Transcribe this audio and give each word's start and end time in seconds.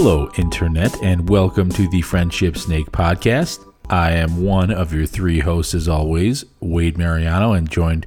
Hello, 0.00 0.30
Internet, 0.36 1.02
and 1.02 1.28
welcome 1.28 1.70
to 1.70 1.88
the 1.88 2.02
Friendship 2.02 2.56
Snake 2.56 2.92
Podcast. 2.92 3.68
I 3.90 4.12
am 4.12 4.44
one 4.44 4.70
of 4.70 4.92
your 4.92 5.06
three 5.06 5.40
hosts, 5.40 5.74
as 5.74 5.88
always, 5.88 6.44
Wade 6.60 6.96
Mariano, 6.96 7.52
and 7.52 7.68
joined 7.68 8.06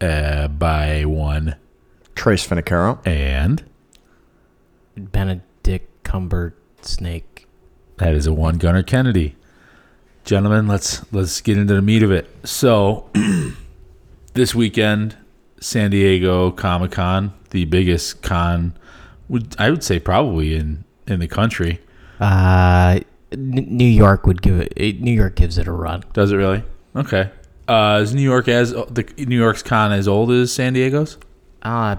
uh, 0.00 0.48
by 0.48 1.04
one 1.04 1.56
Trace 2.14 2.48
Finicaro. 2.48 3.06
and 3.06 3.62
Benedict 4.96 6.04
Cumber 6.04 6.54
Snake. 6.80 7.46
that 7.98 8.14
is 8.14 8.26
a 8.26 8.32
one 8.32 8.56
Gunner 8.56 8.82
Kennedy. 8.82 9.36
Gentlemen, 10.24 10.68
let's 10.68 11.04
let's 11.12 11.42
get 11.42 11.58
into 11.58 11.74
the 11.74 11.82
meat 11.82 12.02
of 12.02 12.10
it. 12.10 12.34
So, 12.44 13.10
this 14.32 14.54
weekend, 14.54 15.18
San 15.60 15.90
Diego 15.90 16.50
Comic 16.50 16.92
Con, 16.92 17.34
the 17.50 17.66
biggest 17.66 18.22
con, 18.22 18.74
would 19.28 19.54
I 19.58 19.68
would 19.68 19.84
say 19.84 19.98
probably 19.98 20.54
in 20.54 20.84
in 21.06 21.20
the 21.20 21.28
country. 21.28 21.80
Uh, 22.18 23.00
N- 23.32 23.66
New 23.68 23.84
York 23.84 24.26
would 24.26 24.42
give 24.42 24.68
it. 24.76 25.00
New 25.00 25.12
York 25.12 25.36
gives 25.36 25.58
it 25.58 25.66
a 25.66 25.72
run. 25.72 26.04
Does 26.12 26.32
it 26.32 26.36
really? 26.36 26.62
Okay. 26.94 27.30
Uh, 27.68 28.00
is 28.02 28.14
New 28.14 28.22
York 28.22 28.48
as 28.48 28.72
the 28.72 29.06
New 29.18 29.38
York's 29.38 29.62
con 29.62 29.92
as 29.92 30.08
old 30.08 30.30
as 30.32 30.52
San 30.52 30.72
Diego's? 30.72 31.18
Uh, 31.62 31.96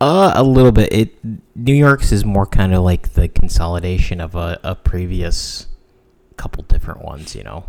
uh, 0.00 0.32
a 0.34 0.42
little 0.42 0.72
bit. 0.72 0.92
It 0.92 1.16
New 1.56 1.74
York's 1.74 2.12
is 2.12 2.24
more 2.24 2.46
kind 2.46 2.72
of 2.72 2.82
like 2.84 3.14
the 3.14 3.28
consolidation 3.28 4.20
of 4.20 4.34
a, 4.34 4.60
a 4.62 4.74
previous 4.74 5.66
couple 6.36 6.62
different 6.64 7.02
ones. 7.02 7.34
You 7.34 7.44
know. 7.44 7.64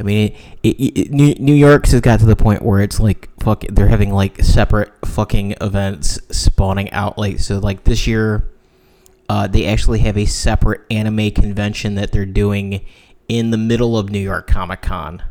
I 0.00 0.04
mean, 0.04 0.34
it, 0.62 0.80
it, 0.80 0.98
it, 0.98 1.10
New 1.10 1.34
New 1.34 1.54
York's 1.54 1.92
has 1.92 2.00
got 2.00 2.20
to 2.20 2.26
the 2.26 2.36
point 2.36 2.62
where 2.62 2.80
it's 2.80 2.98
like 2.98 3.28
fuck. 3.40 3.64
They're 3.68 3.88
having 3.88 4.12
like 4.12 4.42
separate 4.42 4.90
fucking 5.04 5.56
events 5.60 6.18
spawning 6.30 6.90
out. 6.92 7.18
Like 7.18 7.38
so, 7.40 7.58
like 7.58 7.84
this 7.84 8.06
year, 8.06 8.48
uh, 9.32 9.46
they 9.46 9.64
actually 9.64 10.00
have 10.00 10.18
a 10.18 10.26
separate 10.26 10.82
anime 10.90 11.30
convention 11.30 11.94
that 11.94 12.12
they're 12.12 12.26
doing 12.26 12.84
in 13.28 13.50
the 13.50 13.56
middle 13.56 13.96
of 13.96 14.10
New 14.10 14.18
York 14.18 14.46
Comic 14.46 14.82
Con 14.82 15.22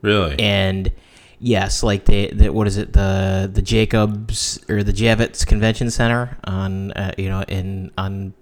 Really? 0.00 0.38
and 0.40 0.90
yes, 1.38 1.82
like 1.82 2.06
the, 2.06 2.30
the 2.32 2.48
what 2.50 2.66
is 2.66 2.78
it 2.78 2.94
the 2.94 3.50
the 3.52 3.60
Jacobs 3.60 4.58
or 4.70 4.82
the 4.82 4.92
Javits 4.92 5.46
Convention 5.46 5.90
Center 5.90 6.38
on 6.44 6.92
uh, 6.92 7.12
you 7.18 7.28
know 7.28 7.42
in 7.42 7.90
on 7.98 8.32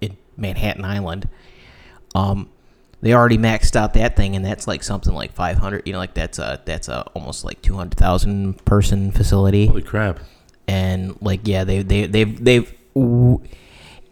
in 0.00 0.16
Manhattan 0.36 0.84
Island. 0.84 1.28
Um, 2.16 2.50
they 3.00 3.12
already 3.12 3.38
maxed 3.38 3.76
out 3.76 3.94
that 3.94 4.16
thing, 4.16 4.34
and 4.34 4.44
that's 4.44 4.66
like 4.66 4.82
something 4.82 5.14
like 5.14 5.34
five 5.34 5.58
hundred. 5.58 5.86
You 5.86 5.92
know, 5.92 6.00
like 6.00 6.14
that's 6.14 6.40
a 6.40 6.60
that's 6.64 6.88
a 6.88 7.02
almost 7.14 7.44
like 7.44 7.62
two 7.62 7.76
hundred 7.76 7.96
thousand 7.96 8.64
person 8.64 9.12
facility 9.12 9.66
Holy 9.66 9.82
crap! 9.82 10.18
and 10.66 11.16
like 11.20 11.40
yeah 11.44 11.62
they 11.62 11.82
they 11.82 12.06
they've 12.06 12.44
they've 12.44 12.74
w- 12.94 13.40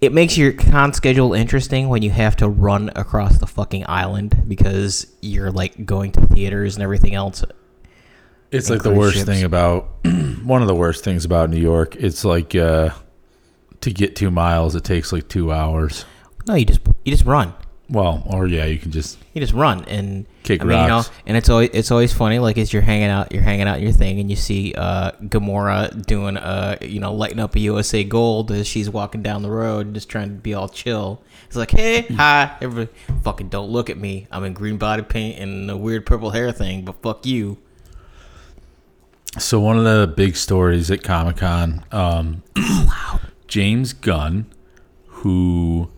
it 0.02 0.12
makes 0.12 0.36
your 0.36 0.52
con 0.52 0.92
schedule 0.92 1.32
interesting 1.32 1.88
when 1.88 2.02
you 2.02 2.10
have 2.10 2.34
to 2.36 2.48
run 2.48 2.90
across 2.96 3.38
the 3.38 3.46
fucking 3.46 3.84
island 3.88 4.42
because 4.48 5.06
you're 5.22 5.50
like 5.52 5.86
going 5.86 6.10
to 6.12 6.26
theaters 6.26 6.74
and 6.74 6.82
everything 6.82 7.14
else 7.14 7.44
It's 8.50 8.68
like 8.68 8.82
the 8.82 8.92
worst 8.92 9.16
ships. 9.18 9.26
thing 9.26 9.44
about 9.44 9.88
one 10.42 10.60
of 10.60 10.68
the 10.68 10.74
worst 10.74 11.04
things 11.04 11.24
about 11.24 11.48
New 11.50 11.60
York. 11.60 11.94
It's 11.96 12.24
like 12.24 12.54
uh, 12.56 12.90
to 13.80 13.90
get 13.92 14.16
two 14.16 14.30
miles, 14.30 14.74
it 14.74 14.84
takes 14.84 15.12
like 15.12 15.28
two 15.28 15.52
hours. 15.52 16.04
no 16.46 16.54
you 16.54 16.64
just 16.64 16.80
you 17.04 17.12
just 17.12 17.24
run 17.24 17.54
Well, 17.92 18.22
or 18.26 18.46
yeah, 18.46 18.64
you 18.64 18.78
can 18.78 18.90
just 18.90 19.18
you 19.34 19.40
just 19.42 19.52
run 19.52 19.84
and 19.84 20.24
Kick 20.44 20.62
I 20.62 20.64
mean 20.64 20.80
you 20.80 20.88
know 20.88 21.02
and 21.26 21.36
it's 21.36 21.50
always 21.50 21.68
it's 21.74 21.90
always 21.90 22.10
funny 22.10 22.38
like 22.38 22.56
as 22.56 22.72
you're 22.72 22.80
hanging 22.80 23.10
out 23.10 23.32
you're 23.32 23.42
hanging 23.42 23.68
out 23.68 23.82
your 23.82 23.92
thing 23.92 24.18
and 24.18 24.30
you 24.30 24.36
see 24.36 24.72
uh 24.74 25.12
Gamora 25.22 26.04
doing 26.06 26.38
uh 26.38 26.78
you 26.80 27.00
know 27.00 27.12
lighting 27.12 27.38
up 27.38 27.54
a 27.54 27.60
USA 27.60 28.02
Gold 28.02 28.50
as 28.50 28.66
she's 28.66 28.88
walking 28.88 29.22
down 29.22 29.42
the 29.42 29.50
road 29.50 29.92
just 29.92 30.08
trying 30.08 30.30
to 30.30 30.34
be 30.34 30.54
all 30.54 30.70
chill. 30.70 31.22
It's 31.46 31.56
like 31.56 31.70
hey 31.70 32.02
hi 32.02 32.56
everybody 32.62 32.98
fucking 33.22 33.50
don't 33.50 33.68
look 33.68 33.90
at 33.90 33.98
me. 33.98 34.26
I'm 34.30 34.44
in 34.44 34.54
green 34.54 34.78
body 34.78 35.02
paint 35.02 35.38
and 35.38 35.70
a 35.70 35.76
weird 35.76 36.06
purple 36.06 36.30
hair 36.30 36.50
thing 36.50 36.86
but 36.86 37.02
fuck 37.02 37.26
you. 37.26 37.58
So 39.38 39.60
one 39.60 39.76
of 39.76 39.84
the 39.84 40.06
big 40.06 40.36
stories 40.36 40.90
at 40.90 41.02
Comic 41.02 41.36
Con, 41.36 41.84
um, 41.92 42.42
James 43.48 43.92
Gunn, 43.92 44.46
who 45.06 45.91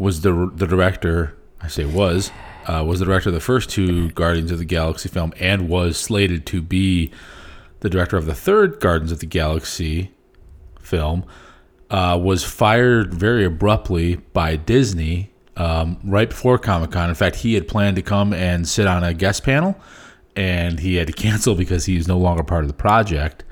was 0.00 0.22
the 0.22 0.50
the 0.54 0.66
director, 0.66 1.36
I 1.60 1.68
say 1.68 1.84
was, 1.84 2.32
uh, 2.66 2.82
was 2.86 3.00
the 3.00 3.04
director 3.04 3.28
of 3.28 3.34
the 3.34 3.40
first 3.40 3.68
two 3.68 4.10
Guardians 4.12 4.50
of 4.50 4.58
the 4.58 4.64
Galaxy 4.64 5.10
film, 5.10 5.34
and 5.38 5.68
was 5.68 5.98
slated 5.98 6.46
to 6.46 6.62
be 6.62 7.10
the 7.80 7.90
director 7.90 8.16
of 8.16 8.24
the 8.24 8.34
third 8.34 8.80
Guardians 8.80 9.12
of 9.12 9.20
the 9.20 9.26
Galaxy 9.26 10.10
film, 10.80 11.24
uh, 11.90 12.18
was 12.20 12.42
fired 12.42 13.12
very 13.12 13.44
abruptly 13.44 14.16
by 14.16 14.56
Disney 14.56 15.32
um, 15.58 15.98
right 16.02 16.30
before 16.30 16.56
Comic 16.58 16.92
Con. 16.92 17.10
In 17.10 17.14
fact, 17.14 17.36
he 17.36 17.52
had 17.52 17.68
planned 17.68 17.96
to 17.96 18.02
come 18.02 18.32
and 18.32 18.66
sit 18.66 18.86
on 18.86 19.04
a 19.04 19.12
guest 19.12 19.44
panel, 19.44 19.78
and 20.34 20.80
he 20.80 20.94
had 20.94 21.08
to 21.08 21.12
cancel 21.24 21.54
because 21.54 21.84
he 21.84 21.96
was 21.96 22.08
no 22.08 22.16
longer 22.16 22.42
part 22.42 22.64
of 22.64 22.68
the 22.68 22.74
project. 22.74 23.44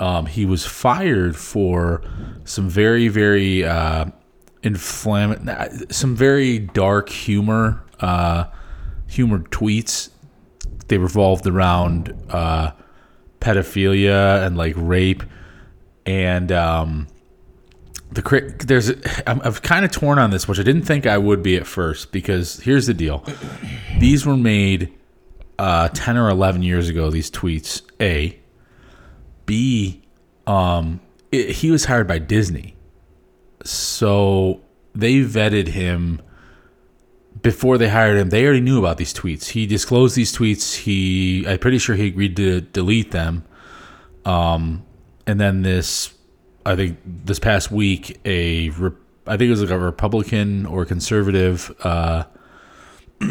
Um, 0.00 0.26
he 0.26 0.46
was 0.46 0.66
fired 0.66 1.36
for 1.36 2.02
some 2.44 2.68
very, 2.68 3.06
very 3.06 3.62
uh, 3.62 4.06
inflammatory, 4.62 5.86
some 5.90 6.14
very 6.14 6.58
dark 6.58 7.08
humor, 7.08 7.84
uh, 8.00 8.44
humor 9.06 9.40
tweets. 9.40 10.10
They 10.88 10.98
revolved 10.98 11.46
around 11.46 12.14
uh, 12.30 12.72
pedophilia 13.40 14.44
and 14.44 14.56
like 14.56 14.74
rape, 14.76 15.22
and 16.04 16.50
um, 16.50 17.06
the 18.12 18.54
there's 18.66 18.90
I'm, 19.26 19.40
I'm 19.42 19.54
kind 19.54 19.84
of 19.84 19.90
torn 19.90 20.18
on 20.18 20.30
this, 20.30 20.48
which 20.48 20.58
I 20.58 20.62
didn't 20.62 20.82
think 20.82 21.06
I 21.06 21.18
would 21.18 21.42
be 21.42 21.56
at 21.56 21.66
first 21.66 22.12
because 22.12 22.60
here's 22.60 22.86
the 22.86 22.94
deal: 22.94 23.24
these 23.98 24.26
were 24.26 24.36
made 24.36 24.92
uh, 25.58 25.88
ten 25.90 26.16
or 26.16 26.28
eleven 26.28 26.62
years 26.62 26.88
ago. 26.88 27.10
These 27.10 27.30
tweets, 27.30 27.82
a, 28.00 28.38
b, 29.46 30.02
um, 30.46 31.00
it, 31.30 31.50
he 31.50 31.70
was 31.70 31.84
hired 31.84 32.08
by 32.08 32.18
Disney, 32.18 32.74
so 33.64 34.60
they 34.94 35.20
vetted 35.20 35.68
him 35.68 36.22
before 37.42 37.78
they 37.78 37.88
hired 37.88 38.18
him. 38.18 38.30
They 38.30 38.44
already 38.44 38.60
knew 38.60 38.78
about 38.78 38.96
these 38.96 39.14
tweets. 39.14 39.50
He 39.50 39.66
disclosed 39.66 40.16
these 40.16 40.36
tweets. 40.36 40.76
He, 40.76 41.44
I'm 41.46 41.58
pretty 41.58 41.78
sure 41.78 41.96
he 41.96 42.06
agreed 42.06 42.36
to 42.36 42.60
delete 42.60 43.10
them. 43.10 43.44
Um, 44.24 44.84
and 45.26 45.40
then 45.40 45.62
this, 45.62 46.14
I 46.66 46.76
think 46.76 46.98
this 47.04 47.38
past 47.38 47.70
week, 47.70 48.20
a 48.24 48.70
I 49.26 49.36
think 49.36 49.46
it 49.46 49.50
was 49.50 49.62
like 49.62 49.70
a 49.70 49.78
Republican 49.78 50.66
or 50.66 50.84
conservative, 50.84 51.74
uh, 51.84 52.24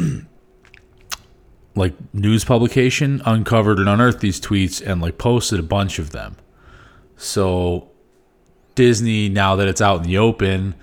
like 1.76 1.94
news 2.14 2.46
publication 2.46 3.22
uncovered 3.26 3.80
and 3.80 3.90
unearthed 3.90 4.22
these 4.22 4.40
tweets 4.40 4.86
and 4.86 5.02
like 5.02 5.18
posted 5.18 5.60
a 5.60 5.64
bunch 5.64 6.00
of 6.00 6.12
them. 6.12 6.38
So 7.18 7.89
Disney, 8.76 9.30
now 9.30 9.56
that 9.58 9.68
it's 9.68 9.82
out 9.82 9.98
in 9.98 10.04
the 10.04 10.18
open, 10.18 10.76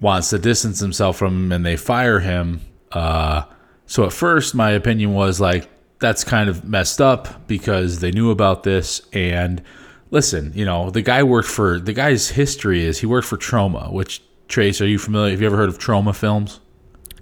wants 0.00 0.30
to 0.30 0.38
distance 0.38 0.80
himself 0.80 1.16
from 1.16 1.34
him 1.34 1.52
and 1.52 1.66
they 1.66 1.76
fire 1.76 2.20
him. 2.20 2.60
Uh, 2.92 3.42
so 3.86 4.04
at 4.04 4.12
first, 4.12 4.54
my 4.54 4.70
opinion 4.70 5.14
was 5.14 5.40
like, 5.40 5.68
that's 5.98 6.22
kind 6.22 6.48
of 6.48 6.64
messed 6.64 7.00
up 7.00 7.46
because 7.48 8.00
they 8.00 8.12
knew 8.12 8.30
about 8.30 8.62
this. 8.62 9.02
And 9.12 9.62
listen, 10.10 10.52
you 10.54 10.64
know, 10.64 10.90
the 10.90 11.02
guy 11.02 11.22
worked 11.22 11.48
for, 11.48 11.80
the 11.80 11.92
guy's 11.92 12.28
history 12.30 12.84
is 12.84 13.00
he 13.00 13.06
worked 13.06 13.26
for 13.26 13.36
Troma, 13.36 13.92
which, 13.92 14.22
Trace, 14.46 14.80
are 14.80 14.86
you 14.86 14.98
familiar? 14.98 15.32
Have 15.32 15.40
you 15.40 15.46
ever 15.46 15.56
heard 15.56 15.68
of 15.68 15.78
Troma 15.78 16.14
films? 16.14 16.60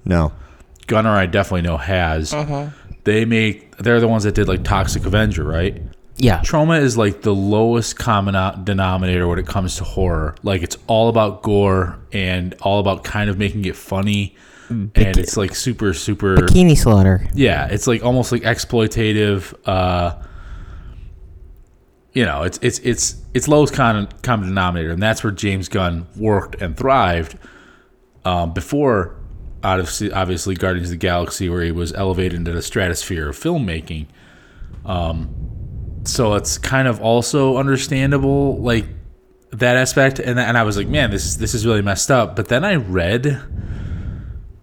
No. 0.04 0.32
Gunnar, 0.86 1.10
I 1.16 1.26
definitely 1.26 1.62
know, 1.62 1.76
has. 1.78 2.32
They 3.04 3.24
make, 3.24 3.76
they're 3.78 4.00
the 4.00 4.08
ones 4.08 4.24
that 4.24 4.34
did 4.34 4.46
like 4.46 4.62
Toxic 4.62 5.06
Avenger, 5.06 5.44
right? 5.44 5.82
Yeah 6.16 6.40
Troma 6.40 6.80
is 6.80 6.96
like 6.96 7.22
the 7.22 7.34
lowest 7.34 7.98
common 7.98 8.64
denominator 8.64 9.28
when 9.28 9.38
it 9.38 9.46
comes 9.46 9.76
to 9.76 9.84
horror. 9.84 10.34
Like 10.42 10.62
it's 10.62 10.76
all 10.86 11.08
about 11.08 11.42
gore 11.42 11.98
and 12.12 12.54
all 12.62 12.80
about 12.80 13.04
kind 13.04 13.28
of 13.30 13.38
making 13.38 13.64
it 13.64 13.76
funny. 13.76 14.36
and 14.68 14.90
it's 14.96 15.36
like 15.36 15.54
super, 15.54 15.94
super. 15.94 16.36
bikini 16.36 16.76
slaughter 16.76 17.24
Yeah, 17.34 17.66
it's 17.66 17.86
like 17.86 18.02
almost 18.02 18.32
like 18.32 18.42
exploitative. 18.42 19.54
Uh, 19.64 20.20
you 22.12 22.24
know, 22.24 22.44
it's 22.44 22.58
it's 22.62 22.78
it's 22.78 23.16
it's 23.34 23.46
lowest 23.46 23.74
common 23.74 24.08
common 24.22 24.48
denominator, 24.48 24.90
and 24.90 25.02
that's 25.02 25.22
where 25.22 25.30
James 25.30 25.68
Gunn 25.68 26.06
worked 26.16 26.60
and 26.62 26.74
thrived. 26.74 27.38
Um, 28.24 28.54
before, 28.54 29.14
obviously, 29.62 30.10
obviously, 30.10 30.54
Guardians 30.54 30.88
of 30.88 30.92
the 30.92 30.96
Galaxy, 30.96 31.50
where 31.50 31.62
he 31.62 31.72
was 31.72 31.92
elevated 31.92 32.34
into 32.34 32.52
the 32.52 32.62
stratosphere 32.62 33.28
of 33.28 33.36
filmmaking. 33.38 34.06
Um, 34.86 35.45
so 36.06 36.34
it's 36.34 36.58
kind 36.58 36.88
of 36.88 37.00
also 37.00 37.56
understandable, 37.56 38.58
like 38.58 38.86
that 39.52 39.76
aspect. 39.76 40.18
And 40.18 40.38
and 40.38 40.56
I 40.56 40.62
was 40.62 40.76
like, 40.76 40.88
man, 40.88 41.10
this 41.10 41.24
is 41.24 41.38
this 41.38 41.54
is 41.54 41.66
really 41.66 41.82
messed 41.82 42.10
up. 42.10 42.36
But 42.36 42.48
then 42.48 42.64
I 42.64 42.76
read 42.76 43.42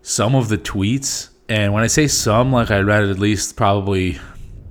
some 0.02 0.36
of 0.36 0.50
the 0.50 0.58
tweets, 0.58 1.30
and 1.50 1.74
when 1.74 1.84
I 1.84 1.88
say 1.88 2.08
some, 2.08 2.52
like 2.52 2.72
I 2.72 2.80
read 2.80 3.04
at 3.04 3.20
least 3.20 3.56
probably 3.56 4.20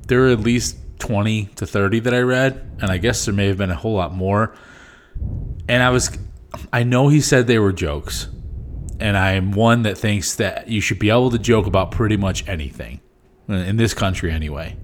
there 0.08 0.20
were 0.20 0.28
at 0.28 0.40
least 0.40 0.76
twenty 0.98 1.46
to 1.56 1.66
thirty 1.66 2.00
that 2.00 2.14
I 2.14 2.20
read, 2.20 2.78
and 2.80 2.90
I 2.90 2.98
guess 2.98 3.24
there 3.24 3.34
may 3.34 3.46
have 3.46 3.58
been 3.58 3.70
a 3.70 3.76
whole 3.76 3.94
lot 3.94 4.14
more. 4.14 4.54
And 5.68 5.82
I 5.82 5.90
was 5.90 6.16
I 6.72 6.82
know 6.82 7.08
he 7.08 7.20
said 7.20 7.46
they 7.46 7.58
were 7.58 7.72
jokes, 7.72 8.28
and 9.00 9.16
I 9.16 9.32
am 9.32 9.52
one 9.52 9.82
that 9.82 9.98
thinks 9.98 10.34
that 10.36 10.68
you 10.68 10.80
should 10.80 10.98
be 10.98 11.10
able 11.10 11.30
to 11.30 11.38
joke 11.38 11.66
about 11.66 11.90
pretty 11.90 12.16
much 12.16 12.46
anything 12.48 13.00
uh, 13.48 13.54
in 13.54 13.76
this 13.76 13.94
country, 13.94 14.30
anyway. 14.30 14.76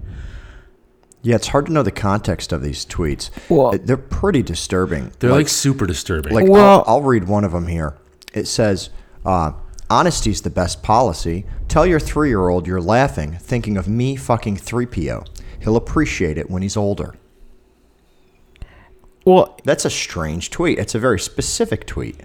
Yeah, 1.21 1.35
it's 1.35 1.47
hard 1.49 1.65
to 1.65 1.71
know 1.73 1.83
the 1.83 1.91
context 1.91 2.53
of 2.53 2.61
these 2.63 2.85
tweets. 2.85 3.29
Well- 3.49 3.73
they're 3.83 3.97
pretty 3.97 4.41
disturbing. 4.41 5.11
They're 5.19 5.31
like, 5.31 5.49
super 5.49 5.85
disturbing. 5.85 6.33
Like 6.33 6.47
Well- 6.47 6.79
I'll, 6.79 6.95
I'll 6.95 7.01
read 7.01 7.27
one 7.27 7.43
of 7.43 7.51
them 7.51 7.67
here. 7.67 7.95
It 8.33 8.47
says, 8.47 8.89
uh, 9.25 9.51
"Honesty's 9.89 10.41
the 10.41 10.49
best 10.49 10.81
policy. 10.83 11.45
Tell 11.67 11.85
your 11.85 11.99
three-year-old 11.99 12.67
you're 12.67 12.79
laughing, 12.81 13.33
thinking 13.41 13.75
of 13.75 13.87
me 13.87 14.15
fucking 14.15 14.57
3PO. 14.57 15.25
He'll 15.61 15.75
appreciate 15.75 16.37
it 16.37 16.49
when 16.49 16.61
he's 16.61 16.77
older." 16.77 17.15
Well, 19.25 19.57
That's 19.63 19.85
a 19.85 19.89
strange 19.89 20.49
tweet. 20.49 20.79
It's 20.79 20.95
a 20.95 20.99
very 20.99 21.19
specific 21.19 21.85
tweet. 21.85 22.21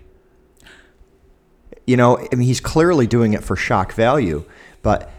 You 1.87 1.97
know, 1.97 2.19
I 2.19 2.35
mean, 2.35 2.47
he's 2.47 2.61
clearly 2.61 3.07
doing 3.07 3.35
it 3.35 3.45
for 3.45 3.57
shock 3.57 3.93
value, 3.93 4.45
but 4.83 5.11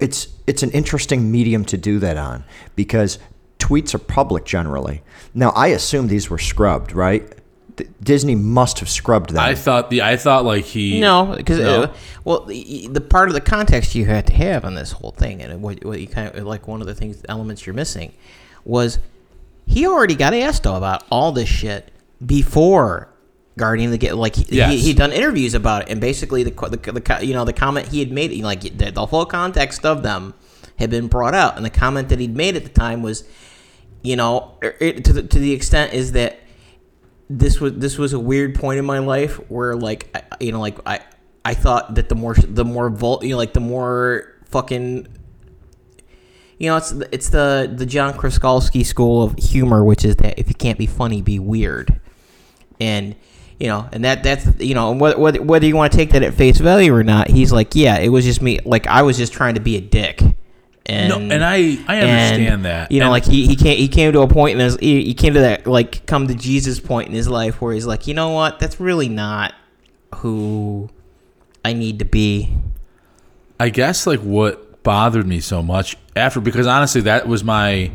it's 0.00 0.28
it's 0.46 0.62
an 0.62 0.70
interesting 0.70 1.30
medium 1.30 1.64
to 1.66 1.76
do 1.76 1.98
that 2.00 2.16
on 2.16 2.44
because 2.76 3.18
tweets 3.58 3.94
are 3.94 3.98
public 3.98 4.44
generally. 4.44 5.02
Now, 5.34 5.50
I 5.50 5.68
assume 5.68 6.08
these 6.08 6.28
were 6.30 6.38
scrubbed, 6.38 6.92
right? 6.92 7.30
Disney 8.02 8.34
must 8.34 8.80
have 8.80 8.88
scrubbed 8.88 9.30
that. 9.30 9.42
I 9.42 9.54
thought 9.54 9.90
the 9.90 10.02
I 10.02 10.16
thought 10.16 10.44
like 10.44 10.64
he 10.64 11.00
No, 11.00 11.34
because 11.36 11.58
No? 11.58 11.82
uh, 11.84 11.94
well, 12.24 12.44
the, 12.44 12.88
the 12.88 13.00
part 13.00 13.28
of 13.28 13.34
the 13.34 13.40
context 13.40 13.94
you 13.94 14.04
had 14.06 14.26
to 14.26 14.34
have 14.34 14.64
on 14.64 14.74
this 14.74 14.92
whole 14.92 15.12
thing, 15.12 15.42
and 15.42 15.62
what, 15.62 15.84
what 15.84 16.00
you 16.00 16.06
kind 16.06 16.34
of 16.34 16.46
like 16.46 16.66
one 16.68 16.80
of 16.80 16.86
the 16.86 16.94
things 16.94 17.22
elements 17.28 17.66
you're 17.66 17.74
missing 17.74 18.12
was 18.64 18.98
he 19.66 19.86
already 19.86 20.14
got 20.14 20.34
asked 20.34 20.64
though 20.64 20.76
about 20.76 21.04
all 21.10 21.32
this 21.32 21.48
shit 21.48 21.90
before 22.24 23.08
Guardian 23.60 23.90
the 23.92 23.98
Ga- 23.98 24.12
like 24.14 24.34
he, 24.36 24.44
Yes. 24.56 24.72
he 24.72 24.78
he'd 24.80 24.96
done 24.96 25.12
interviews 25.12 25.54
about 25.54 25.82
it, 25.82 25.88
and 25.90 26.00
basically 26.00 26.42
the, 26.42 26.50
the, 26.50 26.92
the 27.00 27.24
you 27.26 27.34
know 27.34 27.44
the 27.44 27.52
comment 27.52 27.86
he 27.88 28.00
had 28.00 28.10
made 28.10 28.32
like 28.42 28.62
the, 28.62 28.90
the 28.90 29.06
whole 29.06 29.24
context 29.26 29.86
of 29.86 30.02
them 30.02 30.34
had 30.78 30.90
been 30.90 31.06
brought 31.08 31.34
out, 31.34 31.56
and 31.56 31.64
the 31.64 31.70
comment 31.70 32.08
that 32.08 32.18
he'd 32.18 32.34
made 32.34 32.56
at 32.56 32.64
the 32.64 32.70
time 32.70 33.02
was, 33.02 33.24
you 34.02 34.16
know, 34.16 34.56
er, 34.64 34.74
it, 34.80 35.04
to 35.04 35.12
the, 35.12 35.22
to 35.22 35.38
the 35.38 35.52
extent 35.52 35.92
is 35.92 36.12
that 36.12 36.40
this 37.28 37.60
was 37.60 37.74
this 37.74 37.96
was 37.98 38.12
a 38.12 38.18
weird 38.18 38.54
point 38.54 38.78
in 38.78 38.84
my 38.84 38.98
life 38.98 39.36
where 39.50 39.76
like 39.76 40.08
I, 40.16 40.22
you 40.40 40.50
know 40.52 40.60
like 40.60 40.78
I 40.84 41.00
I 41.44 41.54
thought 41.54 41.94
that 41.94 42.08
the 42.08 42.14
more 42.16 42.34
the 42.34 42.64
more 42.64 42.90
vul 42.90 43.20
you 43.22 43.30
know 43.30 43.36
like 43.36 43.52
the 43.52 43.60
more 43.60 44.34
fucking 44.46 45.06
you 46.58 46.68
know 46.68 46.76
it's 46.76 46.90
the- 46.90 47.08
it's 47.14 47.28
the 47.30 47.72
the 47.72 47.86
John 47.86 48.14
Kraskolski 48.14 48.84
school 48.84 49.22
of 49.22 49.38
humor 49.38 49.84
which 49.84 50.04
is 50.04 50.16
that 50.16 50.38
if 50.38 50.48
you 50.48 50.54
can't 50.54 50.78
be 50.78 50.86
funny 50.86 51.22
be 51.22 51.38
weird 51.38 52.00
and 52.80 53.14
you 53.60 53.68
know 53.68 53.88
and 53.92 54.04
that 54.04 54.22
that's 54.24 54.46
you 54.58 54.74
know 54.74 54.90
whether, 54.92 55.18
whether 55.18 55.42
whether 55.42 55.66
you 55.66 55.76
want 55.76 55.92
to 55.92 55.96
take 55.98 56.10
that 56.10 56.22
at 56.22 56.34
face 56.34 56.58
value 56.58 56.92
or 56.94 57.04
not 57.04 57.28
he's 57.28 57.52
like 57.52 57.74
yeah 57.76 57.98
it 57.98 58.08
was 58.08 58.24
just 58.24 58.40
me 58.42 58.58
like 58.64 58.86
I 58.88 59.02
was 59.02 59.16
just 59.16 59.32
trying 59.32 59.54
to 59.54 59.60
be 59.60 59.76
a 59.76 59.80
dick. 59.80 60.22
And 60.86 61.08
No, 61.10 61.16
and 61.18 61.44
I 61.44 61.78
I 61.86 62.00
understand 62.00 62.64
that. 62.64 62.90
you 62.90 62.98
know 62.98 63.04
And- 63.06 63.12
like 63.12 63.24
he, 63.26 63.46
he 63.46 63.54
came 63.54 63.76
he 63.76 63.86
came 63.86 64.12
to 64.12 64.20
a 64.22 64.26
point 64.28 64.54
in 64.54 64.60
his 64.64 64.76
he, 64.76 65.04
he 65.04 65.14
came 65.14 65.34
to 65.34 65.40
that 65.40 65.66
like 65.66 66.04
come 66.06 66.26
to 66.26 66.34
Jesus 66.34 66.80
point 66.80 67.08
in 67.08 67.14
his 67.14 67.28
life 67.28 67.60
where 67.60 67.74
he's 67.74 67.86
like 67.86 68.06
you 68.08 68.14
know 68.14 68.30
what? 68.30 68.58
That's 68.58 68.80
really 68.80 69.08
not 69.10 69.54
who 70.16 70.88
I 71.64 71.74
need 71.74 71.98
to 72.00 72.04
be. 72.06 72.56
I 73.60 73.68
guess 73.68 74.06
like 74.06 74.20
what 74.20 74.82
bothered 74.82 75.26
me 75.26 75.38
so 75.40 75.62
much 75.62 75.96
after 76.16 76.40
because 76.40 76.66
honestly 76.66 77.02
that 77.02 77.28
was 77.28 77.44
my 77.44 77.90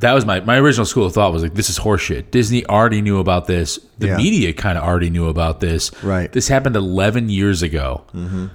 that 0.00 0.12
was 0.12 0.26
my 0.26 0.40
my 0.40 0.58
original 0.58 0.84
school 0.86 1.06
of 1.06 1.14
thought 1.14 1.32
was 1.32 1.42
like 1.42 1.54
this 1.54 1.70
is 1.70 1.78
horseshit. 1.78 2.30
Disney 2.30 2.66
already 2.66 3.00
knew 3.00 3.18
about 3.18 3.46
this. 3.46 3.78
The 3.98 4.08
Yeah. 4.08 4.16
media 4.16 4.52
kind 4.52 4.76
of 4.76 4.84
already 4.84 5.08
knew 5.10 5.28
about 5.28 5.60
this. 5.60 5.90
Right. 6.02 6.30
This 6.32 6.48
happened 6.48 6.76
11 6.76 7.28
years 7.28 7.62
ago. 7.62 8.04
Mm-hmm. 8.14 8.46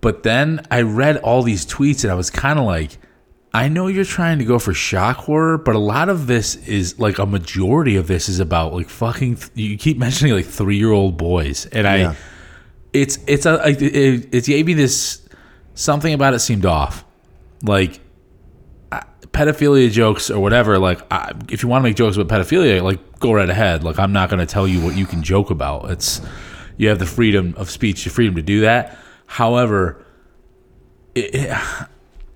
But 0.00 0.22
then 0.22 0.66
I 0.70 0.82
read 0.82 1.16
all 1.18 1.42
these 1.42 1.64
tweets 1.66 2.02
and 2.04 2.10
I 2.10 2.14
was 2.14 2.30
kind 2.30 2.58
of 2.58 2.64
like 2.64 2.98
I 3.54 3.68
know 3.68 3.86
you're 3.86 4.04
trying 4.06 4.38
to 4.38 4.46
go 4.46 4.58
for 4.58 4.72
shock 4.72 5.16
horror, 5.18 5.58
but 5.58 5.74
a 5.74 5.78
lot 5.78 6.08
of 6.08 6.26
this 6.26 6.56
is 6.56 6.98
like 6.98 7.18
a 7.18 7.26
majority 7.26 7.96
of 7.96 8.06
this 8.06 8.28
is 8.30 8.40
about 8.40 8.72
like 8.72 8.88
fucking. 8.88 9.38
You 9.54 9.76
keep 9.76 9.98
mentioning 9.98 10.32
like 10.32 10.46
three 10.46 10.78
year 10.78 10.90
old 10.90 11.18
boys, 11.18 11.66
and 11.66 11.86
I, 11.86 11.96
Yeah. 11.98 12.14
it's 12.94 13.18
it's 13.26 13.44
a 13.44 13.60
it, 13.68 13.82
it, 13.82 14.34
it 14.34 14.44
gave 14.46 14.64
me 14.66 14.72
this 14.72 15.28
something 15.74 16.14
about 16.14 16.32
it 16.32 16.38
seemed 16.38 16.64
off, 16.64 17.04
like 17.62 18.00
pedophilia 19.32 19.90
jokes 19.90 20.30
or 20.30 20.40
whatever. 20.40 20.78
Like 20.78 21.00
I, 21.12 21.32
if 21.50 21.62
you 21.62 21.68
want 21.68 21.82
to 21.82 21.88
make 21.88 21.96
jokes 21.96 22.16
about 22.16 22.28
pedophilia, 22.28 22.82
like 22.82 23.18
go 23.18 23.32
right 23.32 23.48
ahead. 23.48 23.84
Like 23.84 23.98
I'm 23.98 24.12
not 24.12 24.30
going 24.30 24.40
to 24.40 24.46
tell 24.46 24.68
you 24.68 24.84
what 24.84 24.96
you 24.96 25.06
can 25.06 25.22
joke 25.22 25.50
about. 25.50 25.90
It's 25.90 26.20
you 26.76 26.88
have 26.88 26.98
the 26.98 27.06
freedom 27.06 27.54
of 27.56 27.70
speech, 27.70 28.04
the 28.04 28.10
freedom 28.10 28.34
to 28.36 28.42
do 28.42 28.60
that. 28.62 28.98
However, 29.26 30.04
it, 31.14 31.34
it, 31.34 31.58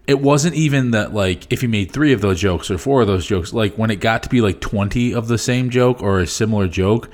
it 0.06 0.20
wasn't 0.20 0.54
even 0.54 0.93
that 0.93 1.12
like 1.12 1.52
if 1.52 1.62
you 1.62 1.69
made 1.69 1.90
three 1.90 2.12
of 2.12 2.20
those 2.20 2.40
jokes 2.40 2.70
or 2.70 2.78
four 2.78 3.00
of 3.00 3.06
those 3.06 3.26
jokes, 3.26 3.52
like 3.52 3.75
when 3.76 3.90
it 3.90 3.96
got 3.96 4.22
to 4.22 4.28
be 4.28 4.40
like 4.40 4.60
20 4.60 5.12
of 5.14 5.28
the 5.28 5.38
same 5.38 5.70
joke 5.70 6.02
or 6.02 6.20
a 6.20 6.26
similar 6.26 6.69
joke 6.69 7.10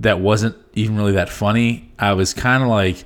that 0.00 0.20
wasn't 0.20 0.56
even 0.74 0.96
really 0.96 1.12
that 1.12 1.28
funny, 1.28 1.92
I 1.98 2.12
was 2.12 2.34
kind 2.34 2.62
of 2.62 2.68
like, 2.68 3.04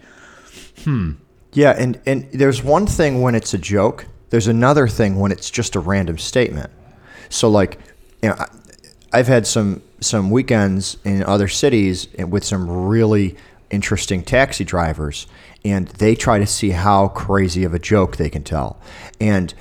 hmm. 0.85 1.13
Yeah, 1.55 1.75
and, 1.77 2.01
and 2.07 2.31
there's 2.33 2.63
one 2.63 2.87
thing 2.87 3.21
when 3.21 3.35
it's 3.35 3.53
a 3.53 3.59
joke. 3.59 4.07
There's 4.33 4.47
another 4.47 4.89
thing 4.89 5.17
when 5.17 5.31
it's 5.31 5.51
just 5.51 5.77
a 5.77 5.81
random 5.81 6.17
statement. 6.17 6.71
So 7.29 7.51
like, 7.51 7.79
you 8.23 8.31
know, 8.31 8.47
I've 9.13 9.27
had 9.27 9.47
some 9.47 9.83
some 10.01 10.31
weekends 10.31 10.97
in 11.05 11.23
other 11.25 11.49
cities 11.49 12.09
with 12.17 12.43
some 12.43 12.87
really 12.87 13.37
interesting 13.69 14.23
taxi 14.23 14.65
drivers, 14.65 15.27
and 15.67 15.87
they 15.89 16.15
try 16.15 16.39
to 16.39 16.47
see 16.47 16.71
how 16.71 17.09
crazy 17.09 17.65
of 17.65 17.75
a 17.75 17.79
joke 17.79 18.17
they 18.17 18.31
can 18.31 18.43
tell. 18.43 18.81
And 19.21 19.53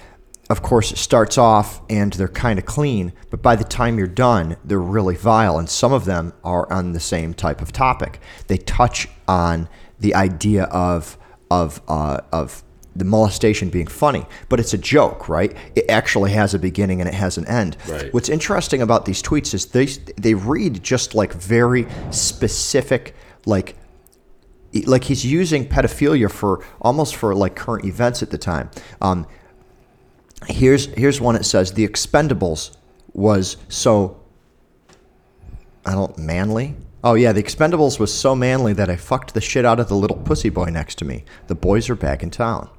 of 0.50 0.62
course, 0.62 0.94
it 0.94 0.98
starts 0.98 1.38
off 1.38 1.82
and 1.90 2.14
they're 2.14 2.30
kind 2.30 2.58
of 2.58 2.66
clean, 2.66 3.12
but 3.30 3.42
by 3.42 3.58
the 3.58 3.66
time 3.66 3.98
you're 3.98 4.08
done, 4.08 4.56
they're 4.64 4.80
really 4.80 5.18
vile. 5.18 5.60
And 5.60 5.70
some 5.70 5.92
of 5.92 6.06
them 6.06 6.32
are 6.46 6.72
on 6.72 6.94
the 6.94 7.02
same 7.02 7.34
type 7.34 7.62
of 7.62 7.74
topic. 7.74 8.22
They 8.48 8.58
touch 8.58 9.10
on 9.28 9.68
the 10.00 10.16
idea 10.16 10.64
of 10.64 11.18
of 11.50 11.82
uh, 11.90 12.22
of 12.32 12.64
the 12.96 13.06
molestation 13.06 13.70
being 13.70 13.88
funny, 13.88 14.26
but 14.50 14.60
it's 14.60 14.74
a 14.74 14.78
joke, 14.78 15.30
right? 15.30 15.56
It 15.76 15.86
actually 15.90 16.32
has 16.32 16.54
a 16.54 16.60
beginning 16.60 17.00
and 17.00 17.08
it 17.08 17.14
has 17.14 17.38
an 17.38 17.48
end. 17.48 17.78
Right. 17.88 18.14
What's 18.14 18.30
interesting 18.30 18.82
about 18.82 19.06
these 19.06 19.22
tweets 19.22 19.54
is 19.54 19.68
they 19.68 19.86
they 20.18 20.34
read 20.34 20.84
just 20.84 21.16
like 21.16 21.34
very 21.34 21.88
specific, 22.12 23.16
like 23.46 23.78
like 24.86 25.06
he's 25.06 25.26
using 25.26 25.68
pedophilia 25.68 26.30
for 26.30 26.64
almost 26.82 27.16
for 27.16 27.34
like 27.36 27.56
current 27.56 27.86
events 27.86 28.22
at 28.22 28.30
the 28.30 28.38
time. 28.38 28.70
Um, 29.02 29.26
here's 30.48 30.86
here's 30.88 31.22
one 31.22 31.36
that 31.36 31.46
says 31.46 31.74
the 31.74 31.88
Expendables 31.88 32.76
was 33.14 33.58
so 33.70 34.20
I 35.86 35.94
don't 35.94 36.18
manly. 36.18 36.76
Oh 37.04 37.16
yeah, 37.16 37.32
the 37.32 37.42
Expendables 37.42 38.00
was 38.00 38.14
so 38.14 38.36
manly 38.36 38.74
that 38.74 38.90
I 38.90 38.96
fucked 38.96 39.34
the 39.34 39.42
shit 39.42 39.66
out 39.66 39.80
of 39.80 39.88
the 39.88 39.96
little 39.96 40.18
pussy 40.18 40.50
boy 40.50 40.66
next 40.66 40.96
to 41.00 41.06
me. 41.06 41.24
The 41.48 41.56
boys 41.56 41.90
are 41.90 41.96
back 41.96 42.22
in 42.22 42.30
town. 42.30 42.70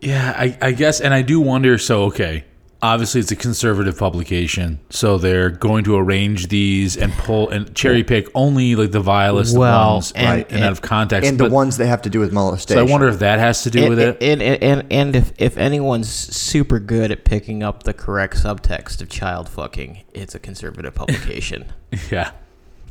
Yeah, 0.00 0.34
I, 0.36 0.56
I 0.60 0.72
guess, 0.72 1.00
and 1.00 1.12
I 1.12 1.22
do 1.22 1.40
wonder. 1.40 1.76
So, 1.78 2.04
okay, 2.04 2.44
obviously 2.80 3.20
it's 3.20 3.32
a 3.32 3.36
conservative 3.36 3.98
publication, 3.98 4.78
so 4.90 5.18
they're 5.18 5.50
going 5.50 5.82
to 5.84 5.96
arrange 5.96 6.48
these 6.48 6.96
and 6.96 7.12
pull 7.14 7.48
and 7.50 7.74
cherry 7.74 8.04
pick 8.04 8.28
only 8.34 8.76
like 8.76 8.92
the 8.92 9.00
vilest 9.00 9.56
Well, 9.58 9.94
ones, 9.94 10.12
and- 10.12 10.26
right, 10.28 10.52
and, 10.52 10.62
out 10.62 10.70
of 10.72 10.82
context. 10.82 11.28
And 11.28 11.38
the 11.38 11.50
ones 11.50 11.78
that 11.78 11.86
have 11.88 12.02
to 12.02 12.10
do 12.10 12.20
with 12.20 12.32
molestation. 12.32 12.78
so 12.80 12.86
I 12.86 12.90
wonder 12.90 13.08
if 13.08 13.18
that 13.18 13.40
has 13.40 13.64
to 13.64 13.70
do 13.70 13.80
and, 13.80 13.88
with 13.90 13.98
it. 13.98 14.22
and, 14.22 14.40
and, 14.40 14.62
and, 14.62 14.92
and 14.92 15.16
if, 15.16 15.32
if 15.36 15.56
anyone's 15.58 16.08
super 16.08 16.78
good 16.78 17.10
at 17.10 17.24
picking 17.24 17.64
up 17.64 17.82
the 17.82 17.92
correct 17.92 18.36
subtext 18.36 19.02
of 19.02 19.08
child 19.08 19.48
fucking, 19.48 20.04
it's 20.14 20.34
a 20.36 20.38
conservative 20.38 20.94
publication. 20.94 21.72
yeah, 22.10 22.30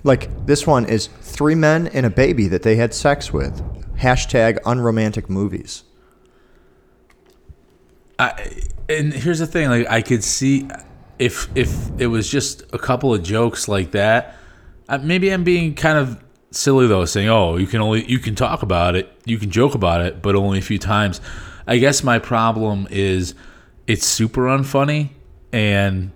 Like 0.03 0.45
this 0.45 0.67
one 0.67 0.85
is 0.85 1.07
three 1.21 1.55
men 1.55 1.87
and 1.87 2.05
a 2.05 2.09
baby 2.09 2.49
that 2.49 2.63
they 2.63 2.75
had 2.75 2.93
sex 2.93 3.31
with. 3.31 3.61
Hashtag 3.97 4.59
unromantic 4.65 5.29
movies. 5.29 5.83
I, 8.19 8.51
and 8.89 9.13
here's 9.13 9.39
the 9.39 9.47
thing: 9.47 9.69
like 9.69 9.87
I 9.89 10.01
could 10.01 10.23
see 10.23 10.67
if 11.19 11.49
if 11.55 11.89
it 11.99 12.07
was 12.07 12.29
just 12.29 12.63
a 12.73 12.77
couple 12.77 13.13
of 13.13 13.23
jokes 13.23 13.67
like 13.67 13.91
that. 13.91 14.35
Uh, 14.89 14.97
maybe 14.99 15.29
I'm 15.31 15.43
being 15.43 15.75
kind 15.75 15.97
of 15.97 16.23
silly 16.51 16.87
though, 16.87 17.05
saying, 17.05 17.29
"Oh, 17.29 17.57
you 17.57 17.67
can 17.67 17.81
only 17.81 18.09
you 18.09 18.19
can 18.19 18.35
talk 18.35 18.61
about 18.63 18.95
it, 18.95 19.11
you 19.25 19.37
can 19.37 19.51
joke 19.51 19.75
about 19.75 20.01
it, 20.01 20.21
but 20.21 20.35
only 20.35 20.59
a 20.59 20.61
few 20.61 20.79
times." 20.79 21.21
I 21.67 21.77
guess 21.77 22.01
my 22.01 22.17
problem 22.17 22.87
is 22.89 23.35
it's 23.87 24.05
super 24.05 24.43
unfunny 24.43 25.09
and 25.51 26.11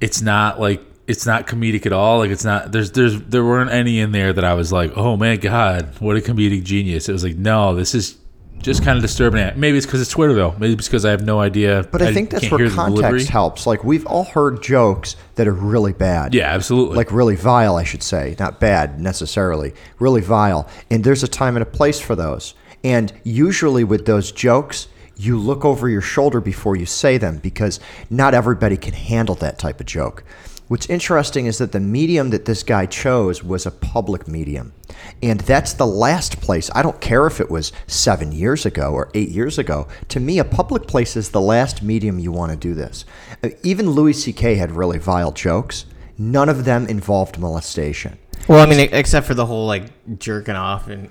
it's 0.00 0.20
not 0.20 0.60
like 0.60 0.82
it's 1.06 1.24
not 1.24 1.46
comedic 1.46 1.86
at 1.86 1.92
all. 1.92 2.18
Like 2.18 2.30
it's 2.30 2.44
not 2.44 2.70
there's 2.70 2.92
there's 2.92 3.20
there 3.22 3.44
weren't 3.44 3.70
any 3.70 3.98
in 3.98 4.12
there 4.12 4.32
that 4.32 4.44
I 4.44 4.54
was 4.54 4.70
like, 4.70 4.92
"Oh 4.96 5.16
man, 5.16 5.38
God, 5.38 5.98
what 6.00 6.16
a 6.16 6.20
comedic 6.20 6.64
genius!" 6.64 7.08
It 7.08 7.12
was 7.12 7.24
like, 7.24 7.36
no, 7.36 7.74
this 7.74 7.94
is 7.94 8.17
just 8.60 8.82
kind 8.82 8.96
of 8.96 9.02
disturbing. 9.02 9.58
Maybe 9.58 9.76
it's 9.76 9.86
because 9.86 10.00
it's 10.00 10.10
Twitter 10.10 10.34
though. 10.34 10.54
Maybe 10.58 10.74
it's 10.74 10.88
because 10.88 11.04
I 11.04 11.10
have 11.10 11.24
no 11.24 11.40
idea. 11.40 11.88
But 11.90 12.02
I, 12.02 12.12
think 12.12 12.30
that's 12.30 12.50
where 12.50 12.58
hear 12.58 12.68
the 12.68 12.74
delivery. 12.74 13.02
context 13.02 13.28
helps. 13.28 13.66
Like 13.66 13.84
we've 13.84 14.06
all 14.06 14.24
heard 14.24 14.62
jokes 14.62 15.16
that 15.36 15.46
are 15.46 15.52
really 15.52 15.92
bad. 15.92 16.34
Yeah, 16.34 16.52
absolutely. 16.52 16.96
Like 16.96 17.12
really 17.12 17.36
vile, 17.36 17.76
I 17.76 17.84
should 17.84 18.02
say. 18.02 18.36
Not 18.38 18.60
bad 18.60 19.00
necessarily. 19.00 19.74
Really 19.98 20.20
vile. 20.20 20.68
And 20.90 21.04
there's 21.04 21.22
a 21.22 21.28
time 21.28 21.56
and 21.56 21.62
a 21.62 21.66
place 21.66 22.00
for 22.00 22.14
those. 22.14 22.54
And 22.84 23.12
usually 23.24 23.84
with 23.84 24.06
those 24.06 24.32
jokes, 24.32 24.88
you 25.16 25.38
look 25.38 25.64
over 25.64 25.88
your 25.88 26.00
shoulder 26.00 26.40
before 26.40 26.76
you 26.76 26.86
say 26.86 27.18
them 27.18 27.38
because 27.38 27.80
not 28.08 28.34
everybody 28.34 28.76
can 28.76 28.94
handle 28.94 29.34
that 29.36 29.58
type 29.58 29.80
of 29.80 29.86
joke. 29.86 30.24
What's 30.68 30.86
interesting 30.90 31.46
is 31.46 31.56
that 31.58 31.72
the 31.72 31.80
medium 31.80 32.28
that 32.30 32.44
this 32.44 32.62
guy 32.62 32.84
chose 32.84 33.42
was 33.42 33.64
a 33.64 33.70
public 33.70 34.28
medium. 34.28 34.74
And 35.22 35.40
that's 35.40 35.72
the 35.72 35.86
last 35.86 36.42
place. 36.42 36.70
I 36.74 36.82
don't 36.82 37.00
care 37.00 37.26
if 37.26 37.40
it 37.40 37.50
was 37.50 37.72
seven 37.86 38.32
years 38.32 38.66
ago 38.66 38.92
or 38.92 39.10
eight 39.14 39.30
years 39.30 39.58
ago. 39.58 39.88
To 40.08 40.20
me, 40.20 40.38
a 40.38 40.44
public 40.44 40.86
place 40.86 41.16
is 41.16 41.30
the 41.30 41.40
last 41.40 41.82
medium 41.82 42.18
you 42.18 42.32
want 42.32 42.52
to 42.52 42.56
do 42.56 42.74
this. 42.74 43.06
Uh, 43.42 43.48
Even 43.62 43.90
Louis 43.90 44.12
C.K. 44.12 44.56
had 44.56 44.72
really 44.72 44.98
vile 44.98 45.32
jokes. 45.32 45.86
None 46.18 46.50
of 46.50 46.66
them 46.66 46.86
involved 46.86 47.38
molestation. 47.38 48.18
Well, 48.46 48.60
I 48.60 48.66
mean, 48.66 48.88
except 48.92 49.26
for 49.26 49.34
the 49.34 49.46
whole 49.46 49.66
like 49.66 50.18
jerking 50.18 50.54
off 50.54 50.88
in 50.88 51.10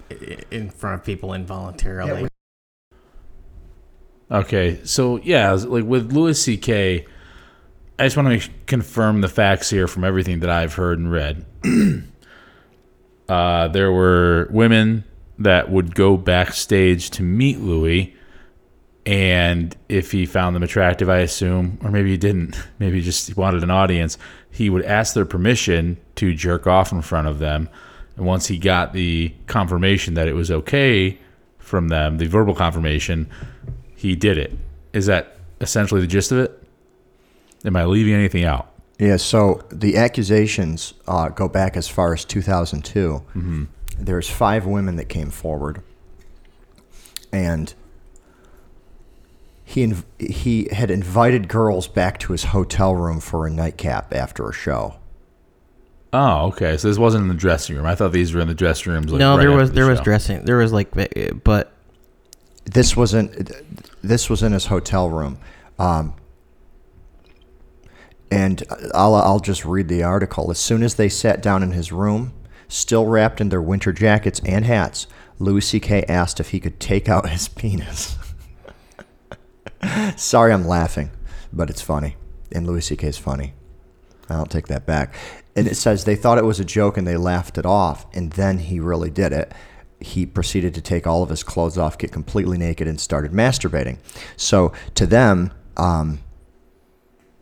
in 0.52 0.70
front 0.70 1.00
of 1.00 1.06
people 1.06 1.34
involuntarily. 1.34 2.28
Okay, 4.30 4.80
so 4.84 5.18
yeah, 5.18 5.52
like 5.52 5.86
with 5.86 6.12
Louis 6.12 6.42
C.K., 6.42 7.06
I 8.00 8.04
just 8.04 8.16
want 8.16 8.42
to 8.42 8.50
confirm 8.68 9.22
the 9.22 9.28
facts 9.28 9.72
here 9.72 9.88
from 9.88 10.04
everything 10.04 10.42
that 10.42 10.52
I've 10.52 10.76
heard 10.76 11.00
and 11.00 11.12
read. 11.12 11.46
uh, 13.30 13.68
there 13.70 13.92
were 13.92 14.48
women 14.52 15.04
that 15.40 15.72
would 15.72 15.96
go 15.96 16.16
backstage 16.16 17.10
to 17.12 17.24
meet 17.24 17.60
Louis, 17.60 18.16
and 19.08 19.76
if 19.90 20.12
he 20.12 20.28
found 20.28 20.56
them 20.56 20.62
attractive, 20.62 21.10
I 21.10 21.20
assume, 21.20 21.80
or 21.84 21.90
maybe 21.90 22.12
he 22.12 22.18
didn't, 22.18 22.60
maybe 22.80 22.98
he 22.98 23.04
just 23.04 23.36
wanted 23.36 23.64
an 23.64 23.72
audience, 23.72 24.20
he 24.52 24.70
would 24.70 24.86
ask 24.86 25.16
their 25.16 25.26
permission 25.26 25.98
to 26.16 26.36
jerk 26.36 26.68
off 26.68 26.92
in 26.92 27.02
front 27.02 27.28
of 27.28 27.40
them. 27.40 27.68
And 28.16 28.28
once 28.28 28.46
he 28.46 28.60
got 28.60 28.94
the 28.94 29.34
confirmation 29.48 30.14
that 30.16 30.28
it 30.28 30.34
was 30.34 30.52
okay 30.52 31.18
from 31.58 31.88
them, 31.88 32.18
the 32.18 32.28
verbal 32.28 32.54
confirmation, 32.54 33.28
he 33.96 34.16
did 34.16 34.38
it. 34.38 34.54
Is 34.94 35.08
that 35.08 35.38
essentially 35.62 36.02
the 36.02 36.08
gist 36.08 36.32
of 36.32 36.40
it? 36.40 36.67
Am 37.68 37.76
I 37.76 37.86
leaving 37.86 38.14
anything 38.14 38.44
out? 38.46 38.72
Yeah, 38.98 39.18
so 39.18 39.62
the 39.70 39.98
accusations 39.98 40.94
uh, 41.08 41.30
go 41.30 41.48
back 41.48 41.78
as 41.78 41.88
far 41.88 42.14
as 42.14 42.26
2002. 42.26 43.24
Mm-hmm. 43.36 43.64
There's 44.00 44.30
five 44.30 44.66
women 44.66 44.96
that 44.96 45.06
came 45.06 45.30
forward, 45.30 45.84
and 47.32 47.74
he 49.64 49.86
inv- 49.86 50.06
he 50.20 50.70
had 50.72 50.90
invited 50.90 51.48
girls 51.48 51.88
back 51.88 52.20
to 52.22 52.32
his 52.32 52.46
hotel 52.46 52.96
room 52.96 53.20
for 53.20 53.46
a 53.46 53.50
nightcap 53.50 54.14
after 54.14 54.50
a 54.50 54.54
show. 54.54 54.96
Oh, 56.14 56.48
okay. 56.48 56.78
So 56.78 56.88
this 56.88 56.98
wasn't 56.98 57.24
in 57.24 57.28
the 57.28 57.34
dressing 57.36 57.76
room. 57.76 57.86
I 57.86 57.94
thought 57.94 58.14
these 58.14 58.34
were 58.34 58.40
in 58.40 58.48
the 58.48 58.54
dressing 58.54 58.94
rooms. 58.94 59.12
Like 59.12 59.20
no, 59.20 59.36
right 59.36 59.42
there 59.42 59.52
was 59.52 59.70
the 59.70 59.76
there 59.76 59.88
was 59.88 60.00
dressing. 60.00 60.46
There 60.46 60.58
was 60.58 60.72
like, 60.72 60.96
uh, 60.98 61.34
but 61.44 61.74
This 62.66 62.96
wasn't. 62.96 63.52
This 64.02 64.30
was 64.30 64.42
in 64.42 64.54
his 64.54 64.68
hotel 64.68 65.10
room, 65.10 65.38
um, 65.78 66.14
and 68.32 68.64
I'll 68.94 69.16
I'll 69.16 69.40
just 69.40 69.66
read 69.66 69.88
the 69.88 70.04
article. 70.04 70.52
As 70.52 70.60
soon 70.60 70.84
as 70.84 70.96
they 70.96 71.10
sat 71.10 71.42
down 71.42 71.64
in 71.64 71.72
his 71.72 71.92
room, 71.92 72.34
still 72.68 73.06
wrapped 73.06 73.42
in 73.42 73.50
their 73.50 73.62
winter 73.62 73.94
jackets 73.94 74.42
and 74.46 74.66
hats, 74.66 75.08
Louis 75.40 75.62
C.K. 75.62 76.04
asked 76.04 76.40
if 76.40 76.50
he 76.50 76.60
could 76.60 76.80
take 76.80 77.08
out 77.08 77.30
his 77.30 77.48
penis. 77.48 78.18
Sorry, 80.18 80.52
I'm 80.52 80.68
laughing, 80.68 81.12
but 81.54 81.70
it's 81.70 81.82
funny, 81.82 82.16
and 82.52 82.66
Louis 82.66 82.86
C.K. 82.86 83.08
is 83.08 83.18
funny. 83.18 83.54
I'll 84.30 84.46
take 84.46 84.68
that 84.68 84.86
back. 84.86 85.16
And 85.56 85.68
it 85.68 85.76
says 85.76 86.04
they 86.04 86.16
thought 86.16 86.38
it 86.38 86.46
was 86.46 86.60
a 86.60 86.66
joke 86.66 86.98
and 86.98 87.08
they 87.08 87.18
laughed 87.18 87.58
it 87.58 87.66
off, 87.66 88.06
and 88.14 88.32
then 88.34 88.60
he 88.60 88.80
really 88.80 89.10
did 89.10 89.32
it. 89.32 89.54
He 90.00 90.26
proceeded 90.26 90.76
to 90.76 90.82
take 90.82 91.08
all 91.08 91.24
of 91.24 91.30
his 91.30 91.44
clothes 91.44 91.78
off, 91.78 91.98
get 91.98 92.12
completely 92.12 92.58
naked, 92.58 92.88
and 92.88 93.00
started 93.00 93.32
masturbating. 93.32 93.98
So 94.36 94.74
to 94.96 95.08
them, 95.08 95.52
um, 95.76 96.20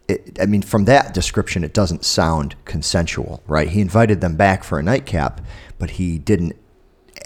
it, 0.08 0.38
I 0.40 0.46
mean, 0.46 0.62
from 0.62 0.86
that 0.86 1.14
description, 1.14 1.64
it 1.64 1.74
doesn't 1.74 2.06
sound 2.06 2.56
consensual, 2.66 3.44
right? 3.48 3.70
He 3.70 3.82
invited 3.82 4.22
them 4.22 4.36
back 4.36 4.64
for 4.64 4.78
a 4.78 4.84
nightcap, 4.84 5.42
but 5.80 5.92
he 5.92 6.18
didn't 6.18 6.56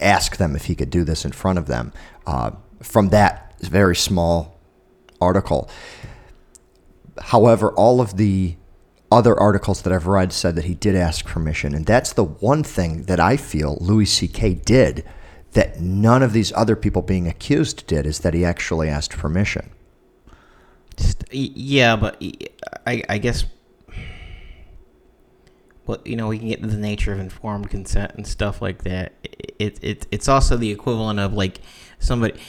ask 0.00 0.36
them 0.38 0.56
if 0.56 0.64
he 0.64 0.74
could 0.74 0.90
do 0.90 1.04
this 1.04 1.24
in 1.24 1.32
front 1.32 1.58
of 1.58 1.66
them. 1.66 1.92
Uh, 2.26 2.52
from 2.82 3.10
that 3.10 3.54
very 3.60 3.94
small 3.96 4.58
article. 5.20 5.68
However, 7.18 7.70
all 7.72 8.00
of 8.00 8.16
the 8.16 8.56
other 9.12 9.38
articles 9.38 9.82
that 9.82 9.92
I've 9.92 10.06
read 10.06 10.32
said 10.32 10.56
that 10.56 10.64
he 10.64 10.74
did 10.74 10.94
ask 10.94 11.24
permission, 11.24 11.74
and 11.74 11.84
that's 11.84 12.12
the 12.12 12.24
one 12.24 12.62
thing 12.62 13.04
that 13.04 13.20
I 13.20 13.36
feel 13.36 13.76
Louis 13.80 14.06
C.K. 14.06 14.54
did 14.54 15.04
that 15.52 15.80
none 15.80 16.22
of 16.22 16.32
these 16.32 16.52
other 16.54 16.76
people 16.76 17.02
being 17.02 17.26
accused 17.26 17.86
did 17.86 18.06
is 18.06 18.20
that 18.20 18.34
he 18.34 18.44
actually 18.44 18.88
asked 18.88 19.10
permission. 19.10 19.70
Yeah, 21.32 21.96
but 21.96 22.22
I, 22.86 23.02
I 23.08 23.18
guess, 23.18 23.44
well, 25.86 25.98
you 26.04 26.16
know, 26.16 26.28
we 26.28 26.38
can 26.38 26.48
get 26.48 26.58
into 26.58 26.74
the 26.74 26.80
nature 26.80 27.12
of 27.12 27.20
informed 27.20 27.70
consent 27.70 28.12
and 28.16 28.26
stuff 28.26 28.60
like 28.60 28.82
that. 28.84 29.12
It, 29.58 29.78
it 29.82 30.06
it's 30.10 30.28
also 30.28 30.56
the 30.56 30.70
equivalent 30.70 31.20
of 31.20 31.32
like 31.32 31.60
somebody. 31.98 32.40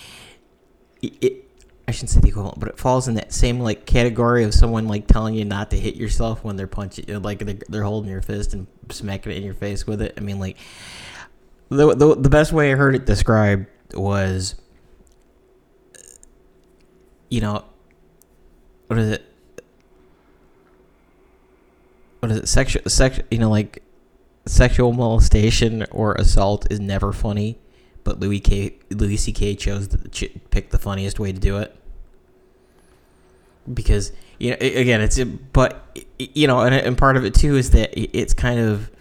It, 1.01 1.45
I 1.87 1.91
shouldn't 1.91 2.11
say 2.11 2.21
the 2.21 2.29
equivalent, 2.29 2.59
but 2.59 2.69
it 2.69 2.79
falls 2.79 3.07
in 3.07 3.15
that 3.15 3.33
same 3.33 3.59
like 3.59 3.85
category 3.85 4.43
of 4.43 4.53
someone 4.53 4.87
like 4.87 5.07
telling 5.07 5.35
you 5.35 5.45
not 5.45 5.71
to 5.71 5.77
hit 5.77 5.95
yourself 5.95 6.43
when 6.43 6.55
they're 6.55 6.67
punching, 6.67 7.05
you 7.07 7.15
know, 7.15 7.19
like 7.19 7.39
they're, 7.39 7.57
they're 7.69 7.83
holding 7.83 8.09
your 8.09 8.21
fist 8.21 8.53
and 8.53 8.65
smacking 8.89 9.31
it 9.31 9.37
in 9.37 9.43
your 9.43 9.53
face 9.53 9.85
with 9.85 10.01
it. 10.01 10.13
I 10.17 10.21
mean, 10.21 10.39
like 10.39 10.57
the 11.69 11.93
the, 11.95 12.15
the 12.15 12.29
best 12.29 12.53
way 12.53 12.71
I 12.71 12.75
heard 12.75 12.95
it 12.95 13.05
described 13.05 13.67
was, 13.93 14.55
you 17.29 17.41
know, 17.41 17.65
what 18.91 18.99
is 18.99 19.09
it? 19.09 19.25
What 22.19 22.29
is 22.29 22.39
it? 22.39 22.49
Sexual, 22.49 22.81
sex, 22.89 23.21
you 23.31 23.37
know, 23.37 23.49
like 23.49 23.81
sexual 24.45 24.91
molestation 24.91 25.85
or 25.91 26.15
assault 26.15 26.69
is 26.69 26.81
never 26.81 27.13
funny, 27.13 27.57
but 28.03 28.19
Louis 28.19 28.41
K. 28.41 28.75
Louis 28.89 29.15
C.K. 29.15 29.55
chose 29.55 29.87
to 29.87 30.09
ch- 30.09 30.35
pick 30.49 30.71
the 30.71 30.77
funniest 30.77 31.21
way 31.21 31.31
to 31.31 31.39
do 31.39 31.59
it 31.59 31.73
because 33.73 34.11
you 34.39 34.49
know 34.49 34.57
again 34.59 34.99
it's 34.99 35.23
but 35.53 35.97
you 36.19 36.47
know 36.47 36.59
and, 36.59 36.75
and 36.75 36.97
part 36.97 37.15
of 37.15 37.23
it 37.23 37.33
too 37.33 37.55
is 37.55 37.71
that 37.71 37.97
it's 37.97 38.33
kind 38.33 38.59
of 38.59 38.91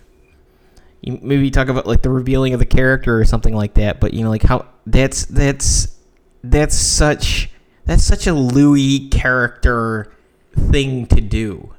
you 1.00 1.18
maybe 1.20 1.50
talk 1.50 1.66
about 1.66 1.84
like 1.84 2.02
the 2.02 2.10
revealing 2.10 2.52
of 2.52 2.60
the 2.60 2.66
character 2.66 3.18
or 3.18 3.24
something 3.24 3.56
like 3.56 3.74
that 3.74 3.98
but 3.98 4.14
you 4.14 4.22
know 4.22 4.30
like 4.30 4.44
how 4.44 4.64
that's 4.86 5.24
that's 5.24 5.98
that's 6.44 6.76
such 6.76 7.50
that's 7.90 8.04
such 8.04 8.28
a 8.28 8.32
Louis 8.32 9.08
character 9.08 10.12
thing 10.70 11.06
to 11.06 11.20
do 11.20 11.74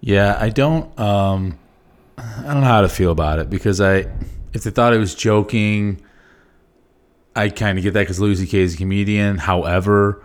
Yeah, 0.00 0.36
I 0.40 0.48
don't. 0.48 0.98
Um, 0.98 1.60
I 2.18 2.42
don't 2.42 2.62
know 2.62 2.66
how 2.66 2.80
to 2.80 2.88
feel 2.88 3.12
about 3.12 3.38
it 3.38 3.48
because 3.48 3.80
I, 3.80 4.06
if 4.52 4.64
they 4.64 4.70
thought 4.70 4.94
it 4.94 4.98
was 4.98 5.14
joking, 5.14 6.00
I 7.36 7.50
kind 7.50 7.78
of 7.78 7.84
get 7.84 7.94
that 7.94 8.00
because 8.00 8.18
Louis 8.18 8.36
C.K. 8.36 8.58
is 8.58 8.74
a 8.74 8.76
comedian. 8.78 9.38
However, 9.38 10.24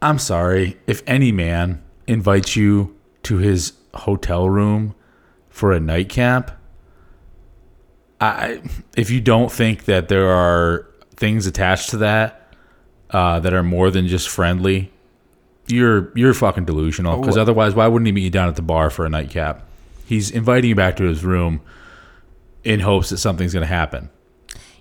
I'm 0.00 0.18
sorry 0.18 0.78
if 0.86 1.02
any 1.06 1.30
man 1.30 1.82
invites 2.06 2.56
you 2.56 2.96
to 3.24 3.36
his 3.36 3.74
hotel 3.92 4.48
room 4.48 4.94
for 5.50 5.72
a 5.72 5.80
nightcap. 5.80 6.58
I, 8.18 8.62
if 8.96 9.10
you 9.10 9.20
don't 9.20 9.52
think 9.52 9.84
that 9.84 10.08
there 10.08 10.30
are 10.30 10.88
things 11.16 11.46
attached 11.46 11.90
to 11.90 11.98
that 11.98 12.39
uh, 13.12 13.40
that 13.40 13.52
are 13.52 13.62
more 13.62 13.90
than 13.90 14.06
just 14.06 14.28
friendly, 14.28 14.90
you're 15.68 16.10
you're 16.16 16.34
fucking 16.34 16.64
delusional. 16.64 17.20
Because 17.20 17.36
otherwise, 17.36 17.74
why 17.74 17.86
wouldn't 17.86 18.06
he 18.06 18.12
meet 18.12 18.22
you 18.22 18.30
down 18.30 18.48
at 18.48 18.56
the 18.56 18.62
bar 18.62 18.90
for 18.90 19.04
a 19.06 19.08
nightcap? 19.08 19.66
He's 20.06 20.30
inviting 20.30 20.70
you 20.70 20.74
back 20.74 20.96
to 20.96 21.04
his 21.04 21.24
room 21.24 21.60
in 22.64 22.80
hopes 22.80 23.10
that 23.10 23.18
something's 23.18 23.52
going 23.54 23.62
to 23.62 23.66
happen. 23.74 24.10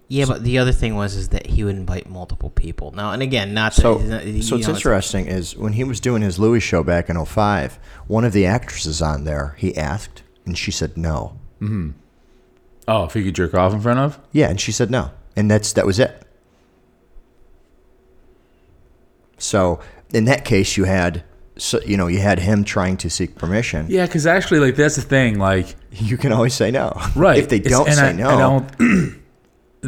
yeah 0.10 0.26
but 0.26 0.44
the 0.44 0.58
other 0.58 0.72
thing 0.74 0.96
was 0.96 1.16
is 1.16 1.30
that 1.30 1.46
he 1.48 1.64
would 1.64 1.76
invite 1.76 2.10
multiple 2.10 2.50
people 2.50 2.92
now 2.92 3.12
and 3.12 3.22
again 3.22 3.54
not 3.54 3.74
that 3.76 3.82
So, 3.82 3.98
he's 4.00 4.10
not- 4.10 4.24
so 4.44 4.56
what's 4.58 4.68
know, 4.68 4.74
interesting 4.74 5.28
is 5.28 5.56
when 5.56 5.74
he 5.74 5.84
was 5.86 6.00
doing 6.02 6.22
his 6.24 6.40
Louis 6.40 6.60
show 6.60 6.84
back 6.84 7.10
in 7.10 7.16
05, 7.24 7.78
one 8.08 8.26
of 8.26 8.34
the 8.34 8.46
actresses 8.46 9.02
on 9.02 9.24
there, 9.24 9.56
he 9.60 9.78
asked, 9.78 10.24
and 10.46 10.58
she 10.58 10.72
said 10.72 10.98
no. 10.98 11.38
Oh, 12.88 13.04
if 13.06 13.14
he 13.14 13.24
could 13.24 13.36
jerk 13.36 13.54
off 13.54 13.72
in 13.74 13.82
front 13.82 14.00
of? 14.00 14.20
Yeah, 14.32 14.50
and 14.50 14.60
she 14.60 14.72
said 14.72 14.90
no, 14.90 15.12
and 15.36 15.50
that's 15.50 15.74
that 15.74 15.86
was 15.86 16.00
it. 16.00 16.24
So 19.40 19.80
in 20.14 20.26
that 20.26 20.46
case, 20.46 20.78
you 20.78 20.84
had, 20.86 21.24
so, 21.58 21.80
you 21.82 21.98
know, 21.98 22.08
you 22.08 22.20
had 22.20 22.40
him 22.40 22.64
trying 22.64 22.98
to 22.98 23.10
seek 23.10 23.36
permission. 23.36 23.88
Yeah, 23.90 24.06
because 24.06 24.28
actually, 24.28 24.60
like 24.60 24.76
that's 24.76 24.96
the 24.96 25.02
thing. 25.02 25.40
Like, 25.40 25.76
You 25.92 26.18
can 26.18 26.32
always 26.32 26.54
say 26.54 26.72
no. 26.72 26.94
right? 27.16 27.38
If 27.40 27.50
they 27.50 27.60
don't 27.60 27.92
say 27.92 28.10
I, 28.10 28.12
no, 28.14 28.66
I. 28.80 29.16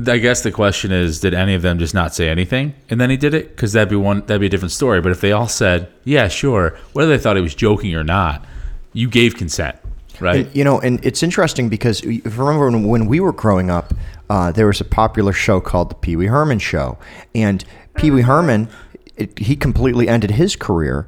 I 0.07 0.17
guess 0.19 0.41
the 0.41 0.51
question 0.53 0.93
is, 0.93 1.19
did 1.19 1.33
any 1.33 1.53
of 1.53 1.61
them 1.61 1.77
just 1.77 1.93
not 1.93 2.15
say 2.15 2.29
anything, 2.29 2.73
and 2.89 2.99
then 2.99 3.09
he 3.09 3.17
did 3.17 3.33
it? 3.33 3.49
Because 3.49 3.73
that'd 3.73 3.89
be 3.89 3.97
one. 3.97 4.21
That'd 4.21 4.39
be 4.39 4.45
a 4.45 4.49
different 4.49 4.71
story. 4.71 5.01
But 5.01 5.11
if 5.11 5.19
they 5.19 5.33
all 5.33 5.49
said, 5.49 5.89
"Yeah, 6.05 6.29
sure," 6.29 6.77
whether 6.93 7.09
they 7.11 7.21
thought 7.21 7.35
he 7.35 7.41
was 7.41 7.53
joking 7.53 7.93
or 7.93 8.03
not, 8.03 8.45
you 8.93 9.09
gave 9.09 9.35
consent, 9.35 9.75
right? 10.21 10.45
And, 10.45 10.55
you 10.55 10.63
know, 10.63 10.79
and 10.79 11.03
it's 11.05 11.23
interesting 11.23 11.67
because 11.67 11.99
if 12.03 12.05
you 12.09 12.21
remember 12.23 12.69
when, 12.71 12.83
when 12.87 13.05
we 13.07 13.19
were 13.19 13.33
growing 13.33 13.69
up, 13.69 13.93
uh, 14.29 14.53
there 14.53 14.65
was 14.67 14.79
a 14.79 14.85
popular 14.85 15.33
show 15.33 15.59
called 15.59 15.89
the 15.91 15.95
Pee 15.95 16.15
Wee 16.15 16.27
Herman 16.27 16.59
Show, 16.59 16.97
and 17.35 17.65
Pee 17.95 18.11
Wee 18.11 18.21
Herman, 18.21 18.69
it, 19.17 19.37
he 19.39 19.55
completely 19.55 20.07
ended 20.07 20.31
his 20.31 20.55
career. 20.55 21.07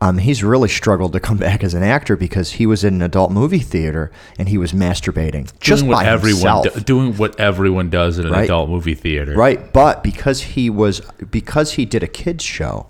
Um, 0.00 0.18
he's 0.18 0.44
really 0.44 0.68
struggled 0.68 1.12
to 1.14 1.20
come 1.20 1.36
back 1.48 1.64
as 1.64 1.72
an 1.72 1.82
actor 1.82 2.16
because 2.16 2.52
he 2.52 2.66
was 2.66 2.84
in 2.84 2.94
an 2.94 3.02
adult 3.02 3.30
movie 3.32 3.58
theater 3.60 4.10
and 4.38 4.48
he 4.48 4.58
was 4.58 4.72
masturbating 4.72 5.50
just 5.60 5.80
doing 5.80 5.90
what 5.90 6.04
by 6.04 6.10
everyone 6.10 6.34
himself. 6.40 6.74
do- 6.74 6.80
doing 6.80 7.16
what 7.16 7.38
everyone 7.40 7.88
does 7.90 8.18
in 8.18 8.26
an 8.26 8.32
Right. 8.32 8.44
adult 8.44 8.68
movie 8.68 8.94
theater. 8.94 9.34
Right, 9.34 9.72
but 9.72 10.02
because 10.02 10.42
he 10.42 10.68
was 10.68 11.00
because 11.30 11.72
he 11.74 11.84
did 11.86 12.02
a 12.02 12.08
kids 12.08 12.44
show, 12.44 12.86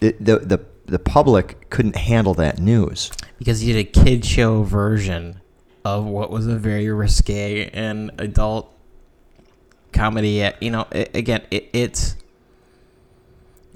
the 0.00 0.14
the 0.20 0.38
the, 0.38 0.60
the 0.86 0.98
public 0.98 1.68
couldn't 1.70 1.96
handle 1.96 2.34
that 2.34 2.58
news. 2.58 3.10
because 3.38 3.60
he 3.60 3.72
did 3.72 3.78
a 3.80 3.84
kid 4.04 4.24
show 4.24 4.62
version 4.62 5.40
of 5.84 6.04
what 6.04 6.30
was 6.30 6.46
a 6.46 6.56
very 6.56 6.88
risque 6.90 7.68
and 7.72 8.10
adult 8.18 8.70
comedy. 9.92 10.48
You 10.60 10.70
know, 10.70 10.86
i 10.92 11.06
again, 11.14 11.42
it, 11.50 11.68
it's 11.72 12.16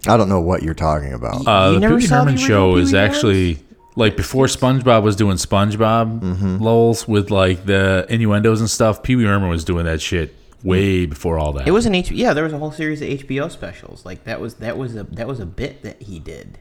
I 0.08 0.16
don't 0.16 0.28
know 0.28 0.40
what 0.40 0.62
you're 0.62 0.74
talking 0.74 1.12
about. 1.12 1.46
Uh, 1.46 1.68
You 1.68 1.74
the 1.74 1.80
never 1.80 1.94
Pee 1.96 2.02
Wee 2.02 2.06
saw 2.06 2.14
the 2.16 2.18
Herman 2.20 2.34
original 2.34 2.48
show 2.48 2.76
is 2.76 2.90
Pee 2.90 2.96
Wee 2.96 3.00
actually 3.02 3.58
like 3.96 4.16
before 4.16 4.46
SpongeBob 4.46 5.02
was 5.02 5.16
doing 5.16 5.36
SpongeBob 5.36 6.20
Mm-hmm. 6.20 6.58
lols 6.62 7.08
with 7.08 7.30
like 7.30 7.64
the 7.66 8.06
innuendos 8.08 8.60
and 8.60 8.68
stuff. 8.70 9.02
Pee 9.02 9.16
Wee 9.16 9.24
Herman 9.24 9.48
was 9.48 9.64
doing 9.64 9.84
that 9.86 10.00
shit 10.00 10.34
way 10.64 11.06
before 11.06 11.38
all 11.38 11.52
that. 11.52 11.66
it 11.68 11.70
was 11.70 11.86
an 11.86 11.94
H. 11.94 12.10
Yeah, 12.10 12.32
there 12.34 12.44
was 12.44 12.52
a 12.52 12.58
whole 12.58 12.72
series 12.72 13.00
of 13.02 13.08
HBO 13.08 13.50
specials. 13.50 14.04
Like 14.04 14.24
that 14.24 14.40
was 14.40 14.54
that 14.54 14.76
was 14.76 14.96
a 14.96 15.04
that 15.04 15.26
was 15.28 15.40
a 15.40 15.46
bit 15.46 15.82
that 15.82 16.02
he 16.02 16.18
did. 16.18 16.58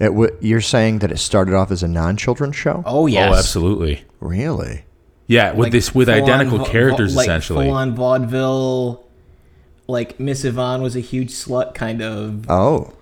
It 0.00 0.06
w- 0.06 0.36
you're 0.40 0.60
saying 0.60 0.98
that 1.00 1.12
it 1.12 1.18
started 1.18 1.54
off 1.54 1.70
as 1.70 1.82
a 1.84 1.88
non-children's 1.88 2.56
show? 2.56 2.82
Oh 2.84 3.06
yes, 3.06 3.30
Oh, 3.32 3.38
absolutely. 3.38 4.04
Really? 4.18 4.84
Yeah, 5.28 5.52
with 5.52 5.66
Like, 5.66 5.72
this 5.72 5.94
with 5.94 6.08
full-on 6.08 6.22
identical 6.24 6.58
va- 6.58 6.64
characters 6.70 7.12
va- 7.12 7.18
like 7.18 7.28
essentially. 7.28 7.66
Full 7.66 7.74
on 7.74 7.94
vaudeville. 7.94 9.03
Like 9.86 10.18
Miss 10.18 10.44
Yvonne 10.44 10.82
was 10.82 10.96
a 10.96 11.00
huge 11.00 11.30
slut, 11.30 11.74
kind 11.74 12.00
of. 12.02 12.50
Oh, 12.50 12.92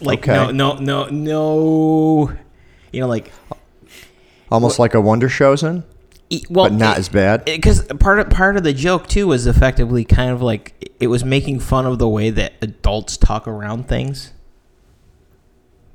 Like 0.00 0.20
okay. 0.28 0.34
no, 0.34 0.50
no, 0.50 0.74
no, 0.76 1.06
no. 1.08 2.32
You 2.92 3.00
know, 3.00 3.08
like 3.08 3.32
almost 4.50 4.78
like 4.78 4.94
a 4.94 5.00
Wonder 5.00 5.28
Showzen, 5.28 5.82
well, 6.50 6.66
but 6.66 6.72
not 6.72 6.98
as 6.98 7.08
bad. 7.08 7.44
because 7.46 7.84
part 8.00 8.18
of 8.20 8.28
part 8.30 8.56
of 8.56 8.62
the 8.64 8.72
joke 8.72 9.06
too 9.06 9.26
was 9.28 9.46
effectively 9.46 10.04
kind 10.04 10.30
of 10.30 10.42
like 10.42 10.92
it 11.00 11.06
was 11.08 11.24
making 11.24 11.60
fun 11.60 11.86
of 11.86 11.98
the 11.98 12.08
way 12.08 12.30
that 12.30 12.52
adults 12.60 13.16
talk 13.16 13.48
around 13.48 13.88
things. 13.88 14.32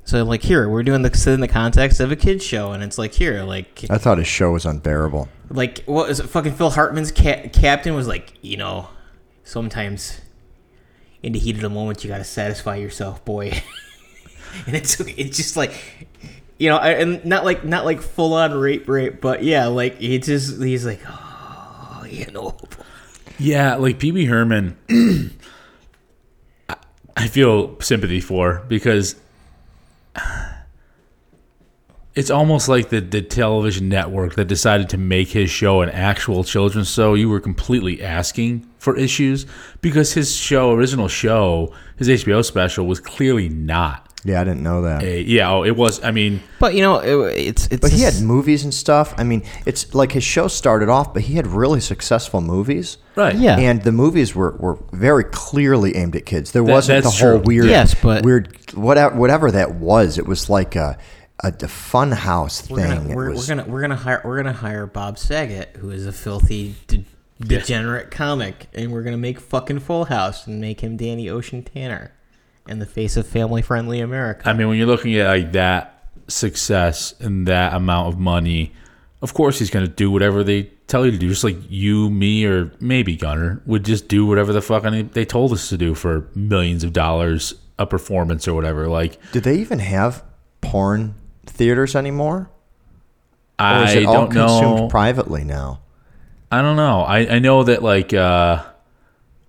So 0.04 0.24
like 0.24 0.42
here 0.42 0.68
we're 0.68 0.82
doing 0.82 1.02
this 1.02 1.26
in 1.28 1.40
the 1.40 1.48
context 1.48 2.00
of 2.00 2.10
a 2.10 2.16
kids 2.16 2.44
show, 2.44 2.72
and 2.72 2.82
it's 2.82 2.98
like 2.98 3.12
here 3.14 3.42
like 3.44 3.84
I 3.88 3.98
thought 3.98 4.18
his 4.18 4.26
show 4.26 4.50
was 4.50 4.66
unbearable. 4.66 5.28
like 5.50 5.84
what 5.86 6.10
is 6.10 6.18
it? 6.18 6.26
Fucking 6.28 6.54
Phil 6.54 6.70
Hartman's 6.70 7.12
ca- 7.12 7.48
captain 7.52 7.94
was 7.94 8.08
like 8.08 8.32
you 8.42 8.56
know 8.56 8.88
sometimes 9.44 10.20
in 11.22 11.32
the 11.32 11.38
heat 11.38 11.56
of 11.56 11.62
the 11.62 11.70
moment 11.70 12.02
you 12.04 12.08
gotta 12.10 12.24
satisfy 12.24 12.76
yourself, 12.76 13.24
boy. 13.24 13.50
and 14.66 14.76
it's 14.76 14.98
it's 15.00 15.36
just 15.36 15.56
like 15.56 15.72
you 16.58 16.68
know, 16.68 16.78
and 16.78 17.24
not 17.24 17.44
like 17.44 17.64
not 17.64 17.84
like 17.84 18.00
full 18.02 18.34
on 18.34 18.52
rape 18.54 18.88
rape, 18.88 19.20
but 19.20 19.42
yeah, 19.42 19.66
like 19.66 19.98
he 19.98 20.18
just 20.18 20.60
he's 20.62 20.84
like 20.86 21.00
oh 21.08 22.04
you 22.08 22.26
know. 22.32 22.56
Yeah, 23.38 23.74
like 23.76 24.00
Wee 24.00 24.26
Herman, 24.26 24.76
I- 26.68 26.76
I 27.16 27.26
feel 27.28 27.80
sympathy 27.80 28.20
for 28.20 28.62
because 28.68 29.16
it's 32.14 32.30
almost 32.30 32.68
like 32.68 32.90
the, 32.90 33.00
the 33.00 33.22
television 33.22 33.88
network 33.88 34.34
that 34.34 34.44
decided 34.46 34.88
to 34.90 34.98
make 34.98 35.28
his 35.28 35.50
show 35.50 35.80
an 35.80 35.88
actual 35.90 36.44
children's 36.44 36.90
show. 36.92 37.14
You 37.14 37.28
were 37.28 37.40
completely 37.40 38.02
asking 38.02 38.66
for 38.78 38.96
issues 38.96 39.46
because 39.80 40.12
his 40.12 40.34
show, 40.34 40.72
original 40.72 41.08
show, 41.08 41.72
his 41.96 42.08
HBO 42.08 42.44
special 42.44 42.86
was 42.86 43.00
clearly 43.00 43.48
not 43.48 44.08
Yeah, 44.24 44.40
I 44.40 44.44
didn't 44.44 44.62
know 44.62 44.82
that. 44.82 45.02
a. 45.04 45.22
Yeah, 45.22 45.50
oh, 45.52 45.62
it 45.64 45.74
was. 45.76 46.02
I 46.04 46.10
mean, 46.10 46.40
But 46.60 46.74
you 46.74 46.82
know, 46.82 46.98
it, 46.98 47.38
it's 47.38 47.66
it's. 47.68 47.80
But 47.80 47.92
he 47.92 48.02
had 48.02 48.20
movies 48.20 48.64
and 48.64 48.74
stuff. 48.74 49.14
I 49.16 49.24
mean, 49.24 49.42
it's 49.66 49.94
like 49.94 50.12
his 50.12 50.24
show 50.24 50.48
started 50.48 50.88
off, 50.90 51.14
but 51.14 51.22
he 51.22 51.34
had 51.34 51.46
really 51.46 51.80
successful 51.80 52.40
movies. 52.42 52.98
right. 53.16 53.34
Yeah. 53.34 53.58
And 53.58 53.82
the 53.82 53.92
movies 53.92 54.34
were, 54.34 54.52
were 54.58 54.78
very 54.92 55.24
clearly 55.24 55.96
aimed 55.96 56.14
at 56.16 56.26
kids. 56.26 56.52
There 56.52 56.62
That- 56.64 56.72
wasn't 56.72 57.04
the 57.04 57.10
whole 57.10 57.38
true. 57.38 57.42
weird, 57.46 57.66
Yes, 57.66 57.94
but- 57.94 58.22
weird 58.24 58.54
whatever 58.74 59.14
whatever 59.16 59.50
that 59.50 59.76
was. 59.76 60.18
It 60.18 60.26
was 60.26 60.50
like 60.50 60.76
a 60.76 60.98
a, 61.42 61.52
a 61.62 61.68
fun 61.68 62.12
house 62.12 62.68
we're 62.70 62.80
thing. 62.86 62.98
gonna 63.04 63.14
we're, 63.14 63.30
was- 63.30 63.48
we're 63.48 63.56
gonna 63.56 63.70
we're 63.70 63.80
gonna 63.80 63.96
hire 63.96 64.20
we're 64.24 64.36
gonna 64.36 64.52
hire 64.52 64.86
Bob 64.86 65.18
Saget, 65.18 65.76
who 65.76 65.90
is 65.90 66.06
a 66.06 66.12
filthy 66.12 66.74
de- 66.86 67.04
degenerate 67.40 68.10
comic, 68.10 68.68
and 68.74 68.92
we're 68.92 69.02
gonna 69.02 69.16
make 69.16 69.40
fucking 69.40 69.80
Full 69.80 70.04
House 70.06 70.46
and 70.46 70.60
make 70.60 70.80
him 70.80 70.96
Danny 70.96 71.28
Ocean 71.28 71.62
Tanner, 71.62 72.12
and 72.68 72.80
the 72.80 72.86
face 72.86 73.16
of 73.16 73.26
family 73.26 73.62
friendly 73.62 74.00
America. 74.00 74.48
I 74.48 74.52
mean, 74.52 74.68
when 74.68 74.78
you're 74.78 74.86
looking 74.86 75.16
at 75.16 75.26
like 75.28 75.52
that 75.52 76.04
success 76.28 77.14
and 77.20 77.46
that 77.48 77.74
amount 77.74 78.08
of 78.14 78.18
money, 78.20 78.72
of 79.20 79.34
course 79.34 79.58
he's 79.58 79.70
going 79.70 79.84
to 79.86 79.90
do 79.92 80.10
whatever 80.10 80.44
they 80.44 80.64
tell 80.86 81.04
you 81.04 81.10
to 81.10 81.18
do. 81.18 81.28
Just 81.28 81.44
like 81.44 81.56
you, 81.68 82.08
me, 82.10 82.44
or 82.46 82.72
maybe 82.80 83.16
Gunner 83.16 83.60
would 83.66 83.84
just 83.84 84.06
do 84.08 84.24
whatever 84.26 84.52
the 84.52 84.62
fuck 84.62 84.84
any- 84.84 85.02
they 85.02 85.24
told 85.24 85.52
us 85.52 85.68
to 85.70 85.76
do 85.76 85.94
for 85.94 86.28
millions 86.34 86.84
of 86.84 86.92
dollars 86.92 87.54
a 87.78 87.86
performance 87.86 88.46
or 88.46 88.54
whatever. 88.54 88.86
Like 88.88 89.18
Do 89.32 89.40
they 89.40 89.56
even 89.58 89.80
have 89.80 90.22
porn 90.60 91.14
theaters 91.46 91.94
anymore? 91.96 92.50
Or 93.58 93.84
is 93.84 93.90
I 93.90 93.98
it 94.00 94.06
all 94.06 94.14
don't 94.14 94.30
consumed 94.30 94.76
know. 94.80 94.88
privately 94.88 95.44
now? 95.44 95.80
I 96.50 96.62
don't 96.62 96.76
know. 96.76 97.00
I, 97.02 97.36
I 97.36 97.38
know 97.38 97.62
that 97.64 97.82
like 97.82 98.12
uh 98.12 98.62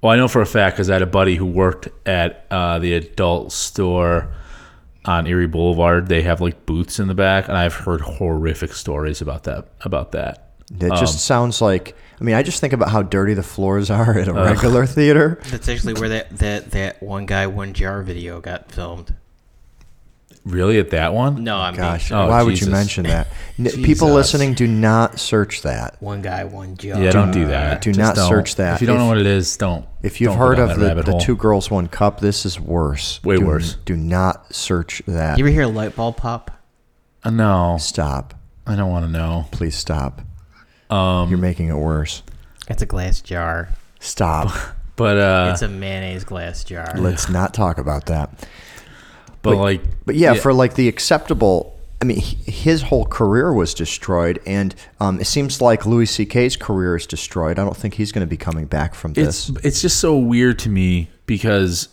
well 0.01 0.11
I 0.13 0.15
know 0.17 0.27
for 0.27 0.41
a 0.41 0.45
fact 0.45 0.75
because 0.77 0.89
I 0.89 0.93
had 0.93 1.01
a 1.01 1.07
buddy 1.07 1.35
who 1.35 1.45
worked 1.45 1.89
at 2.07 2.45
uh, 2.51 2.79
the 2.79 2.93
adult 2.93 3.51
store 3.51 4.33
on 5.05 5.27
Erie 5.27 5.47
Boulevard. 5.47 6.07
They 6.07 6.21
have 6.21 6.41
like 6.41 6.65
booths 6.65 6.99
in 6.99 7.07
the 7.07 7.13
back, 7.15 7.47
and 7.47 7.57
I've 7.57 7.73
heard 7.73 8.01
horrific 8.01 8.73
stories 8.73 9.21
about 9.21 9.43
that. 9.43 9.67
About 9.81 10.11
that. 10.13 10.51
It 10.79 10.91
Um, 10.91 10.97
just 10.97 11.25
sounds 11.25 11.61
like. 11.61 11.95
I 12.21 12.23
mean, 12.23 12.35
I 12.35 12.43
just 12.43 12.61
think 12.61 12.71
about 12.73 12.89
how 12.89 13.01
dirty 13.01 13.33
the 13.33 13.43
floors 13.43 13.89
are 13.89 14.17
at 14.17 14.27
a 14.29 14.33
regular 14.33 14.85
theater. 14.85 15.39
That's 15.49 15.67
actually 15.67 15.95
where 15.95 16.07
that, 16.09 16.29
that, 16.37 16.71
that 16.71 17.03
one 17.03 17.25
guy 17.25 17.47
one 17.47 17.73
jar 17.73 18.01
video 18.01 18.39
got 18.39 18.71
filmed. 18.71 19.13
Really, 20.45 20.77
at 20.77 20.89
that 20.89 21.13
one? 21.13 21.43
No, 21.45 21.55
I'm 21.55 21.73
Gosh, 21.73 22.11
Oh, 22.11 22.27
why 22.27 22.43
would 22.43 22.51
Jesus. 22.51 22.67
you 22.67 22.71
mention 22.73 23.03
that? 23.05 23.27
N- 23.57 23.65
People 23.71 24.07
Jesus. 24.09 24.13
listening, 24.33 24.53
do 24.55 24.67
not 24.67 25.17
search 25.17 25.61
that. 25.61 25.95
one 26.01 26.21
guy 26.21 26.43
one 26.43 26.75
jar. 26.75 27.01
Yeah, 27.01 27.11
don't 27.11 27.31
do 27.31 27.45
that. 27.47 27.81
do 27.81 27.91
Just 27.91 27.99
not 27.99 28.15
don't. 28.15 28.27
search 28.27 28.55
that. 28.55 28.75
If 28.75 28.81
you 28.81 28.87
don't 28.87 28.97
If- 28.97 29.01
know 29.03 29.07
what 29.07 29.17
it 29.19 29.25
is, 29.25 29.55
don't. 29.55 29.85
If 30.01 30.19
you've 30.19 30.31
don't 30.31 30.37
go 30.39 30.45
heard 30.47 30.55
down 30.57 30.63
of 30.63 30.69
that 30.77 30.79
the, 30.81 30.87
rabbit 30.87 31.05
the 31.05 31.11
hole. 31.11 31.21
two 31.21 31.37
girls, 31.37 31.71
one 31.71 31.87
cup, 31.87 32.19
this 32.19 32.45
is 32.45 32.59
worse. 32.59 33.23
Way 33.23 33.37
Do- 33.37 33.45
worse. 33.45 33.77
Do 33.85 33.95
not 33.95 34.53
search 34.53 35.01
that. 35.07 35.37
You 35.37 35.45
ever 35.45 35.51
hear 35.53 35.61
a 35.63 35.67
light 35.67 35.95
bulb 35.95 36.17
pop? 36.17 36.51
Uh, 37.23 37.29
no, 37.29 37.77
Stop. 37.79 38.33
I 38.67 38.75
don't 38.75 38.91
want 38.91 39.05
to 39.05 39.11
know. 39.11 39.45
Please 39.51 39.75
stop. 39.77 40.21
Um, 40.89 41.29
You're 41.29 41.37
making 41.39 41.69
it 41.69 41.75
worse. 41.77 42.21
It's 42.67 42.81
a 42.81 42.85
glass 42.85 43.21
jar. 43.21 43.69
Stop. 44.01 44.51
but 44.97 45.17
uh, 45.17 45.49
It's 45.53 45.61
a 45.61 45.69
mayonnaise 45.69 46.25
glass 46.25 46.65
jar. 46.65 46.93
Let's 46.97 47.29
not 47.29 47.53
talk 47.53 47.77
about 47.77 48.07
that. 48.07 48.45
But 49.43 49.51
but- 49.51 49.57
like, 49.57 49.81
But 50.05 50.15
yeah, 50.15 50.33
for 50.33 50.53
like 50.53 50.73
the 50.75 50.87
acceptable. 50.87 51.69
I 52.01 52.05
mean, 52.05 52.17
his 52.19 52.81
whole 52.81 53.05
career 53.05 53.53
was 53.53 53.73
destroyed, 53.73 54.41
and 54.45 54.75
um, 54.99 55.21
it 55.21 55.25
seems 55.25 55.61
like 55.61 55.85
Louis 55.85 56.05
C.K.'s 56.05 56.57
career 56.57 56.97
is 56.97 57.05
destroyed. 57.07 57.57
I 57.57 57.63
don't 57.63 57.77
think 57.77 57.93
he's 57.93 58.11
going 58.11 58.27
to 58.27 58.29
be 58.29 58.35
coming 58.35 58.65
back 58.65 58.93
from 58.93 59.11
it's 59.15 59.47
this. 59.47 59.63
it's 59.63 59.81
just 59.81 60.01
so 60.01 60.17
weird 60.17 60.59
to 60.59 60.69
me 60.69 61.09
because 61.27 61.87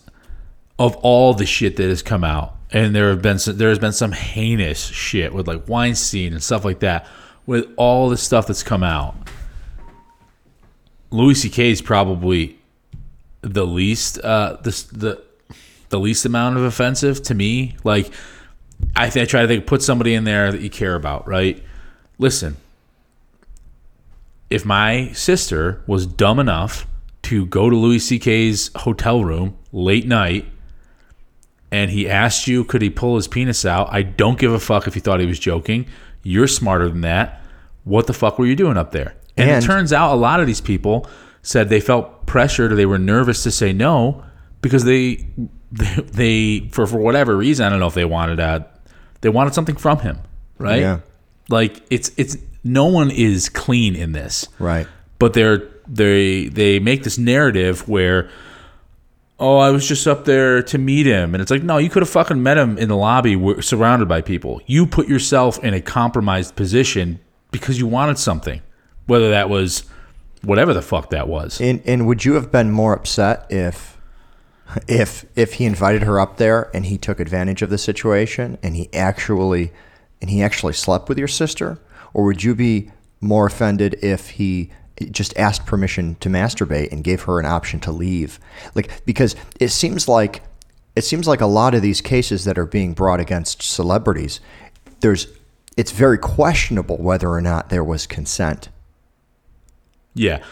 of 0.77 0.97
all 0.97 1.33
the 1.33 1.45
shit 1.45 1.77
that 1.77 1.87
has 1.87 2.01
come 2.01 2.25
out, 2.25 2.55
and 2.71 2.93
there 2.93 3.09
have 3.09 3.21
been 3.21 3.39
some, 3.39 3.55
there 3.57 3.69
has 3.69 3.79
been 3.79 3.93
some 3.93 4.11
heinous 4.11 4.87
shit 4.87 5.33
with 5.33 5.47
like 5.47 5.69
Weinstein 5.69 6.33
and 6.33 6.43
stuff 6.43 6.65
like 6.65 6.79
that. 6.79 7.07
With 7.45 7.67
all 7.77 8.09
the 8.09 8.17
stuff 8.17 8.47
that's 8.47 8.63
come 8.63 8.83
out, 8.83 9.15
Louis 11.09 11.35
C.K. 11.35 11.71
is 11.71 11.81
probably 11.81 12.57
the 13.41 13.65
least 13.65 14.19
uh 14.19 14.57
the 14.61 14.71
the 14.91 15.23
the 15.91 15.99
least 15.99 16.25
amount 16.25 16.57
of 16.57 16.63
offensive 16.63 17.21
to 17.23 17.35
me. 17.35 17.75
Like 17.83 18.11
I, 18.95 19.09
th- 19.09 19.23
I 19.27 19.29
try 19.29 19.41
to 19.43 19.47
think, 19.47 19.67
put 19.67 19.81
somebody 19.83 20.13
in 20.15 20.23
there 20.23 20.51
that 20.51 20.61
you 20.61 20.69
care 20.69 20.95
about, 20.95 21.27
right? 21.27 21.63
Listen, 22.17 22.57
if 24.49 24.65
my 24.65 25.11
sister 25.13 25.81
was 25.87 26.05
dumb 26.05 26.39
enough 26.39 26.87
to 27.23 27.45
go 27.45 27.69
to 27.69 27.75
Louis 27.75 27.99
C.K.'s 27.99 28.71
hotel 28.75 29.23
room 29.23 29.55
late 29.71 30.07
night 30.07 30.45
and 31.71 31.89
he 31.91 32.09
asked 32.09 32.47
you, 32.47 32.63
could 32.65 32.81
he 32.81 32.89
pull 32.89 33.15
his 33.15 33.27
penis 33.27 33.63
out? 33.65 33.87
I 33.93 34.01
don't 34.01 34.37
give 34.39 34.51
a 34.51 34.59
fuck 34.59 34.87
if 34.87 34.95
you 34.95 35.01
thought 35.01 35.19
he 35.19 35.25
was 35.25 35.39
joking. 35.39 35.85
You're 36.23 36.47
smarter 36.47 36.89
than 36.89 37.01
that. 37.01 37.41
What 37.85 38.07
the 38.07 38.13
fuck 38.13 38.37
were 38.37 38.45
you 38.45 38.55
doing 38.55 38.77
up 38.77 38.91
there? 38.91 39.15
And, 39.37 39.49
And- 39.49 39.63
it 39.63 39.65
turns 39.67 39.93
out 39.93 40.13
a 40.13 40.15
lot 40.17 40.39
of 40.39 40.47
these 40.47 40.61
people 40.61 41.07
said 41.43 41.69
they 41.69 41.79
felt 41.79 42.25
pressured 42.25 42.71
or 42.71 42.75
they 42.75 42.85
were 42.85 42.99
nervous 42.99 43.43
to 43.43 43.51
say 43.51 43.73
no 43.73 44.23
because 44.61 44.83
they 44.83 45.25
they, 45.71 45.95
they 46.59 46.69
for 46.71 46.85
for 46.87 46.97
whatever 46.97 47.35
reason 47.37 47.65
I 47.65 47.69
don't 47.69 47.79
know 47.79 47.87
if 47.87 47.93
they 47.93 48.05
wanted 48.05 48.37
that 48.37 48.79
they 49.21 49.29
wanted 49.29 49.53
something 49.53 49.75
from 49.75 49.99
him, 49.99 50.17
right? 50.57 50.79
Yeah. 50.81 50.99
Like 51.49 51.81
it's 51.89 52.11
it's 52.17 52.37
no 52.63 52.85
one 52.85 53.11
is 53.11 53.49
clean 53.49 53.95
in 53.95 54.11
this 54.11 54.47
Right. 54.59 54.87
but 55.19 55.33
they're 55.33 55.67
they 55.87 56.47
they 56.47 56.79
make 56.79 57.03
this 57.03 57.17
narrative 57.17 57.87
where 57.89 58.29
oh 59.39 59.57
i 59.57 59.71
was 59.71 59.87
just 59.87 60.05
up 60.07 60.25
there 60.25 60.61
to 60.61 60.77
meet 60.77 61.07
him 61.07 61.33
and 61.33 61.41
it's 61.41 61.49
like 61.49 61.63
no 61.63 61.77
you 61.79 61.89
could 61.89 62.03
have 62.03 62.09
fucking 62.09 62.41
met 62.41 62.57
him 62.57 62.77
in 62.77 62.87
the 62.87 62.95
lobby 62.95 63.35
surrounded 63.61 64.07
by 64.07 64.21
people 64.21 64.61
you 64.67 64.85
put 64.85 65.07
yourself 65.07 65.57
in 65.63 65.73
a 65.73 65.81
compromised 65.81 66.55
position 66.55 67.19
because 67.49 67.79
you 67.79 67.87
wanted 67.87 68.19
something 68.19 68.61
whether 69.07 69.31
that 69.31 69.49
was 69.49 69.83
whatever 70.43 70.71
the 70.73 70.81
fuck 70.83 71.09
that 71.09 71.27
was 71.27 71.59
And 71.59 71.81
and 71.85 72.05
would 72.05 72.23
you 72.23 72.33
have 72.35 72.51
been 72.51 72.69
more 72.71 72.93
upset 72.93 73.47
if 73.49 73.90
if 74.87 75.25
if 75.35 75.53
he 75.53 75.65
invited 75.65 76.03
her 76.03 76.19
up 76.19 76.37
there 76.37 76.69
and 76.73 76.85
he 76.85 76.97
took 76.97 77.19
advantage 77.19 77.61
of 77.61 77.69
the 77.69 77.77
situation 77.77 78.57
and 78.63 78.75
he 78.75 78.93
actually 78.93 79.71
and 80.21 80.29
he 80.29 80.41
actually 80.41 80.73
slept 80.73 81.09
with 81.09 81.17
your 81.17 81.27
sister 81.27 81.79
or 82.13 82.25
would 82.25 82.43
you 82.43 82.55
be 82.55 82.91
more 83.19 83.45
offended 83.45 83.95
if 84.01 84.31
he 84.31 84.71
just 85.09 85.35
asked 85.37 85.65
permission 85.65 86.15
to 86.15 86.29
masturbate 86.29 86.91
and 86.91 87.03
gave 87.03 87.23
her 87.23 87.39
an 87.39 87.45
option 87.45 87.79
to 87.79 87.91
leave? 87.91 88.39
Like 88.75 89.05
because 89.05 89.35
it 89.59 89.69
seems 89.69 90.07
like 90.07 90.43
it 90.95 91.03
seems 91.03 91.27
like 91.27 91.41
a 91.41 91.47
lot 91.47 91.73
of 91.73 91.81
these 91.81 92.01
cases 92.01 92.45
that 92.45 92.57
are 92.57 92.65
being 92.65 92.93
brought 92.93 93.19
against 93.19 93.61
celebrities 93.61 94.39
there's 95.01 95.27
it's 95.77 95.91
very 95.91 96.17
questionable 96.17 96.97
whether 96.97 97.29
or 97.29 97.41
not 97.41 97.69
there 97.69 97.83
was 97.83 98.07
consent. 98.07 98.69
Yeah. 100.13 100.43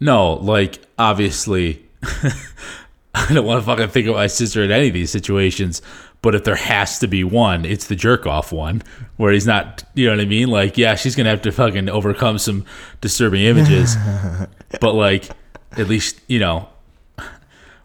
No 0.00 0.34
like 0.34 0.82
obviously 0.98 1.86
i 3.14 3.32
don't 3.32 3.46
want 3.46 3.60
to 3.60 3.66
fucking 3.66 3.88
think 3.88 4.06
of 4.06 4.14
my 4.14 4.26
sister 4.26 4.62
in 4.62 4.70
any 4.70 4.88
of 4.88 4.94
these 4.94 5.10
situations 5.10 5.82
but 6.20 6.34
if 6.34 6.44
there 6.44 6.56
has 6.56 6.98
to 6.98 7.06
be 7.06 7.24
one 7.24 7.64
it's 7.64 7.86
the 7.86 7.96
jerk 7.96 8.26
off 8.26 8.52
one 8.52 8.82
where 9.16 9.32
he's 9.32 9.46
not 9.46 9.84
you 9.94 10.06
know 10.06 10.12
what 10.12 10.20
i 10.20 10.24
mean 10.24 10.48
like 10.48 10.76
yeah 10.76 10.94
she's 10.94 11.16
gonna 11.16 11.30
have 11.30 11.42
to 11.42 11.52
fucking 11.52 11.88
overcome 11.88 12.38
some 12.38 12.64
disturbing 13.00 13.42
images 13.42 13.96
but 14.80 14.94
like 14.94 15.28
at 15.72 15.88
least 15.88 16.20
you 16.26 16.38
know 16.38 16.68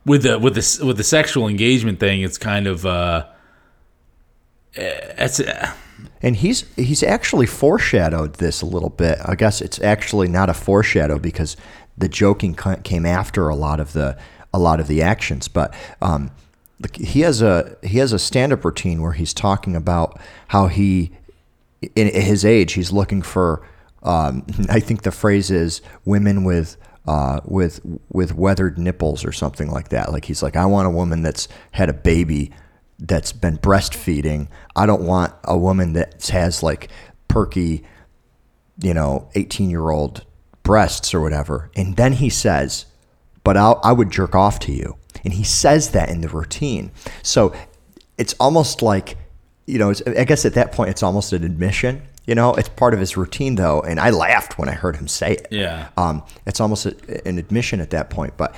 with 0.05 0.23
the 0.23 0.37
with 0.37 0.55
the 0.55 0.85
with 0.85 0.97
the 0.97 1.03
sexual 1.03 1.47
engagement 1.47 1.99
thing 1.99 2.21
it's 2.21 2.37
kind 2.37 2.67
of 2.67 2.85
uh 2.85 3.25
it's 4.75 5.39
uh, 5.39 5.71
And 6.21 6.35
he's 6.35 6.65
he's 6.75 7.03
actually 7.03 7.45
foreshadowed 7.45 8.35
this 8.35 8.61
a 8.61 8.65
little 8.65 8.89
bit. 8.89 9.19
I 9.23 9.35
guess 9.35 9.61
it's 9.61 9.79
actually 9.81 10.27
not 10.27 10.49
a 10.49 10.53
foreshadow 10.53 11.19
because 11.19 11.55
the 11.97 12.07
joking 12.07 12.55
came 12.83 13.05
after 13.05 13.49
a 13.49 13.55
lot 13.55 13.79
of 13.79 13.93
the 13.93 14.17
a 14.53 14.59
lot 14.59 14.79
of 14.79 14.87
the 14.87 15.01
actions. 15.01 15.47
But 15.47 15.73
um, 16.01 16.31
he 16.93 17.21
has 17.21 17.41
a 17.41 17.77
he 17.83 17.97
has 17.97 18.13
a 18.13 18.19
stand 18.19 18.53
up 18.53 18.63
routine 18.63 19.01
where 19.01 19.13
he's 19.13 19.33
talking 19.33 19.75
about 19.75 20.19
how 20.49 20.67
he 20.67 21.11
in 21.95 22.07
his 22.07 22.45
age 22.45 22.73
he's 22.73 22.91
looking 22.91 23.21
for. 23.21 23.67
Um, 24.03 24.45
I 24.69 24.79
think 24.79 25.03
the 25.03 25.11
phrase 25.11 25.51
is 25.51 25.81
women 26.05 26.43
with. 26.43 26.77
Uh, 27.05 27.41
with 27.43 27.81
with 28.13 28.33
weathered 28.33 28.77
nipples 28.77 29.25
or 29.25 29.33
something 29.33 29.69
like 29.69 29.89
that. 29.89 30.13
Like 30.13 30.23
he's 30.23 30.41
like, 30.41 30.55
I 30.55 30.65
want 30.65 30.87
a 30.87 30.89
woman 30.89 31.21
that's 31.21 31.49
had 31.73 31.89
a 31.89 31.93
baby 31.93 32.53
that's 32.97 33.33
been 33.33 33.57
breastfeeding. 33.57 34.47
I 34.75 34.85
don't 34.85 35.03
want 35.03 35.33
a 35.43 35.57
woman 35.57 35.93
that 35.93 36.25
has 36.27 36.63
like 36.63 36.89
perky, 37.27 37.83
you 38.81 38.93
know, 38.93 39.29
18 39.35 39.69
year 39.69 39.89
old 39.89 40.25
breasts 40.63 41.13
or 41.13 41.21
whatever. 41.21 41.69
And 41.75 41.97
then 41.97 42.13
he 42.13 42.29
says, 42.29 42.85
but 43.43 43.57
I'll, 43.57 43.79
I 43.83 43.91
would 43.91 44.11
jerk 44.11 44.35
off 44.35 44.59
to 44.59 44.71
you. 44.71 44.97
And 45.23 45.33
he 45.33 45.43
says 45.43 45.91
that 45.91 46.09
in 46.09 46.21
the 46.21 46.29
routine. 46.29 46.91
So 47.21 47.53
it's 48.17 48.33
almost 48.39 48.81
like, 48.81 49.17
you 49.65 49.79
know, 49.79 49.89
it's, 49.89 50.01
I 50.05 50.23
guess 50.25 50.45
at 50.45 50.53
that 50.55 50.71
point, 50.71 50.89
it's 50.89 51.03
almost 51.03 51.33
an 51.33 51.43
admission. 51.43 52.01
You 52.25 52.35
know, 52.35 52.53
it's 52.53 52.69
part 52.69 52.93
of 52.93 52.99
his 52.99 53.17
routine 53.17 53.55
though. 53.55 53.81
And 53.81 53.99
I 53.99 54.09
laughed 54.09 54.57
when 54.57 54.69
I 54.69 54.73
heard 54.73 54.95
him 54.95 55.07
say 55.07 55.33
it. 55.33 55.47
Yeah. 55.51 55.89
Um, 55.97 56.23
it's 56.45 56.59
almost 56.59 56.85
a, 56.85 57.27
an 57.27 57.37
admission 57.37 57.81
at 57.81 57.89
that 57.91 58.09
point. 58.09 58.35
But 58.37 58.55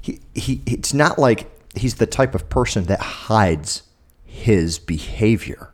he, 0.00 0.20
he, 0.34 0.62
it's 0.66 0.94
not 0.94 1.18
like 1.18 1.50
he's 1.76 1.96
the 1.96 2.06
type 2.06 2.34
of 2.34 2.48
person 2.48 2.84
that 2.84 3.00
hides 3.00 3.82
his 4.24 4.78
behavior. 4.78 5.72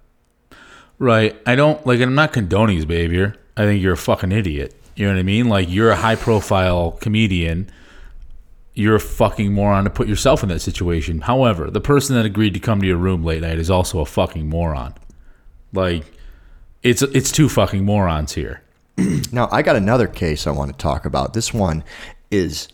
Right. 0.98 1.36
I 1.46 1.56
don't 1.56 1.86
like. 1.86 2.00
I'm 2.00 2.14
not 2.14 2.32
condoning 2.32 2.76
his 2.76 2.86
behavior. 2.86 3.34
I 3.56 3.64
think 3.64 3.82
you're 3.82 3.94
a 3.94 3.98
fucking 3.98 4.32
idiot. 4.32 4.74
You 4.96 5.06
know 5.06 5.12
what 5.12 5.20
I 5.20 5.24
mean? 5.24 5.48
Like 5.48 5.68
you're 5.68 5.90
a 5.90 5.96
high 5.96 6.16
profile 6.16 6.92
comedian. 6.92 7.70
You're 8.76 8.96
a 8.96 9.00
fucking 9.00 9.52
moron 9.52 9.84
to 9.84 9.90
put 9.90 10.06
yourself 10.06 10.42
in 10.42 10.50
that 10.50 10.60
situation. 10.60 11.22
However, 11.22 11.70
the 11.70 11.80
person 11.80 12.14
that 12.14 12.26
agreed 12.26 12.54
to 12.54 12.60
come 12.60 12.80
to 12.80 12.86
your 12.86 12.98
room 12.98 13.24
late 13.24 13.40
night 13.40 13.58
is 13.58 13.70
also 13.70 14.00
a 14.00 14.06
fucking 14.06 14.48
moron. 14.48 14.94
Like 15.72 16.04
it's 16.82 17.02
it's 17.02 17.32
two 17.32 17.48
fucking 17.48 17.84
morons 17.84 18.34
here. 18.34 18.62
Now, 19.32 19.48
I 19.50 19.62
got 19.62 19.76
another 19.76 20.06
case 20.06 20.46
I 20.46 20.50
want 20.52 20.72
to 20.72 20.78
talk 20.78 21.04
about. 21.04 21.34
This 21.34 21.52
one 21.52 21.84
is, 22.30 22.68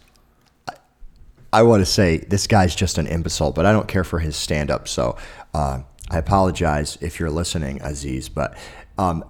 I 1.52 1.62
want 1.62 1.80
to 1.80 1.86
say 1.86 2.18
this 2.18 2.46
guy's 2.46 2.74
just 2.74 2.98
an 2.98 3.06
imbecile, 3.06 3.52
but 3.52 3.66
I 3.66 3.72
don't 3.72 3.88
care 3.88 4.04
for 4.04 4.18
his 4.18 4.36
stand 4.36 4.70
up. 4.70 4.86
So 4.86 5.16
uh, 5.54 5.80
I 6.10 6.18
apologize 6.18 6.98
if 7.00 7.18
you're 7.18 7.30
listening, 7.30 7.80
Aziz. 7.82 8.28
But 8.28 8.56
um, 8.98 9.24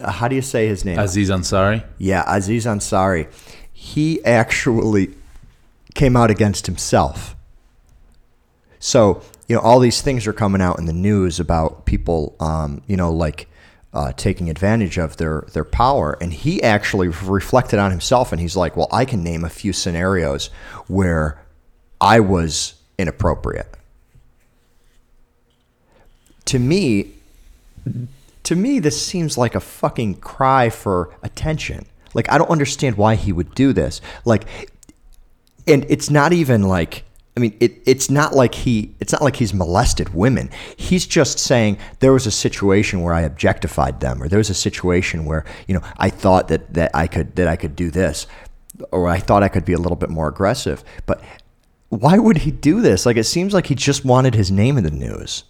how 0.00 0.28
do 0.28 0.36
you 0.36 0.42
say 0.42 0.68
his 0.68 0.84
name? 0.84 0.98
Aziz 0.98 1.28
Ansari. 1.30 1.84
Yeah, 1.98 2.24
Aziz 2.26 2.66
Ansari. 2.66 3.30
He 3.72 4.24
actually 4.24 5.14
came 5.94 6.16
out 6.16 6.30
against 6.30 6.66
himself. 6.66 7.36
So, 8.78 9.22
you 9.46 9.56
know, 9.56 9.62
all 9.62 9.78
these 9.78 10.00
things 10.00 10.26
are 10.26 10.32
coming 10.32 10.62
out 10.62 10.78
in 10.78 10.86
the 10.86 10.92
news 10.92 11.38
about 11.38 11.84
people, 11.84 12.36
um, 12.40 12.82
you 12.86 12.96
know, 12.96 13.12
like 13.12 13.48
uh, 13.92 14.12
taking 14.12 14.48
advantage 14.48 14.98
of 14.98 15.16
their, 15.16 15.44
their 15.52 15.64
power. 15.64 16.16
And 16.20 16.32
he 16.32 16.62
actually 16.62 17.08
reflected 17.08 17.78
on 17.78 17.90
himself 17.90 18.32
and 18.32 18.40
he's 18.40 18.56
like, 18.56 18.76
well, 18.76 18.88
I 18.92 19.04
can 19.04 19.22
name 19.22 19.44
a 19.44 19.50
few 19.50 19.72
scenarios 19.72 20.48
where 20.86 21.44
I 22.00 22.20
was 22.20 22.74
inappropriate. 22.98 23.76
To 26.46 26.58
me, 26.58 27.12
to 28.44 28.56
me, 28.56 28.78
this 28.78 29.04
seems 29.04 29.36
like 29.36 29.54
a 29.54 29.60
fucking 29.60 30.16
cry 30.16 30.70
for 30.70 31.14
attention. 31.22 31.86
Like, 32.14 32.30
I 32.32 32.38
don't 32.38 32.50
understand 32.50 32.96
why 32.96 33.14
he 33.14 33.32
would 33.32 33.54
do 33.54 33.72
this. 33.72 34.00
Like, 34.24 34.44
and 35.70 35.86
it's 35.88 36.10
not 36.10 36.32
even 36.32 36.62
like, 36.62 37.04
I 37.36 37.40
mean, 37.40 37.56
it, 37.60 37.80
it's 37.86 38.10
not 38.10 38.34
like 38.34 38.54
he, 38.54 38.94
it's 39.00 39.12
not 39.12 39.22
like 39.22 39.36
he's 39.36 39.54
molested 39.54 40.12
women. 40.14 40.50
He's 40.76 41.06
just 41.06 41.38
saying 41.38 41.78
there 42.00 42.12
was 42.12 42.26
a 42.26 42.30
situation 42.30 43.02
where 43.02 43.14
I 43.14 43.22
objectified 43.22 44.00
them, 44.00 44.22
or 44.22 44.28
there 44.28 44.38
was 44.38 44.50
a 44.50 44.54
situation 44.54 45.24
where, 45.24 45.44
you 45.66 45.74
know, 45.74 45.82
I 45.96 46.10
thought 46.10 46.48
that, 46.48 46.74
that 46.74 46.90
I 46.94 47.06
could, 47.06 47.36
that 47.36 47.48
I 47.48 47.56
could 47.56 47.76
do 47.76 47.90
this, 47.90 48.26
or 48.90 49.08
I 49.08 49.18
thought 49.18 49.42
I 49.42 49.48
could 49.48 49.64
be 49.64 49.72
a 49.72 49.78
little 49.78 49.96
bit 49.96 50.10
more 50.10 50.28
aggressive. 50.28 50.82
But 51.06 51.22
why 51.88 52.18
would 52.18 52.38
he 52.38 52.50
do 52.50 52.80
this? 52.80 53.06
Like, 53.06 53.16
it 53.16 53.24
seems 53.24 53.54
like 53.54 53.66
he 53.66 53.74
just 53.74 54.04
wanted 54.04 54.34
his 54.34 54.50
name 54.50 54.76
in 54.76 54.84
the 54.84 54.90
news. 54.90 55.44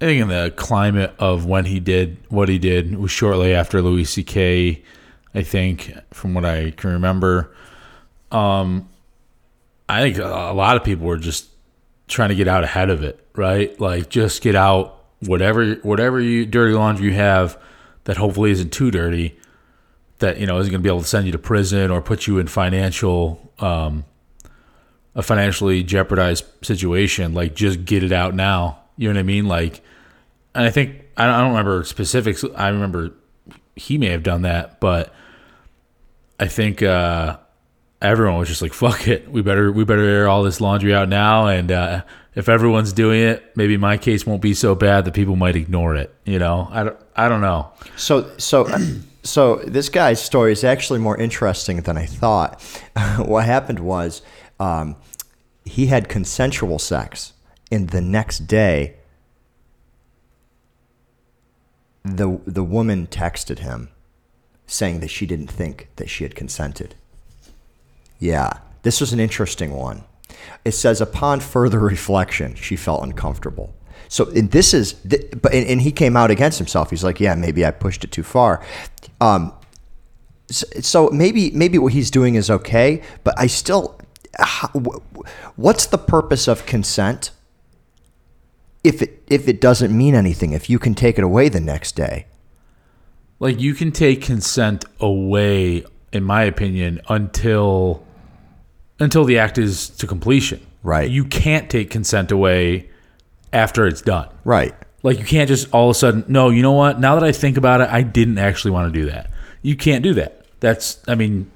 I 0.00 0.06
think 0.06 0.22
in 0.22 0.28
the 0.28 0.52
climate 0.56 1.14
of 1.18 1.46
when 1.46 1.64
he 1.64 1.78
did 1.78 2.16
what 2.28 2.48
he 2.48 2.58
did 2.58 2.96
was 2.98 3.10
shortly 3.10 3.54
after 3.54 3.80
Louis 3.80 4.04
C.K. 4.04 4.82
I 5.34 5.42
think, 5.42 5.92
from 6.12 6.34
what 6.34 6.44
I 6.44 6.72
can 6.72 6.90
remember. 6.90 7.54
Um, 8.32 8.88
I 9.88 10.02
think 10.02 10.18
a 10.18 10.52
lot 10.54 10.76
of 10.76 10.84
people 10.84 11.06
were 11.06 11.16
just 11.18 11.48
trying 12.08 12.30
to 12.30 12.34
get 12.34 12.48
out 12.48 12.64
ahead 12.64 12.90
of 12.90 13.02
it, 13.02 13.24
right? 13.34 13.78
Like 13.80 14.08
just 14.08 14.42
get 14.42 14.54
out 14.54 14.98
whatever 15.20 15.74
whatever 15.76 16.20
you 16.20 16.46
dirty 16.46 16.74
laundry 16.74 17.06
you 17.06 17.14
have 17.14 17.58
that 18.04 18.16
hopefully 18.16 18.50
isn't 18.50 18.72
too 18.72 18.90
dirty 18.90 19.38
that 20.18 20.38
you 20.38 20.46
know 20.46 20.58
isn't 20.58 20.70
going 20.70 20.80
to 20.80 20.86
be 20.86 20.88
able 20.88 21.02
to 21.02 21.06
send 21.06 21.26
you 21.26 21.32
to 21.32 21.38
prison 21.38 21.90
or 21.90 22.00
put 22.00 22.26
you 22.26 22.38
in 22.38 22.46
financial 22.46 23.52
um, 23.58 24.04
a 25.14 25.22
financially 25.22 25.82
jeopardized 25.82 26.44
situation. 26.62 27.34
Like 27.34 27.54
just 27.54 27.84
get 27.84 28.02
it 28.02 28.12
out 28.12 28.34
now. 28.34 28.80
You 28.96 29.08
know 29.08 29.14
what 29.14 29.20
I 29.20 29.24
mean? 29.24 29.46
Like, 29.46 29.80
and 30.54 30.64
I 30.64 30.70
think 30.70 31.04
I 31.16 31.26
don't, 31.26 31.34
I 31.34 31.40
don't 31.40 31.50
remember 31.50 31.84
specifics. 31.84 32.44
I 32.56 32.68
remember 32.68 33.12
he 33.76 33.98
may 33.98 34.08
have 34.08 34.22
done 34.22 34.42
that, 34.42 34.80
but 34.80 35.14
I 36.38 36.46
think 36.46 36.82
uh, 36.82 37.38
everyone 38.02 38.38
was 38.38 38.48
just 38.48 38.62
like, 38.62 38.72
"Fuck 38.72 39.08
it, 39.08 39.30
we 39.30 39.42
better 39.42 39.72
we 39.72 39.84
better 39.84 40.02
air 40.02 40.28
all 40.28 40.42
this 40.42 40.60
laundry 40.60 40.94
out 40.94 41.08
now." 41.08 41.46
And 41.46 41.70
uh, 41.70 42.02
if 42.34 42.48
everyone's 42.48 42.92
doing 42.92 43.22
it, 43.22 43.56
maybe 43.56 43.76
my 43.76 43.96
case 43.96 44.26
won't 44.26 44.42
be 44.42 44.54
so 44.54 44.74
bad 44.74 45.04
that 45.04 45.14
people 45.14 45.36
might 45.36 45.56
ignore 45.56 45.94
it. 45.94 46.14
You 46.24 46.38
know, 46.38 46.68
I 46.70 46.84
don't, 46.84 46.96
I 47.16 47.28
don't 47.28 47.40
know. 47.40 47.72
So, 47.96 48.30
so, 48.38 48.68
so 49.22 49.56
this 49.66 49.88
guy's 49.88 50.22
story 50.22 50.52
is 50.52 50.64
actually 50.64 50.98
more 50.98 51.16
interesting 51.16 51.82
than 51.82 51.96
I 51.96 52.06
thought. 52.06 52.60
what 53.18 53.44
happened 53.44 53.80
was 53.80 54.22
um, 54.58 54.96
he 55.64 55.86
had 55.86 56.08
consensual 56.08 56.78
sex, 56.78 57.32
and 57.70 57.90
the 57.90 58.00
next 58.00 58.40
day, 58.40 58.96
the 62.04 62.40
the 62.46 62.64
woman 62.64 63.06
texted 63.06 63.60
him 63.60 63.88
saying 64.66 65.00
that 65.00 65.08
she 65.08 65.26
didn't 65.26 65.48
think 65.48 65.88
that 65.96 66.08
she 66.08 66.24
had 66.24 66.34
consented. 66.34 66.96
Yeah, 68.22 68.52
this 68.82 69.00
was 69.00 69.12
an 69.12 69.18
interesting 69.18 69.72
one. 69.72 70.04
It 70.64 70.74
says, 70.74 71.00
upon 71.00 71.40
further 71.40 71.80
reflection, 71.80 72.54
she 72.54 72.76
felt 72.76 73.02
uncomfortable. 73.02 73.74
So, 74.06 74.30
and 74.30 74.48
this 74.52 74.72
is, 74.72 74.92
but 74.92 75.52
and, 75.52 75.80
he 75.80 75.90
came 75.90 76.16
out 76.16 76.30
against 76.30 76.58
himself. 76.58 76.90
He's 76.90 77.02
like, 77.02 77.18
yeah, 77.18 77.34
maybe 77.34 77.66
I 77.66 77.72
pushed 77.72 78.04
it 78.04 78.12
too 78.12 78.22
far. 78.22 78.64
Um, 79.20 79.52
so, 80.48 81.10
maybe 81.10 81.50
maybe 81.50 81.78
what 81.78 81.92
he's 81.94 82.12
doing 82.12 82.36
is 82.36 82.48
okay, 82.48 83.02
but 83.24 83.34
I 83.36 83.48
still, 83.48 83.98
what's 85.56 85.86
the 85.86 85.98
purpose 85.98 86.46
of 86.46 86.64
consent 86.64 87.32
if 88.84 89.02
it 89.02 89.20
if 89.26 89.48
it 89.48 89.60
doesn't 89.60 89.90
mean 89.96 90.14
anything? 90.14 90.52
If 90.52 90.70
you 90.70 90.78
can 90.78 90.94
take 90.94 91.18
it 91.18 91.24
away 91.24 91.48
the 91.48 91.60
next 91.60 91.96
day, 91.96 92.26
Like 93.42 93.58
you 93.58 93.74
can 93.74 93.90
take 93.90 94.22
consent 94.22 94.84
away, 95.00 95.84
in 96.12 96.22
my 96.22 96.44
opinion, 96.44 97.00
until 97.08 98.06
until 99.02 99.24
the 99.24 99.38
act 99.38 99.58
is 99.58 99.88
to 99.90 100.06
completion. 100.06 100.64
Right. 100.82 101.10
You 101.10 101.24
can't 101.24 101.70
take 101.70 101.90
consent 101.90 102.32
away 102.32 102.90
after 103.52 103.86
it's 103.86 104.02
done. 104.02 104.28
right? 104.44 104.74
Like 105.02 105.18
you 105.18 105.24
can't 105.24 105.48
just 105.48 105.68
all 105.72 105.90
of 105.90 105.96
a 105.96 105.98
sudden, 105.98 106.24
no, 106.28 106.48
you 106.50 106.62
know 106.62 106.72
what? 106.72 107.00
Now 107.00 107.14
that 107.14 107.24
I 107.24 107.32
think 107.32 107.56
about 107.56 107.80
it, 107.80 107.88
I 107.88 108.02
didn't 108.02 108.38
actually 108.38 108.70
want 108.70 108.92
to 108.92 109.00
do 109.00 109.06
that. 109.10 109.30
You 109.62 109.76
can't 109.76 110.02
do 110.02 110.14
that. 110.14 110.46
That's 110.60 111.00
I 111.08 111.14
mean, 111.16 111.50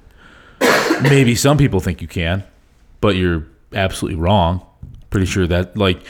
maybe 1.01 1.33
some 1.35 1.57
people 1.57 1.79
think 1.79 2.01
you 2.01 2.07
can, 2.07 2.43
but 2.99 3.15
you're 3.15 3.45
absolutely 3.73 4.19
wrong. 4.19 4.65
Pretty 5.09 5.27
sure 5.27 5.47
that 5.47 5.77
like 5.77 6.01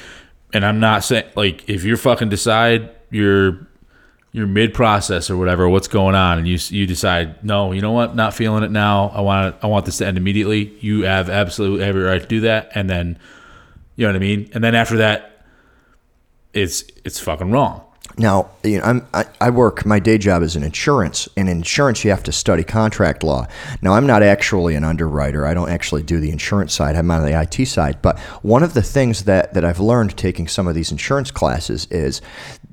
and 0.54 0.66
I'm 0.66 0.80
not 0.80 1.04
saying 1.04 1.26
like 1.36 1.70
if 1.70 1.84
you're 1.84 1.98
fucking 1.98 2.30
decide 2.30 2.90
you're 3.12 3.68
you're 4.32 4.48
mid 4.48 4.74
process 4.74 5.30
or 5.30 5.38
whatever 5.38 5.68
what's 5.70 5.88
going 5.88 6.16
on 6.16 6.38
and 6.38 6.48
you 6.48 6.58
you 6.70 6.86
decide 6.86 7.44
no 7.44 7.72
you 7.72 7.82
know 7.82 7.92
what 7.92 8.16
not 8.16 8.34
feeling 8.34 8.64
it 8.64 8.72
now 8.72 9.10
I 9.10 9.22
want 9.22 9.56
I 9.64 9.68
want 9.68 9.86
this 9.86 9.98
to 9.98 10.08
end 10.08 10.18
immediately 10.18 10.78
you 10.80 11.04
have 11.04 11.30
absolutely 11.30 11.86
every 11.86 12.04
right 12.04 12.22
to 12.22 12.28
do 12.28 12.42
that 12.42 12.70
and 12.76 12.90
then 12.90 13.18
you 13.96 14.06
know 14.06 14.10
what 14.10 14.16
I 14.16 14.20
mean 14.20 14.50
and 14.54 14.64
then 14.64 14.76
after 14.76 14.98
that 14.98 15.46
it's 16.54 16.84
it's 17.04 17.20
fucking 17.20 17.52
wrong 17.52 17.84
Now, 18.20 18.50
you 18.64 18.80
know, 18.80 18.84
I'm, 18.84 19.08
I, 19.14 19.26
I 19.40 19.50
work, 19.52 19.86
my 19.86 20.00
day 20.00 20.18
job 20.18 20.42
is 20.42 20.56
in 20.56 20.64
insurance. 20.64 21.30
And 21.38 21.48
in 21.48 21.58
insurance, 21.58 22.04
you 22.04 22.10
have 22.10 22.24
to 22.24 22.32
study 22.32 22.64
contract 22.64 23.22
law. 23.24 23.46
Now, 23.84 23.94
I'm 23.94 24.08
not 24.08 24.24
actually 24.24 24.74
an 24.74 24.84
underwriter. 24.84 25.46
I 25.46 25.54
don't 25.54 25.70
actually 25.70 26.02
do 26.02 26.20
the 26.20 26.32
insurance 26.32 26.74
side. 26.74 26.96
I'm 26.96 27.12
on 27.12 27.24
the 27.24 27.40
IT 27.40 27.68
side. 27.68 28.02
But 28.02 28.18
one 28.42 28.64
of 28.64 28.74
the 28.74 28.82
things 28.82 29.26
that, 29.26 29.54
that 29.54 29.64
I've 29.64 29.80
learned 29.80 30.18
taking 30.18 30.48
some 30.48 30.68
of 30.68 30.74
these 30.74 30.92
insurance 30.92 31.30
classes 31.30 31.86
is 31.92 32.22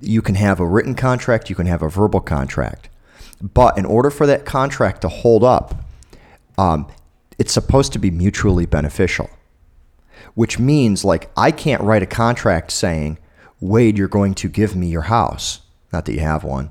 you 0.04 0.22
can 0.22 0.34
have 0.34 0.60
a 0.60 0.66
written 0.66 0.94
contract, 0.94 1.50
you 1.50 1.56
can 1.56 1.66
have 1.66 1.82
a 1.82 1.88
verbal 1.88 2.20
contract. 2.20 2.88
But 3.40 3.76
in 3.76 3.84
order 3.84 4.10
for 4.10 4.26
that 4.26 4.44
contract 4.44 5.00
to 5.02 5.08
hold 5.08 5.44
up, 5.44 5.74
um, 6.56 6.86
it's 7.38 7.52
supposed 7.52 7.92
to 7.94 7.98
be 7.98 8.10
mutually 8.10 8.64
beneficial 8.66 9.28
which 10.34 10.58
means 10.58 11.04
like 11.04 11.30
I 11.36 11.50
can't 11.50 11.82
write 11.82 12.02
a 12.02 12.06
contract 12.06 12.70
saying, 12.70 13.18
Wade, 13.60 13.96
you're 13.96 14.08
going 14.08 14.34
to 14.34 14.48
give 14.48 14.76
me 14.76 14.88
your 14.88 15.02
house. 15.02 15.60
Not 15.92 16.04
that 16.06 16.12
you 16.12 16.20
have 16.20 16.44
one. 16.44 16.70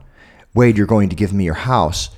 Wade, 0.54 0.78
you're 0.78 0.88
going 0.88 1.10
to 1.10 1.16
give 1.16 1.34
me 1.34 1.46
your 1.46 1.54
house, 1.56 2.10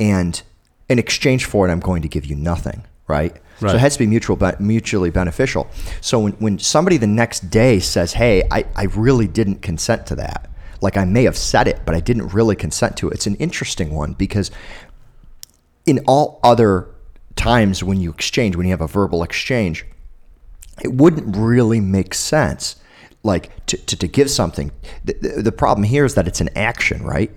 and 0.00 0.42
in 0.88 0.98
exchange 0.98 1.44
for 1.44 1.68
it, 1.68 1.70
I'm 1.70 1.80
going 1.80 2.02
to 2.02 2.08
give 2.08 2.24
you 2.24 2.34
nothing. 2.34 2.84
Right. 3.06 3.36
So 3.60 3.68
it 3.68 3.80
has 3.80 3.92
to 3.92 4.00
be 4.00 4.06
mutual, 4.06 4.34
be- 4.34 4.50
mutually 4.58 5.10
beneficial. 5.10 5.68
So 6.00 6.18
when, 6.18 6.32
when 6.34 6.58
somebody 6.58 6.96
the 6.96 7.06
next 7.06 7.50
day 7.50 7.78
says, 7.78 8.14
"Hey, 8.14 8.42
I, 8.50 8.64
I 8.74 8.84
really 8.84 9.28
didn't 9.28 9.62
consent 9.62 10.06
to 10.06 10.16
that," 10.16 10.50
like 10.84 10.98
I 10.98 11.06
may 11.06 11.24
have 11.24 11.36
said 11.36 11.66
it, 11.66 11.80
but 11.86 11.94
I 11.94 12.00
didn't 12.00 12.28
really 12.28 12.54
consent 12.54 12.96
to 12.98 13.08
it. 13.08 13.14
It's 13.14 13.26
an 13.26 13.36
interesting 13.36 13.94
one 13.94 14.12
because 14.12 14.50
in 15.86 16.00
all 16.06 16.38
other 16.44 16.88
times 17.36 17.82
when 17.82 18.00
you 18.00 18.10
exchange, 18.10 18.54
when 18.54 18.66
you 18.66 18.72
have 18.72 18.82
a 18.82 18.86
verbal 18.86 19.22
exchange, 19.22 19.86
it 20.82 20.92
wouldn't 20.92 21.36
really 21.36 21.80
make 21.80 22.12
sense 22.12 22.76
like 23.22 23.64
to, 23.66 23.78
to, 23.78 23.96
to 23.96 24.06
give 24.06 24.30
something. 24.30 24.70
The, 25.04 25.14
the, 25.14 25.42
the 25.42 25.52
problem 25.52 25.84
here 25.84 26.04
is 26.04 26.14
that 26.16 26.28
it's 26.28 26.42
an 26.42 26.50
action 26.54 27.02
right? 27.02 27.30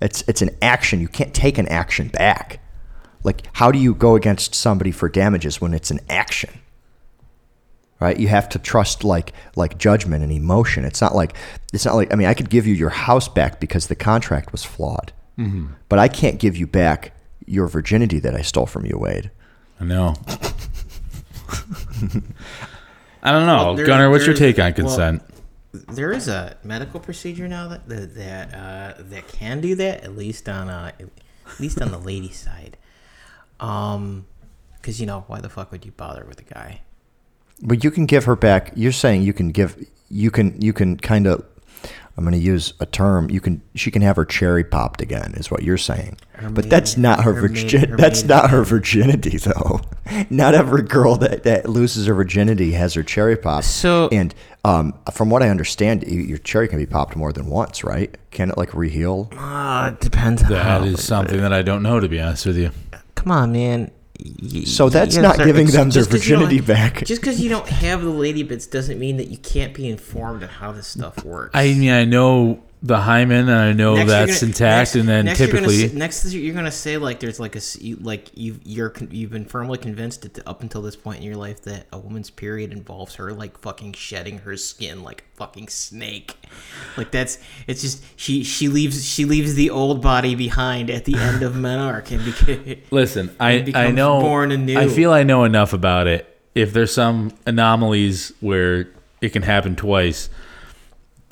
It's 0.00 0.24
it's 0.26 0.42
an 0.42 0.50
action. 0.60 1.00
You 1.00 1.06
can't 1.06 1.32
take 1.32 1.58
an 1.58 1.68
action 1.68 2.08
back. 2.08 2.60
Like 3.22 3.42
how 3.52 3.70
do 3.70 3.78
you 3.78 3.94
go 3.94 4.16
against 4.16 4.56
somebody 4.56 4.90
for 4.90 5.08
damages 5.08 5.60
when 5.60 5.72
it's 5.72 5.92
an 5.92 6.00
action 6.08 6.50
right? 8.02 8.18
You 8.18 8.28
have 8.28 8.48
to 8.50 8.58
trust 8.58 9.04
like 9.04 9.32
like 9.56 9.78
judgment 9.78 10.22
and 10.22 10.32
emotion. 10.32 10.84
It's 10.84 11.00
not 11.00 11.14
like 11.14 11.34
it's 11.72 11.84
not 11.86 11.94
like 11.94 12.12
i 12.12 12.16
mean 12.16 12.28
i 12.28 12.34
could 12.34 12.50
give 12.50 12.66
you 12.66 12.74
your 12.74 12.90
house 12.90 13.28
back 13.28 13.58
because 13.60 13.86
the 13.86 13.94
contract 13.94 14.52
was 14.52 14.62
flawed 14.64 15.12
but 15.88 15.98
i 15.98 16.06
can't 16.06 16.38
give 16.38 16.56
you 16.56 16.66
back 16.66 17.12
your 17.46 17.66
virginity 17.66 18.20
that 18.20 18.34
i 18.34 18.42
stole 18.42 18.66
from 18.66 18.84
you 18.86 18.96
wade. 18.98 19.30
I 19.80 19.84
know. 19.84 20.14
I 23.22 23.30
don't 23.32 23.46
know. 23.46 23.56
Well, 23.64 23.74
there- 23.74 23.86
Gunnar 23.86 24.10
what's 24.10 24.26
your 24.26 24.34
take 24.34 24.58
on 24.58 24.64
well, 24.64 24.74
consent 24.74 25.22
There 25.72 26.12
is 26.12 26.28
a 26.28 26.56
medical 26.64 27.00
procedure 27.00 27.48
now 27.48 27.68
that 27.68 27.88
that 27.88 28.14
that, 28.14 28.54
uh, 28.54 28.94
that 28.98 29.28
can 29.28 29.60
do 29.60 29.74
that 29.76 30.04
at 30.04 30.16
least 30.16 30.48
on 30.48 30.68
uh, 30.68 30.92
at 31.00 31.08
least 31.60 31.80
on 31.80 31.90
the 31.90 31.98
lady 31.98 32.30
side. 32.30 32.76
Um, 33.60 34.26
because 34.76 35.00
you 35.00 35.06
know 35.06 35.24
why 35.28 35.40
the 35.40 35.48
fuck 35.48 35.70
would 35.72 35.84
you 35.86 35.92
bother 35.92 36.24
with 36.26 36.40
a 36.40 36.44
guy? 36.44 36.82
But 37.62 37.84
you 37.84 37.90
can 37.90 38.06
give 38.06 38.24
her 38.24 38.36
back. 38.36 38.72
You're 38.74 38.92
saying 38.92 39.22
you 39.22 39.32
can 39.32 39.50
give. 39.50 39.76
You 40.10 40.30
can. 40.30 40.60
You 40.60 40.72
can 40.72 40.96
kind 40.98 41.26
of. 41.26 41.44
I'm 42.14 42.24
going 42.24 42.32
to 42.34 42.38
use 42.38 42.74
a 42.78 42.84
term. 42.84 43.30
You 43.30 43.40
can. 43.40 43.62
She 43.74 43.90
can 43.90 44.02
have 44.02 44.16
her 44.16 44.26
cherry 44.26 44.64
popped 44.64 45.00
again, 45.00 45.32
is 45.36 45.50
what 45.50 45.62
you're 45.62 45.78
saying. 45.78 46.18
Her 46.34 46.50
but 46.50 46.68
that's 46.68 46.98
not 46.98 47.24
her, 47.24 47.32
her 47.32 47.42
maiden- 47.48 47.54
virgin. 47.62 47.88
her 47.90 47.96
That's 47.96 48.22
maiden 48.24 48.36
not 48.36 48.50
her 48.50 48.64
virginity, 48.64 49.38
though. 49.38 49.80
Not 50.28 50.54
every 50.54 50.82
girl 50.82 51.16
that, 51.16 51.44
that 51.44 51.68
loses 51.70 52.06
her 52.06 52.12
virginity 52.14 52.72
has 52.72 52.92
her 52.94 53.02
cherry 53.02 53.36
popped. 53.36 53.64
So- 53.64 54.08
and 54.12 54.34
um, 54.64 54.92
from 55.12 55.30
what 55.30 55.42
I 55.42 55.48
understand, 55.48 56.02
your 56.02 56.36
cherry 56.38 56.68
can 56.68 56.78
be 56.78 56.84
popped 56.86 57.16
more 57.16 57.32
than 57.32 57.46
once, 57.46 57.82
right? 57.82 58.14
Can 58.30 58.50
it 58.50 58.58
like 58.58 58.70
reheal? 58.70 59.32
Uh, 59.34 59.92
it 59.92 60.00
depends. 60.00 60.42
on 60.42 60.50
that 60.50 60.64
how, 60.64 60.82
is 60.84 61.02
something 61.02 61.40
that 61.40 61.52
I 61.52 61.62
don't 61.62 61.82
know 61.82 61.98
to 61.98 62.08
be 62.08 62.20
honest 62.20 62.44
with 62.44 62.58
you 62.58 62.72
Come 63.14 63.30
on, 63.30 63.52
man. 63.52 63.90
Y- 64.20 64.64
So 64.64 64.88
that's 64.88 65.14
that's 65.14 65.22
not 65.22 65.34
start- 65.34 65.46
giving 65.46 65.68
it's- 65.68 65.72
them 65.76 65.90
their 65.90 66.02
just 66.02 66.10
'cause 66.10 66.28
you 66.28 66.36
virginity 66.36 66.60
back. 66.60 67.04
Just 67.04 67.20
because 67.22 67.40
you 67.40 67.48
don't 67.48 67.68
have 67.84 68.02
the 68.02 68.10
lady 68.10 68.42
bits 68.42 68.66
doesn't 68.66 68.98
mean 68.98 69.16
that 69.16 69.28
you 69.28 69.38
can't 69.38 69.72
be 69.74 69.88
informed 69.88 70.42
on 70.42 70.48
how 70.48 70.72
this 70.72 70.86
stuff 70.86 71.24
works. 71.24 71.50
I 71.54 71.72
mean 71.74 71.90
I 71.90 72.04
know 72.04 72.60
the 72.84 72.98
hymen 72.98 73.48
and 73.48 73.50
I 73.52 73.72
know 73.72 73.94
Next 73.94 74.08
that's 74.10 74.40
gonna- 74.40 74.50
intact 74.50 74.78
next- 74.78 74.94
and 74.96 75.08
then 75.08 75.24
next 75.26 75.38
you're 75.38 75.48
typically 75.48 75.88
say- 75.88 75.94
next 75.94 76.32
you're 76.34 76.54
gonna 76.54 76.72
say 76.72 76.96
like 76.96 77.20
there's 77.20 77.38
like 77.38 77.54
a 77.54 77.60
you, 77.80 77.96
like 78.00 78.28
you've 78.34 78.58
you're 78.64 78.92
you've 79.10 79.30
been 79.30 79.44
firmly 79.44 79.78
convinced 79.78 80.22
that 80.22 80.44
up 80.48 80.62
until 80.62 80.82
this 80.82 80.96
point 80.96 81.18
in 81.18 81.22
your 81.24 81.36
life 81.36 81.62
that 81.62 81.86
a 81.92 81.98
woman's 81.98 82.28
period 82.30 82.72
involves 82.72 83.14
her 83.14 83.32
like 83.32 83.56
fucking 83.58 83.92
shedding 83.92 84.38
her 84.38 84.56
skin 84.56 85.04
like 85.04 85.22
a 85.32 85.36
fucking 85.36 85.68
snake 85.68 86.34
like 86.96 87.12
that's 87.12 87.38
it's 87.68 87.82
just 87.82 88.02
she 88.16 88.42
she 88.42 88.66
leaves 88.66 89.04
she 89.06 89.24
leaves 89.24 89.54
the 89.54 89.70
old 89.70 90.02
body 90.02 90.34
behind 90.34 90.90
at 90.90 91.04
the 91.04 91.14
end 91.14 91.44
of 91.44 91.52
menarche 91.52 92.10
and 92.10 92.20
beca- 92.22 92.78
Listen, 92.90 93.30
I 93.38 93.50
and 93.52 93.62
I 93.62 93.64
becomes 93.64 93.94
know. 93.94 94.20
born 94.20 94.50
anew. 94.50 94.76
I 94.78 94.88
feel 94.88 95.12
I 95.12 95.22
know 95.22 95.44
enough 95.44 95.72
about 95.72 96.08
it. 96.08 96.28
If 96.56 96.72
there's 96.72 96.92
some 96.92 97.32
anomalies 97.46 98.32
where 98.40 98.88
it 99.20 99.30
can 99.32 99.42
happen 99.42 99.76
twice, 99.76 100.28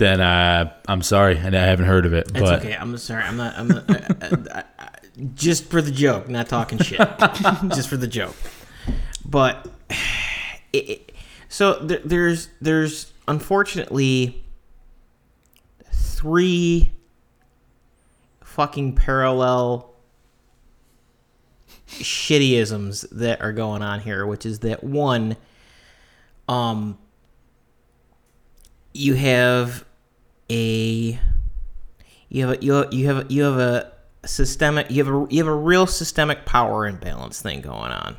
then 0.01 0.23
uh, 0.23 0.73
I'm 0.89 1.03
sorry, 1.03 1.37
and 1.37 1.55
I 1.55 1.67
haven't 1.67 1.85
heard 1.85 2.07
of 2.07 2.15
it. 2.15 2.31
It's 2.31 2.41
but 2.41 2.61
okay. 2.61 2.75
I'm 2.75 2.97
sorry. 2.97 3.23
I'm 3.23 3.37
not. 3.37 3.55
I'm 3.55 3.69
not. 3.69 3.85
I, 3.91 4.07
I, 4.23 4.65
I, 4.79 4.89
just 5.35 5.67
for 5.67 5.83
the 5.83 5.91
joke, 5.91 6.27
not 6.27 6.49
talking 6.49 6.79
shit. 6.79 6.99
just 7.69 7.87
for 7.87 7.99
the 7.99 8.07
joke. 8.07 8.35
But 9.27 9.69
it, 10.73 10.89
it, 10.89 11.13
so 11.51 11.75
there, 11.81 12.01
there's 12.03 12.49
there's 12.63 13.13
unfortunately 13.29 14.43
three 15.93 16.93
fucking 18.43 18.95
parallel 18.95 19.95
shittyisms 21.89 23.07
that 23.11 23.43
are 23.43 23.53
going 23.53 23.83
on 23.83 24.01
here, 24.01 24.25
which 24.25 24.47
is 24.47 24.61
that 24.61 24.83
one, 24.83 25.37
um, 26.49 26.97
you 28.95 29.13
have 29.13 29.85
a 30.51 31.19
you 32.29 32.47
have 32.47 32.59
a, 32.59 32.65
you 32.65 32.73
have 32.75 32.93
you 32.93 33.07
have 33.07 33.17
a, 33.19 33.33
you 33.33 33.43
have 33.45 33.59
a 33.59 33.93
systemic 34.27 34.91
you 34.91 35.05
have 35.05 35.15
a 35.15 35.27
you 35.31 35.39
have 35.39 35.47
a 35.47 35.55
real 35.55 35.87
systemic 35.87 36.45
power 36.45 36.87
imbalance 36.87 37.41
thing 37.41 37.61
going 37.61 37.93
on. 37.93 38.17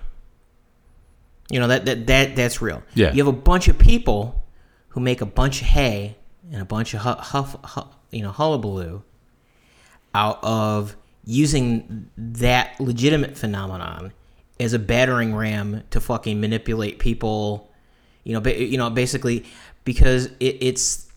You 1.50 1.60
know 1.60 1.68
that 1.68 1.86
that 1.86 2.08
that 2.08 2.36
that's 2.36 2.62
real. 2.62 2.82
Yeah. 2.96 3.12
You 3.12 3.24
have 3.24 3.34
a 3.34 3.38
bunch 3.38 3.68
of 3.68 3.78
people 3.78 4.44
who 4.90 5.00
make 5.00 5.22
a 5.22 5.26
bunch 5.26 5.62
of 5.62 5.68
hay 5.68 6.18
and 6.52 6.62
a 6.62 6.66
bunch 6.66 6.94
of 6.94 7.02
huff, 7.02 7.20
huff, 7.20 7.56
huff 7.64 7.88
you 8.10 8.22
know 8.22 8.32
hullabaloo 8.32 9.04
out 10.14 10.44
of 10.44 10.96
using 11.26 12.10
that 12.18 12.80
legitimate 12.80 13.38
phenomenon 13.38 14.12
as 14.60 14.74
a 14.74 14.80
battering 14.80 15.36
ram 15.36 15.84
to 15.92 16.00
fucking 16.00 16.40
manipulate 16.40 17.00
people. 17.00 17.70
You 18.24 18.34
know, 18.34 18.42
ba- 18.42 18.62
you 18.62 18.78
know, 18.78 18.90
basically 18.90 19.46
because 19.84 20.28
it, 20.40 20.58
it's 20.62 21.11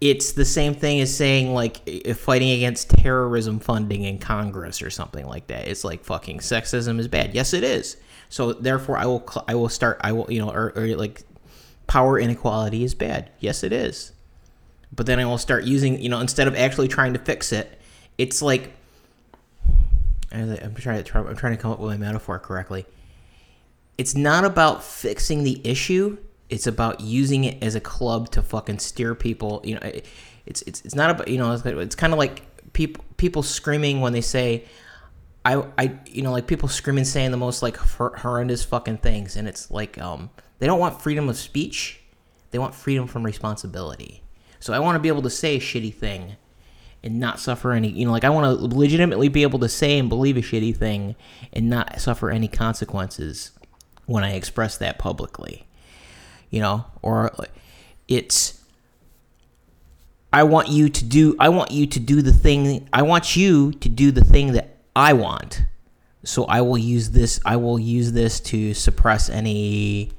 it's 0.00 0.32
the 0.32 0.44
same 0.44 0.74
thing 0.74 1.00
as 1.00 1.14
saying 1.14 1.52
like 1.52 1.88
fighting 2.14 2.50
against 2.50 2.88
terrorism 2.90 3.60
funding 3.60 4.04
in 4.04 4.18
Congress 4.18 4.80
or 4.80 4.90
something 4.90 5.26
like 5.26 5.46
that. 5.48 5.68
It's 5.68 5.84
like 5.84 6.04
fucking 6.04 6.38
sexism 6.38 6.98
is 6.98 7.06
bad. 7.06 7.34
Yes, 7.34 7.52
it 7.52 7.62
is. 7.62 7.96
So 8.30 8.52
therefore, 8.52 8.96
I 8.96 9.06
will 9.06 9.28
I 9.46 9.54
will 9.54 9.68
start 9.68 9.98
I 10.00 10.12
will 10.12 10.30
you 10.30 10.40
know 10.40 10.50
or, 10.50 10.72
or 10.76 10.86
like 10.96 11.22
power 11.86 12.18
inequality 12.18 12.82
is 12.82 12.94
bad. 12.94 13.30
Yes, 13.40 13.62
it 13.62 13.72
is. 13.72 14.12
But 14.92 15.06
then 15.06 15.20
I 15.20 15.26
will 15.26 15.38
start 15.38 15.64
using 15.64 16.00
you 16.00 16.08
know 16.08 16.20
instead 16.20 16.48
of 16.48 16.56
actually 16.56 16.88
trying 16.88 17.12
to 17.12 17.18
fix 17.18 17.52
it, 17.52 17.78
it's 18.16 18.40
like 18.40 18.72
I'm 20.32 20.74
trying 20.76 21.02
to 21.02 21.18
I'm 21.18 21.36
trying 21.36 21.56
to 21.56 21.60
come 21.60 21.72
up 21.72 21.80
with 21.80 21.90
my 21.90 21.96
metaphor 21.96 22.38
correctly. 22.38 22.86
It's 23.98 24.14
not 24.14 24.44
about 24.44 24.82
fixing 24.82 25.44
the 25.44 25.60
issue. 25.62 26.16
It's 26.50 26.66
about 26.66 27.00
using 27.00 27.44
it 27.44 27.62
as 27.62 27.74
a 27.74 27.80
club 27.80 28.30
to 28.32 28.42
fucking 28.42 28.78
steer 28.80 29.14
people. 29.14 29.60
You 29.64 29.74
know, 29.76 29.80
it- 29.82 30.06
it's 30.46 30.62
it's 30.62 30.80
it's 30.84 30.94
not 30.94 31.10
about 31.10 31.28
you 31.28 31.38
know 31.38 31.52
it's, 31.52 31.64
it's 31.64 31.94
kind 31.94 32.12
of 32.12 32.18
like 32.18 32.42
people 32.72 33.04
people 33.18 33.42
screaming 33.42 34.00
when 34.00 34.12
they 34.12 34.22
say, 34.22 34.64
I 35.44 35.64
I 35.78 35.98
you 36.06 36.22
know 36.22 36.32
like 36.32 36.46
people 36.46 36.68
screaming 36.68 37.04
saying 37.04 37.30
the 37.30 37.36
most 37.36 37.62
like 37.62 37.76
hor- 37.76 38.16
horrendous 38.16 38.64
fucking 38.64 38.98
things, 38.98 39.36
and 39.36 39.46
it's 39.46 39.70
like 39.70 39.98
um 39.98 40.30
they 40.58 40.66
don't 40.66 40.80
want 40.80 41.00
freedom 41.00 41.28
of 41.28 41.36
speech, 41.36 42.00
they 42.50 42.58
want 42.58 42.74
freedom 42.74 43.06
from 43.06 43.24
responsibility. 43.24 44.22
So 44.60 44.72
I 44.72 44.78
want 44.78 44.96
to 44.96 45.00
be 45.00 45.08
able 45.08 45.22
to 45.22 45.30
say 45.30 45.56
a 45.56 45.60
shitty 45.60 45.94
thing 45.94 46.36
and 47.02 47.18
not 47.20 47.38
suffer 47.40 47.72
any 47.72 47.88
you 47.88 48.04
know 48.04 48.10
like 48.12 48.24
i 48.24 48.28
want 48.28 48.44
to 48.44 48.76
legitimately 48.76 49.28
be 49.28 49.42
able 49.42 49.58
to 49.58 49.68
say 49.70 49.98
and 49.98 50.10
believe 50.10 50.36
a 50.36 50.40
shitty 50.42 50.76
thing 50.76 51.16
and 51.50 51.70
not 51.70 51.98
suffer 51.98 52.30
any 52.30 52.46
consequences 52.46 53.52
when 54.04 54.22
i 54.22 54.34
express 54.34 54.76
that 54.76 54.98
publicly 54.98 55.66
you 56.50 56.60
know 56.60 56.84
or 57.02 57.32
it's 58.08 58.60
i 60.32 60.42
want 60.42 60.68
you 60.68 60.88
to 60.88 61.04
do 61.04 61.36
i 61.38 61.48
want 61.48 61.70
you 61.70 61.86
to 61.86 62.00
do 62.00 62.22
the 62.22 62.32
thing 62.32 62.88
i 62.92 63.02
want 63.02 63.36
you 63.36 63.72
to 63.72 63.88
do 63.88 64.10
the 64.10 64.24
thing 64.24 64.52
that 64.52 64.76
i 64.94 65.12
want 65.12 65.62
so 66.24 66.44
i 66.44 66.60
will 66.60 66.78
use 66.78 67.10
this 67.10 67.40
i 67.44 67.56
will 67.56 67.78
use 67.78 68.12
this 68.12 68.40
to 68.40 68.74
suppress 68.74 69.28
any 69.28 70.10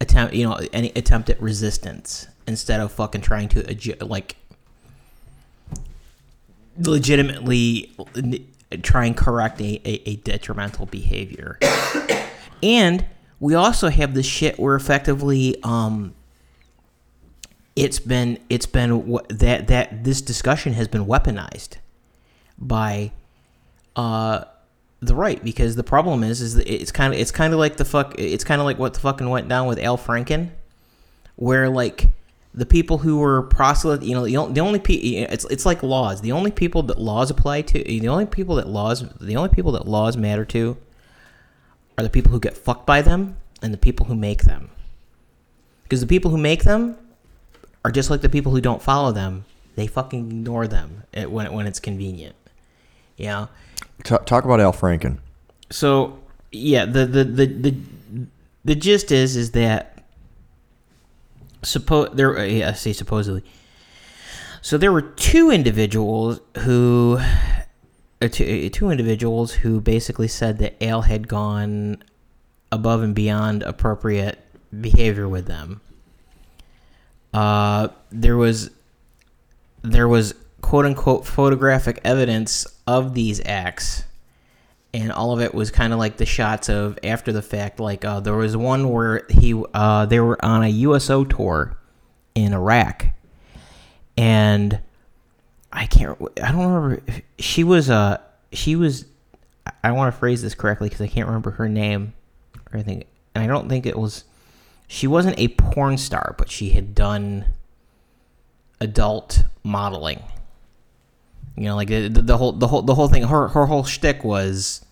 attempt 0.00 0.34
you 0.34 0.46
know 0.46 0.58
any 0.72 0.90
attempt 0.96 1.28
at 1.30 1.40
resistance 1.40 2.26
instead 2.46 2.80
of 2.80 2.92
fucking 2.92 3.20
trying 3.20 3.48
to 3.48 4.04
like 4.04 4.36
legitimately 6.78 7.92
try 8.82 9.06
and 9.06 9.16
correct 9.16 9.60
a, 9.60 9.80
a, 9.84 10.10
a 10.10 10.16
detrimental 10.16 10.86
behavior. 10.86 11.58
and 12.62 13.04
we 13.44 13.54
also 13.54 13.90
have 13.90 14.14
this 14.14 14.24
shit 14.24 14.58
where 14.58 14.74
effectively 14.74 15.54
um 15.64 16.14
it's 17.76 17.98
been 17.98 18.38
it's 18.48 18.64
been 18.64 19.20
that 19.28 19.68
that 19.68 20.02
this 20.02 20.22
discussion 20.22 20.72
has 20.72 20.88
been 20.88 21.04
weaponized 21.04 21.76
by 22.56 23.12
uh 23.96 24.42
the 25.00 25.14
right 25.14 25.44
because 25.44 25.76
the 25.76 25.84
problem 25.84 26.24
is 26.24 26.40
is 26.40 26.56
it's 26.56 26.90
kind 26.90 27.12
of 27.12 27.20
it's 27.20 27.30
kind 27.30 27.52
of 27.52 27.58
like 27.58 27.76
the 27.76 27.84
fuck 27.84 28.14
it's 28.18 28.44
kind 28.44 28.62
of 28.62 28.64
like 28.64 28.78
what 28.78 28.94
the 28.94 29.00
fucking 29.00 29.28
went 29.28 29.46
down 29.46 29.66
with 29.66 29.78
Al 29.78 29.98
Franken 29.98 30.48
where 31.36 31.68
like 31.68 32.06
the 32.54 32.64
people 32.64 32.98
who 32.98 33.18
were 33.18 33.42
proselyte, 33.42 34.04
you 34.04 34.14
know, 34.14 34.24
the 34.24 34.36
only, 34.36 34.54
the 34.54 34.60
only 34.60 34.78
pe- 34.78 34.94
it's 34.94 35.44
it's 35.46 35.66
like 35.66 35.82
laws. 35.82 36.20
The 36.20 36.30
only 36.30 36.52
people 36.52 36.84
that 36.84 37.00
laws 37.00 37.28
apply 37.28 37.62
to, 37.62 37.82
the 37.82 38.06
only 38.06 38.26
people 38.26 38.54
that 38.54 38.68
laws, 38.68 39.04
the 39.18 39.36
only 39.36 39.48
people 39.48 39.72
that 39.72 39.88
laws 39.88 40.16
matter 40.16 40.44
to, 40.44 40.76
are 41.96 42.04
the 42.04 42.10
people 42.10 42.32
who 42.32 42.40
get 42.40 42.56
fucked 42.56 42.86
by 42.86 43.02
them 43.02 43.36
and 43.62 43.72
the 43.72 43.78
people 43.78 44.06
who 44.06 44.14
make 44.14 44.42
them. 44.42 44.70
Because 45.84 46.00
the 46.00 46.06
people 46.06 46.30
who 46.30 46.38
make 46.38 46.64
them 46.64 46.96
are 47.84 47.90
just 47.90 48.10
like 48.10 48.20
the 48.20 48.28
people 48.28 48.52
who 48.52 48.60
don't 48.60 48.82
follow 48.82 49.12
them. 49.12 49.44
They 49.76 49.86
fucking 49.86 50.30
ignore 50.30 50.66
them 50.66 51.02
when 51.12 51.52
when 51.52 51.66
it's 51.66 51.80
convenient. 51.80 52.36
You 53.16 53.26
know. 53.26 53.48
Ta 54.04 54.18
talk 54.18 54.44
about 54.44 54.60
Al 54.60 54.72
Franken. 54.72 55.18
So 55.70 56.18
yeah, 56.52 56.84
the 56.84 57.06
the 57.06 57.24
the 57.24 57.46
the, 57.46 57.76
the 58.64 58.74
gist 58.74 59.10
is 59.10 59.36
is 59.36 59.50
that 59.52 60.04
suppose 61.62 62.10
there 62.14 62.38
uh, 62.38 62.68
I 62.68 62.72
say 62.72 62.92
supposedly. 62.92 63.44
So 64.62 64.78
there 64.78 64.92
were 64.92 65.02
two 65.02 65.50
individuals 65.50 66.40
who 66.58 67.20
two, 68.20 68.66
uh, 68.66 68.68
two 68.72 68.90
individuals 68.90 69.52
who 69.52 69.80
basically 69.80 70.28
said 70.28 70.58
that 70.58 70.82
Al 70.82 71.02
had 71.02 71.28
gone 71.28 72.02
above 72.72 73.02
and 73.02 73.14
beyond 73.14 73.62
appropriate 73.62 74.38
behavior 74.80 75.28
with 75.28 75.46
them. 75.46 75.80
Uh, 77.32 77.88
there 78.10 78.36
was 78.36 78.70
there 79.82 80.08
was 80.08 80.34
quote 80.60 80.86
unquote 80.86 81.26
photographic 81.26 82.00
evidence 82.04 82.66
of 82.86 83.14
these 83.14 83.40
acts 83.44 84.04
and 84.94 85.10
all 85.10 85.32
of 85.32 85.40
it 85.40 85.52
was 85.52 85.72
kind 85.72 85.92
of 85.92 85.98
like 85.98 86.16
the 86.16 86.24
shots 86.24 86.68
of 86.68 86.98
after 87.02 87.32
the 87.32 87.42
fact. 87.42 87.80
Like 87.80 88.04
uh, 88.04 88.20
there 88.20 88.34
was 88.34 88.56
one 88.56 88.90
where 88.90 89.26
he 89.28 89.60
uh, 89.74 90.06
they 90.06 90.20
were 90.20 90.42
on 90.42 90.62
a 90.62 90.68
USO 90.68 91.24
tour 91.24 91.76
in 92.36 92.54
Iraq, 92.54 93.06
and 94.16 94.80
I 95.74 95.86
can't. 95.86 96.16
I 96.42 96.52
don't 96.52 96.72
remember. 96.72 97.02
She 97.38 97.64
was 97.64 97.90
uh 97.90 98.18
she 98.52 98.76
was. 98.76 99.04
I 99.82 99.92
want 99.92 100.14
to 100.14 100.18
phrase 100.18 100.40
this 100.42 100.54
correctly 100.54 100.88
because 100.88 101.00
I 101.02 101.08
can't 101.08 101.26
remember 101.26 101.50
her 101.52 101.68
name 101.68 102.14
or 102.56 102.74
anything, 102.74 103.04
and 103.34 103.42
I 103.42 103.46
don't 103.46 103.68
think 103.68 103.84
it 103.84 103.98
was. 103.98 104.24
She 104.86 105.06
wasn't 105.06 105.38
a 105.38 105.48
porn 105.48 105.98
star, 105.98 106.34
but 106.38 106.50
she 106.50 106.70
had 106.70 106.94
done 106.94 107.46
adult 108.80 109.42
modeling. 109.64 110.22
You 111.56 111.64
know, 111.64 111.76
like 111.76 111.88
the, 111.88 112.08
the, 112.08 112.22
the 112.22 112.36
whole 112.36 112.52
the 112.52 112.68
whole 112.68 112.82
the 112.82 112.94
whole 112.94 113.08
thing. 113.08 113.24
Her 113.24 113.48
her 113.48 113.66
whole 113.66 113.84
shtick 113.84 114.22
was 114.24 114.84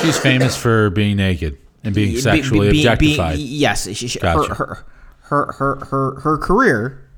She's 0.00 0.18
famous 0.18 0.56
for 0.56 0.90
being 0.90 1.16
naked 1.16 1.58
and 1.84 1.94
being 1.94 2.16
sexually 2.18 2.68
be- 2.70 2.82
be- 2.82 2.86
objectified. 2.86 3.38
yes, 3.38 3.86
she, 3.88 4.08
she, 4.08 4.18
Gotcha. 4.18 4.54
her, 4.54 4.84
her 5.22 5.52
her 5.52 5.84
her 5.86 6.20
her 6.20 6.38
career 6.38 7.08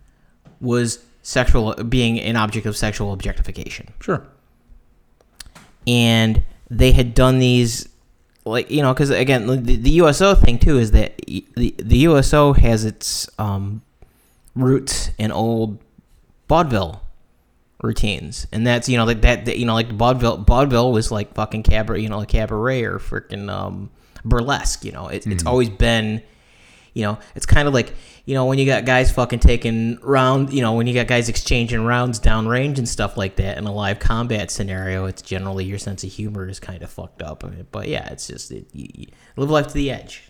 was 0.61 0.99
sexual 1.23 1.75
being 1.75 2.19
an 2.21 2.37
object 2.37 2.67
of 2.67 2.77
sexual 2.77 3.13
objectification, 3.13 3.93
sure. 4.01 4.27
and 5.87 6.43
they 6.71 6.93
had 6.93 7.15
done 7.15 7.39
these 7.39 7.89
like 8.45 8.71
you 8.71 8.83
know 8.83 8.95
because 8.95 9.11
again 9.11 9.47
the, 9.47 9.77
the 9.77 9.91
USO 9.91 10.35
thing 10.35 10.59
too 10.59 10.79
is 10.79 10.93
that 10.93 11.17
the 11.27 11.75
the 11.79 11.99
USO 11.99 12.53
has 12.55 12.85
its 12.85 13.29
um, 13.39 13.83
roots 14.55 15.11
in 15.19 15.31
old 15.31 15.79
vaudeville 16.49 17.03
routines, 17.83 18.47
and 18.53 18.67
that's 18.67 18.89
you 18.89 18.97
know 18.97 19.05
like 19.05 19.23
that, 19.23 19.45
that 19.45 19.59
you 19.59 19.67
know 19.67 19.75
like 19.75 19.91
vaudeville 19.93 20.39
vaudeville 20.39 20.93
was 20.93 21.11
like 21.11 21.35
fucking 21.35 21.63
cabaret, 21.63 22.01
you 22.01 22.09
know, 22.09 22.19
like 22.19 22.29
cabaret 22.29 22.83
or 22.83 22.99
freaking 22.99 23.51
um, 23.51 23.91
burlesque. 24.25 24.85
You 24.85 24.93
know, 24.93 25.09
it, 25.09 25.27
it's 25.27 25.47
always 25.47 25.71
been, 25.71 26.23
you 26.95 27.03
know, 27.03 27.19
it's 27.35 27.47
kind 27.47 27.69
of 27.69 27.75
like 27.75 27.93
you 28.25 28.35
know 28.35 28.47
when 28.47 28.59
you 28.59 28.67
got 28.67 28.85
guys 28.85 29.11
fucking 29.11 29.39
taking 29.41 29.99
round, 30.03 30.53
you 30.53 30.61
know, 30.61 30.75
when 30.75 30.87
you 30.87 30.95
got 30.95 31.07
guys 31.07 31.29
exchanging 31.29 31.85
rounds 31.85 32.21
downrange 32.21 32.79
and 32.79 32.89
stuff 32.89 33.17
like 33.17 33.37
that 33.37 33.59
in 33.59 33.67
a 33.67 33.73
live 33.73 33.99
combat 33.99 34.51
scenario. 34.51 35.07
It's 35.07 35.23
generally 35.23 35.65
your 35.65 35.79
sense 35.79 36.05
of 36.05 36.11
humor 36.13 36.49
is 36.49 36.61
kind 36.61 36.83
of 36.83 36.91
fucked 36.91 37.23
up, 37.23 37.45
I 37.45 37.49
mean, 37.49 37.67
but 37.71 37.89
yeah, 37.89 38.09
it's 38.13 38.27
just 38.27 38.51
it, 38.51 38.67
you, 38.73 38.89
you 38.95 39.07
live 39.37 39.51
life 39.51 39.69
to 39.69 39.75
the 39.75 39.91
edge. 39.91 40.25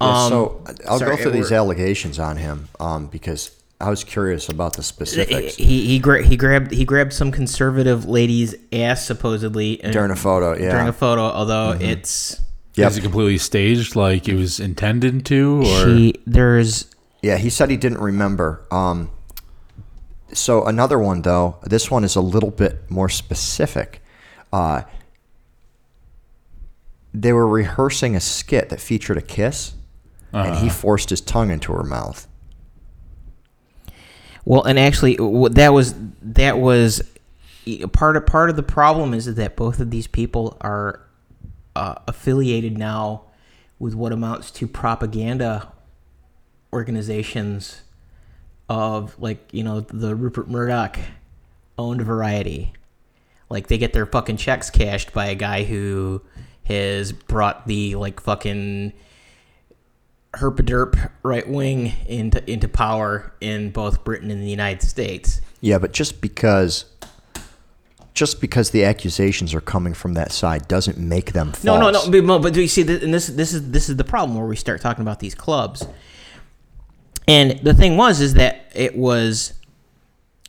Yeah, 0.00 0.24
Um, 0.24 0.28
so 0.30 0.64
I'll 0.88 0.98
sorry, 0.98 1.16
go 1.16 1.22
through 1.22 1.32
these 1.32 1.52
allegations 1.52 2.18
on 2.18 2.36
him 2.38 2.68
um, 2.78 3.06
because 3.08 3.50
I 3.82 3.88
was 3.90 4.02
curious 4.04 4.48
about 4.48 4.74
the 4.76 4.82
specifics 4.82 5.56
He 5.56 5.86
he, 5.86 5.98
gra- 5.98 6.22
he 6.22 6.36
grabbed 6.36 6.70
he 6.72 6.84
grabbed 6.84 7.12
some 7.12 7.30
conservative 7.32 8.04
lady's 8.06 8.54
ass 8.72 9.06
supposedly 9.06 9.76
during 9.76 10.10
a 10.10 10.16
photo. 10.16 10.52
Yeah, 10.58 10.70
during 10.70 10.88
a 10.88 10.92
photo, 10.92 11.22
although 11.22 11.72
it's 11.80 12.40
Yep. 12.80 12.90
Is 12.90 12.98
it 12.98 13.02
completely 13.02 13.38
staged 13.38 13.94
like 13.96 14.28
it 14.28 14.34
was 14.34 14.58
intended 14.58 15.24
to? 15.26 15.62
Or 15.64 15.84
she 15.84 16.14
there's 16.26 16.90
Yeah, 17.22 17.36
he 17.36 17.50
said 17.50 17.70
he 17.70 17.76
didn't 17.76 18.00
remember. 18.00 18.66
Um, 18.70 19.10
so 20.32 20.64
another 20.64 20.98
one 20.98 21.22
though, 21.22 21.58
this 21.62 21.90
one 21.90 22.04
is 22.04 22.16
a 22.16 22.20
little 22.20 22.50
bit 22.50 22.90
more 22.90 23.08
specific. 23.08 24.02
Uh, 24.52 24.82
they 27.12 27.32
were 27.32 27.46
rehearsing 27.46 28.16
a 28.16 28.20
skit 28.20 28.68
that 28.68 28.80
featured 28.80 29.16
a 29.16 29.22
kiss, 29.22 29.74
and 30.32 30.56
he 30.56 30.68
forced 30.68 31.10
his 31.10 31.20
tongue 31.20 31.50
into 31.50 31.72
her 31.72 31.82
mouth. 31.82 32.26
well, 34.44 34.62
and 34.62 34.78
actually 34.78 35.16
that 35.50 35.72
was 35.72 35.94
that 36.22 36.58
was 36.58 37.02
part 37.92 38.16
of 38.16 38.26
part 38.26 38.50
of 38.50 38.56
the 38.56 38.62
problem 38.62 39.12
is 39.12 39.32
that 39.34 39.56
both 39.56 39.80
of 39.80 39.90
these 39.90 40.06
people 40.06 40.56
are 40.60 41.00
uh, 41.80 41.94
affiliated 42.06 42.76
now 42.76 43.22
with 43.78 43.94
what 43.94 44.12
amounts 44.12 44.50
to 44.50 44.68
propaganda 44.68 45.72
organizations 46.74 47.80
of 48.68 49.18
like 49.18 49.48
you 49.50 49.64
know 49.64 49.80
the 49.80 50.14
Rupert 50.14 50.48
Murdoch 50.48 50.98
owned 51.78 52.02
Variety. 52.02 52.74
Like 53.48 53.68
they 53.68 53.78
get 53.78 53.94
their 53.94 54.04
fucking 54.04 54.36
checks 54.36 54.68
cashed 54.68 55.14
by 55.14 55.28
a 55.28 55.34
guy 55.34 55.64
who 55.64 56.20
has 56.64 57.12
brought 57.12 57.66
the 57.66 57.96
like 57.96 58.20
fucking 58.20 58.92
herpaderp 60.34 61.10
right 61.22 61.48
wing 61.48 61.94
into 62.06 62.48
into 62.48 62.68
power 62.68 63.32
in 63.40 63.70
both 63.70 64.04
Britain 64.04 64.30
and 64.30 64.42
the 64.42 64.50
United 64.50 64.82
States. 64.82 65.40
Yeah, 65.62 65.78
but 65.78 65.92
just 65.92 66.20
because 66.20 66.84
just 68.14 68.40
because 68.40 68.70
the 68.70 68.84
accusations 68.84 69.54
are 69.54 69.60
coming 69.60 69.94
from 69.94 70.14
that 70.14 70.32
side 70.32 70.66
doesn't 70.68 70.98
make 70.98 71.32
them 71.32 71.52
false. 71.52 71.64
No, 71.64 71.78
no, 71.78 71.90
no. 71.90 72.10
But, 72.10 72.42
but- 72.42 72.52
do 72.52 72.60
you 72.60 72.68
see? 72.68 72.82
And 72.82 73.14
this, 73.14 73.28
this 73.28 73.52
is 73.52 73.70
this 73.70 73.88
is 73.88 73.96
the 73.96 74.04
problem 74.04 74.36
where 74.36 74.46
we 74.46 74.56
start 74.56 74.80
talking 74.80 75.02
about 75.02 75.20
these 75.20 75.34
clubs. 75.34 75.86
And 77.28 77.60
the 77.60 77.74
thing 77.74 77.96
was, 77.96 78.20
is 78.20 78.34
that 78.34 78.72
it 78.74 78.96
was, 78.96 79.52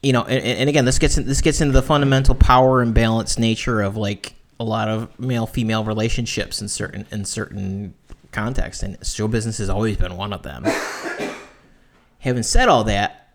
you 0.01 0.13
know, 0.13 0.23
and, 0.23 0.43
and 0.43 0.69
again, 0.69 0.85
this 0.85 0.97
gets 0.97 1.17
in, 1.17 1.27
this 1.27 1.41
gets 1.41 1.61
into 1.61 1.73
the 1.73 1.83
fundamental 1.83 2.33
power 2.33 2.81
imbalance 2.81 3.37
nature 3.37 3.81
of 3.81 3.97
like 3.97 4.33
a 4.59 4.63
lot 4.63 4.87
of 4.87 5.19
male 5.19 5.45
female 5.45 5.83
relationships 5.83 6.61
in 6.61 6.67
certain 6.67 7.05
in 7.11 7.25
certain 7.25 7.93
contexts, 8.31 8.81
and 8.81 8.97
show 9.05 9.27
business 9.27 9.59
has 9.59 9.69
always 9.69 9.97
been 9.97 10.17
one 10.17 10.33
of 10.33 10.41
them. 10.41 10.63
Having 12.19 12.43
said 12.43 12.69
all 12.69 12.83
that, 12.85 13.33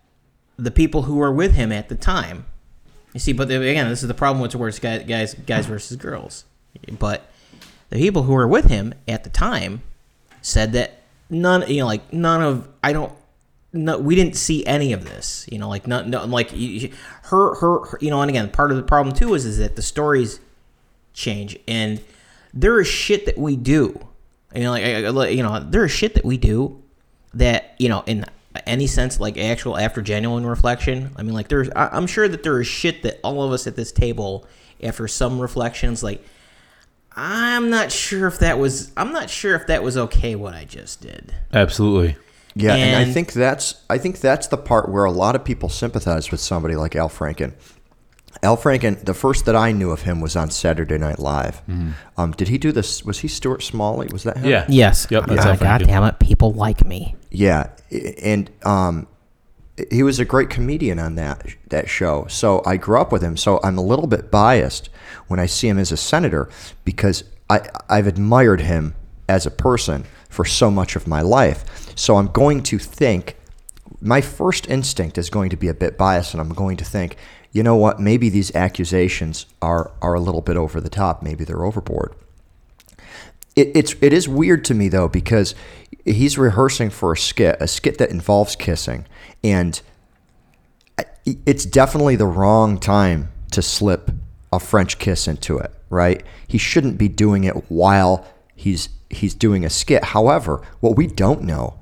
the 0.56 0.70
people 0.70 1.02
who 1.02 1.16
were 1.16 1.32
with 1.32 1.54
him 1.54 1.70
at 1.70 1.88
the 1.88 1.94
time, 1.94 2.46
you 3.16 3.20
see, 3.20 3.32
but 3.32 3.50
again, 3.50 3.88
this 3.88 4.02
is 4.02 4.08
the 4.08 4.14
problem 4.14 4.42
with 4.42 4.54
it's 4.54 4.78
guys, 4.78 5.34
guys, 5.34 5.66
versus 5.66 5.96
girls. 5.96 6.44
But 6.98 7.30
the 7.88 7.96
people 7.96 8.24
who 8.24 8.34
were 8.34 8.46
with 8.46 8.66
him 8.66 8.92
at 9.08 9.24
the 9.24 9.30
time 9.30 9.82
said 10.42 10.72
that 10.74 11.00
none, 11.30 11.66
you 11.66 11.80
know, 11.80 11.86
like 11.86 12.12
none 12.12 12.42
of, 12.42 12.68
I 12.84 12.92
don't, 12.92 13.12
no, 13.72 13.98
we 13.98 14.14
didn't 14.16 14.36
see 14.36 14.66
any 14.66 14.92
of 14.92 15.04
this, 15.04 15.46
you 15.50 15.58
know, 15.58 15.68
like 15.68 15.86
not, 15.86 16.06
no, 16.08 16.26
like 16.26 16.50
her, 16.50 17.54
her, 17.54 17.86
her, 17.86 17.98
you 18.02 18.10
know, 18.10 18.20
and 18.20 18.28
again, 18.28 18.50
part 18.50 18.70
of 18.70 18.76
the 18.76 18.82
problem 18.82 19.14
too 19.14 19.34
is 19.34 19.46
is 19.46 19.56
that 19.58 19.76
the 19.76 19.82
stories 19.82 20.38
change 21.14 21.58
and 21.66 22.02
there 22.52 22.78
is 22.80 22.86
shit 22.86 23.24
that 23.24 23.38
we 23.38 23.56
do, 23.56 23.98
you 24.54 24.62
know, 24.62 24.72
like, 24.72 25.34
you 25.34 25.42
know, 25.42 25.58
there 25.58 25.86
is 25.86 25.90
shit 25.90 26.14
that 26.14 26.24
we 26.24 26.36
do 26.36 26.82
that 27.36 27.74
you 27.78 27.88
know 27.88 28.02
in 28.06 28.24
any 28.66 28.86
sense 28.86 29.18
like 29.20 29.36
actual 29.36 29.76
after 29.76 30.00
genuine 30.02 30.46
reflection 30.46 31.10
i 31.16 31.22
mean 31.22 31.34
like 31.34 31.48
there's 31.48 31.68
I- 31.70 31.88
i'm 31.92 32.06
sure 32.06 32.28
that 32.28 32.42
there 32.42 32.60
is 32.60 32.66
shit 32.66 33.02
that 33.02 33.20
all 33.22 33.42
of 33.42 33.52
us 33.52 33.66
at 33.66 33.76
this 33.76 33.92
table 33.92 34.46
after 34.82 35.08
some 35.08 35.40
reflections 35.40 36.02
like 36.02 36.24
i'm 37.14 37.70
not 37.70 37.90
sure 37.92 38.26
if 38.26 38.38
that 38.40 38.58
was 38.58 38.92
i'm 38.96 39.12
not 39.12 39.30
sure 39.30 39.54
if 39.54 39.66
that 39.66 39.82
was 39.82 39.96
okay 39.96 40.34
what 40.34 40.54
i 40.54 40.64
just 40.64 41.00
did 41.00 41.34
Absolutely. 41.52 42.16
Yeah, 42.58 42.74
and, 42.74 42.96
I 42.96 43.12
think 43.12 43.34
that's 43.34 43.82
I 43.90 43.98
think 43.98 44.18
that's 44.20 44.46
the 44.46 44.56
part 44.56 44.88
where 44.88 45.04
a 45.04 45.10
lot 45.10 45.36
of 45.36 45.44
people 45.44 45.68
sympathize 45.68 46.30
with 46.30 46.40
somebody 46.40 46.74
like 46.74 46.96
Al 46.96 47.10
Franken. 47.10 47.52
Al 48.42 48.56
Franken, 48.56 49.04
the 49.04 49.12
first 49.12 49.44
that 49.44 49.54
I 49.54 49.72
knew 49.72 49.90
of 49.90 50.02
him 50.02 50.22
was 50.22 50.36
on 50.36 50.50
Saturday 50.50 50.96
Night 50.96 51.18
Live. 51.18 51.60
Um, 52.16 52.32
did 52.32 52.48
he 52.48 52.56
do 52.56 52.72
this? 52.72 53.04
Was 53.04 53.18
he 53.18 53.28
Stuart 53.28 53.62
Smalley? 53.62 54.08
Was 54.10 54.22
that 54.22 54.38
him? 54.38 54.48
Yeah. 54.48 54.64
yes 54.70 55.06
Yep. 55.10 55.26
That's 55.26 55.44
yeah, 55.44 55.50
Al 55.50 55.56
god 55.58 55.84
damn 55.84 56.04
it 56.04 56.18
people 56.18 56.52
like 56.54 56.82
me 56.86 57.14
Yeah, 57.36 57.68
and 58.22 58.50
um, 58.64 59.08
he 59.90 60.02
was 60.02 60.18
a 60.18 60.24
great 60.24 60.48
comedian 60.48 60.98
on 60.98 61.16
that 61.16 61.44
that 61.68 61.86
show. 61.86 62.24
So 62.30 62.62
I 62.64 62.78
grew 62.78 62.98
up 62.98 63.12
with 63.12 63.20
him. 63.20 63.36
So 63.36 63.60
I'm 63.62 63.76
a 63.76 63.82
little 63.82 64.06
bit 64.06 64.30
biased 64.30 64.88
when 65.28 65.38
I 65.38 65.44
see 65.44 65.68
him 65.68 65.78
as 65.78 65.92
a 65.92 65.98
senator 65.98 66.48
because 66.86 67.24
I 67.50 67.68
I've 67.90 68.06
admired 68.06 68.62
him 68.62 68.94
as 69.28 69.44
a 69.44 69.50
person 69.50 70.06
for 70.30 70.46
so 70.46 70.70
much 70.70 70.96
of 70.96 71.06
my 71.06 71.20
life. 71.20 71.92
So 71.94 72.16
I'm 72.16 72.28
going 72.28 72.62
to 72.62 72.78
think 72.78 73.36
my 74.00 74.22
first 74.22 74.66
instinct 74.70 75.18
is 75.18 75.28
going 75.28 75.50
to 75.50 75.56
be 75.56 75.68
a 75.68 75.74
bit 75.74 75.98
biased, 75.98 76.32
and 76.32 76.40
I'm 76.40 76.54
going 76.54 76.78
to 76.78 76.86
think, 76.86 77.16
you 77.52 77.62
know 77.62 77.76
what? 77.76 78.00
Maybe 78.00 78.30
these 78.30 78.54
accusations 78.56 79.44
are 79.60 79.92
are 80.00 80.14
a 80.14 80.20
little 80.20 80.40
bit 80.40 80.56
over 80.56 80.80
the 80.80 80.88
top. 80.88 81.22
Maybe 81.22 81.44
they're 81.44 81.66
overboard. 81.66 82.14
It, 83.56 83.72
it's 83.74 83.94
it 84.00 84.12
is 84.12 84.28
weird 84.28 84.64
to 84.66 84.74
me 84.74 84.88
though 84.88 85.08
because 85.08 85.54
he's 86.04 86.38
rehearsing 86.38 86.90
for 86.90 87.12
a 87.12 87.16
skit, 87.16 87.56
a 87.60 87.66
skit 87.66 87.98
that 87.98 88.10
involves 88.10 88.54
kissing, 88.54 89.06
and 89.42 89.80
it's 91.24 91.64
definitely 91.64 92.16
the 92.16 92.26
wrong 92.26 92.78
time 92.78 93.32
to 93.50 93.62
slip 93.62 94.10
a 94.52 94.60
French 94.60 94.98
kiss 94.98 95.26
into 95.26 95.58
it. 95.58 95.72
Right? 95.88 96.22
He 96.46 96.58
shouldn't 96.58 96.98
be 96.98 97.08
doing 97.08 97.44
it 97.44 97.70
while 97.70 98.26
he's 98.54 98.90
he's 99.10 99.34
doing 99.34 99.64
a 99.64 99.70
skit. 99.70 100.04
However, 100.04 100.62
what 100.80 100.96
we 100.96 101.06
don't 101.06 101.42
know 101.42 101.80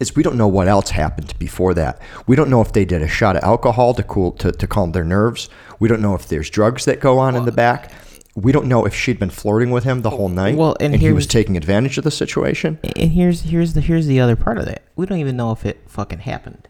is 0.00 0.16
we 0.16 0.22
don't 0.22 0.36
know 0.36 0.48
what 0.48 0.68
else 0.68 0.90
happened 0.90 1.34
before 1.38 1.74
that. 1.74 2.00
We 2.26 2.36
don't 2.36 2.50
know 2.50 2.60
if 2.60 2.72
they 2.72 2.84
did 2.84 3.02
a 3.02 3.08
shot 3.08 3.36
of 3.36 3.44
alcohol 3.44 3.94
to 3.94 4.02
cool 4.02 4.32
to, 4.32 4.52
to 4.52 4.66
calm 4.66 4.92
their 4.92 5.04
nerves. 5.04 5.48
We 5.78 5.88
don't 5.88 6.02
know 6.02 6.14
if 6.14 6.28
there's 6.28 6.50
drugs 6.50 6.84
that 6.86 7.00
go 7.00 7.18
on 7.18 7.36
in 7.36 7.44
the 7.44 7.52
back. 7.52 7.92
We 8.36 8.50
don't 8.50 8.66
know 8.66 8.84
if 8.84 8.94
she'd 8.94 9.18
been 9.20 9.30
flirting 9.30 9.70
with 9.70 9.84
him 9.84 10.02
the 10.02 10.10
whole 10.10 10.28
night 10.28 10.56
Well, 10.56 10.76
and 10.80 10.96
he 10.96 11.06
was 11.08 11.14
was- 11.14 11.26
taking 11.28 11.56
advantage 11.56 11.98
of 11.98 12.04
the 12.04 12.10
situation. 12.10 12.78
and 12.82 13.12
here's 13.12 13.42
here's 13.42 13.74
the 13.74 13.80
here's 13.80 14.06
the 14.06 14.18
other 14.20 14.34
part 14.36 14.58
of 14.58 14.64
that 14.66 14.82
we 14.96 15.06
don't 15.06 15.18
even 15.18 15.36
know 15.36 15.52
if 15.52 15.64
it 15.64 15.80
fucking 15.86 16.20
happened 16.20 16.66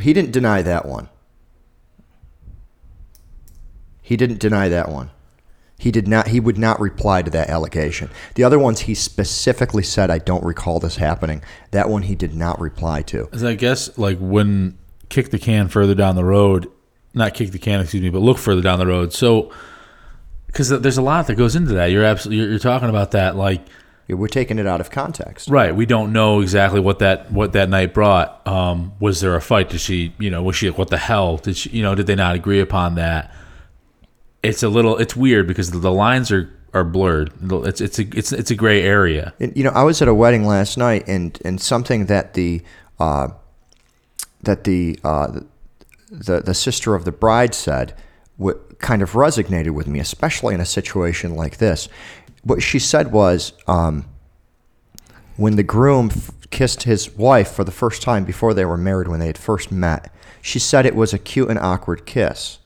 He 0.00 0.12
didn't 0.12 0.32
deny 0.32 0.62
that 0.62 0.86
one. 0.86 1.08
He 4.02 4.16
didn't 4.16 4.40
deny 4.40 4.68
that 4.68 4.88
one. 4.90 5.10
He 5.78 5.90
did 5.90 6.06
not. 6.08 6.28
He 6.28 6.40
would 6.40 6.58
not 6.58 6.80
reply 6.80 7.22
to 7.22 7.30
that 7.30 7.48
allegation. 7.48 8.10
The 8.34 8.44
other 8.44 8.58
ones, 8.58 8.80
he 8.80 8.94
specifically 8.94 9.82
said, 9.82 10.10
"I 10.10 10.18
don't 10.18 10.44
recall 10.44 10.78
this 10.80 10.96
happening." 10.96 11.42
That 11.70 11.88
one, 11.88 12.02
he 12.02 12.14
did 12.14 12.34
not 12.34 12.60
reply 12.60 13.00
to. 13.02 13.28
As 13.32 13.42
I 13.44 13.54
guess, 13.54 13.96
like 13.96 14.18
when 14.18 14.76
kick 15.08 15.30
the 15.30 15.38
can 15.38 15.68
further 15.68 15.94
down 15.94 16.16
the 16.16 16.24
road, 16.24 16.66
not 17.14 17.32
kick 17.34 17.52
the 17.52 17.58
can, 17.58 17.80
excuse 17.80 18.02
me, 18.02 18.10
but 18.10 18.20
look 18.20 18.36
further 18.36 18.60
down 18.60 18.78
the 18.78 18.86
road. 18.86 19.12
So, 19.14 19.50
because 20.52 20.68
there's 20.68 20.98
a 20.98 21.02
lot 21.02 21.26
that 21.28 21.36
goes 21.36 21.54
into 21.54 21.74
that. 21.74 21.86
You're 21.86 22.04
absolutely 22.04 22.38
you're, 22.42 22.50
you're 22.50 22.58
talking 22.58 22.88
about 22.88 23.12
that. 23.12 23.36
Like, 23.36 23.62
We're 24.08 24.26
taking 24.26 24.58
it 24.58 24.66
out 24.66 24.80
of 24.80 24.90
context. 24.90 25.48
right? 25.48 25.74
We 25.74 25.86
don't 25.86 26.12
know 26.12 26.40
exactly 26.40 26.80
what 26.80 26.98
that 26.98 27.30
what 27.30 27.52
that 27.52 27.68
night 27.68 27.94
brought. 27.94 28.46
Um, 28.46 28.92
was 28.98 29.20
there 29.20 29.36
a 29.36 29.40
fight? 29.40 29.68
Did 29.70 29.80
she, 29.80 30.12
you 30.18 30.30
know, 30.30 30.42
was 30.42 30.56
she 30.56 30.68
what 30.70 30.90
the 30.90 30.98
hell? 30.98 31.36
Did 31.36 31.56
she, 31.56 31.70
you 31.70 31.82
know, 31.82 31.94
did 31.94 32.06
they 32.06 32.16
not 32.16 32.34
agree 32.34 32.60
upon 32.60 32.96
that? 32.96 33.32
It's 34.42 34.62
a 34.62 34.68
little, 34.68 34.96
it's 34.96 35.14
weird 35.14 35.46
because 35.46 35.70
the, 35.70 35.92
lines 35.92 36.32
are 36.32 36.50
are 36.72 36.84
blurred. 36.84 37.30
It's 37.40 37.80
it's 37.80 37.98
a 37.98 38.06
it's 38.16 38.32
it's 38.32 38.50
a 38.50 38.54
gray 38.54 38.82
area. 38.82 39.34
And, 39.38 39.56
you 39.56 39.62
know, 39.62 39.70
I 39.70 39.84
was 39.84 40.00
at 40.02 40.08
a 40.08 40.14
wedding 40.14 40.46
last 40.46 40.76
night, 40.78 41.04
and 41.06 41.38
and 41.44 41.60
something 41.60 42.06
that 42.06 42.34
the 42.34 42.62
uh, 42.98 43.28
that 44.42 44.64
the 44.64 44.98
uh, 45.04 45.40
the 46.10 46.40
the 46.40 46.54
sister 46.54 46.94
of 46.94 47.04
the 47.04 47.12
bride 47.12 47.54
said 47.54 47.94
kind 48.80 49.02
of 49.02 49.12
resonated 49.12 49.70
with 49.70 49.86
me, 49.86 50.00
especially 50.00 50.54
in 50.54 50.60
a 50.60 50.66
situation 50.66 51.34
like 51.34 51.58
this. 51.58 51.88
What 52.42 52.62
she 52.62 52.78
said 52.78 53.12
was, 53.12 53.52
um, 53.66 54.06
when 55.36 55.56
the 55.56 55.62
groom 55.62 56.10
f- 56.10 56.32
kissed 56.50 56.82
his 56.84 57.10
wife 57.16 57.50
for 57.50 57.64
the 57.64 57.70
first 57.70 58.02
time 58.02 58.24
before 58.24 58.54
they 58.54 58.64
were 58.64 58.76
married, 58.76 59.08
when 59.08 59.20
they 59.20 59.26
had 59.26 59.38
first 59.38 59.70
met, 59.70 60.12
she 60.42 60.58
said 60.58 60.86
it 60.86 60.96
was 60.96 61.12
a 61.12 61.18
cute 61.18 61.50
and 61.50 61.58
awkward 61.58 62.06
kiss. 62.06 62.58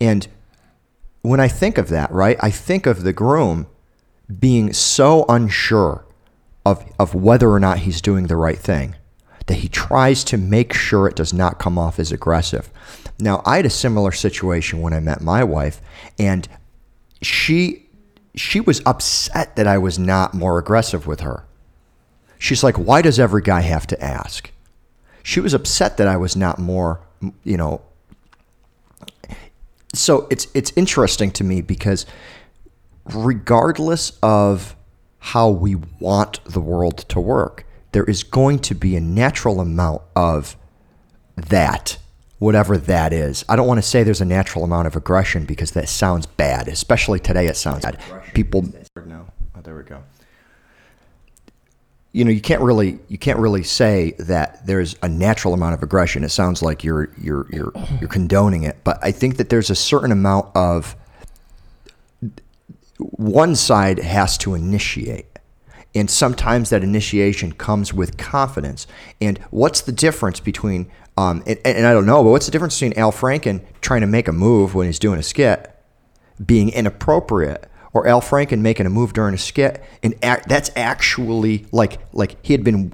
And 0.00 0.26
when 1.22 1.40
I 1.40 1.48
think 1.48 1.78
of 1.78 1.88
that, 1.88 2.10
right, 2.10 2.36
I 2.40 2.50
think 2.50 2.86
of 2.86 3.02
the 3.02 3.12
groom 3.12 3.66
being 4.38 4.72
so 4.72 5.24
unsure 5.28 6.04
of, 6.64 6.84
of 6.98 7.14
whether 7.14 7.50
or 7.50 7.60
not 7.60 7.80
he's 7.80 8.00
doing 8.00 8.26
the 8.26 8.36
right 8.36 8.58
thing 8.58 8.96
that 9.46 9.56
he 9.56 9.68
tries 9.68 10.24
to 10.24 10.36
make 10.36 10.72
sure 10.72 11.06
it 11.06 11.16
does 11.16 11.32
not 11.32 11.58
come 11.58 11.78
off 11.78 11.98
as 11.98 12.12
aggressive. 12.12 12.70
Now, 13.22 13.40
I 13.46 13.56
had 13.56 13.66
a 13.66 13.70
similar 13.70 14.10
situation 14.12 14.82
when 14.82 14.92
I 14.92 15.00
met 15.00 15.20
my 15.20 15.44
wife, 15.44 15.80
and 16.18 16.48
she 17.22 17.86
she 18.34 18.60
was 18.60 18.80
upset 18.84 19.56
that 19.56 19.66
I 19.66 19.78
was 19.78 19.98
not 19.98 20.34
more 20.34 20.58
aggressive 20.58 21.06
with 21.06 21.20
her. 21.20 21.44
She's 22.38 22.64
like, 22.64 22.76
"Why 22.76 23.00
does 23.00 23.20
every 23.20 23.42
guy 23.42 23.60
have 23.60 23.86
to 23.88 24.02
ask?" 24.02 24.50
She 25.22 25.38
was 25.38 25.54
upset 25.54 25.98
that 25.98 26.08
I 26.08 26.16
was 26.16 26.34
not 26.34 26.58
more, 26.58 27.00
you 27.44 27.56
know, 27.56 27.82
so 29.94 30.26
it's 30.30 30.48
it's 30.54 30.72
interesting 30.74 31.30
to 31.32 31.44
me 31.44 31.60
because 31.60 32.06
regardless 33.04 34.18
of 34.22 34.74
how 35.18 35.48
we 35.48 35.76
want 36.00 36.44
the 36.44 36.60
world 36.60 36.98
to 37.10 37.20
work, 37.20 37.64
there 37.92 38.04
is 38.04 38.24
going 38.24 38.58
to 38.60 38.74
be 38.74 38.96
a 38.96 39.00
natural 39.00 39.60
amount 39.60 40.02
of 40.16 40.56
that, 41.36 41.98
whatever 42.42 42.76
that 42.76 43.12
is. 43.12 43.44
I 43.48 43.54
don't 43.54 43.68
want 43.68 43.78
to 43.78 43.88
say 43.88 44.02
there's 44.02 44.20
a 44.20 44.24
natural 44.24 44.64
amount 44.64 44.88
of 44.88 44.96
aggression 44.96 45.44
because 45.44 45.70
that 45.72 45.88
sounds 45.88 46.26
bad, 46.26 46.66
especially 46.66 47.20
today. 47.20 47.46
It 47.46 47.56
sounds 47.56 47.84
bad. 47.84 48.00
People. 48.34 48.62
No, 49.06 49.28
oh, 49.54 49.60
there 49.62 49.76
we 49.76 49.84
go. 49.84 50.02
You 52.10 52.24
know, 52.24 52.32
you 52.32 52.40
can't 52.40 52.60
really 52.60 52.98
you 53.08 53.16
can't 53.16 53.38
really 53.38 53.62
say 53.62 54.14
that 54.18 54.66
there's 54.66 54.96
a 55.02 55.08
natural 55.08 55.54
amount 55.54 55.74
of 55.74 55.84
aggression. 55.84 56.24
It 56.24 56.30
sounds 56.30 56.62
like 56.62 56.82
you're 56.82 57.10
you're 57.16 57.46
you're 57.50 57.72
you're 58.00 58.10
condoning 58.10 58.64
it, 58.64 58.76
but 58.82 58.98
I 59.02 59.12
think 59.12 59.36
that 59.36 59.48
there's 59.48 59.70
a 59.70 59.76
certain 59.76 60.10
amount 60.10 60.54
of 60.56 60.96
one 62.98 63.54
side 63.54 64.00
has 64.00 64.36
to 64.38 64.54
initiate. 64.54 65.31
And 65.94 66.10
sometimes 66.10 66.70
that 66.70 66.82
initiation 66.82 67.52
comes 67.52 67.92
with 67.92 68.16
confidence. 68.16 68.86
And 69.20 69.38
what's 69.50 69.82
the 69.82 69.92
difference 69.92 70.40
between, 70.40 70.90
um, 71.16 71.42
and, 71.46 71.58
and 71.64 71.86
I 71.86 71.92
don't 71.92 72.06
know, 72.06 72.22
but 72.22 72.30
what's 72.30 72.46
the 72.46 72.52
difference 72.52 72.78
between 72.78 72.98
Al 72.98 73.12
Franken 73.12 73.64
trying 73.80 74.00
to 74.00 74.06
make 74.06 74.26
a 74.28 74.32
move 74.32 74.74
when 74.74 74.86
he's 74.86 74.98
doing 74.98 75.18
a 75.18 75.22
skit 75.22 75.68
being 76.44 76.70
inappropriate 76.70 77.68
or 77.92 78.06
Al 78.06 78.20
Franken 78.20 78.60
making 78.60 78.86
a 78.86 78.90
move 78.90 79.12
during 79.12 79.34
a 79.34 79.38
skit 79.38 79.82
and 80.02 80.14
act, 80.22 80.48
that's 80.48 80.70
actually 80.76 81.66
like 81.72 81.98
like 82.12 82.36
he 82.44 82.52
had 82.52 82.64
been 82.64 82.92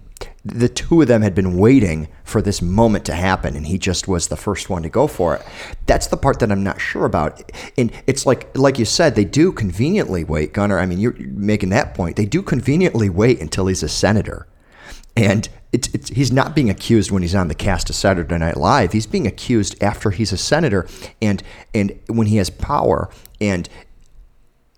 the 0.48 0.68
two 0.68 1.00
of 1.02 1.08
them 1.08 1.22
had 1.22 1.34
been 1.34 1.56
waiting 1.56 2.08
for 2.24 2.42
this 2.42 2.60
moment 2.60 3.04
to 3.06 3.14
happen 3.14 3.56
and 3.56 3.66
he 3.66 3.78
just 3.78 4.08
was 4.08 4.28
the 4.28 4.36
first 4.36 4.70
one 4.70 4.82
to 4.82 4.88
go 4.88 5.06
for 5.06 5.36
it. 5.36 5.42
That's 5.86 6.06
the 6.06 6.16
part 6.16 6.40
that 6.40 6.50
i'm 6.50 6.62
not 6.62 6.80
sure 6.80 7.04
about. 7.04 7.50
And 7.76 7.92
it's 8.06 8.26
like 8.26 8.56
like 8.56 8.78
you 8.78 8.84
said 8.84 9.14
they 9.14 9.24
do 9.24 9.52
conveniently 9.52 10.24
wait. 10.24 10.52
Gunner 10.52 10.78
i 10.78 10.86
mean 10.86 10.98
you're 10.98 11.16
making 11.18 11.70
that 11.70 11.94
point. 11.94 12.16
They 12.16 12.26
do 12.26 12.42
conveniently 12.42 13.08
wait 13.08 13.40
until 13.40 13.66
he's 13.66 13.82
a 13.82 13.88
senator. 13.88 14.46
And 15.16 15.48
it's, 15.72 15.88
it's, 15.92 16.08
he's 16.10 16.32
not 16.32 16.54
being 16.54 16.70
accused 16.70 17.10
when 17.10 17.22
he's 17.22 17.34
on 17.34 17.48
the 17.48 17.54
cast 17.54 17.90
of 17.90 17.96
Saturday 17.96 18.38
Night 18.38 18.56
Live. 18.56 18.92
He's 18.92 19.06
being 19.06 19.26
accused 19.26 19.80
after 19.82 20.10
he's 20.10 20.32
a 20.32 20.38
senator 20.38 20.86
and 21.20 21.42
and 21.74 21.98
when 22.06 22.28
he 22.28 22.36
has 22.36 22.50
power. 22.50 23.10
And 23.40 23.68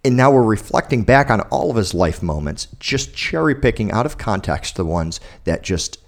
and 0.04 0.16
now 0.16 0.30
we're 0.30 0.42
reflecting 0.42 1.02
back 1.02 1.30
on 1.30 1.40
all 1.42 1.70
of 1.70 1.76
his 1.76 1.92
life 1.92 2.22
moments, 2.22 2.68
just 2.78 3.14
cherry 3.14 3.54
picking 3.54 3.90
out 3.92 4.06
of 4.06 4.16
context 4.16 4.76
the 4.76 4.84
ones 4.84 5.20
that 5.44 5.62
just 5.62 5.98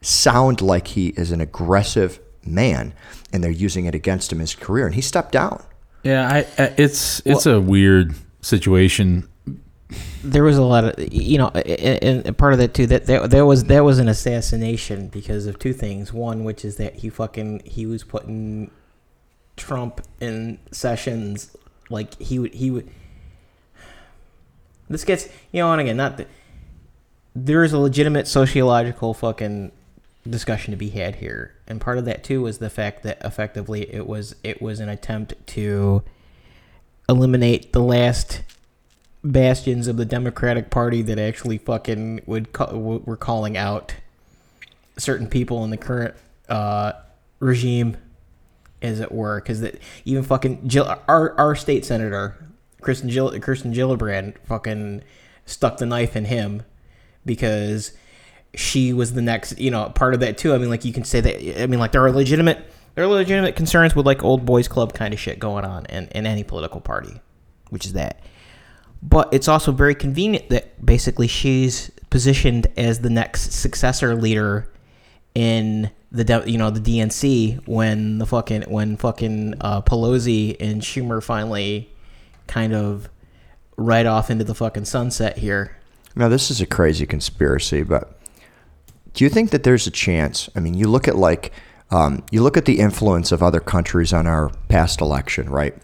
sound 0.00 0.60
like 0.60 0.88
he 0.88 1.08
is 1.08 1.32
an 1.32 1.40
aggressive 1.40 2.20
man, 2.44 2.94
and 3.32 3.42
they're 3.42 3.50
using 3.50 3.86
it 3.86 3.94
against 3.94 4.30
him 4.32 4.38
in 4.38 4.42
his 4.42 4.54
career. 4.54 4.86
And 4.86 4.94
he 4.94 5.00
stepped 5.00 5.32
down. 5.32 5.62
Yeah, 6.02 6.28
I, 6.28 6.38
I 6.62 6.74
it's 6.76 7.22
it's 7.24 7.46
a 7.46 7.60
weird 7.60 8.14
situation. 8.40 9.28
there 10.22 10.44
was 10.44 10.56
a 10.56 10.62
lot 10.62 10.84
of 10.84 11.12
you 11.12 11.38
know 11.38 11.48
and, 11.48 12.26
and 12.26 12.38
part 12.38 12.52
of 12.52 12.58
that 12.58 12.74
too 12.74 12.86
that 12.86 13.06
there, 13.06 13.26
there 13.26 13.46
was 13.46 13.64
there 13.64 13.84
was 13.84 13.98
an 13.98 14.08
assassination 14.08 15.08
because 15.08 15.46
of 15.46 15.58
two 15.58 15.72
things 15.72 16.12
one 16.12 16.42
which 16.42 16.64
is 16.64 16.76
that 16.76 16.96
he 16.96 17.10
fucking 17.10 17.62
he 17.64 17.84
was 17.86 18.02
putting 18.02 18.70
trump 19.56 20.00
in 20.20 20.58
sessions 20.72 21.54
like 21.90 22.20
he 22.20 22.38
would 22.38 22.54
he 22.54 22.70
would 22.70 22.90
this 24.88 25.04
gets 25.04 25.28
you 25.52 25.60
know 25.60 25.72
and 25.72 25.80
again 25.80 25.96
not 25.96 26.16
that 26.16 26.28
there 27.34 27.64
is 27.64 27.72
a 27.72 27.78
legitimate 27.78 28.28
sociological 28.28 29.12
fucking 29.12 29.72
discussion 30.28 30.70
to 30.70 30.76
be 30.76 30.90
had 30.90 31.16
here. 31.16 31.54
And 31.66 31.80
part 31.80 31.98
of 31.98 32.04
that 32.04 32.24
too 32.24 32.42
was 32.42 32.58
the 32.58 32.70
fact 32.70 33.02
that 33.02 33.18
effectively 33.24 33.92
it 33.92 34.06
was 34.06 34.36
it 34.42 34.62
was 34.62 34.80
an 34.80 34.88
attempt 34.88 35.34
to 35.48 36.02
eliminate 37.08 37.72
the 37.72 37.82
last 37.82 38.42
bastions 39.22 39.88
of 39.88 39.96
the 39.96 40.04
Democratic 40.04 40.70
Party 40.70 41.02
that 41.02 41.18
actually 41.18 41.58
fucking 41.58 42.20
would 42.26 42.52
ca- 42.52 42.74
were 42.74 43.16
calling 43.16 43.56
out 43.56 43.94
certain 44.96 45.26
people 45.28 45.64
in 45.64 45.70
the 45.70 45.76
current 45.76 46.14
uh, 46.48 46.92
regime, 47.40 47.96
as 48.80 49.00
it 49.00 49.10
were, 49.10 49.40
because 49.40 49.60
that 49.60 49.78
even 50.04 50.22
fucking 50.22 50.68
Jill, 50.68 50.98
our 51.08 51.38
our 51.38 51.54
state 51.54 51.84
senator 51.84 52.36
Kristen 52.84 53.10
Jill, 53.10 53.38
Kirsten 53.40 53.74
Gillibrand 53.74 54.36
fucking 54.44 55.02
stuck 55.46 55.78
the 55.78 55.86
knife 55.86 56.14
in 56.14 56.26
him 56.26 56.62
because 57.26 57.92
she 58.54 58.92
was 58.92 59.14
the 59.14 59.22
next 59.22 59.58
you 59.58 59.70
know 59.70 59.90
part 59.90 60.14
of 60.14 60.20
that 60.20 60.38
too. 60.38 60.54
I 60.54 60.58
mean, 60.58 60.70
like 60.70 60.84
you 60.84 60.92
can 60.92 61.04
say 61.04 61.20
that. 61.20 61.62
I 61.62 61.66
mean, 61.66 61.80
like 61.80 61.92
there 61.92 62.04
are 62.04 62.12
legitimate 62.12 62.64
there 62.94 63.04
are 63.04 63.08
legitimate 63.08 63.56
concerns 63.56 63.96
with 63.96 64.06
like 64.06 64.22
old 64.22 64.46
boys 64.46 64.68
club 64.68 64.94
kind 64.94 65.12
of 65.12 65.18
shit 65.18 65.40
going 65.40 65.64
on 65.64 65.86
in, 65.86 66.06
in 66.08 66.26
any 66.26 66.44
political 66.44 66.80
party, 66.80 67.20
which 67.70 67.84
is 67.84 67.94
that 67.94 68.20
but 69.04 69.28
it's 69.32 69.48
also 69.48 69.70
very 69.70 69.94
convenient 69.94 70.48
that 70.48 70.84
basically 70.84 71.28
she's 71.28 71.90
positioned 72.08 72.66
as 72.76 73.00
the 73.00 73.10
next 73.10 73.52
successor 73.52 74.14
leader 74.14 74.72
in 75.34 75.90
the 76.10 76.42
you 76.46 76.56
know 76.56 76.70
the 76.70 76.80
DNC 76.80 77.68
when 77.68 78.18
the 78.18 78.24
fucking 78.26 78.62
when 78.62 78.96
fucking 78.96 79.54
uh, 79.60 79.82
Pelosi 79.82 80.56
and 80.58 80.80
Schumer 80.80 81.22
finally 81.22 81.92
kind 82.46 82.74
of 82.74 83.08
right 83.76 84.06
off 84.06 84.30
into 84.30 84.44
the 84.44 84.54
fucking 84.54 84.84
sunset 84.84 85.38
here. 85.38 85.76
Now 86.16 86.28
this 86.28 86.50
is 86.50 86.60
a 86.60 86.66
crazy 86.66 87.06
conspiracy, 87.06 87.82
but 87.82 88.18
do 89.14 89.24
you 89.24 89.30
think 89.30 89.50
that 89.50 89.62
there's 89.62 89.86
a 89.86 89.90
chance? 89.90 90.48
I 90.54 90.60
mean, 90.60 90.74
you 90.74 90.88
look 90.88 91.08
at 91.08 91.16
like 91.16 91.52
um, 91.90 92.24
you 92.30 92.42
look 92.42 92.56
at 92.56 92.64
the 92.64 92.80
influence 92.80 93.30
of 93.30 93.42
other 93.42 93.60
countries 93.60 94.12
on 94.12 94.26
our 94.26 94.50
past 94.68 95.00
election, 95.00 95.48
right? 95.48 95.74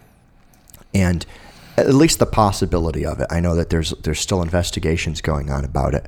And 0.93 1.25
at 1.77 1.93
least 1.93 2.19
the 2.19 2.25
possibility 2.25 3.05
of 3.05 3.19
it. 3.19 3.27
I 3.29 3.39
know 3.39 3.55
that 3.55 3.69
there's 3.69 3.91
there's 3.91 4.19
still 4.19 4.41
investigations 4.41 5.21
going 5.21 5.49
on 5.49 5.63
about 5.63 5.93
it. 5.93 6.07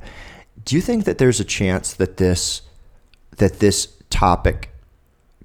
Do 0.65 0.75
you 0.75 0.81
think 0.81 1.05
that 1.05 1.17
there's 1.17 1.39
a 1.39 1.45
chance 1.45 1.93
that 1.93 2.17
this 2.17 2.61
that 3.37 3.59
this 3.59 3.93
topic 4.09 4.72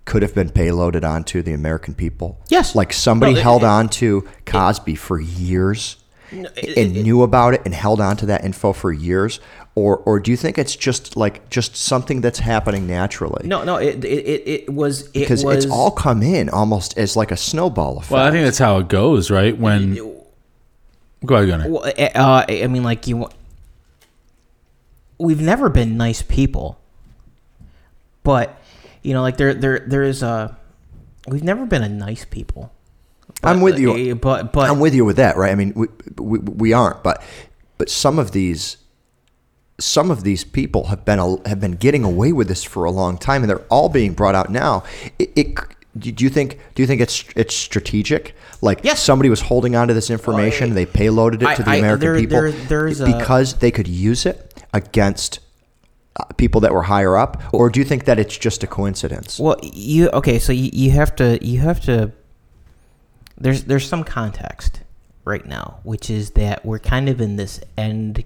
could 0.08 0.22
have 0.22 0.34
been 0.34 0.48
payloaded 0.48 1.04
onto 1.04 1.42
the 1.42 1.52
American 1.52 1.94
people? 1.94 2.38
Yes. 2.48 2.74
Like 2.74 2.92
somebody 2.92 3.34
No, 3.34 3.38
it- 3.38 3.42
held 3.42 3.62
it- 3.62 3.66
on 3.66 3.88
to 4.00 4.26
Cosby 4.46 4.94
for 4.96 5.20
years 5.20 5.96
it- 6.32 6.76
and 6.76 6.92
knew 7.04 7.22
about 7.22 7.54
it 7.54 7.62
and 7.64 7.72
held 7.74 8.00
on 8.00 8.16
to 8.16 8.26
that 8.26 8.44
info 8.44 8.72
for 8.72 8.90
years, 8.92 9.38
or 9.74 9.98
or 9.98 10.18
do 10.18 10.30
you 10.30 10.36
think 10.36 10.58
it's 10.58 10.74
just 10.74 11.16
like 11.16 11.48
just 11.50 11.76
something 11.76 12.20
that's 12.20 12.38
happening 12.40 12.86
naturally? 12.86 13.46
No, 13.46 13.62
no, 13.64 13.76
it 13.76 14.04
it, 14.04 14.26
it, 14.26 14.42
it 14.48 14.72
was 14.74 15.02
it 15.08 15.12
because 15.14 15.44
was 15.44 15.64
it's 15.64 15.72
all 15.72 15.90
come 15.90 16.22
in 16.22 16.48
almost 16.48 16.98
as 16.98 17.14
like 17.16 17.30
a 17.30 17.36
snowball 17.36 17.98
effect. 17.98 18.10
Well, 18.10 18.24
I 18.26 18.30
think 18.30 18.44
that's 18.44 18.58
how 18.58 18.78
it 18.78 18.88
goes, 18.88 19.30
right? 19.30 19.56
When 19.56 19.94
go 21.24 21.34
ahead, 21.36 21.48
Gunnar. 21.48 21.68
Well, 21.70 21.84
uh, 21.84 22.44
I 22.48 22.66
mean, 22.66 22.82
like 22.82 23.06
you. 23.06 23.28
We've 25.18 25.40
never 25.40 25.68
been 25.68 25.96
nice 25.96 26.22
people, 26.22 26.78
but 28.22 28.57
you 29.08 29.14
know, 29.14 29.22
like 29.22 29.38
there, 29.38 29.54
there, 29.54 29.78
there 29.86 30.02
is 30.02 30.22
a. 30.22 30.54
We've 31.26 31.42
never 31.42 31.64
been 31.64 31.82
a 31.82 31.88
nice 31.88 32.24
people. 32.26 32.70
I'm 33.42 33.60
with 33.62 33.78
you. 33.78 34.12
uh, 34.12 34.14
But 34.14 34.52
but 34.52 34.68
I'm 34.68 34.80
with 34.80 34.94
you 34.94 35.04
with 35.06 35.16
that, 35.16 35.36
right? 35.38 35.50
I 35.50 35.54
mean, 35.54 35.72
we, 35.74 35.86
we, 36.18 36.38
we 36.38 36.72
aren't, 36.74 37.02
but 37.02 37.22
but 37.78 37.88
some 37.88 38.18
of 38.18 38.32
these 38.32 38.76
some 39.78 40.10
of 40.10 40.24
these 40.24 40.44
people 40.44 40.84
have 40.88 41.04
been 41.04 41.18
a- 41.18 41.48
have 41.48 41.60
been 41.60 41.76
getting 41.76 42.04
away 42.04 42.32
with 42.32 42.48
this 42.48 42.64
for 42.64 42.84
a 42.84 42.90
long 42.90 43.16
time, 43.16 43.42
and 43.42 43.48
they're 43.50 43.64
all 43.70 43.88
being 43.88 44.12
brought 44.12 44.34
out 44.34 44.50
now. 44.50 44.82
It, 45.18 45.30
it 45.36 45.54
do 45.98 46.24
you 46.24 46.30
think 46.30 46.58
do 46.74 46.82
you 46.82 46.86
think 46.86 47.00
it's 47.00 47.24
it's 47.36 47.54
strategic? 47.54 48.34
Like 48.60 48.80
Yes. 48.82 49.00
somebody 49.02 49.30
was 49.30 49.40
holding 49.40 49.74
on 49.76 49.88
to 49.88 49.94
this 49.94 50.10
information, 50.10 50.74
they 50.74 50.84
payloaded 50.86 51.42
it 51.42 51.48
I- 51.48 51.54
to 51.54 51.62
the 51.62 51.70
I- 51.70 51.76
American 51.76 52.00
there- 52.00 52.18
people 52.20 52.40
there- 52.42 52.50
there's 52.52 53.00
a- 53.00 53.06
because 53.06 53.54
they 53.54 53.70
could 53.70 53.88
use 53.88 54.26
it 54.26 54.62
against 54.74 55.38
people 56.36 56.60
that 56.62 56.72
were 56.72 56.82
higher 56.82 57.16
up, 57.16 57.42
or 57.52 57.70
do 57.70 57.80
you 57.80 57.84
think 57.84 58.04
that 58.04 58.18
it's 58.18 58.36
just 58.36 58.62
a 58.62 58.66
coincidence? 58.66 59.38
Well, 59.38 59.56
you 59.62 60.08
okay? 60.10 60.38
So 60.38 60.52
you, 60.52 60.70
you 60.72 60.90
have 60.92 61.14
to 61.16 61.44
you 61.44 61.60
have 61.60 61.80
to. 61.82 62.12
There's 63.36 63.64
there's 63.64 63.88
some 63.88 64.04
context 64.04 64.82
right 65.24 65.44
now, 65.46 65.80
which 65.82 66.10
is 66.10 66.30
that 66.30 66.64
we're 66.64 66.78
kind 66.78 67.08
of 67.08 67.20
in 67.20 67.36
this 67.36 67.60
end 67.76 68.24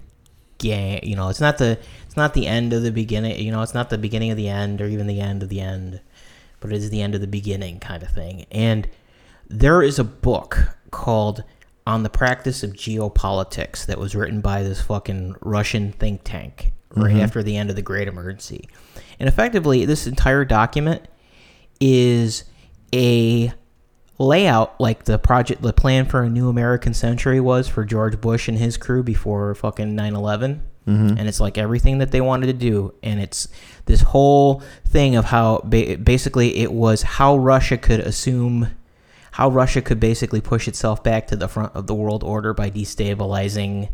game. 0.59 1.01
You 1.03 1.17
know, 1.17 1.29
it's 1.29 1.41
not 1.41 1.59
the 1.59 1.79
it's 2.07 2.17
not 2.17 2.35
the 2.35 2.47
end 2.47 2.73
of 2.73 2.83
the 2.83 2.93
beginning. 2.93 3.39
You 3.41 3.53
know, 3.53 3.63
it's 3.63 3.75
not 3.75 3.91
the 3.91 3.99
beginning 3.99 4.31
of 4.31 4.37
the 4.37 4.49
end 4.49 4.81
or 4.81 4.87
even 4.87 5.07
the 5.07 5.21
end 5.21 5.43
of 5.43 5.49
the 5.49 5.61
end, 5.61 6.01
but 6.61 6.73
it 6.73 6.77
is 6.77 6.91
the 6.91 7.03
end 7.03 7.15
of 7.15 7.21
the 7.21 7.27
beginning 7.27 7.81
kind 7.81 8.03
of 8.03 8.11
thing. 8.11 8.47
And 8.51 8.89
there 9.49 9.83
is 9.83 9.99
a 9.99 10.05
book 10.05 10.77
called 10.91 11.45
"On 11.87 12.05
the 12.05 12.11
Practice 12.11 12.63
of 12.63 12.73
Geopolitics" 12.73 13.85
that 13.87 13.99
was 13.99 14.15
written 14.15 14.41
by 14.41 14.63
this 14.63 14.81
fucking 14.81 15.37
Russian 15.41 15.93
think 15.93 16.23
tank 16.25 16.73
right 16.95 17.13
mm-hmm. 17.13 17.21
after 17.21 17.43
the 17.43 17.57
end 17.57 17.71
of 17.71 17.77
the 17.77 17.83
Great 17.83 18.09
Emergency. 18.09 18.69
And 19.19 19.29
effectively, 19.29 19.85
this 19.85 20.07
entire 20.07 20.45
document 20.45 21.07
is 21.81 22.45
a 22.95 23.53
layout 24.19 24.81
like 24.81 25.05
the 25.05 25.19
project 25.19 25.63
the 25.63 25.73
plan 25.73 26.05
for 26.05 26.23
a 26.23 26.29
new 26.29 26.49
american 26.49 26.95
century 26.95 27.41
was 27.41 27.67
for 27.67 27.85
george 27.85 28.21
bush 28.21 28.47
and 28.47 28.59
his 28.59 28.77
crew 28.77 29.03
before 29.03 29.53
fucking 29.55 29.97
9-11 29.97 30.61
mm-hmm. 30.87 31.19
and 31.19 31.29
it's 31.29 31.41
like 31.41 31.59
everything 31.59 31.99
that 31.99 32.11
they 32.11 32.21
wanted 32.21 32.47
to 32.47 32.53
do. 32.53 32.95
And 33.03 33.21
it's 33.21 33.49
this 33.87 34.03
whole 34.03 34.63
thing 34.87 35.17
of 35.17 35.27
how 35.27 35.61
ba- 35.65 35.99
basically 35.99 36.59
it 36.59 36.73
was 36.73 37.03
how 37.03 37.37
russia 37.37 37.77
could 37.77 38.01
assume 38.01 38.69
how 39.33 39.49
russia 39.49 39.81
could 39.81 40.01
basically 40.01 40.41
push 40.41 40.69
itself 40.69 41.03
back 41.03 41.27
to 41.29 41.37
the 41.37 41.49
front 41.49 41.75
of 41.75 41.87
the 41.87 41.95
world 41.95 42.23
order 42.23 42.55
by 42.55 42.71
destabilizing 42.71 43.89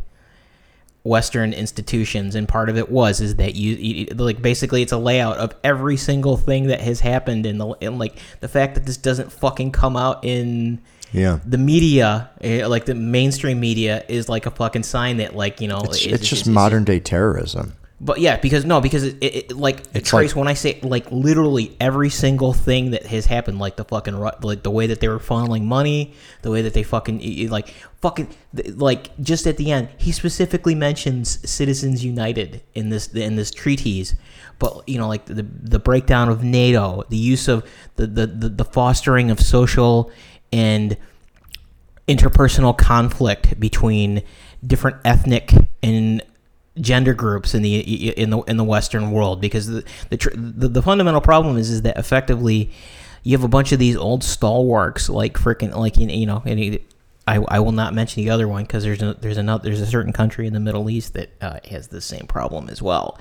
Western 1.09 1.53
institutions, 1.53 2.35
and 2.35 2.47
part 2.47 2.69
of 2.69 2.77
it 2.77 2.89
was 2.89 3.19
is 3.19 3.35
that 3.37 3.55
you, 3.55 3.75
you 3.75 4.05
like 4.15 4.41
basically 4.41 4.81
it's 4.83 4.91
a 4.91 4.97
layout 4.97 5.37
of 5.37 5.53
every 5.63 5.97
single 5.97 6.37
thing 6.37 6.67
that 6.67 6.79
has 6.81 6.99
happened 6.99 7.45
in 7.45 7.57
the 7.57 7.67
and 7.81 7.97
like 7.97 8.15
the 8.39 8.47
fact 8.47 8.75
that 8.75 8.85
this 8.85 8.95
doesn't 8.97 9.31
fucking 9.31 9.71
come 9.71 9.97
out 9.97 10.23
in 10.23 10.79
Yeah. 11.11 11.39
the 11.43 11.57
media, 11.57 12.29
eh, 12.41 12.65
like 12.67 12.85
the 12.85 12.93
mainstream 12.95 13.59
media, 13.59 14.05
is 14.07 14.29
like 14.29 14.45
a 14.45 14.51
fucking 14.51 14.83
sign 14.83 15.17
that 15.17 15.35
like 15.35 15.59
you 15.59 15.67
know 15.67 15.81
It's, 15.85 16.05
it's 16.05 16.29
just 16.29 16.47
modern 16.47 16.83
day 16.83 16.99
terrorism. 16.99 17.73
But 18.01 18.19
yeah, 18.21 18.37
because 18.37 18.63
no, 18.63 18.79
because 18.79 19.03
it, 19.03 19.17
it, 19.19 19.35
it 19.35 19.51
like 19.57 19.83
It's 19.93 20.09
Trace. 20.09 20.29
like- 20.31 20.35
when 20.37 20.47
I 20.47 20.53
say 20.53 20.79
like 20.83 21.11
literally 21.11 21.75
every 21.81 22.09
single 22.09 22.53
thing 22.53 22.91
that 22.91 23.05
has 23.07 23.25
happened, 23.25 23.59
like 23.59 23.75
the 23.75 23.83
fucking 23.83 24.17
like 24.41 24.63
the 24.63 24.71
way 24.71 24.87
that 24.87 25.01
they 25.01 25.09
were 25.09 25.19
funneling 25.19 25.63
money, 25.63 26.13
the 26.41 26.49
way 26.49 26.61
that 26.61 26.73
they 26.73 26.83
fucking 26.83 27.49
like 27.49 27.73
fucking 28.01 28.33
like 28.75 29.15
just 29.19 29.45
at 29.47 29.57
the 29.57 29.71
end, 29.71 29.89
he 29.97 30.13
specifically 30.13 30.75
mentions 30.75 31.49
Citizens 31.49 32.03
United 32.05 32.61
in 32.73 32.89
this 32.89 33.07
in 33.09 33.35
this 33.35 33.51
treatise. 33.51 34.15
But 34.59 34.87
you 34.87 34.97
know, 34.97 35.07
like 35.09 35.25
the 35.25 35.43
the 35.43 35.79
breakdown 35.79 36.29
of 36.29 36.41
NATO, 36.41 37.03
the 37.09 37.17
use 37.17 37.49
of 37.49 37.69
the 37.97 38.07
the 38.07 38.27
the, 38.27 38.49
the 38.49 38.65
fostering 38.65 39.29
of 39.29 39.41
social 39.41 40.09
and 40.53 40.95
interpersonal 42.07 42.77
conflict 42.77 43.59
between 43.59 44.23
different 44.65 44.97
ethnic 45.05 45.53
and 45.83 46.23
gender 46.79 47.13
groups 47.13 47.53
in 47.53 47.61
the 47.61 48.09
in 48.11 48.29
the 48.29 48.39
in 48.41 48.57
the 48.57 48.63
Western 48.63 49.11
world 49.11 49.41
because 49.41 49.67
the 49.67 49.83
the 50.09 50.17
the, 50.35 50.67
the 50.67 50.81
fundamental 50.81 51.21
problem 51.21 51.57
is 51.57 51.69
is 51.69 51.81
that 51.81 51.97
effectively 51.97 52.71
you 53.23 53.35
have 53.37 53.43
a 53.43 53.49
bunch 53.49 53.71
of 53.71 53.79
these 53.79 53.97
old 53.97 54.23
stalwarts 54.23 55.09
like 55.09 55.33
freaking 55.33 55.75
like 55.75 55.97
you 55.97 56.25
know 56.25 56.39
he- 56.39 56.81
I, 57.27 57.35
I 57.47 57.59
will 57.59 57.73
not 57.73 57.93
mention 57.93 58.23
the 58.23 58.31
other 58.31 58.47
one 58.47 58.63
because 58.63 58.83
there's 58.83 59.03
a, 59.03 59.13
there's 59.13 59.37
another 59.37 59.65
there's 59.65 59.81
a 59.81 59.85
certain 59.85 60.13
country 60.13 60.47
in 60.47 60.53
the 60.53 60.59
Middle 60.59 60.89
East 60.89 61.13
that 61.13 61.29
uh, 61.41 61.59
has 61.69 61.89
the 61.89 62.01
same 62.01 62.25
problem 62.25 62.69
as 62.69 62.81
well, 62.81 63.19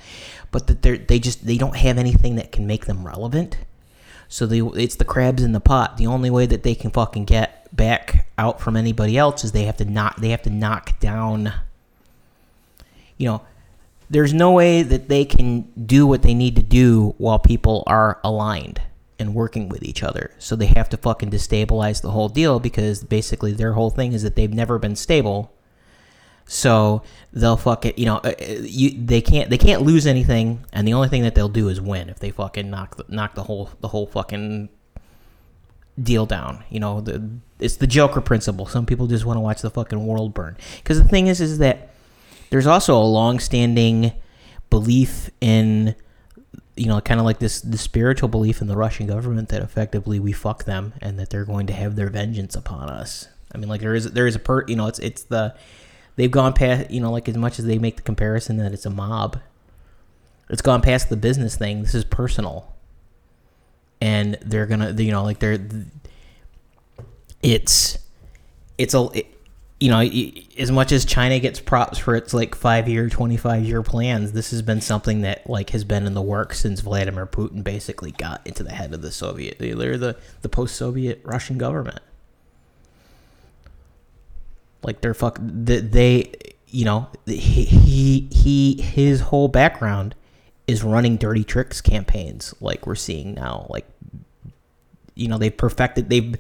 but 0.50 0.66
that 0.68 0.80
they 0.80 0.96
they 0.96 1.18
just 1.18 1.44
they 1.44 1.58
don't 1.58 1.76
have 1.76 1.98
anything 1.98 2.36
that 2.36 2.50
can 2.50 2.66
make 2.66 2.86
them 2.86 3.06
relevant. 3.06 3.58
So 4.28 4.46
they, 4.46 4.60
it's 4.60 4.96
the 4.96 5.04
crabs 5.04 5.42
in 5.42 5.52
the 5.52 5.60
pot. 5.60 5.98
The 5.98 6.06
only 6.06 6.30
way 6.30 6.46
that 6.46 6.62
they 6.62 6.74
can 6.74 6.90
fucking 6.90 7.26
get 7.26 7.74
back 7.76 8.28
out 8.38 8.60
from 8.62 8.76
anybody 8.76 9.18
else 9.18 9.44
is 9.44 9.52
they 9.52 9.64
have 9.64 9.76
to 9.76 9.84
knock 9.84 10.16
they 10.16 10.30
have 10.30 10.42
to 10.42 10.50
knock 10.50 10.98
down. 11.00 11.52
You 13.18 13.26
know, 13.28 13.42
there's 14.10 14.32
no 14.32 14.52
way 14.52 14.82
that 14.82 15.08
they 15.08 15.24
can 15.24 15.62
do 15.86 16.06
what 16.06 16.22
they 16.22 16.34
need 16.34 16.56
to 16.56 16.62
do 16.62 17.14
while 17.18 17.38
people 17.38 17.84
are 17.86 18.18
aligned 18.24 18.80
and 19.18 19.34
working 19.34 19.68
with 19.68 19.82
each 19.82 20.02
other. 20.02 20.30
So 20.38 20.56
they 20.56 20.66
have 20.66 20.88
to 20.90 20.96
fucking 20.96 21.30
destabilize 21.30 22.00
the 22.00 22.12
whole 22.12 22.28
deal 22.28 22.60
because 22.60 23.04
basically 23.04 23.52
their 23.52 23.72
whole 23.72 23.90
thing 23.90 24.12
is 24.12 24.22
that 24.22 24.36
they've 24.36 24.52
never 24.52 24.78
been 24.78 24.96
stable. 24.96 25.52
So 26.46 27.02
they'll 27.32 27.58
fuck 27.58 27.84
it, 27.84 27.98
you 27.98 28.06
know, 28.06 28.16
uh, 28.18 28.32
uh, 28.40 28.54
you 28.62 28.90
they 28.98 29.20
can't 29.20 29.50
they 29.50 29.58
can't 29.58 29.82
lose 29.82 30.06
anything, 30.06 30.64
and 30.72 30.88
the 30.88 30.94
only 30.94 31.08
thing 31.08 31.22
that 31.24 31.34
they'll 31.34 31.50
do 31.50 31.68
is 31.68 31.78
win 31.78 32.08
if 32.08 32.20
they 32.20 32.30
fucking 32.30 32.70
knock 32.70 32.96
the, 32.96 33.04
knock 33.08 33.34
the 33.34 33.42
whole 33.42 33.68
the 33.82 33.88
whole 33.88 34.06
fucking 34.06 34.70
deal 36.02 36.24
down. 36.24 36.64
You 36.70 36.80
know, 36.80 37.02
the 37.02 37.28
it's 37.58 37.76
the 37.76 37.86
Joker 37.86 38.22
principle. 38.22 38.64
Some 38.64 38.86
people 38.86 39.06
just 39.06 39.26
want 39.26 39.36
to 39.36 39.42
watch 39.42 39.60
the 39.60 39.68
fucking 39.68 40.06
world 40.06 40.32
burn. 40.32 40.56
Because 40.78 41.02
the 41.02 41.06
thing 41.06 41.26
is, 41.26 41.42
is 41.42 41.58
that 41.58 41.87
there's 42.50 42.66
also 42.66 42.96
a 42.96 43.04
long-standing 43.04 44.12
belief 44.70 45.30
in, 45.40 45.94
you 46.76 46.86
know, 46.86 47.00
kind 47.00 47.20
of 47.20 47.26
like 47.26 47.38
this 47.38 47.60
the 47.60 47.78
spiritual 47.78 48.28
belief 48.28 48.60
in 48.60 48.66
the 48.66 48.76
Russian 48.76 49.06
government 49.06 49.48
that 49.50 49.62
effectively 49.62 50.18
we 50.18 50.32
fuck 50.32 50.64
them 50.64 50.94
and 51.00 51.18
that 51.18 51.30
they're 51.30 51.44
going 51.44 51.66
to 51.66 51.72
have 51.72 51.96
their 51.96 52.10
vengeance 52.10 52.54
upon 52.54 52.88
us. 52.88 53.28
I 53.54 53.58
mean, 53.58 53.68
like 53.68 53.80
there 53.80 53.94
is 53.94 54.12
there 54.12 54.26
is 54.26 54.36
a 54.36 54.38
per, 54.38 54.64
you 54.66 54.76
know, 54.76 54.86
it's 54.86 54.98
it's 54.98 55.22
the 55.24 55.54
they've 56.16 56.30
gone 56.30 56.52
past, 56.52 56.90
you 56.90 57.00
know, 57.00 57.10
like 57.10 57.28
as 57.28 57.36
much 57.36 57.58
as 57.58 57.64
they 57.64 57.78
make 57.78 57.96
the 57.96 58.02
comparison 58.02 58.58
that 58.58 58.72
it's 58.72 58.86
a 58.86 58.90
mob, 58.90 59.40
it's 60.50 60.62
gone 60.62 60.82
past 60.82 61.08
the 61.08 61.16
business 61.16 61.56
thing. 61.56 61.82
This 61.82 61.94
is 61.94 62.04
personal 62.04 62.74
and 64.00 64.38
they're 64.42 64.66
gonna 64.66 64.92
you 64.92 65.10
know 65.10 65.22
like 65.22 65.38
they're 65.38 65.58
it's 67.42 67.98
it's 68.76 68.94
a 68.94 69.08
it, 69.14 69.26
you 69.80 69.90
know 69.90 70.00
as 70.58 70.72
much 70.72 70.90
as 70.90 71.04
china 71.04 71.38
gets 71.38 71.60
props 71.60 71.98
for 71.98 72.16
its 72.16 72.34
like 72.34 72.54
five 72.54 72.88
year 72.88 73.08
25 73.08 73.64
year 73.64 73.82
plans 73.82 74.32
this 74.32 74.50
has 74.50 74.60
been 74.60 74.80
something 74.80 75.20
that 75.20 75.48
like 75.48 75.70
has 75.70 75.84
been 75.84 76.04
in 76.04 76.14
the 76.14 76.22
works 76.22 76.58
since 76.60 76.80
vladimir 76.80 77.26
putin 77.26 77.62
basically 77.62 78.10
got 78.10 78.44
into 78.44 78.64
the 78.64 78.72
head 78.72 78.92
of 78.92 79.02
the 79.02 79.12
soviet 79.12 79.56
the 79.58 80.16
the 80.42 80.48
post-soviet 80.48 81.20
russian 81.24 81.58
government. 81.58 82.00
Like 84.82 85.00
they're 85.00 85.14
fuck 85.14 85.38
they, 85.40 85.80
they 85.80 86.32
you 86.68 86.84
know 86.84 87.08
he, 87.26 87.64
he 87.64 88.28
he 88.30 88.80
his 88.80 89.20
whole 89.20 89.48
background 89.48 90.14
is 90.66 90.84
running 90.84 91.16
dirty 91.16 91.44
tricks 91.44 91.80
campaigns 91.80 92.54
like 92.60 92.86
we're 92.86 92.94
seeing 92.94 93.34
now. 93.34 93.66
Like 93.68 93.86
you 95.14 95.28
know 95.28 95.38
they've 95.38 95.56
perfected 95.56 96.08
they've 96.08 96.36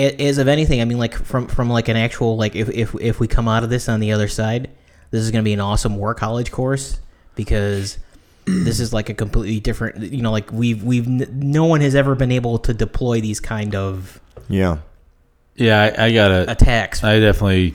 a- 0.00 0.16
as 0.28 0.38
of 0.38 0.48
anything 0.48 0.80
i 0.80 0.84
mean 0.84 0.98
like 0.98 1.14
from 1.14 1.46
from 1.46 1.68
like 1.70 1.88
an 1.88 1.96
actual 1.96 2.36
like 2.36 2.54
if 2.56 2.68
if, 2.70 2.94
if 3.00 3.20
we 3.20 3.28
come 3.28 3.46
out 3.48 3.62
of 3.64 3.70
this 3.70 3.88
on 3.88 4.00
the 4.00 4.12
other 4.12 4.28
side 4.28 4.68
this 5.10 5.20
is 5.22 5.30
going 5.30 5.42
to 5.42 5.48
be 5.48 5.52
an 5.52 5.60
awesome 5.60 5.96
war 5.96 6.14
college 6.14 6.50
course 6.52 6.98
because 7.34 7.98
this 8.46 8.80
is 8.80 8.92
like 8.92 9.08
a 9.08 9.14
completely 9.14 9.60
different 9.60 10.12
you 10.12 10.22
know 10.22 10.32
like 10.32 10.50
we've 10.52 10.82
we've 10.82 11.06
no 11.08 11.64
one 11.66 11.80
has 11.80 11.94
ever 11.94 12.14
been 12.14 12.32
able 12.32 12.58
to 12.58 12.72
deploy 12.74 13.20
these 13.20 13.40
kind 13.40 13.74
of 13.74 14.20
Yeah. 14.48 14.78
Yeah, 15.56 15.92
I, 15.98 16.06
I 16.06 16.12
gotta. 16.12 16.50
attacks 16.50 17.04
I 17.04 17.20
definitely 17.20 17.74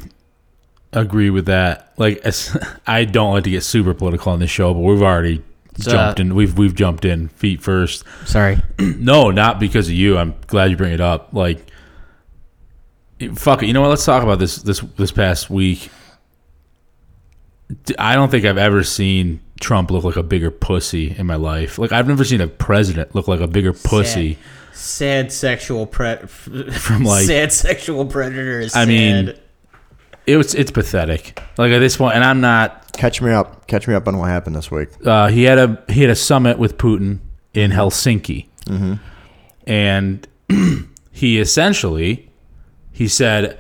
agree 0.92 1.30
with 1.30 1.46
that. 1.48 1.92
Like, 1.98 2.18
as, 2.20 2.58
I 2.88 3.06
don't 3.06 3.34
like 3.34 3.44
to 3.44 3.50
get 3.52 3.62
super 3.64 3.94
political 3.94 4.32
on 4.32 4.40
this 4.40 4.50
show, 4.50 4.74
but 4.74 4.80
we've 4.80 5.02
already 5.04 5.44
So, 5.78 5.92
jumped 5.92 6.20
in. 6.20 6.34
We've 6.34 6.58
we've 6.58 6.74
jumped 6.74 7.06
in 7.06 7.28
feet 7.30 7.62
first. 7.62 8.04
sorry 8.26 8.58
No, 8.80 9.30
not 9.30 9.60
because 9.60 9.88
of 9.88 9.94
you. 9.94 10.18
I'm 10.18 10.34
glad 10.48 10.72
you 10.72 10.78
bring 10.78 10.94
it 10.94 11.02
up. 11.02 11.30
Like, 11.34 11.60
it- 11.60 11.70
fuck 13.30 13.64
it. 13.64 13.68
You 13.68 13.74
know 13.74 13.82
what? 13.82 13.90
Let's 13.90 14.06
talk 14.06 14.24
about 14.24 14.40
this 14.40 14.58
this 14.58 14.80
this 14.98 15.12
past 15.12 15.50
week. 15.50 15.90
I 17.98 18.16
don't 18.16 18.30
think 18.30 18.46
I've 18.46 18.58
ever 18.60 18.84
seen 18.84 19.42
Trump 19.60 19.90
look 19.90 20.04
like 20.04 20.18
a 20.18 20.24
bigger 20.24 20.52
pussy 20.52 21.16
in 21.18 21.26
my 21.26 21.36
life. 21.36 21.80
Like, 21.80 21.92
I've 21.92 22.08
never 22.08 22.24
seen 22.24 22.40
a 22.42 22.48
president 22.48 23.16
look 23.16 23.28
like 23.28 23.40
a 23.40 23.48
bigger 23.48 23.74
pussy. 23.74 24.38
sad 24.74 25.32
sexual 25.32 25.88
pre 25.88 26.16
From, 26.28 27.04
like- 27.04 27.26
sad 27.26 27.52
sexual 27.52 28.06
predators. 28.06 28.76
I 28.76 28.86
mean, 28.86 29.34
It 30.28 30.38
was 30.38 30.54
it's 30.54 30.72
pathetic. 30.72 31.42
Like 31.58 31.72
at 31.72 31.80
this 31.80 31.98
point, 31.98 32.16
and 32.16 32.24
I'm 32.24 32.42
not 32.42 32.82
Catch 32.94 33.22
me 33.22 33.32
up. 33.32 33.68
Catch 33.68 33.88
me 33.90 33.94
up 33.94 34.08
on 34.08 34.18
what 34.18 34.30
happened 34.30 34.56
this 34.56 34.72
week. 34.72 34.88
uh, 35.06 35.28
he 35.28 35.44
had 35.44 35.58
a 35.58 35.84
he 35.90 36.02
had 36.02 36.10
a 36.10 36.16
summit 36.16 36.58
with 36.58 36.78
Putin 36.78 37.20
in 37.54 37.72
Helsinki, 37.72 38.48
and 39.68 40.28
he 41.12 41.40
essentially 41.40 42.30
he 42.96 43.10
said, 43.10 43.60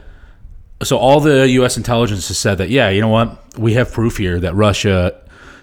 so 0.82 0.98
all 0.98 1.20
the 1.20 1.50
U.S. 1.50 1.76
intelligence 1.76 2.30
has 2.30 2.38
said 2.38 2.58
that 2.60 2.70
yeah, 2.70 2.90
you 2.90 3.02
know 3.02 3.10
what, 3.10 3.60
we 3.60 3.74
have 3.74 3.92
proof 3.92 4.16
here 4.16 4.40
that 4.40 4.56
Russia 4.56 5.22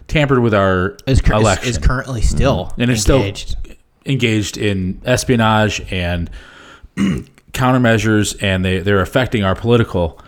tampered 0.09 0.41
with 0.41 0.53
our 0.53 0.99
is, 1.07 1.23
cur- 1.23 1.35
election 1.35 1.69
is 1.71 1.79
currently 1.79 2.21
mm-hmm. 2.21 2.37
still 2.37 2.75
and 2.77 2.91
it's 2.91 3.09
engaged. 3.09 3.49
still 3.49 3.75
engaged 4.05 4.59
in 4.59 5.01
espionage 5.07 5.81
and 5.91 6.31
countermeasures, 7.53 8.43
and 8.43 8.63
they 8.63 8.81
they're 8.81 9.01
affecting 9.01 9.43
our 9.43 9.55
political. 9.55 10.21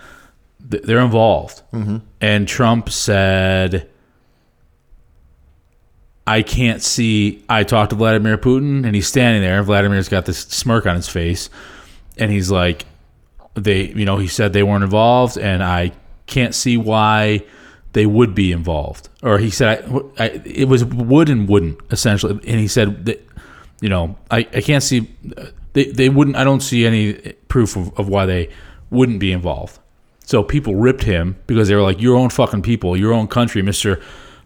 They're 0.59 1.01
involved, 1.01 1.61
mm-hmm. 1.71 1.99
and 2.23 2.49
Trump 2.49 2.89
said, 2.89 3.91
"I 6.27 6.41
can't 6.41 6.83
see." 6.83 7.45
I 7.47 7.65
talked 7.65 7.91
to 7.91 7.97
Vladimir 7.97 8.39
Putin, 8.39 8.87
and 8.87 8.95
he's 8.95 9.07
standing 9.07 9.43
there. 9.43 9.59
and 9.59 9.67
Vladimir's 9.67 10.09
got 10.09 10.25
this 10.25 10.39
smirk 10.39 10.87
on 10.87 10.97
his 10.97 11.09
face, 11.09 11.51
and 12.17 12.31
he's 12.31 12.51
like, 12.51 12.87
"They, 13.55 13.89
you 13.89 14.05
know," 14.05 14.19
he 14.19 14.29
said 14.29 14.53
they 14.53 14.63
weren't 14.63 14.85
involved, 14.85 15.39
and 15.39 15.63
I 15.63 15.93
can't 16.27 16.55
see 16.55 16.77
why 16.77 17.43
they 17.93 18.07
would 18.07 18.35
be 18.35 18.53
involved. 18.53 19.09
Or 19.23 19.39
he 19.39 19.51
said 19.51 19.85
I, 20.19 20.25
I, 20.25 20.27
it 20.45 20.69
was 20.69 20.85
would 20.85 21.29
and 21.29 21.49
wouldn't 21.49 21.79
essentially, 21.91 22.33
and 22.33 22.61
he 22.61 22.69
said 22.69 23.07
that 23.07 23.27
you 23.81 23.89
know 23.89 24.17
I, 24.31 24.39
I 24.39 24.61
can't 24.61 24.83
see 24.83 25.09
they, 25.73 25.87
they 25.87 26.09
wouldn't. 26.09 26.37
I 26.37 26.45
don't 26.45 26.61
see 26.61 26.87
any 26.87 27.15
proof 27.49 27.77
of, 27.77 27.97
of 27.99 28.09
why 28.09 28.27
they 28.27 28.51
wouldn't 28.91 29.21
be 29.21 29.33
involved. 29.33 29.79
So 30.25 30.43
people 30.43 30.75
ripped 30.75 31.05
him 31.05 31.37
because 31.47 31.69
they 31.69 31.75
were 31.75 31.83
like, 31.83 32.01
"Your 32.01 32.17
own 32.17 32.31
fucking 32.31 32.63
people, 32.63 32.97
your 32.97 33.13
own 33.13 33.29
country, 33.29 33.63
Mister." 33.63 34.01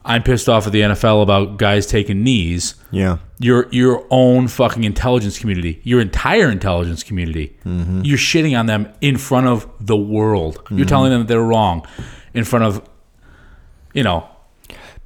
I'm 0.05 0.23
pissed 0.23 0.49
off 0.49 0.67
at 0.67 0.73
the 0.73 0.81
NFL 0.81 1.23
about 1.23 1.59
guys 1.59 1.87
taking 1.87 2.23
knees. 2.23 2.75
Yeah. 2.91 3.19
Your 3.39 3.69
your 3.71 4.07
own 4.11 4.49
fucking 4.49 4.85
intelligence 4.85 5.39
community, 5.39 5.81
your 5.85 6.01
entire 6.01 6.51
intelligence 6.51 7.03
community, 7.03 7.57
mm-hmm. 7.65 8.03
you're 8.05 8.19
shitting 8.19 8.59
on 8.59 8.67
them 8.67 8.93
in 9.01 9.17
front 9.17 9.47
of 9.47 9.69
the 9.81 9.97
world. 9.97 10.63
You're 10.71 10.81
mm-hmm. 10.81 10.87
telling 10.89 11.11
them 11.11 11.21
that 11.21 11.29
they're 11.29 11.43
wrong 11.43 11.87
in 12.35 12.45
front 12.45 12.65
of, 12.65 12.89
you 13.93 14.03
know, 14.03 14.29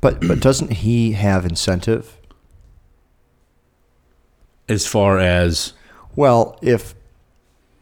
But 0.01 0.26
but 0.26 0.40
doesn't 0.40 0.72
he 0.72 1.12
have 1.12 1.45
incentive? 1.45 2.18
as 4.68 4.86
far 4.86 5.18
as 5.18 5.74
Well, 6.14 6.59
if 6.62 6.95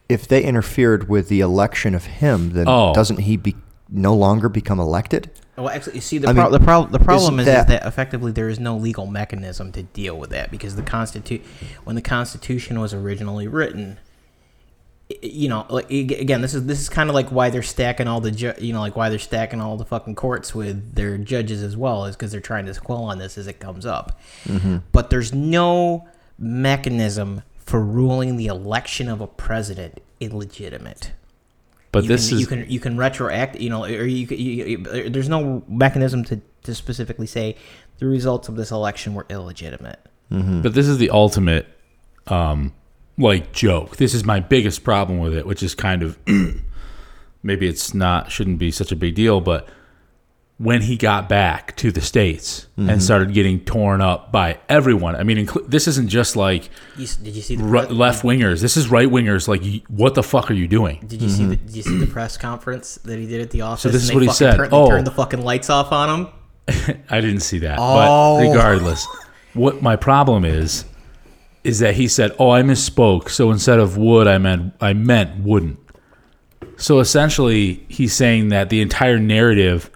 if 0.08 0.26
they 0.26 0.42
interfered 0.42 1.08
with 1.08 1.28
the 1.28 1.40
election 1.40 1.94
of 1.94 2.04
him, 2.06 2.50
then 2.50 2.66
Oh. 2.68 2.92
doesn't 2.92 3.20
he 3.20 3.36
be 3.36 3.54
no 3.88 4.14
longer 4.14 4.48
become 4.48 4.80
elected? 4.80 5.30
Well, 5.60 5.70
actually, 5.70 5.96
you 5.96 6.00
see, 6.00 6.18
the, 6.18 6.28
I 6.28 6.32
pro- 6.32 6.44
mean, 6.44 6.52
the, 6.52 6.60
pro- 6.60 6.86
the 6.86 6.98
problem 6.98 7.38
is, 7.40 7.46
that- 7.46 7.60
is 7.60 7.66
that 7.66 7.86
effectively 7.86 8.32
there 8.32 8.48
is 8.48 8.58
no 8.58 8.76
legal 8.76 9.06
mechanism 9.06 9.72
to 9.72 9.82
deal 9.82 10.18
with 10.18 10.30
that 10.30 10.50
because 10.50 10.76
the 10.76 10.82
constitu- 10.82 11.42
when 11.84 11.96
the 11.96 12.02
Constitution 12.02 12.80
was 12.80 12.94
originally 12.94 13.46
written, 13.48 13.98
you 15.22 15.48
know, 15.48 15.66
like 15.68 15.90
again, 15.90 16.40
this 16.40 16.54
is 16.54 16.66
this 16.66 16.80
is 16.80 16.88
kind 16.88 17.08
of 17.10 17.14
like 17.14 17.30
why 17.30 17.50
they're 17.50 17.62
stacking 17.62 18.06
all 18.06 18.20
the 18.20 18.30
ju- 18.30 18.54
you 18.58 18.72
know 18.72 18.80
like 18.80 18.94
why 18.94 19.08
they're 19.08 19.18
stacking 19.18 19.60
all 19.60 19.76
the 19.76 19.84
fucking 19.84 20.14
courts 20.14 20.54
with 20.54 20.94
their 20.94 21.18
judges 21.18 21.62
as 21.64 21.76
well 21.76 22.04
is 22.04 22.14
because 22.14 22.30
they're 22.30 22.40
trying 22.40 22.66
to 22.66 22.74
quell 22.80 23.02
on 23.04 23.18
this 23.18 23.36
as 23.36 23.48
it 23.48 23.58
comes 23.58 23.84
up. 23.84 24.20
Mm-hmm. 24.44 24.78
But 24.92 25.10
there's 25.10 25.34
no 25.34 26.06
mechanism 26.38 27.42
for 27.58 27.80
ruling 27.80 28.36
the 28.36 28.46
election 28.46 29.08
of 29.08 29.20
a 29.20 29.26
president 29.26 30.00
illegitimate 30.20 31.10
but 31.92 32.04
you 32.04 32.08
this 32.08 32.28
can, 32.28 32.36
is 32.36 32.40
you 32.40 32.46
can 32.46 32.70
you 32.70 32.80
can 32.80 32.96
retroact 32.96 33.60
you 33.60 33.70
know 33.70 33.84
or 33.84 34.06
you, 34.06 34.26
you, 34.26 34.64
you 34.64 35.10
there's 35.10 35.28
no 35.28 35.62
mechanism 35.68 36.24
to, 36.24 36.40
to 36.62 36.74
specifically 36.74 37.26
say 37.26 37.56
the 37.98 38.06
results 38.06 38.48
of 38.48 38.56
this 38.56 38.70
election 38.70 39.14
were 39.14 39.26
illegitimate 39.28 40.00
but 40.62 40.74
this 40.74 40.86
is 40.86 40.98
the 40.98 41.10
ultimate 41.10 41.66
um 42.28 42.72
like 43.20 43.52
joke. 43.52 43.96
This 43.96 44.14
is 44.14 44.24
my 44.24 44.40
biggest 44.40 44.82
problem 44.82 45.18
with 45.18 45.34
it, 45.34 45.46
which 45.46 45.62
is 45.62 45.74
kind 45.74 46.02
of 46.02 46.18
maybe 47.42 47.68
it's 47.68 47.94
not 47.94 48.32
shouldn't 48.32 48.58
be 48.58 48.70
such 48.70 48.90
a 48.90 48.96
big 48.96 49.14
deal, 49.14 49.40
but 49.40 49.68
when 50.62 50.82
he 50.82 50.94
got 50.98 51.26
back 51.26 51.74
to 51.76 51.90
the 51.90 52.02
states 52.02 52.66
Mm-hmm. 52.76 52.90
and 52.90 53.02
started 53.02 53.32
getting 53.34 53.60
torn 53.64 54.00
up 54.02 54.30
by 54.32 54.58
everyone. 54.68 55.14
I 55.16 55.22
mean, 55.22 55.46
inclu- 55.46 55.66
this 55.68 55.86
isn't 55.88 56.08
just 56.08 56.34
like 56.36 56.68
You, 56.96 57.06
did 57.22 57.34
you 57.36 57.42
see 57.42 57.56
the 57.56 57.64
r- 57.64 57.86
left 57.86 58.22
wingers. 58.24 58.60
This 58.62 58.76
is 58.78 58.88
right 58.90 59.08
wingers. 59.08 59.48
Like, 59.48 59.60
y- 59.62 59.82
what 59.88 60.14
the 60.14 60.22
fuck 60.22 60.50
are 60.50 60.54
you 60.54 60.66
doing? 60.68 61.02
Did 61.06 61.20
you 61.22 61.28
see 61.28 61.44
the 61.46 61.56
Did 61.56 61.76
you 61.76 61.82
see 61.82 61.98
the 61.98 62.06
press 62.06 62.36
conference 62.38 62.96
that 63.04 63.18
he 63.18 63.26
did 63.26 63.40
at 63.42 63.50
the 63.50 63.60
office? 63.62 63.84
Mm-hmm. 63.84 63.92
this 63.92 64.02
and 64.02 64.02
is 64.04 64.08
they 64.08 64.14
what 64.14 64.20
he 64.22 64.26
fucking 64.28 64.36
said. 64.36 64.56
Turned, 64.56 64.72
Oh. 64.72 64.88
turned 64.88 65.06
the 65.06 65.10
fucking 65.10 65.42
lights 65.42 65.68
off 65.70 65.92
on 65.92 66.20
him. 66.20 66.28
I 67.10 67.20
didn't 67.20 67.40
see 67.40 67.58
that. 67.60 67.76
Oh. 67.80 68.38
But 68.38 68.48
regardless, 68.48 69.06
what 69.54 69.82
my 69.82 69.96
problem 69.96 70.44
is 70.44 70.84
is 71.64 71.80
that 71.80 71.94
he 71.96 72.08
said, 72.08 72.34
"Oh, 72.38 72.48
I 72.50 72.62
misspoke. 72.62 73.28
So 73.28 73.50
instead 73.50 73.78
of 73.78 73.96
would, 73.98 74.26
I 74.26 74.38
meant 74.38 74.72
I 74.80 74.92
meant 74.94 75.42
wouldn't." 75.44 75.78
So 76.76 77.00
essentially, 77.00 77.84
he's 77.88 78.14
saying 78.14 78.48
that 78.48 78.70
the 78.70 78.80
entire 78.80 79.18
narrative 79.18 79.90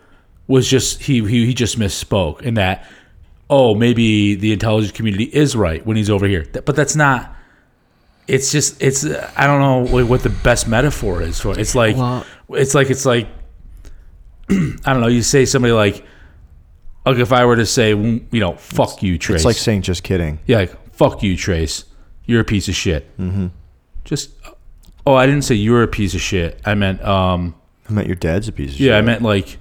was 0.47 0.69
just 0.69 1.03
he 1.03 1.21
he, 1.27 1.47
he 1.47 1.55
just 1.55 1.79
misspoke, 1.79 2.45
and 2.45 2.57
that 2.57 2.89
oh 3.51 3.75
maybe 3.75 4.35
the 4.35 4.53
intelligence 4.53 4.93
community 4.93 5.25
is 5.25 5.55
right 5.57 5.85
when 5.87 5.97
he's 5.97 6.11
over 6.11 6.27
here, 6.27 6.47
but 6.65 6.77
that's 6.77 6.97
not. 6.97 7.35
It's 8.27 8.51
just 8.51 8.83
it's 8.83 9.05
I 9.37 9.47
don't 9.47 9.61
know 9.91 10.05
what- 10.07 10.23
the 10.23 10.31
best 10.31 10.67
metaphor 10.67 11.21
is 11.23 11.41
for. 11.41 11.53
it. 11.53 11.59
It's 11.59 11.75
like 11.75 11.97
Well- 11.97 12.25
it's 12.51 12.75
like 12.75 12.89
it's 12.91 13.05
like 13.07 13.29
I 14.51 14.93
don't 14.93 15.01
know. 15.01 15.07
You 15.09 15.23
say 15.23 15.45
somebody 15.45 15.73
like 15.73 16.05
like 17.07 17.19
if 17.19 17.33
I 17.33 17.45
were 17.45 17.57
to 17.57 17.67
say 17.67 17.91
you 17.91 18.27
know 18.33 18.55
fuck 18.55 19.03
you 19.03 19.19
Trace, 19.19 19.37
It's 19.37 19.45
like 19.45 19.57
saying 19.57 19.83
just 19.83 20.03
kidding. 20.03 20.39
yeah, 20.47 20.59
like, 20.59 20.95
fuck 20.95 21.23
you 21.23 21.37
Trace, 21.37 21.85
you're 22.27 22.41
a 22.41 22.45
piece 22.45 22.69
of 22.69 22.75
shit. 22.75 23.15
Mm-hmm. 23.19 23.49
Just 24.05 24.31
oh, 25.07 25.15
I 25.15 25.27
didn't 25.27 25.43
say 25.43 25.55
you 25.55 25.73
were 25.73 25.83
a 25.83 25.89
piece 25.89 26.15
of 26.15 26.21
shit. 26.21 26.61
I 26.65 26.75
meant 26.75 27.03
um 27.03 27.55
I 27.89 27.93
meant 27.93 28.07
your 28.07 28.17
dad's 28.17 28.49
a 28.49 28.53
piece 28.53 28.71
of 28.73 28.77
shit. 28.77 28.87
yeah. 28.87 28.97
I 28.99 29.03
meant 29.03 29.21
like 29.23 29.59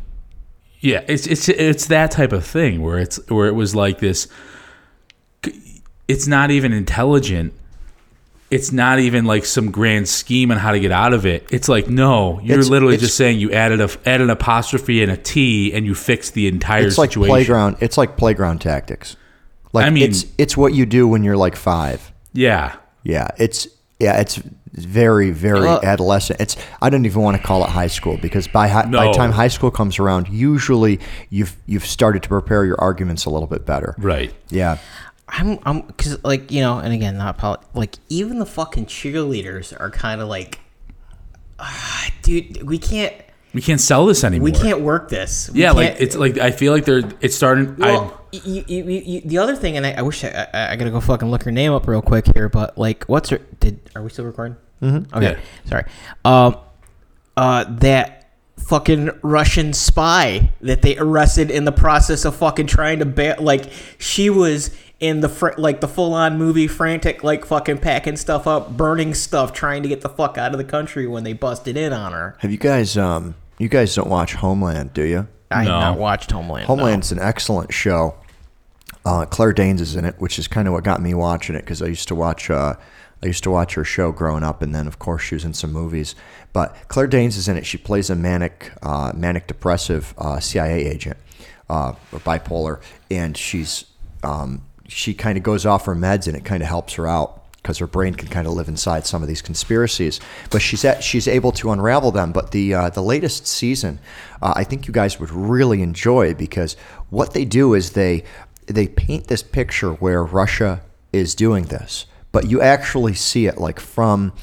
yeah, 0.84 1.01
it's 1.07 1.25
it's 1.27 1.47
it's 1.49 1.86
that 1.88 2.11
type 2.11 2.34
of 2.34 2.45
thing 2.45 2.81
where 2.81 2.99
it's 2.99 3.17
where 3.29 3.47
it 3.47 3.53
was 3.55 3.73
like 3.73 3.99
this. 3.99 4.27
It's 6.07 6.27
not 6.27 6.51
even 6.51 6.73
intelligent. 6.73 7.53
It's 8.51 8.71
not 8.71 8.99
even 8.99 9.25
like 9.25 9.45
some 9.45 9.71
grand 9.71 10.07
scheme 10.09 10.51
on 10.51 10.57
how 10.57 10.73
to 10.73 10.79
get 10.79 10.91
out 10.91 11.13
of 11.13 11.25
it. 11.25 11.47
It's 11.51 11.69
like 11.69 11.88
no, 11.89 12.39
you're 12.41 12.55
It's- 12.59 12.67
literally 12.69 12.95
it's- 12.95 13.07
just 13.07 13.17
saying 13.17 13.39
you 13.39 13.51
added 13.51 13.79
a 13.79 13.89
added 14.05 14.25
an 14.25 14.29
apostrophe 14.29 15.01
and 15.01 15.11
a 15.11 15.17
T 15.17 15.73
and 15.73 15.86
you 15.86 15.95
fixed 15.95 16.34
the 16.34 16.47
entire 16.47 16.86
It's 16.86 16.97
like 16.97 17.11
playground. 17.11 17.77
It's 17.79 17.97
like 17.97 18.17
playground 18.17 18.59
tactics. 18.59 19.15
Like 19.71 19.86
I 19.86 19.89
mean- 19.89 20.03
it's 20.09 20.25
it's 20.38 20.57
what 20.57 20.73
you 20.73 20.86
do 20.86 21.07
when 21.07 21.23
you're 21.23 21.38
like 21.38 21.55
five. 21.55 22.11
Yeah, 22.34 22.73
Yeah, 23.03 23.27
it's 23.38 23.67
yeah, 23.99 24.19
it's 24.19 24.39
very 24.74 25.32
very 25.32 25.61
Well- 25.61 25.80
adolescent. 25.84 26.41
It's 26.41 26.57
I 26.82 26.89
don't 26.89 27.05
even 27.05 27.21
want 27.21 27.38
to 27.38 27.43
call 27.43 27.63
it 27.63 27.69
high 27.69 27.88
school 27.88 28.17
because 28.17 28.47
by 28.47 28.67
hi, 28.67 28.84
by 28.84 28.89
No. 28.89 29.11
the 29.11 29.17
time 29.17 29.32
high 29.32 29.47
school 29.47 29.69
comes 29.71 29.99
around, 29.99 30.28
usually 30.30 30.99
you've 31.30 31.55
you've 31.67 31.86
started 31.86 32.24
to 32.24 32.30
prepare 32.30 32.65
your 32.65 32.80
arguments 32.82 33.26
a 33.26 33.30
little 33.30 33.47
bit 33.47 33.65
better. 33.65 33.95
right. 33.99 34.34
Yeah, 34.49 34.78
I'm 35.30 35.59
I'm 35.65 35.82
because 35.82 36.24
like 36.24 36.51
you 36.51 36.61
know, 36.61 36.80
and 36.80 36.91
again, 36.93 37.17
not 37.17 37.38
poli- 37.38 37.57
like 37.74 37.95
even 38.09 38.39
the 38.39 38.45
fucking 38.45 38.88
cheerleaders 38.88 39.80
are 39.80 39.89
kind 39.91 40.21
of 40.21 40.28
like, 40.28 40.59
ah, 41.59 42.07
dude, 42.21 42.63
we 42.63 42.78
can't 42.78 43.13
We 43.53 43.61
can't 43.61 43.80
sell 43.82 44.05
this 44.07 44.24
anymore. 44.24 44.45
we 44.45 44.51
can't 44.51 44.82
work 44.82 45.09
this. 45.09 45.49
We 45.53 45.61
Yeah, 45.61 45.71
like 45.71 45.97
it's 45.99 46.15
like 46.15 46.38
I 46.39 46.49
feel 46.51 46.74
like 46.74 46.86
they're 46.86 47.03
it's 47.21 47.36
starting. 47.36 47.76
Well, 47.78 48.19
you, 48.32 48.63
you, 48.67 48.84
you, 48.84 49.01
you, 49.05 49.21
the 49.21 49.38
other 49.38 49.55
thing, 49.55 49.78
and 49.78 49.86
I, 49.86 49.91
I 49.91 50.01
wish 50.01 50.24
I, 50.24 50.47
I, 50.53 50.71
I 50.71 50.76
gotta 50.76 50.89
go 50.89 50.99
fucking 50.99 51.30
look 51.30 51.43
her 51.43 51.51
name 51.51 51.71
up 51.71 51.88
real 51.88 52.01
quick 52.01 52.26
here, 52.34 52.49
but 52.49 52.76
like, 52.78 53.03
what's 53.05 53.30
her? 53.30 53.39
Did 53.59 53.80
are 53.95 54.01
we 54.01 54.09
still 54.09 54.26
recording? 54.26 54.57
Mm-hmm. 54.84 55.15
Okay, 55.17 55.31
Yeah. 55.34 55.39
sorry. 55.69 55.84
Um, 56.25 56.57
uh, 57.38 57.65
that 57.79 58.19
fucking 58.57 59.09
Russian 59.23 59.73
spy 59.73 60.51
that 60.61 60.81
they 60.81 60.97
arrested 60.97 61.49
in 61.51 61.65
the 61.65 61.71
process 61.71 62.25
of 62.25 62.36
fucking 62.36 62.67
trying 62.67 62.99
to 62.99 63.05
ba- 63.05 63.36
like 63.39 63.69
she 63.97 64.29
was 64.29 64.71
in 64.99 65.19
the 65.19 65.27
fr- 65.29 65.51
like 65.57 65.81
the 65.81 65.88
full 65.88 66.13
on 66.13 66.38
movie 66.38 66.67
frantic 66.67 67.23
like 67.23 67.43
fucking 67.45 67.77
packing 67.79 68.15
stuff 68.15 68.47
up, 68.47 68.77
burning 68.77 69.13
stuff, 69.13 69.51
trying 69.51 69.84
to 69.84 69.89
get 69.89 70.01
the 70.01 70.09
fuck 70.09 70.38
out 70.38 70.51
of 70.53 70.57
the 70.57 70.63
country 70.63 71.07
when 71.07 71.23
they 71.23 71.34
busted 71.34 71.75
in 71.75 71.91
on 71.91 72.13
her. 72.13 72.36
have 72.39 72.51
you 72.51 72.57
guys 72.57 72.95
um 72.97 73.36
you 73.57 73.67
guys 73.67 73.93
don't 73.95 74.09
watch 74.09 74.34
Homeland, 74.36 74.93
do 74.93 75.03
you? 75.03 75.27
I 75.51 75.65
No. 75.65 75.71
have 75.71 75.79
not 75.81 75.97
watched 75.99 76.31
Homeland. 76.31 76.63
no. 76.63 76.75
Homeland's 76.75 77.11
an 77.11 77.19
excellent 77.19 77.73
show. 77.73 78.15
Uh, 79.05 79.25
Claire 79.25 79.51
Danes 79.53 79.81
is 79.81 79.95
in 79.95 80.05
it, 80.05 80.15
which 80.19 80.39
is 80.39 80.47
kind 80.47 80.67
of 80.67 80.73
what 80.73 80.84
got 80.86 81.01
me 81.01 81.13
watching 81.13 81.55
it 81.55 81.61
because 81.61 81.81
I 81.81 81.88
used 81.88 82.07
to 82.07 82.15
watch. 82.15 82.49
Uh, 82.49 82.75
I 83.24 83.28
used 83.28 83.43
to 83.43 83.51
watch 83.51 83.76
her 83.76 83.86
show 83.86 84.11
growing 84.11 84.43
up, 84.43 84.61
and 84.61 84.76
then 84.76 84.86
of 84.86 84.99
course 84.99 85.24
she 85.24 85.36
was 85.36 85.45
in 85.45 85.53
some 85.53 85.71
movies. 85.71 86.13
But 86.51 86.76
Claire 86.89 87.07
Danes 87.07 87.38
is 87.38 87.47
in 87.47 87.55
it. 87.55 87.65
She 87.65 87.78
plays 87.78 88.09
a 88.09 88.15
manic, 88.15 88.74
uh, 88.82 89.13
manic 89.15 89.47
depressive 89.47 90.13
uh, 90.17 90.39
CIA 90.39 90.86
agent 90.86 91.17
uh, 91.69 91.93
or 92.11 92.19
bipolar, 92.19 92.82
and 93.09 93.38
she's 93.38 93.86
um, 94.24 94.63
she 94.88 95.13
kind 95.13 95.38
of 95.38 95.43
goes 95.43 95.65
off 95.65 95.86
her 95.86 95.95
meds, 95.95 96.28
and 96.28 96.36
it 96.36 96.43
kind 96.43 96.61
of 96.61 96.67
helps 96.67 96.95
her 96.95 97.07
out 97.07 97.39
because 97.55 97.78
her 97.78 97.88
brain 97.88 98.13
can 98.13 98.28
kind 98.28 98.45
of 98.45 98.53
live 98.53 98.67
inside 98.67 99.05
some 99.05 99.21
of 99.21 99.30
these 99.30 99.41
conspiracies. 99.41 100.19
But 100.51 100.61
she's 100.61 100.84
at, 100.84 101.01
she's 101.01 101.28
able 101.28 101.53
to 101.53 101.71
unravel 101.71 102.11
them. 102.11 102.34
But 102.34 102.51
the 102.51 102.74
uh, 102.74 102.89
the 102.89 103.01
latest 103.01 103.47
season, 103.47 103.99
uh, 104.41 104.53
I 104.55 104.65
think 104.65 104.86
you 104.86 104.93
guys 104.93 105.19
would 105.19 105.32
really 105.32 105.82
enjoy 105.82 106.34
because 106.34 106.76
what 107.09 107.34
they 107.34 107.45
do 107.45 107.74
is 107.74 107.91
they 107.91 108.26
they 108.67 108.88
paint 108.88 109.28
this 109.28 109.43
picture 109.43 109.93
where 109.93 110.24
Russia 110.24 110.82
is 111.13 111.36
doing 111.36 111.65
this, 111.65 112.05
but 112.34 112.49
you 112.49 112.61
actually 112.61 113.13
see 113.13 113.45
it 113.45 113.57
like 113.57 113.79
from 113.79 114.34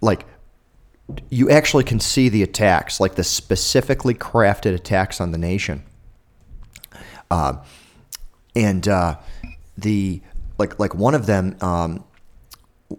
like 0.00 0.26
you 1.30 1.50
actually 1.50 1.84
can 1.84 2.00
see 2.00 2.30
the 2.30 2.42
attacks, 2.42 2.98
like 2.98 3.14
the 3.14 3.22
specifically 3.22 4.14
crafted 4.14 4.74
attacks 4.74 5.20
on 5.20 5.32
the 5.32 5.38
nation. 5.38 5.84
Uh, 7.30 7.62
and 8.56 8.88
uh, 8.88 9.18
the 9.76 10.20
like 10.58 10.78
like 10.80 10.94
one 10.94 11.14
of 11.14 11.26
them 11.26 11.56
um, 11.60 12.02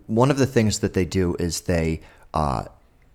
one 0.05 0.29
of 0.29 0.37
the 0.37 0.45
things 0.45 0.79
that 0.79 0.93
they 0.93 1.05
do 1.05 1.35
is 1.39 1.61
they 1.61 2.01
uh, 2.33 2.65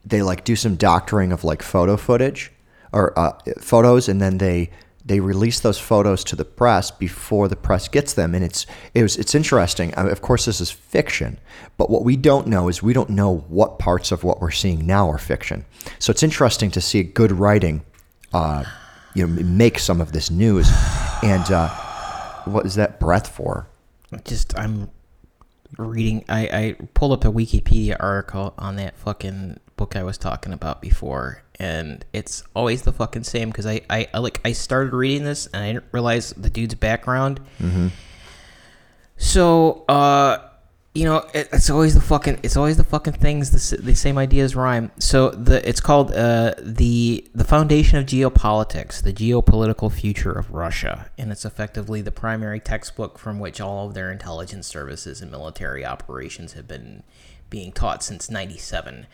they 0.05 0.23
like 0.23 0.45
do 0.45 0.57
some 0.57 0.75
doctoring 0.75 1.33
of 1.33 1.45
like 1.45 1.63
photo 1.63 1.97
footage 1.97 2.51
or 2.93 3.17
uh, 3.19 3.33
photos, 3.61 4.09
and 4.09 4.21
then 4.21 4.39
they 4.39 4.71
they 5.11 5.19
release 5.19 5.59
those 5.59 5.77
photos 5.77 6.23
to 6.23 6.37
the 6.37 6.45
press 6.45 6.93
before 6.93 7.49
the 7.49 7.57
press 7.57 7.89
gets 7.89 8.15
them, 8.15 8.33
and 8.33 8.45
it's 8.45 8.65
it 8.95 9.03
was 9.03 9.17
it's 9.17 9.35
interesting. 9.35 9.93
I 9.97 10.05
mean, 10.05 10.13
of 10.13 10.23
course, 10.23 10.45
this 10.45 10.61
is 10.61 10.71
fiction, 10.71 11.41
but 11.77 11.91
what 11.91 12.05
we 12.05 12.17
don't 12.17 12.47
know 12.47 12.69
is 12.69 12.81
we 12.81 12.93
don't 12.93 13.11
know 13.11 13.39
what 13.49 13.81
parts 13.81 14.13
of 14.13 14.23
what 14.23 14.41
we're 14.41 14.53
seeing 14.53 14.87
now 14.87 15.11
are 15.11 15.19
fiction. 15.19 15.65
So 15.99 16.13
it's 16.13 16.23
interesting 16.23 16.71
to 16.71 16.81
see 16.81 17.03
good 17.03 17.33
writing, 17.33 17.83
uh, 18.33 18.63
you 19.15 19.27
know, 19.27 19.43
make 19.43 19.81
some 19.81 20.01
of 20.01 20.13
this 20.13 20.31
news, 20.31 20.71
and 21.25 21.51
uh, 21.51 21.71
what 22.45 22.65
is 22.65 22.77
that 22.77 23.01
breath 23.01 23.27
for? 23.27 23.67
just 24.25 24.57
I'm 24.57 24.91
reading. 25.77 26.25
I 26.29 26.41
I 26.53 26.77
pulled 26.95 27.11
up 27.11 27.25
a 27.25 27.33
Wikipedia 27.37 27.97
article 27.99 28.55
on 28.59 28.77
that 28.77 28.97
fucking 28.97 29.59
book 29.81 29.97
I 29.97 30.05
was 30.05 30.19
talking 30.19 30.53
about 30.53 30.81
before, 30.83 31.43
and 31.59 32.05
it's 32.13 32.45
always 32.55 32.83
the 32.83 32.93
fucking 32.93 33.25
same 33.25 33.49
because 33.51 33.67
I, 33.67 33.81
I 33.89 34.09
I 34.15 34.19
like 34.19 34.39
I 34.45 34.53
started 34.53 34.93
reading 34.93 35.25
this 35.25 35.47
and 35.47 35.65
I 35.65 35.73
didn't 35.73 35.87
realize 35.91 36.33
the 36.35 36.51
dude's 36.51 36.77
background. 36.77 37.41
So 39.17 39.85
uh. 39.89 40.47
You 40.93 41.05
know, 41.05 41.19
it, 41.33 41.49
it's 41.53 41.71
always 41.71 41.95
the 41.95 42.01
fucking. 42.01 42.41
It's 42.43 42.57
always 42.57 42.77
the 42.77 42.83
fucking 42.83 43.13
things. 43.13 43.53
The, 43.53 43.81
the 43.81 43.95
same 43.95 44.19
ideas 44.19 44.57
rhyme. 44.57 44.91
So 44.99 45.31
the 45.31 45.57
it's 45.69 45.81
called 45.81 46.13
uh, 46.13 46.55
the 46.59 47.25
the 47.33 47.45
foundation 47.45 47.97
of 47.99 48.07
geopolitics, 48.07 49.01
the 49.01 49.13
geopolitical 49.13 49.93
future 49.93 50.33
of 50.33 50.51
Russia, 50.51 51.09
and 51.17 51.31
it's 51.31 51.45
effectively 51.45 52.03
the 52.03 52.11
primary 52.11 52.59
textbook 52.59 53.21
from 53.21 53.39
which 53.39 53.61
all 53.61 53.87
of 53.87 53.95
their 53.95 54.11
intelligence 54.11 54.67
services 54.67 55.23
and 55.23 55.31
military 55.31 55.87
operations 55.87 56.55
have 56.55 56.67
been 56.67 57.05
being 57.51 57.73
taught 57.73 58.03
since 58.03 58.31
'97. 58.31 59.07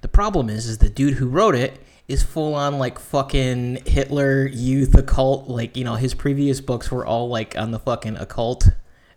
The 0.00 0.08
problem 0.08 0.48
is, 0.48 0.66
is 0.66 0.78
the 0.78 0.88
dude 0.88 1.14
who 1.14 1.28
wrote 1.28 1.54
it 1.54 1.80
is 2.08 2.22
full 2.22 2.54
on 2.54 2.78
like 2.78 2.98
fucking 2.98 3.82
Hitler 3.86 4.46
youth 4.46 4.94
occult. 4.96 5.48
Like 5.48 5.76
you 5.76 5.84
know, 5.84 5.94
his 5.94 6.14
previous 6.14 6.60
books 6.60 6.90
were 6.90 7.04
all 7.04 7.28
like 7.28 7.56
on 7.56 7.70
the 7.70 7.78
fucking 7.78 8.16
occult 8.16 8.68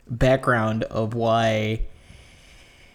background 0.07 0.83
of 0.83 1.13
why 1.13 1.87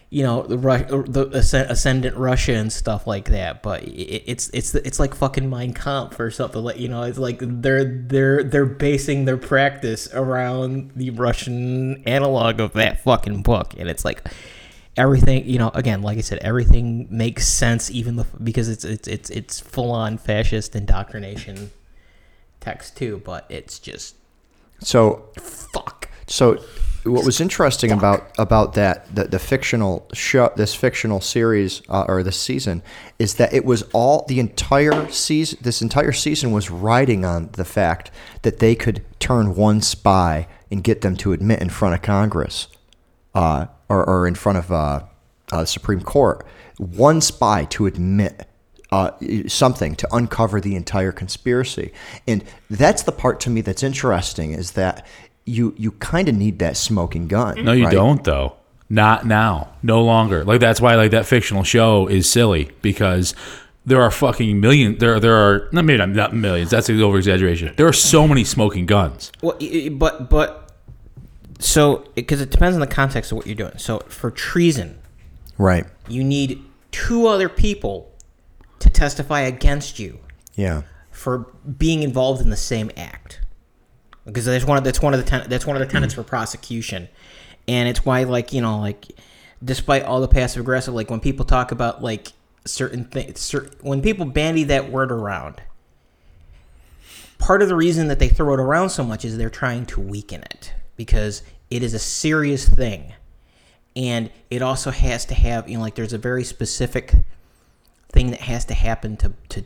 you 0.09 0.23
know 0.23 0.41
the 0.43 0.57
Ru- 0.57 1.03
the 1.03 1.29
ascendant 1.33 2.15
Russia 2.17 2.53
and 2.53 2.71
stuff 2.71 3.05
like 3.05 3.29
that. 3.29 3.61
But 3.61 3.83
it's 3.85 4.49
it's 4.53 4.73
it's 4.73 4.99
like 4.99 5.13
fucking 5.13 5.49
Mein 5.49 5.73
Kampf 5.73 6.19
or 6.19 6.31
something 6.31 6.63
like 6.63 6.79
you 6.79 6.87
know. 6.87 7.03
It's 7.03 7.19
like 7.19 7.39
they're 7.41 7.85
they're 7.85 8.43
they're 8.43 8.65
basing 8.65 9.25
their 9.25 9.37
practice 9.37 10.07
around 10.13 10.91
the 10.95 11.11
Russian 11.11 12.03
analog 12.05 12.59
of 12.59 12.73
that 12.73 13.03
fucking 13.03 13.43
book, 13.43 13.75
and 13.77 13.87
it's 13.89 14.03
like 14.03 14.27
everything 14.99 15.47
you 15.49 15.57
know. 15.57 15.71
Again, 15.73 16.01
like 16.01 16.17
I 16.17 16.21
said, 16.21 16.39
everything 16.39 17.07
makes 17.09 17.47
sense, 17.47 17.89
even 17.89 18.17
the 18.17 18.25
because 18.43 18.69
it's 18.69 18.85
it's 18.85 19.07
it's 19.07 19.29
it's 19.29 19.59
full 19.59 19.91
on 19.91 20.17
fascist 20.17 20.75
indoctrination 20.75 21.71
text 22.59 22.97
too. 22.97 23.21
But 23.25 23.45
it's 23.49 23.79
just 23.79 24.15
So 24.81 25.29
fuck. 25.37 26.09
So 26.27 26.59
what 27.03 27.25
was 27.25 27.39
interesting 27.39 27.91
about 27.91 28.29
about 28.37 28.73
that 28.73 29.13
the, 29.15 29.23
the 29.23 29.39
fictional 29.39 30.07
show 30.13 30.51
this 30.55 30.75
fictional 30.75 31.21
series 31.21 31.81
uh, 31.89 32.05
or 32.07 32.23
this 32.23 32.39
season 32.39 32.83
is 33.17 33.35
that 33.35 33.53
it 33.53 33.63
was 33.63 33.83
all 33.93 34.25
the 34.27 34.39
entire 34.39 35.09
season 35.09 35.57
this 35.61 35.81
entire 35.81 36.11
season 36.11 36.51
was 36.51 36.69
riding 36.69 37.23
on 37.23 37.49
the 37.53 37.63
fact 37.63 38.11
that 38.41 38.59
they 38.59 38.75
could 38.75 39.03
turn 39.19 39.55
one 39.55 39.81
spy 39.81 40.47
and 40.69 40.83
get 40.83 41.01
them 41.01 41.15
to 41.15 41.31
admit 41.31 41.61
in 41.61 41.69
front 41.69 41.95
of 41.95 42.01
Congress 42.01 42.67
uh, 43.33 43.65
or, 43.89 44.07
or 44.07 44.27
in 44.27 44.35
front 44.35 44.57
of 44.59 44.71
uh, 44.71 45.01
uh, 45.51 45.65
Supreme 45.65 46.01
Court 46.01 46.45
one 46.77 47.19
spy 47.19 47.65
to 47.65 47.85
admit 47.87 48.47
uh, 48.91 49.11
something 49.47 49.95
to 49.95 50.07
uncover 50.15 50.61
the 50.61 50.75
entire 50.75 51.11
conspiracy. 51.11 51.91
And 52.27 52.43
that's 52.69 53.03
the 53.03 53.11
part 53.11 53.39
to 53.41 53.49
me 53.49 53.61
that's 53.61 53.83
interesting 53.83 54.51
is 54.53 54.71
that 54.71 55.05
you 55.45 55.73
you 55.77 55.91
kind 55.93 56.29
of 56.29 56.35
need 56.35 56.59
that 56.59 56.77
smoking 56.77 57.27
gun. 57.27 57.63
No, 57.65 57.71
you 57.73 57.85
right? 57.85 57.91
don't 57.93 58.23
though. 58.23 58.55
Not 58.89 59.25
now. 59.27 59.73
No 59.83 60.01
longer. 60.03 60.43
Like 60.45 60.59
that's 60.59 60.79
why 60.81 60.95
like 60.95 61.11
that 61.11 61.25
fictional 61.25 61.63
show 61.63 62.07
is 62.07 62.29
silly 62.29 62.71
because 62.81 63.35
there 63.85 64.01
are 64.01 64.09
fucking 64.11 64.59
million. 64.59 64.97
There 64.97 65.19
there 65.19 65.35
are 65.35 65.69
not 65.71 65.85
maybe 65.85 65.97
not, 65.97 66.09
not 66.09 66.33
millions. 66.35 66.69
That's 66.71 66.89
an 66.89 67.01
over 67.01 67.17
exaggeration. 67.17 67.73
There 67.77 67.87
are 67.87 67.93
so 67.93 68.27
many 68.27 68.43
smoking 68.43 68.85
guns. 68.85 69.31
Well, 69.41 69.57
i- 69.61 69.85
i- 69.85 69.89
but 69.89 70.29
but 70.29 70.68
so 71.59 72.05
because 72.15 72.41
it 72.41 72.49
depends 72.49 72.75
on 72.75 72.79
the 72.81 72.87
context 72.87 73.31
of 73.31 73.37
what 73.37 73.45
you're 73.45 73.55
doing. 73.55 73.77
So 73.77 73.99
for 74.07 74.31
treason, 74.31 74.99
Right. 75.57 75.85
you 76.07 76.23
need 76.23 76.63
two 76.91 77.27
other 77.27 77.49
people 77.49 78.11
to 78.79 78.89
testify 78.89 79.41
against 79.41 79.99
you 79.99 80.19
Yeah. 80.55 80.83
for 81.11 81.47
being 81.77 82.01
involved 82.01 82.41
in 82.41 82.49
the 82.49 82.57
same 82.57 82.89
act. 82.97 83.41
Because 84.25 84.45
that's 84.45 84.65
one 84.65 84.77
of 84.77 84.83
that's 84.83 85.01
one 85.01 85.13
of 85.13 85.19
the 85.19 85.25
ten, 85.25 85.45
that's 85.49 85.65
one 85.65 85.75
of 85.75 85.79
the 85.79 85.91
tenets 85.91 86.13
for 86.13 86.23
prosecution, 86.23 87.09
and 87.67 87.87
it's 87.89 88.05
why 88.05 88.23
like 88.23 88.53
you 88.53 88.61
know 88.61 88.79
like 88.79 89.07
despite 89.63 90.03
all 90.03 90.21
the 90.21 90.27
passive 90.27 90.61
aggressive 90.61 90.93
like 90.93 91.09
when 91.09 91.19
people 91.19 91.43
talk 91.45 91.71
about 91.71 92.01
like 92.03 92.31
certain 92.63 93.03
things 93.05 93.39
certain, 93.39 93.71
when 93.81 94.01
people 94.01 94.25
bandy 94.25 94.63
that 94.65 94.89
word 94.91 95.11
around 95.11 95.61
part 97.39 97.61
of 97.61 97.67
the 97.69 97.75
reason 97.75 98.07
that 98.07 98.19
they 98.19 98.27
throw 98.27 98.53
it 98.53 98.59
around 98.59 98.89
so 98.89 99.03
much 99.03 99.25
is 99.25 99.37
they're 99.37 99.49
trying 99.49 99.85
to 99.85 99.99
weaken 99.99 100.41
it 100.43 100.73
because 100.99 101.43
it 101.71 101.81
is 101.81 101.93
a 101.93 101.99
serious 101.99 102.67
thing. 102.67 103.13
And 103.95 104.29
it 104.49 104.61
also 104.61 104.91
has 104.91 105.23
to 105.27 105.33
have 105.33 105.69
you 105.69 105.77
know 105.77 105.83
like 105.83 105.95
there's 105.95 106.11
a 106.11 106.17
very 106.17 106.43
specific 106.43 107.13
thing 108.09 108.31
that 108.31 108.41
has 108.41 108.65
to 108.65 108.73
happen 108.73 109.15
to 109.17 109.31
to 109.47 109.63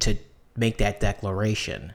to 0.00 0.16
make 0.54 0.76
that 0.76 1.00
declaration. 1.00 1.94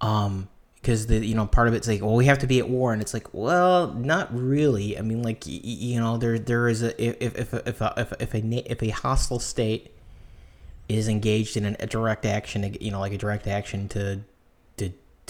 Um 0.00 0.48
because 0.76 1.06
the 1.08 1.24
you 1.24 1.34
know 1.34 1.46
part 1.46 1.68
of 1.68 1.74
it's 1.74 1.86
like 1.86 2.00
well 2.00 2.14
we 2.14 2.24
have 2.24 2.38
to 2.38 2.46
be 2.46 2.58
at 2.58 2.70
war 2.70 2.94
and 2.94 3.02
it's 3.02 3.12
like 3.12 3.28
well 3.34 3.92
not 3.92 4.34
really. 4.34 4.98
I 4.98 5.02
mean 5.02 5.22
like 5.22 5.44
y- 5.46 5.60
you 5.62 6.00
know 6.00 6.16
there 6.16 6.38
there 6.38 6.68
is 6.68 6.82
a 6.82 6.90
if 7.04 7.36
if 7.38 7.52
if 7.52 7.80
a, 7.82 7.92
if, 7.98 8.12
if 8.18 8.34
a 8.34 8.72
if 8.72 8.82
a 8.82 8.88
hostile 8.88 9.38
state 9.40 9.92
is 10.88 11.06
engaged 11.06 11.58
in 11.58 11.66
an, 11.66 11.76
a 11.80 11.86
direct 11.86 12.24
action 12.24 12.76
you 12.80 12.90
know 12.90 13.00
like 13.00 13.12
a 13.12 13.18
direct 13.18 13.46
action 13.46 13.88
to 13.90 14.20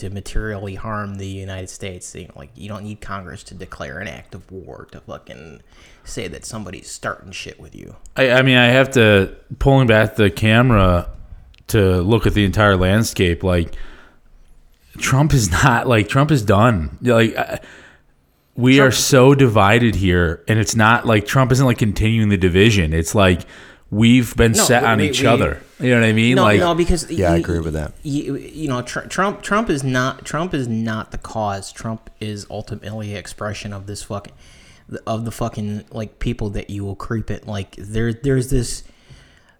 to 0.03 0.11
materially 0.11 0.75
harm 0.75 1.15
the 1.17 1.27
united 1.27 1.71
states 1.71 2.15
you 2.15 2.27
know 2.27 2.35
like 2.37 2.51
you 2.57 2.69
don't 2.69 2.83
need 2.85 3.01
congress 3.01 3.43
to 3.45 3.55
declare 3.55 3.99
an 4.01 4.09
act 4.09 4.35
of 4.35 4.51
war 4.51 4.89
to 4.91 5.01
fucking 5.01 5.61
say 6.05 6.27
that 6.29 6.45
somebody's 6.45 6.91
starting 6.91 7.31
shit 7.33 7.59
with 7.61 7.75
you 7.75 7.95
I, 8.17 8.31
I 8.33 8.43
mean, 8.43 8.57
I 8.57 8.67
have 8.67 8.91
to 8.93 9.35
pulling 9.59 9.87
back 9.87 10.17
the 10.17 10.31
camera 10.31 11.09
to 11.69 12.03
look 12.03 12.27
at 12.27 12.35
the 12.35 12.45
entire 12.45 12.77
landscape. 12.77 13.43
Like 13.43 13.75
Trump 14.99 15.33
is 15.33 15.51
not 15.51 15.87
like 15.87 16.09
Trump 16.09 16.31
is 16.31 16.43
done. 16.43 16.99
Like 17.01 17.37
I- 17.37 17.61
we 18.55 18.81
are 18.81 18.91
so 18.91 19.35
divided 19.35 19.95
here, 19.95 20.45
and 20.47 20.59
it's 20.59 20.77
not 20.77 21.07
like 21.07 21.25
Trump 21.25 21.53
isn't 21.53 21.65
like 21.65 21.79
continuing 21.79 22.29
the 22.29 22.37
division. 22.37 22.93
It's 22.93 23.15
like 23.15 23.47
we've 23.93 24.35
been 24.37 24.53
No, 24.53 24.63
set 24.65 24.83
on 24.83 24.99
we- 24.99 25.11
each 25.11 25.21
we- 25.21 25.27
other. 25.29 25.61
You 25.79 25.91
know 25.91 26.01
what 26.01 26.07
I 26.09 26.13
mean? 26.13 26.35
No, 26.37 26.43
like 26.45 26.59
no, 26.61 26.75
because 26.75 27.09
Yeah, 27.11 27.29
I 27.29 27.33
y- 27.33 27.39
agree 27.39 27.59
with 27.61 27.75
that. 27.75 27.93
You, 28.03 28.37
you 28.37 28.69
know, 28.69 28.83
Tr- 28.83 29.01
Trump. 29.07 29.43
Trump 29.43 29.69
is 29.71 29.85
not. 29.85 30.25
Trump 30.25 30.55
is 30.55 30.67
not 30.67 31.11
the 31.13 31.19
cause. 31.19 31.71
Trump 31.73 32.09
is 32.21 32.47
ultimately 32.51 33.11
an 33.13 33.17
expression 33.19 33.73
of 33.73 33.87
this 33.87 34.03
fucking, 34.05 34.33
of 35.07 35.25
the 35.25 35.31
fucking 35.33 35.85
like 35.91 36.19
people 36.21 36.51
that 36.51 36.71
you 36.71 36.85
will 36.85 36.95
creep 36.97 37.31
it. 37.31 37.47
Like 37.47 37.77
there, 37.77 38.13
there's 38.13 38.51
this. 38.51 38.83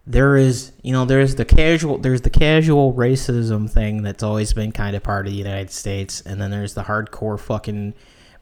There 0.05 0.37
is, 0.37 0.73
you 0.83 0.93
know, 0.93 1.05
there's 1.05 1.37
the 1.37 1.45
casual, 1.45 1.99
there's 1.99 2.23
the 2.23 2.31
casual 2.31 2.93
racism 2.93 3.71
thing 3.71 4.03
that's 4.03 4.23
always 4.25 4.53
been 4.53 4.73
kind 4.73 4.97
of 4.97 5.03
part 5.05 5.27
of 5.29 5.33
the 5.33 5.39
United 5.39 5.71
States, 5.71 6.21
and 6.23 6.41
then 6.41 6.51
there's 6.51 6.75
the 6.75 6.83
hardcore 6.83 7.39
fucking 7.39 7.95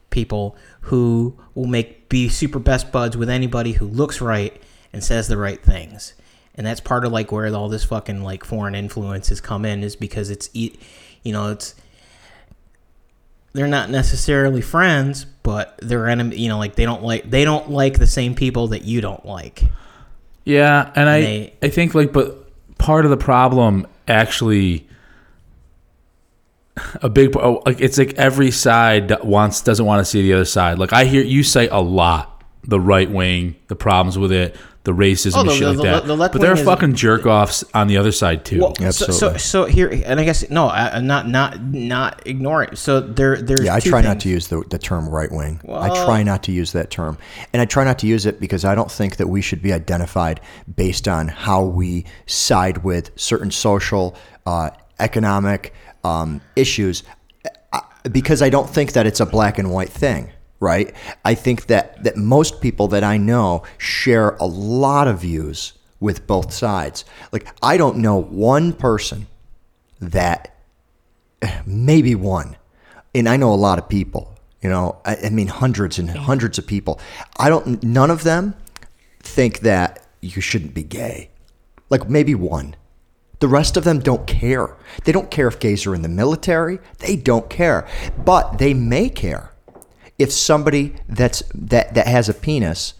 people 0.09 0.55
who 0.81 1.37
will 1.53 1.67
make 1.67 2.09
be 2.09 2.29
super 2.29 2.57
best 2.57 2.91
buds 2.91 3.15
with 3.15 3.29
anybody 3.29 3.73
who 3.73 3.85
looks 3.85 4.21
right 4.21 4.59
and 4.93 5.03
says 5.03 5.27
the 5.27 5.37
right 5.37 5.61
things. 5.63 6.13
And 6.55 6.67
that's 6.67 6.81
part 6.81 7.05
of 7.05 7.11
like 7.11 7.31
where 7.31 7.53
all 7.55 7.69
this 7.69 7.85
fucking 7.85 8.23
like 8.23 8.43
foreign 8.43 8.75
influences 8.75 9.39
come 9.39 9.65
in 9.65 9.83
is 9.83 9.95
because 9.95 10.29
it's 10.29 10.49
you 10.53 10.71
know, 11.25 11.51
it's 11.51 11.75
they're 13.53 13.67
not 13.67 13.89
necessarily 13.89 14.61
friends, 14.61 15.25
but 15.43 15.77
they're 15.81 16.07
enemy, 16.07 16.37
you 16.37 16.49
know, 16.49 16.57
like 16.57 16.75
they 16.75 16.85
don't 16.85 17.03
like 17.03 17.29
they 17.29 17.45
don't 17.45 17.69
like 17.69 17.99
the 17.99 18.07
same 18.07 18.35
people 18.35 18.67
that 18.67 18.83
you 18.83 19.01
don't 19.01 19.25
like. 19.25 19.63
Yeah, 20.43 20.91
and 20.95 21.09
I 21.09 21.21
they- 21.21 21.53
I 21.61 21.69
think 21.69 21.95
like 21.95 22.11
but 22.11 22.37
part 22.77 23.05
of 23.05 23.11
the 23.11 23.17
problem 23.17 23.87
actually 24.07 24.87
a 27.01 27.09
big 27.09 27.35
oh, 27.37 27.61
like 27.65 27.79
it's 27.79 27.97
like 27.97 28.13
every 28.15 28.51
side 28.51 29.23
wants 29.23 29.61
doesn't 29.61 29.85
want 29.85 29.99
to 29.99 30.05
see 30.05 30.21
the 30.21 30.33
other 30.33 30.45
side. 30.45 30.79
Like 30.79 30.93
I 30.93 31.05
hear 31.05 31.23
you 31.23 31.43
say 31.43 31.67
a 31.67 31.79
lot 31.79 32.43
the 32.63 32.79
right 32.79 33.09
wing, 33.09 33.55
the 33.67 33.75
problems 33.75 34.17
with 34.17 34.31
it, 34.31 34.55
the 34.83 34.93
racism 34.93 35.33
Oh, 35.37 35.41
and 35.41 35.51
shit 35.51 35.59
the- 35.61 35.67
like 35.67 35.77
the- 35.77 35.83
that. 35.83 36.07
the 36.07 36.17
left 36.17 36.33
but 36.33 36.41
there 36.41 36.51
are 36.51 36.55
is- 36.55 36.63
fucking 36.63 36.95
jerk 36.95 37.25
offs 37.27 37.63
on 37.73 37.87
the 37.87 37.97
other 37.97 38.11
side 38.11 38.43
too. 38.45 38.61
Well, 38.61 38.91
so, 38.91 39.11
so 39.11 39.37
so 39.37 39.65
here, 39.65 39.89
and 40.05 40.19
I 40.19 40.23
guess 40.23 40.49
no, 40.49 40.67
I, 40.67 40.95
I'm 40.97 41.05
not 41.05 41.27
not 41.27 41.61
not 41.63 42.23
ignoring. 42.25 42.75
So 42.75 42.99
there 42.99 43.39
there's 43.41 43.63
Yeah, 43.63 43.75
I 43.75 43.79
two 43.79 43.91
try 43.91 44.01
not 44.01 44.19
to 44.21 44.29
use 44.29 44.47
the, 44.47 44.63
the 44.69 44.79
term 44.79 45.07
right 45.07 45.31
wing. 45.31 45.61
I 45.69 45.89
try 45.89 46.23
not 46.23 46.41
to 46.43 46.51
use 46.51 46.71
that 46.71 46.89
term. 46.89 47.17
And 47.53 47.61
I 47.61 47.65
try 47.65 47.83
not 47.83 47.99
to 47.99 48.07
use 48.07 48.25
it 48.25 48.39
because 48.39 48.65
I 48.65 48.73
don't 48.73 48.91
think 48.91 49.17
that 49.17 49.27
we 49.27 49.41
should 49.41 49.61
be 49.61 49.71
identified 49.71 50.41
based 50.75 51.07
on 51.07 51.27
how 51.27 51.63
we 51.63 52.05
side 52.25 52.79
with 52.83 53.11
certain 53.15 53.51
social, 53.51 54.15
uh, 54.47 54.71
economic 54.99 55.73
um, 56.03 56.41
issues 56.55 57.03
because 58.11 58.41
I 58.41 58.49
don't 58.49 58.67
think 58.69 58.93
that 58.93 59.05
it's 59.05 59.19
a 59.19 59.25
black 59.27 59.59
and 59.59 59.71
white 59.71 59.89
thing. 59.89 60.31
Right? 60.61 60.95
I 61.25 61.33
think 61.33 61.65
that, 61.65 62.03
that 62.05 62.15
most 62.15 62.61
people 62.61 62.87
that 62.89 63.03
I 63.03 63.17
know 63.17 63.63
share 63.77 64.35
a 64.35 64.45
lot 64.45 65.09
of 65.09 65.19
views 65.19 65.73
with 65.99 66.27
both 66.27 66.53
sides. 66.53 67.03
Like, 67.31 67.47
I 67.61 67.77
don't 67.77 67.97
know 67.97 68.21
one 68.21 68.71
person 68.71 69.27
that 69.99 70.55
maybe 71.65 72.15
one. 72.15 72.57
And 73.13 73.27
I 73.27 73.37
know 73.37 73.53
a 73.53 73.55
lot 73.55 73.77
of 73.77 73.89
people, 73.89 74.37
you 74.61 74.69
know, 74.69 75.01
I, 75.03 75.17
I 75.25 75.29
mean, 75.29 75.47
hundreds 75.47 75.99
and 75.99 76.09
hundreds 76.09 76.57
of 76.57 76.65
people. 76.65 76.99
I 77.37 77.49
don't, 77.49 77.81
none 77.83 78.09
of 78.09 78.23
them 78.23 78.55
think 79.19 79.59
that 79.59 80.05
you 80.21 80.41
shouldn't 80.41 80.73
be 80.73 80.83
gay. 80.83 81.29
Like 81.89 82.09
maybe 82.09 82.35
one. 82.35 82.75
The 83.39 83.47
rest 83.47 83.75
of 83.75 83.83
them 83.83 83.99
don't 83.99 84.27
care. 84.27 84.77
They 85.03 85.11
don't 85.11 85.31
care 85.31 85.47
if 85.47 85.59
gays 85.59 85.87
are 85.87 85.95
in 85.95 86.03
the 86.03 86.09
military. 86.09 86.79
They 86.99 87.15
don't 87.15 87.49
care. 87.49 87.87
But 88.23 88.59
they 88.59 88.73
may 88.73 89.09
care 89.09 89.50
if 90.21 90.31
somebody 90.31 90.95
that's 91.07 91.43
that, 91.53 91.93
that 91.95 92.07
has 92.07 92.29
a 92.29 92.33
penis 92.33 92.93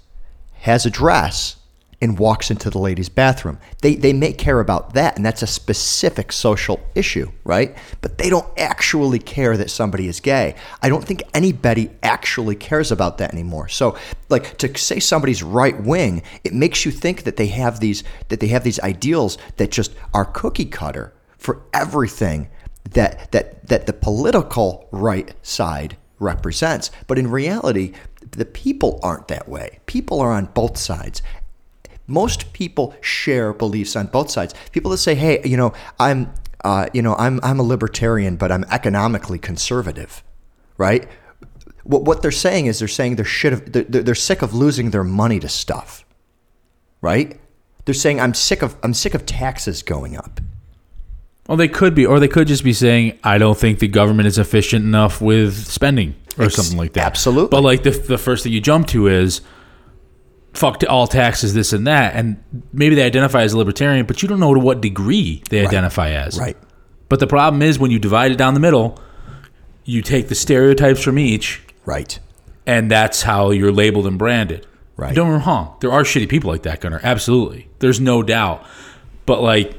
has 0.62 0.86
a 0.86 0.90
dress 0.90 1.58
and 2.02 2.18
walks 2.18 2.50
into 2.50 2.72
the 2.72 2.80
ladies' 2.80 3.10
bathroom. 3.10 3.60
They, 3.82 3.94
they 3.94 4.12
may 4.12 4.34
care 4.34 4.60
about 4.60 4.96
that, 4.96 5.16
and 5.16 5.24
that's 5.24 5.44
a 5.44 5.48
specific 5.48 6.32
social 6.32 6.80
issue, 6.96 7.32
right? 7.44 7.78
But 8.02 8.18
they 8.18 8.28
don't 8.28 8.48
actually 8.58 9.20
care 9.20 9.56
that 9.56 9.70
somebody 9.70 10.08
is 10.08 10.20
gay. 10.20 10.56
I 10.82 10.90
don't 10.90 11.04
think 11.04 11.22
anybody 11.36 11.92
actually 12.02 12.56
cares 12.56 12.92
about 12.92 13.20
that 13.20 13.34
anymore. 13.34 13.68
So, 13.68 13.96
like 14.30 14.58
to 14.58 14.76
say 14.78 15.00
somebody's 15.00 15.44
right 15.44 15.80
wing, 15.80 16.24
it 16.44 16.54
makes 16.54 16.86
you 16.86 16.92
think 16.92 17.24
that 17.24 17.38
they 17.38 17.48
have 17.48 17.80
these 17.80 18.04
that 18.30 18.40
they 18.40 18.48
have 18.48 18.64
these 18.64 18.80
ideals 18.80 19.38
that 19.58 19.70
just 19.70 19.94
are 20.12 20.26
cookie 20.26 20.66
cutter 20.66 21.14
for 21.38 21.62
everything 21.72 22.50
that 22.90 23.32
that 23.32 23.68
that 23.68 23.86
the 23.86 23.94
political 23.94 24.88
right 24.92 25.34
side 25.44 25.98
represents. 26.22 26.92
But 27.08 27.18
in 27.18 27.30
reality, 27.30 27.94
the 28.32 28.46
people 28.46 29.00
aren't 29.04 29.28
that 29.28 29.50
way. 29.50 29.80
People 29.86 30.22
are 30.22 30.32
on 30.32 30.46
both 30.46 30.78
sides. 30.78 31.22
Most 32.08 32.54
people 32.54 32.96
share 33.02 33.54
beliefs 33.54 33.96
on 33.96 34.08
both 34.08 34.30
sides. 34.30 34.54
People 34.72 34.92
that 34.92 34.98
say, 34.98 35.16
"Hey, 35.16 35.42
you 35.44 35.58
know, 35.58 35.74
I'm, 36.00 36.34
uh, 36.64 36.88
you 36.94 37.02
know, 37.02 37.16
I'm, 37.16 37.40
I'm 37.44 37.60
a 37.60 37.64
libertarian, 37.64 38.36
but 38.36 38.52
I'm 38.52 38.66
economically 38.66 39.40
conservative," 39.40 40.24
right? 40.78 41.08
What, 41.84 42.04
what 42.04 42.22
they're 42.22 42.32
saying 42.32 42.68
is 42.68 42.80
they're 42.80 42.88
saying 42.88 43.16
they're 43.16 43.26
shit 43.26 43.54
of, 43.54 43.72
they're, 43.72 43.84
they're 43.84 44.16
sick 44.16 44.42
of 44.42 44.54
losing 44.54 44.92
their 44.92 45.04
money 45.04 45.40
to 45.40 45.50
stuff, 45.50 46.06
right? 47.02 47.40
They're 47.86 47.96
saying 47.96 48.20
I'm 48.20 48.34
sick 48.34 48.62
of 48.62 48.76
I'm 48.84 48.94
sick 48.94 49.14
of 49.14 49.26
taxes 49.26 49.82
going 49.82 50.16
up. 50.16 50.40
Well, 51.52 51.58
they 51.58 51.68
could 51.68 51.94
be, 51.94 52.06
or 52.06 52.20
they 52.22 52.30
could 52.30 52.48
just 52.48 52.64
be 52.64 52.72
saying, 52.72 53.20
"I 53.26 53.38
don't 53.38 53.58
think 53.58 53.80
the 53.80 53.90
government 53.90 54.26
is 54.28 54.38
efficient 54.38 54.86
enough 54.86 55.20
with 55.22 55.68
spending." 55.68 56.16
or 56.38 56.46
Ex- 56.46 56.56
something 56.56 56.78
like 56.78 56.94
that. 56.94 57.06
absolutely. 57.06 57.50
But 57.50 57.62
like 57.62 57.84
the 57.84 57.92
the 57.92 58.18
first 58.18 58.44
thing 58.46 58.54
you 58.54 58.62
jump 58.62 58.88
to 58.88 59.08
is 59.08 59.42
fuck 60.54 60.82
all 60.88 61.08
taxes, 61.08 61.54
this 61.54 61.74
and 61.74 61.86
that, 61.88 62.16
and 62.16 62.42
maybe 62.72 62.96
they 62.96 63.04
identify 63.04 63.42
as 63.42 63.52
a 63.52 63.58
libertarian, 63.58 64.06
but 64.06 64.22
you 64.22 64.30
don't 64.30 64.40
know 64.40 64.54
to 64.54 64.60
what 64.62 64.80
degree 64.82 65.44
they 65.50 65.66
identify 65.66 66.12
as. 66.12 66.40
Right. 66.40 66.56
But 67.10 67.20
the 67.20 67.28
problem 67.28 67.62
is 67.62 67.78
when 67.80 67.92
you 67.92 68.00
divide 68.00 68.32
it 68.32 68.38
down 68.38 68.54
the 68.54 68.60
middle, 68.62 68.98
you 69.84 70.02
take 70.02 70.30
the 70.30 70.36
stereotypes 70.36 71.02
from 71.04 71.20
each, 71.20 71.62
Right. 71.86 72.18
and 72.66 72.90
that's 72.90 73.24
how 73.24 73.52
you're 73.52 73.72
labeled 73.74 74.08
and 74.08 74.18
branded. 74.18 74.66
Right. 74.96 75.14
Don't 75.14 75.30
get 75.32 75.40
me 75.40 75.46
wrong. 75.46 75.76
There 75.82 75.92
are 75.92 76.04
shitty 76.04 76.30
people 76.30 76.50
like 76.50 76.64
that, 76.64 76.80
Gunner. 76.80 77.02
Absolutely. 77.04 77.68
There's 77.80 78.00
no 78.00 78.24
doubt. 78.24 78.66
But 79.26 79.42
like, 79.42 79.74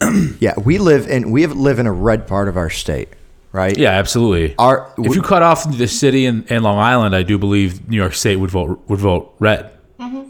Yeah, 0.40 0.54
we 0.62 0.78
live 0.78 1.08
in 1.08 1.30
we 1.30 1.42
have, 1.42 1.52
live 1.56 1.78
in 1.78 1.86
a 1.86 1.92
red 1.92 2.26
part 2.26 2.48
of 2.48 2.56
our 2.56 2.70
state, 2.70 3.08
right? 3.52 3.76
yeah, 3.76 3.90
absolutely. 3.90 4.54
Our 4.58 4.92
if 4.98 5.14
you 5.14 5.22
cut 5.22 5.42
off 5.42 5.66
the 5.76 5.88
city 5.88 6.26
and, 6.26 6.50
and 6.50 6.62
Long 6.62 6.78
Island, 6.78 7.16
I 7.16 7.22
do 7.22 7.38
believe 7.38 7.88
New 7.88 7.96
York 7.96 8.14
State 8.14 8.36
would 8.36 8.50
vote 8.50 8.82
would 8.88 9.00
vote 9.00 9.34
red. 9.38 9.72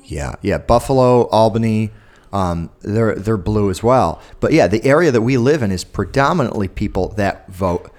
Yeah, 0.04 0.36
yeah. 0.40 0.58
Buffalo, 0.58 1.26
Albany, 1.28 1.90
um, 2.32 2.70
they're 2.82 3.14
they're 3.14 3.36
blue 3.36 3.70
as 3.70 3.82
well. 3.82 4.20
But 4.40 4.52
yeah, 4.52 4.66
the 4.66 4.84
area 4.84 5.10
that 5.10 5.22
we 5.22 5.36
live 5.36 5.62
in 5.62 5.72
is 5.72 5.84
predominantly 5.84 6.68
people 6.68 7.08
that 7.16 7.48
vote 7.48 7.90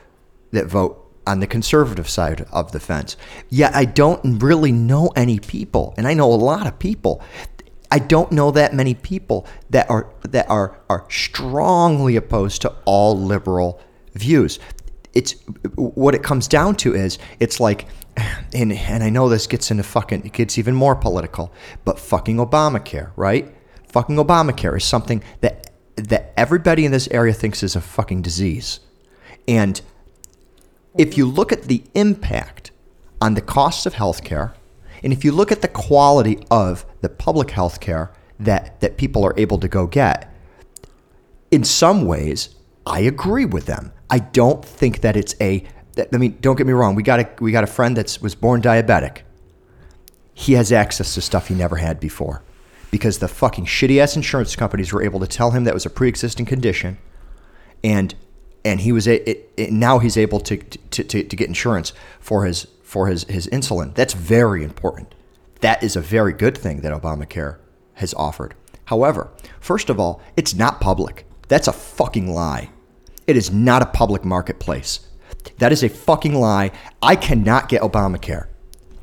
that 0.51 0.67
vote 0.67 1.03
on 1.25 1.41
the 1.41 1.47
conservative 1.47 2.07
side 2.07 2.45
of 2.51 2.71
the 2.71 2.79
fence. 2.79 3.17
Yet 3.49 3.75
I 3.75 3.85
don't 3.85 4.41
really 4.41 4.71
know 4.71 5.11
any 5.15 5.39
people, 5.39 5.93
and 5.97 6.07
I 6.07 6.13
know 6.13 6.31
a 6.31 6.35
lot 6.35 6.67
of 6.67 6.79
people. 6.79 7.21
I 7.91 7.99
don't 7.99 8.31
know 8.31 8.51
that 8.51 8.73
many 8.73 8.93
people 8.93 9.47
that 9.69 9.89
are 9.89 10.07
that 10.23 10.49
are 10.49 10.79
are 10.89 11.05
strongly 11.09 12.15
opposed 12.15 12.61
to 12.63 12.75
all 12.85 13.17
liberal 13.17 13.79
views. 14.13 14.59
It's 15.13 15.33
what 15.75 16.13
it 16.13 16.23
comes 16.23 16.47
down 16.47 16.75
to 16.77 16.93
is 16.93 17.17
it's 17.39 17.59
like 17.59 17.87
and 18.53 18.73
and 18.73 19.03
I 19.03 19.09
know 19.09 19.29
this 19.29 19.47
gets 19.47 19.71
into 19.71 19.83
fucking 19.83 20.25
it 20.25 20.33
gets 20.33 20.57
even 20.57 20.75
more 20.75 20.95
political, 20.95 21.53
but 21.85 21.99
fucking 21.99 22.37
Obamacare, 22.37 23.11
right? 23.15 23.53
Fucking 23.87 24.17
Obamacare 24.17 24.77
is 24.77 24.83
something 24.83 25.23
that 25.41 25.71
that 25.95 26.33
everybody 26.37 26.85
in 26.85 26.91
this 26.91 27.07
area 27.09 27.33
thinks 27.33 27.63
is 27.63 27.75
a 27.75 27.81
fucking 27.81 28.21
disease. 28.21 28.79
And 29.47 29.81
if 30.97 31.17
you 31.17 31.25
look 31.25 31.51
at 31.51 31.63
the 31.63 31.83
impact 31.93 32.71
on 33.21 33.33
the 33.33 33.41
cost 33.41 33.85
of 33.85 33.93
healthcare, 33.93 34.53
and 35.03 35.13
if 35.13 35.23
you 35.23 35.31
look 35.31 35.51
at 35.51 35.61
the 35.61 35.67
quality 35.67 36.39
of 36.49 36.85
the 37.01 37.09
public 37.09 37.49
healthcare 37.49 38.09
that, 38.39 38.79
that 38.81 38.97
people 38.97 39.25
are 39.25 39.33
able 39.37 39.59
to 39.59 39.67
go 39.67 39.87
get, 39.87 40.33
in 41.51 41.63
some 41.63 42.05
ways, 42.05 42.55
I 42.85 43.01
agree 43.01 43.45
with 43.45 43.65
them. 43.65 43.91
I 44.09 44.19
don't 44.19 44.63
think 44.63 45.01
that 45.01 45.15
it's 45.15 45.35
a. 45.41 45.63
I 46.13 46.17
mean, 46.17 46.37
don't 46.41 46.55
get 46.55 46.67
me 46.67 46.73
wrong. 46.73 46.95
We 46.95 47.03
got 47.03 47.19
a 47.19 47.29
we 47.39 47.51
got 47.51 47.63
a 47.63 47.67
friend 47.67 47.97
that 47.97 48.17
was 48.21 48.35
born 48.35 48.61
diabetic. 48.61 49.21
He 50.33 50.53
has 50.53 50.71
access 50.71 51.15
to 51.15 51.21
stuff 51.21 51.47
he 51.47 51.55
never 51.55 51.77
had 51.77 51.99
before, 51.99 52.43
because 52.91 53.17
the 53.17 53.27
fucking 53.27 53.65
shitty 53.65 53.99
ass 53.99 54.15
insurance 54.15 54.55
companies 54.55 54.93
were 54.93 55.03
able 55.03 55.19
to 55.19 55.27
tell 55.27 55.51
him 55.51 55.63
that 55.63 55.73
was 55.73 55.85
a 55.85 55.89
pre 55.89 56.07
existing 56.07 56.45
condition, 56.45 56.97
and 57.83 58.13
and 58.63 58.81
he 58.81 58.91
was 58.91 59.07
a, 59.07 59.29
it, 59.29 59.51
it, 59.57 59.71
now 59.71 59.99
he's 59.99 60.17
able 60.17 60.39
to, 60.41 60.57
to, 60.57 61.03
to, 61.03 61.23
to 61.23 61.35
get 61.35 61.47
insurance 61.47 61.93
for 62.19 62.45
his 62.45 62.67
for 62.83 63.07
his, 63.07 63.25
his 63.25 63.47
insulin. 63.47 63.93
That's 63.95 64.13
very 64.13 64.63
important. 64.63 65.13
That 65.59 65.83
is 65.83 65.97
a 65.97 66.01
very 66.01 66.31
good 66.31 66.57
thing 66.57 66.81
that 66.81 66.93
Obamacare 66.93 67.57
has 67.95 68.13
offered. 68.13 68.55
However, 68.85 69.29
first 69.59 69.89
of 69.89 69.99
all, 69.99 70.21
it's 70.37 70.53
not 70.53 70.79
public. 70.79 71.25
That's 71.49 71.67
a 71.67 71.73
fucking 71.73 72.33
lie. 72.33 72.69
It 73.25 73.35
is 73.35 73.51
not 73.51 73.81
a 73.81 73.87
public 73.87 74.23
marketplace. 74.23 75.01
That 75.57 75.73
is 75.73 75.83
a 75.83 75.89
fucking 75.89 76.35
lie. 76.35 76.71
I 77.01 77.17
cannot 77.17 77.67
get 77.67 77.81
Obamacare. 77.81 78.47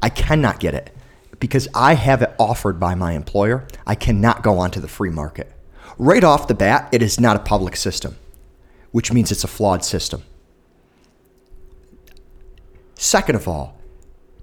I 0.02 0.08
cannot 0.08 0.60
get 0.60 0.72
it 0.72 0.90
because 1.38 1.68
I 1.74 1.92
have 1.94 2.22
it 2.22 2.34
offered 2.38 2.80
by 2.80 2.94
my 2.94 3.12
employer. 3.12 3.66
I 3.86 3.96
cannot 3.96 4.42
go 4.42 4.58
onto 4.58 4.80
the 4.80 4.88
free 4.88 5.10
market. 5.10 5.52
Right 5.98 6.24
off 6.24 6.48
the 6.48 6.54
bat, 6.54 6.88
it 6.90 7.02
is 7.02 7.20
not 7.20 7.36
a 7.36 7.40
public 7.40 7.76
system 7.76 8.16
which 8.94 9.12
means 9.12 9.32
it's 9.32 9.42
a 9.42 9.48
flawed 9.48 9.84
system. 9.84 10.22
Second 12.94 13.34
of 13.34 13.48
all, 13.48 13.76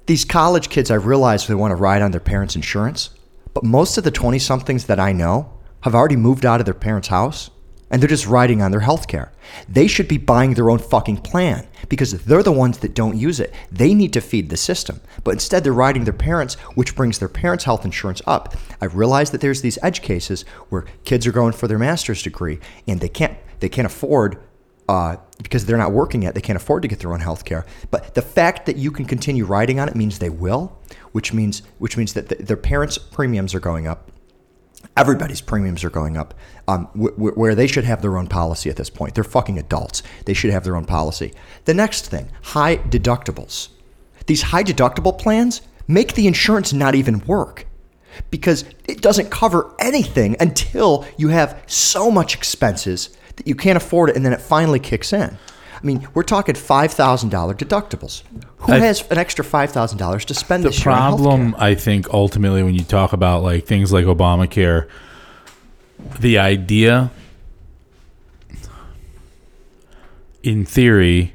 these 0.08 0.26
college 0.26 0.68
kids, 0.68 0.92
I 0.92 0.96
realize 0.96 1.48
they 1.48 1.56
want 1.56 1.72
to 1.72 1.78
ride 1.78 2.02
on 2.02 2.12
their 2.12 2.20
parents' 2.20 2.58
insurance, 2.58 3.12
but 3.54 3.64
most 3.64 3.98
of 3.98 4.04
the 4.04 4.12
20 4.12 4.38
somethings 4.40 4.88
that 4.88 5.00
I 5.00 5.14
know 5.14 5.54
have 5.84 5.96
already 5.96 6.18
moved 6.18 6.46
out 6.46 6.60
of 6.60 6.66
their 6.66 6.74
parents' 6.74 7.08
house 7.08 7.50
and 7.90 8.02
they're 8.02 8.10
just 8.10 8.28
riding 8.28 8.62
on 8.62 8.72
their 8.72 8.82
health 8.82 9.08
care. 9.08 9.32
They 9.70 9.88
should 9.88 10.10
be 10.10 10.18
buying 10.18 10.54
their 10.54 10.70
own 10.70 10.80
fucking 10.80 11.18
plan 11.18 11.66
because 11.88 12.12
they're 12.24 12.44
the 12.44 12.52
ones 12.52 12.80
that 12.80 12.94
don't 12.94 13.18
use 13.18 13.40
it. 13.40 13.54
They 13.72 13.94
need 13.94 14.12
to 14.14 14.22
feed 14.22 14.50
the 14.50 14.58
system, 14.58 15.00
but 15.24 15.32
instead 15.32 15.64
they're 15.64 15.74
riding 15.74 16.04
their 16.04 16.14
parents, 16.14 16.56
which 16.76 16.96
brings 16.96 17.20
their 17.20 17.30
parents' 17.30 17.64
health 17.64 17.86
insurance 17.86 18.22
up. 18.28 18.56
I 18.82 18.86
realize 18.86 19.32
that 19.32 19.40
there's 19.40 19.62
these 19.62 19.80
edge 19.82 20.02
cases 20.02 20.44
where 20.68 20.86
kids 21.06 21.26
are 21.26 21.32
going 21.32 21.54
for 21.54 21.68
their 21.68 21.80
master's 21.80 22.22
degree 22.22 22.60
and 22.86 23.00
they 23.00 23.10
can't 23.10 23.38
they 23.62 23.70
can't 23.70 23.86
afford 23.86 24.38
uh, 24.90 25.16
because 25.42 25.66
they're 25.66 25.78
not 25.78 25.94
working 25.94 26.24
yet, 26.24 26.36
they 26.36 26.42
can't 26.42 26.58
afford 26.58 26.82
to 26.82 26.88
get 26.90 27.00
their 27.00 27.14
own 27.14 27.22
health 27.22 27.46
care. 27.46 27.66
But 27.92 28.14
the 28.14 28.22
fact 28.22 28.66
that 28.66 28.76
you 28.76 28.92
can 28.92 29.06
continue 29.06 29.46
riding 29.46 29.80
on 29.80 29.88
it 29.88 29.96
means 29.96 30.20
they 30.20 30.30
will, 30.30 30.78
which 31.14 31.32
means 31.32 31.62
which 31.78 31.96
means 31.96 32.14
that 32.14 32.28
th- 32.28 32.42
their 32.42 32.58
parents' 32.58 32.98
premiums 32.98 33.56
are 33.56 33.62
going 33.62 33.88
up. 33.88 34.12
Everybody's 34.98 35.40
premiums 35.40 35.84
are 35.86 35.90
going 35.90 36.18
up, 36.18 36.34
um, 36.68 36.88
wh- 36.88 37.16
wh- 37.16 37.38
where 37.38 37.56
they 37.56 37.68
should 37.68 37.86
have 37.86 38.02
their 38.02 38.18
own 38.18 38.28
policy 38.28 38.70
at 38.70 38.76
this 38.76 38.90
point. 38.90 39.16
They're 39.16 39.24
fucking 39.24 39.58
adults. 39.58 40.04
They 40.26 40.34
should 40.34 40.52
have 40.52 40.66
their 40.66 40.76
own 40.76 40.86
policy. 40.86 41.34
The 41.64 41.74
next 41.74 42.08
thing, 42.08 42.30
high 42.42 42.78
deductibles. 42.78 43.70
These 44.26 44.42
high 44.42 44.64
deductible 44.64 45.18
plans 45.18 45.62
make 45.88 46.16
the 46.16 46.28
insurance 46.28 46.74
not 46.74 46.96
even 46.96 47.20
work 47.20 47.66
because 48.30 48.66
it 48.88 49.02
doesn't 49.02 49.32
cover 49.32 49.74
anything 49.80 50.36
until 50.40 51.06
you 51.18 51.30
have 51.30 51.64
so 51.68 52.12
much 52.12 52.36
expenses 52.36 53.16
that 53.36 53.48
you 53.48 53.56
can't 53.56 53.78
afford 53.78 54.10
it 54.10 54.16
and 54.16 54.26
then 54.26 54.34
it 54.34 54.42
finally 54.42 54.80
kicks 54.80 55.14
in. 55.14 55.38
I 55.74 55.84
mean, 55.86 56.08
we're 56.14 56.22
talking 56.24 56.54
$5,000 56.54 57.30
deductibles. 57.58 58.22
Who 58.58 58.74
I- 58.74 58.80
has 58.80 59.04
an 59.10 59.18
extra 59.18 59.44
$5,000 59.44 60.26
to 60.26 60.34
spend 60.36 60.64
The 60.64 60.70
this 60.70 60.86
year 60.86 60.94
on 60.94 61.14
problem? 61.18 61.56
I 61.58 61.74
think, 61.74 62.14
ultimately, 62.14 62.62
when 62.62 62.76
you 62.76 62.84
talk 62.84 63.14
about 63.14 63.42
like 63.42 63.66
things 63.66 63.92
like 63.92 64.06
Obamacare, 64.06 64.88
the 66.20 66.38
idea, 66.38 67.10
in 70.44 70.66
theory, 70.66 71.34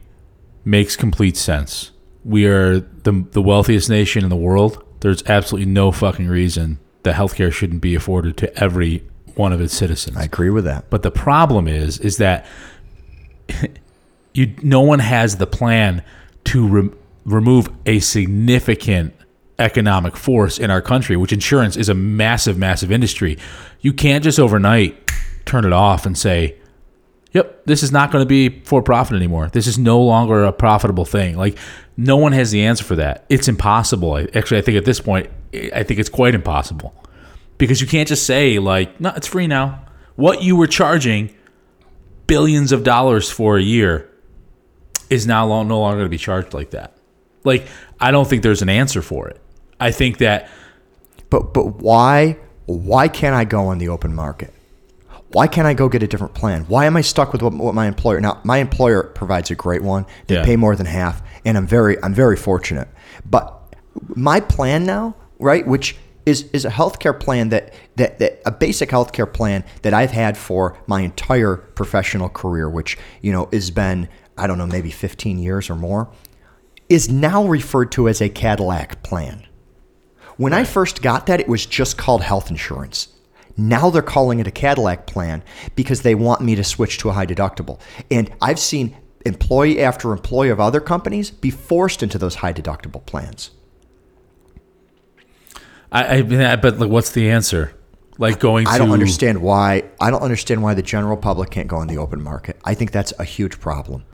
makes 0.64 0.97
complete 0.97 1.36
sense. 1.36 1.90
We 2.24 2.47
are 2.47 2.80
the 2.80 3.24
the 3.32 3.42
wealthiest 3.42 3.88
nation 3.88 4.24
in 4.24 4.30
the 4.30 4.36
world. 4.36 4.82
There's 5.01 5.22
absolutely 5.26 5.70
no 5.70 5.92
fucking 5.92 6.26
reason 6.28 6.78
that 7.05 7.14
healthcare 7.14 7.53
shouldn't 7.53 7.80
be 7.82 7.94
afforded 7.94 8.36
to 8.38 8.57
every 8.62 9.05
one 9.37 9.53
of 9.53 9.61
its 9.61 9.74
citizens. 9.74 10.16
I 10.16 10.24
agree 10.24 10.51
with 10.51 10.64
that. 10.64 10.91
But 10.91 11.03
the 11.03 11.11
problem 11.11 11.68
is, 11.68 11.99
is 11.99 12.16
that 12.16 12.47
you 14.32 14.55
no 14.62 14.80
one 14.80 14.99
has 14.99 15.37
the 15.37 15.47
plan 15.47 16.03
to 16.45 16.66
re- 16.66 16.91
remove 17.24 17.68
a 17.87 18.01
significant 18.01 19.14
economic 19.59 20.16
force 20.16 20.59
in 20.59 20.70
our 20.70 20.82
country, 20.82 21.16
which 21.16 21.32
insurance 21.32 21.76
is 21.76 21.89
a 21.89 21.95
massive, 21.95 22.59
massive 22.59 22.93
industry. 22.93 23.39
You 23.80 23.93
can't 23.93 24.22
just 24.24 24.39
overnight 24.39 25.11
turn 25.45 25.64
it 25.64 25.72
off 25.72 26.07
and 26.07 26.16
say, 26.16 26.57
"Yep, 27.32 27.66
this 27.66 27.82
is 27.82 27.93
not 27.93 28.11
going 28.11 28.22
to 28.22 28.28
be 28.28 28.61
for 28.64 28.82
profit 28.82 29.16
anymore. 29.16 29.49
This 29.53 29.66
is 29.66 29.78
no 29.78 30.01
longer 30.01 30.45
a 30.45 30.53
profitable 30.53 31.05
thing." 31.05 31.37
Like 31.37 31.59
no 31.97 32.16
one 32.16 32.32
has 32.32 32.51
the 32.51 32.64
answer 32.64 32.84
for 32.84 32.97
that. 32.97 33.24
It's 33.28 33.49
impossible. 33.49 34.16
Actually, 34.34 34.59
I 34.59 34.62
think 34.62 34.76
at 34.78 34.84
this 34.84 35.01
point, 35.01 35.28
I 35.74 35.82
think 35.82 36.01
it's 36.01 36.11
quite 36.11 36.34
impossible 36.34 36.95
because 37.59 37.80
you 37.80 37.86
can't 37.86 38.09
just 38.09 38.24
say 38.26 38.59
like, 38.59 39.00
"No, 39.00 39.12
it's 39.16 39.26
free 39.26 39.46
now." 39.46 39.82
What 40.16 40.42
you 40.42 40.57
were 40.57 40.66
charging 40.66 41.34
billions 42.26 42.72
of 42.72 42.82
dollars 42.84 43.30
for 43.30 43.57
a 43.57 43.62
year 43.62 44.09
is 45.11 45.26
now 45.26 45.46
lo- 45.46 45.62
no 45.62 45.80
longer 45.80 45.98
going 45.98 46.07
to 46.07 46.11
be 46.11 46.18
charged 46.18 46.54
like 46.54 46.70
that. 46.70 46.96
Like, 47.44 47.66
I 48.00 48.11
don't 48.11 48.26
think 48.28 48.42
there's 48.42 48.62
an 48.62 48.68
answer 48.68 49.02
for 49.02 49.28
it. 49.28 49.40
I 49.78 49.90
think 49.92 50.18
that 50.18 50.48
But 51.30 51.52
but 51.54 51.76
why 51.80 52.38
why 52.66 53.09
can't 53.09 53.34
I 53.34 53.44
go 53.44 53.66
on 53.66 53.78
the 53.78 53.88
open 53.88 54.14
market? 54.14 54.52
Why 55.32 55.46
can't 55.48 55.66
I 55.66 55.74
go 55.74 55.88
get 55.88 56.02
a 56.02 56.07
different 56.07 56.34
plan? 56.34 56.64
Why 56.68 56.86
am 56.86 56.96
I 56.96 57.00
stuck 57.02 57.32
with 57.32 57.42
what, 57.42 57.52
what 57.52 57.74
my 57.74 57.86
employer? 57.86 58.20
Now 58.20 58.40
my 58.44 58.59
employer 58.59 59.02
provides 59.04 59.50
a 59.50 59.54
great 59.54 59.82
one. 59.82 60.07
They 60.28 60.36
Yeah. 60.36 60.44
pay 60.44 60.57
more 60.57 60.74
than 60.76 60.86
half, 60.86 61.20
and 61.44 61.57
I'm 61.57 61.66
very 61.66 62.02
I'm 62.02 62.14
very 62.14 62.36
fortunate. 62.36 62.88
But 63.28 63.52
my 64.14 64.40
plan 64.40 64.84
now, 64.86 65.14
right, 65.38 65.66
which 65.66 65.96
is 66.27 66.43
is 66.53 66.64
a 66.64 66.70
healthcare 66.70 67.18
plan 67.18 67.49
that 67.49 67.72
that, 67.95 68.18
that 68.18 68.43
a 68.45 68.51
basic 68.51 68.91
healthcare 68.91 69.33
plan 69.33 69.64
that 69.83 69.95
I've 69.95 70.11
had 70.11 70.37
for 70.37 70.77
my 70.87 71.01
entire 71.01 71.57
professional 71.57 72.29
career, 72.29 72.68
which 72.68 72.99
you 73.22 73.33
know 73.33 73.49
has 73.53 73.70
been 73.70 74.09
I 74.37 74.47
don't 74.47 74.59
know 74.59 74.66
maybe 74.66 74.91
15 74.91 75.39
years 75.39 75.70
or 75.70 75.77
more, 75.77 76.11
is 76.89 77.09
now 77.09 77.47
referred 77.47 77.93
to 77.93 78.09
as 78.09 78.20
a 78.20 78.29
Cadillac 78.29 79.03
plan. 79.03 79.47
When 80.37 80.53
I 80.53 80.64
first 80.64 81.01
got 81.01 81.27
that, 81.27 81.41
it 81.41 81.49
was 81.49 81.64
just 81.64 81.97
called 81.97 82.22
health 82.22 82.51
insurance. 82.51 83.09
Now 83.57 83.89
they're 83.89 84.03
calling 84.03 84.39
it 84.39 84.47
a 84.47 84.51
Cadillac 84.51 85.07
plan 85.07 85.43
because 85.74 86.03
they 86.03 86.14
want 86.14 86.43
me 86.43 86.55
to 86.57 86.64
switch 86.64 86.99
to 86.99 87.09
a 87.09 87.12
high 87.12 87.24
deductible. 87.24 87.81
And 88.11 88.31
I've 88.43 88.59
seen 88.59 88.95
employee 89.24 89.81
after 89.81 90.12
employee 90.12 90.51
of 90.51 90.61
other 90.61 90.81
companies 90.81 91.31
be 91.31 91.51
forced 91.51 92.03
into 92.03 92.18
those 92.18 92.37
high 92.37 92.53
deductible 92.53 93.05
plans. 93.07 93.51
I, 95.97 96.18
I 96.18 96.22
mean, 96.22 96.40
I- 96.40 96.57
but 96.57 96.78
like, 96.78 96.90
what's 96.90 97.11
the 97.12 97.30
answer? 97.30 97.72
Like 98.18 98.40
going 98.40 98.64
to 98.64 98.70
I 98.70 98.78
don't 98.78 98.92
understand 98.92 99.42
why. 99.42 99.84
I 100.01 100.11
don't 100.11 100.22
understand 100.22 100.62
why 100.62 100.72
the 100.72 100.82
general 100.82 101.16
public 101.18 101.51
can't 101.51 101.68
go 101.68 101.76
on 101.76 101.86
the 101.86 101.99
open 101.99 102.22
market. 102.22 102.57
I 102.64 102.72
think 102.72 102.90
that's 102.90 103.12
a 103.18 103.24
huge 103.24 103.61
problem. 103.61 104.05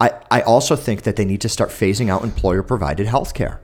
I, 0.00 0.12
I 0.30 0.40
also 0.42 0.74
think 0.76 1.02
that 1.02 1.16
they 1.16 1.24
need 1.26 1.40
to 1.42 1.48
start 1.50 1.68
phasing 1.70 2.08
out 2.08 2.22
employer 2.24 2.62
provided 2.62 3.06
health 3.06 3.34
care. 3.34 3.60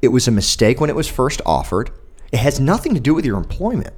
It 0.00 0.08
was 0.08 0.26
a 0.26 0.32
mistake 0.32 0.80
when 0.80 0.90
it 0.90 0.96
was 0.96 1.08
first 1.08 1.40
offered. 1.46 1.90
It 2.32 2.38
has 2.40 2.58
nothing 2.58 2.94
to 2.94 3.00
do 3.00 3.14
with 3.14 3.24
your 3.24 3.36
employment. 3.36 3.94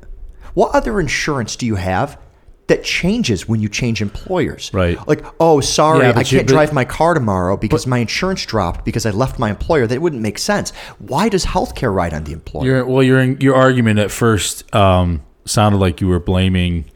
What 0.52 0.74
other 0.74 1.00
insurance 1.00 1.56
do 1.56 1.64
you 1.64 1.76
have 1.76 2.18
that 2.66 2.82
changes 2.82 3.46
when 3.46 3.60
you 3.60 3.68
change 3.68 4.00
employers? 4.00 4.70
Right. 4.72 4.98
Like, 5.06 5.24
oh, 5.38 5.60
sorry, 5.60 6.06
Yeah, 6.06 6.12
I 6.16 6.24
can't 6.24 6.46
but- 6.46 6.52
drive 6.52 6.72
my 6.72 6.84
car 6.84 7.14
tomorrow 7.14 7.56
because 7.56 7.86
my 7.86 7.98
insurance 7.98 8.44
dropped 8.46 8.84
because 8.84 9.04
I 9.04 9.10
left 9.10 9.38
my 9.38 9.50
employer. 9.50 9.86
That 9.86 10.00
wouldn't 10.00 10.22
make 10.22 10.38
sense. 10.38 10.70
Why 10.98 11.28
does 11.28 11.44
healthcare 11.44 11.94
ride 11.94 12.14
on 12.14 12.24
the 12.24 12.32
employer? 12.32 12.64
Your 12.66 12.86
well, 12.86 13.02
your 13.02 13.22
your 13.22 13.54
argument 13.54 13.98
at 13.98 14.10
first 14.10 14.74
um, 14.74 15.22
sounded 15.44 15.78
like 15.78 16.00
you 16.00 16.08
were 16.08 16.20
blaming 16.20 16.86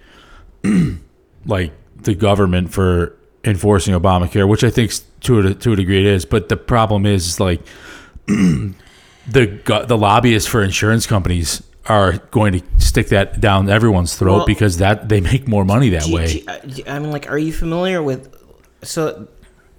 like 1.46 1.72
the 1.96 2.14
government 2.14 2.72
for 2.72 3.14
enforcing 3.44 3.94
Obamacare, 3.94 4.48
which 4.48 4.64
I 4.64 4.70
think 4.70 4.92
to 5.20 5.40
a, 5.40 5.54
to 5.54 5.72
a 5.72 5.76
degree 5.76 6.00
it 6.00 6.06
is. 6.06 6.24
But 6.24 6.48
the 6.48 6.56
problem 6.56 7.04
is, 7.06 7.26
is 7.26 7.40
like 7.40 7.60
the 8.26 8.74
the 9.86 9.96
lobbyists 9.98 10.48
for 10.48 10.62
insurance 10.62 11.06
companies 11.06 11.62
are 11.89 12.18
going 12.30 12.53
to 12.61 12.62
stick 12.78 13.09
that 13.09 13.41
down 13.41 13.68
everyone's 13.70 14.14
throat 14.16 14.36
Well- 14.39 14.47
because 14.47 14.78
that 14.78 15.09
they 15.09 15.20
make 15.20 15.49
more 15.49 15.64
money 15.64 15.89
that 15.91 16.05
Do 16.05 16.14
way. 16.14 16.45
do 16.66 16.82
I 16.86 16.99
mean, 16.99 17.11
like, 17.11 17.30
are 17.30 17.39
you 17.39 17.53
familiar 17.53 18.03
with? 18.03 18.34
So, 18.82 19.28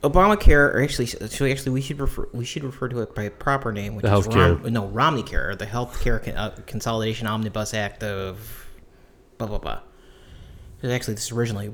Obamacare, 0.03 0.73
or 0.73 0.81
actually, 0.81 1.07
so 1.07 1.45
actually, 1.45 1.71
we 1.73 1.81
should 1.81 1.99
refer 1.99 2.27
we 2.33 2.45
should 2.45 2.63
refer 2.63 2.87
to 2.87 3.01
it 3.01 3.13
by 3.15 3.23
a 3.23 3.29
proper 3.31 3.71
name, 3.73 3.95
which 3.95 4.03
The 4.03 4.15
is 4.17 4.27
Rom, 4.27 4.63
no 4.71 4.87
Romney 4.87 5.23
Care, 5.23 5.49
or 5.49 5.55
the 5.55 5.65
Healthcare 5.65 6.23
Con- 6.23 6.35
uh, 6.35 6.55
Consolidation 6.65 7.27
Omnibus 7.27 7.73
Act 7.73 8.03
of 8.03 8.65
blah 9.37 9.47
blah 9.47 9.57
blah. 9.57 9.79
Because 10.77 10.91
actually, 10.93 11.15
this 11.15 11.25
is 11.25 11.31
originally 11.33 11.69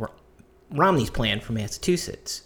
Romney's 0.72 1.12
plan 1.12 1.40
for 1.40 1.54
Massachusetts, 1.54 2.42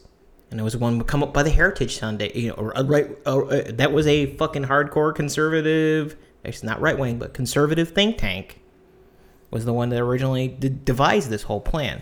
and 0.51 0.59
it 0.59 0.63
was 0.63 0.75
one 0.75 1.01
come 1.05 1.23
up 1.23 1.33
by 1.33 1.43
the 1.43 1.49
Heritage 1.49 1.97
Sunday. 1.97 2.31
You 2.37 2.49
know, 2.49 2.71
uh, 2.75 2.83
right? 2.83 3.07
Uh, 3.25 3.39
uh, 3.45 3.63
that 3.71 3.93
was 3.93 4.05
a 4.05 4.35
fucking 4.35 4.65
hardcore 4.65 5.15
conservative, 5.15 6.17
actually 6.45 6.67
not 6.67 6.81
right 6.81 6.97
wing, 6.97 7.19
but 7.19 7.33
conservative 7.33 7.89
think 7.89 8.17
tank 8.17 8.61
was 9.51 9.65
the 9.65 9.73
one 9.73 9.89
that 9.89 9.99
originally 9.99 10.47
d- 10.47 10.69
devised 10.69 11.29
this 11.29 11.43
whole 11.43 11.61
plan. 11.61 12.01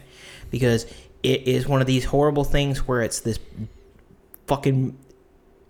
Because 0.50 0.86
it 1.24 1.48
is 1.48 1.68
one 1.68 1.82
of 1.82 1.88
these 1.88 2.06
horrible 2.06 2.44
things 2.44 2.88
where 2.88 3.02
it's 3.02 3.20
this 3.20 3.40
fucking 4.48 4.98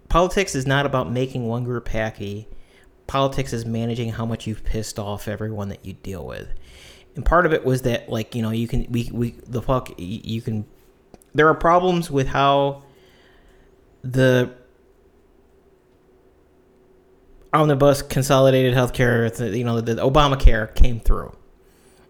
politics 0.09 0.55
is 0.55 0.65
not 0.65 0.85
about 0.85 1.11
making 1.11 1.47
one 1.47 1.63
group 1.63 1.87
happy. 1.87 2.47
Politics 3.07 3.53
is 3.53 3.65
managing 3.65 4.11
how 4.11 4.25
much 4.25 4.45
you've 4.47 4.63
pissed 4.63 4.99
off 4.99 5.27
everyone 5.27 5.69
that 5.69 5.85
you 5.85 5.93
deal 5.93 6.25
with. 6.25 6.47
And 7.15 7.25
part 7.25 7.45
of 7.45 7.53
it 7.53 7.65
was 7.65 7.81
that 7.83 8.09
like 8.09 8.35
you 8.35 8.41
know 8.41 8.51
you 8.51 8.67
can 8.67 8.85
we, 8.91 9.09
we 9.11 9.31
the 9.47 9.61
fuck 9.61 9.91
you 9.97 10.41
can 10.41 10.65
there 11.33 11.47
are 11.47 11.55
problems 11.55 12.11
with 12.11 12.27
how 12.27 12.83
the 14.03 14.53
omnibus 17.57 18.01
consolidated 18.01 18.73
healthcare 18.73 19.55
you 19.55 19.63
know 19.63 19.81
the 19.81 19.95
obamacare 19.95 20.73
came 20.75 20.99
through 20.99 21.35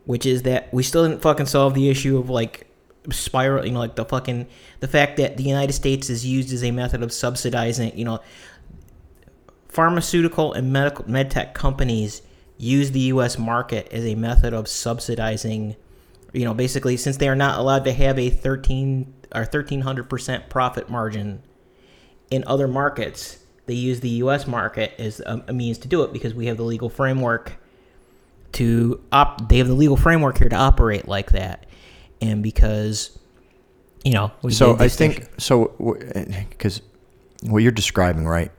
which 0.05 0.25
is 0.25 0.43
that 0.43 0.73
we 0.73 0.83
still 0.83 1.07
didn't 1.07 1.21
fucking 1.21 1.45
solve 1.45 1.73
the 1.73 1.89
issue 1.89 2.17
of 2.17 2.29
like 2.29 2.67
spiral, 3.11 3.65
you 3.65 3.71
know, 3.71 3.79
like 3.79 3.95
the 3.95 4.05
fucking 4.05 4.47
the 4.79 4.87
fact 4.87 5.17
that 5.17 5.37
the 5.37 5.43
United 5.43 5.73
States 5.73 6.09
is 6.09 6.25
used 6.25 6.51
as 6.53 6.63
a 6.63 6.71
method 6.71 7.03
of 7.03 7.11
subsidizing, 7.11 7.97
you 7.97 8.05
know, 8.05 8.19
pharmaceutical 9.67 10.53
and 10.53 10.71
medical 10.71 11.05
medtech 11.05 11.53
companies 11.53 12.21
use 12.57 12.91
the 12.91 13.01
U.S. 13.01 13.37
market 13.37 13.87
as 13.91 14.05
a 14.05 14.15
method 14.15 14.53
of 14.53 14.67
subsidizing, 14.67 15.75
you 16.33 16.43
know, 16.43 16.53
basically 16.53 16.97
since 16.97 17.17
they 17.17 17.29
are 17.29 17.35
not 17.35 17.59
allowed 17.59 17.83
to 17.85 17.93
have 17.93 18.17
a 18.17 18.29
thirteen 18.29 19.13
or 19.33 19.45
thirteen 19.45 19.81
hundred 19.81 20.09
percent 20.09 20.49
profit 20.49 20.89
margin 20.89 21.43
in 22.31 22.43
other 22.47 22.67
markets, 22.67 23.39
they 23.67 23.73
use 23.73 23.99
the 23.99 24.09
U.S. 24.09 24.47
market 24.47 24.93
as 24.97 25.19
a, 25.19 25.43
a 25.47 25.53
means 25.53 25.77
to 25.79 25.87
do 25.87 26.03
it 26.03 26.11
because 26.11 26.33
we 26.33 26.47
have 26.47 26.57
the 26.57 26.63
legal 26.63 26.89
framework 26.89 27.53
to 28.53 29.01
op 29.11 29.49
they 29.49 29.57
have 29.59 29.67
the 29.67 29.73
legal 29.73 29.97
framework 29.97 30.37
here 30.37 30.49
to 30.49 30.55
operate 30.55 31.07
like 31.07 31.31
that 31.31 31.65
and 32.21 32.41
because 32.41 33.19
you 34.03 34.13
know 34.13 34.31
we 34.41 34.51
so 34.51 34.77
I 34.79 34.87
think 34.87 35.29
so 35.37 35.97
because 36.49 36.81
what 37.43 37.59
you're 37.59 37.71
describing, 37.71 38.25
right? 38.25 38.51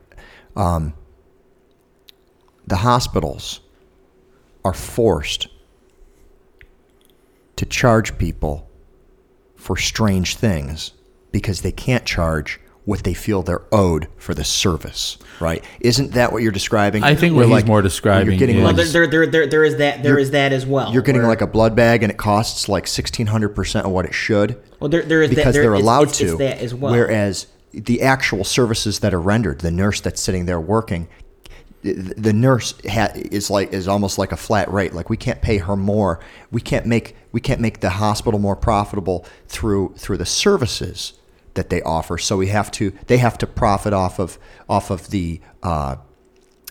Um, 0.56 0.94
the 2.66 2.76
hospitals 2.76 3.60
are 4.64 4.74
forced 4.74 5.48
to 7.56 7.66
charge 7.66 8.18
people 8.18 8.68
for 9.56 9.76
strange 9.76 10.36
things 10.36 10.92
because 11.32 11.62
they 11.62 11.72
can't 11.72 12.04
charge 12.04 12.60
what 12.88 13.04
they 13.04 13.12
feel 13.12 13.42
they're 13.42 13.66
owed 13.70 14.08
for 14.16 14.32
the 14.32 14.42
service, 14.42 15.18
right? 15.40 15.62
Isn't 15.80 16.12
that 16.12 16.32
what 16.32 16.42
you're 16.42 16.50
describing? 16.52 17.04
I 17.04 17.14
think 17.14 17.36
Where, 17.36 17.46
what 17.46 17.48
he's 17.48 17.62
like, 17.62 17.66
more 17.66 17.82
describing 17.82 18.30
you're 18.30 18.38
getting 18.38 18.56
is- 18.56 18.64
well, 18.64 18.72
there, 18.72 19.06
there, 19.06 19.26
there, 19.26 19.46
there 19.46 19.64
is 19.64 19.76
that 19.76 20.02
there 20.02 20.18
is 20.18 20.30
that 20.30 20.54
as 20.54 20.64
well 20.64 20.90
you're 20.90 21.02
getting 21.02 21.20
where- 21.20 21.28
like 21.28 21.42
a 21.42 21.46
blood 21.46 21.76
bag 21.76 22.02
and 22.02 22.10
it 22.10 22.16
costs 22.16 22.66
like 22.66 22.86
1600% 22.86 23.84
of 23.84 23.90
what 23.90 24.06
it 24.06 24.14
should 24.14 24.58
well 24.80 24.88
there, 24.88 25.02
there 25.02 25.20
is 25.20 25.28
because 25.28 25.44
that, 25.44 25.52
there, 25.52 25.62
they're 25.64 25.74
it's- 25.74 25.82
allowed 25.82 26.08
it's, 26.08 26.16
to. 26.18 26.24
it's 26.28 26.38
that 26.38 26.58
as 26.60 26.74
well 26.74 26.90
Whereas 26.92 27.46
the 27.72 28.00
actual 28.00 28.42
services 28.42 29.00
that 29.00 29.12
are 29.12 29.20
rendered, 29.20 29.58
the 29.58 29.70
nurse 29.70 30.00
that's 30.00 30.22
sitting 30.22 30.46
there 30.46 30.58
working, 30.58 31.08
the- 31.82 31.92
the 31.92 32.32
nurse 32.32 32.72
ha- 32.88 33.12
is 33.14 33.50
like 33.50 33.70
is 33.74 33.86
almost 33.86 34.16
like 34.16 34.32
a 34.32 34.36
flat 34.38 34.72
rate. 34.72 34.94
Like 34.94 35.10
we 35.10 35.18
can't 35.18 35.42
pay 35.42 35.58
her 35.58 35.76
more. 35.76 36.20
We 36.50 36.62
can't 36.62 36.86
make 36.86 37.14
we 37.32 37.42
can't 37.42 37.60
make 37.60 37.80
the 37.80 37.90
hospital 37.90 38.40
more 38.40 38.56
profitable 38.56 39.26
through 39.46 39.92
through 39.98 40.16
the 40.16 40.24
services 40.24 41.12
that 41.58 41.70
they 41.70 41.82
offer. 41.82 42.16
So 42.18 42.36
we 42.36 42.46
have 42.48 42.70
to 42.72 42.92
they 43.08 43.18
have 43.18 43.36
to 43.38 43.46
profit 43.46 43.92
off 43.92 44.20
of 44.20 44.38
off 44.68 44.90
of 44.90 45.10
the 45.10 45.40
uh, 45.62 45.96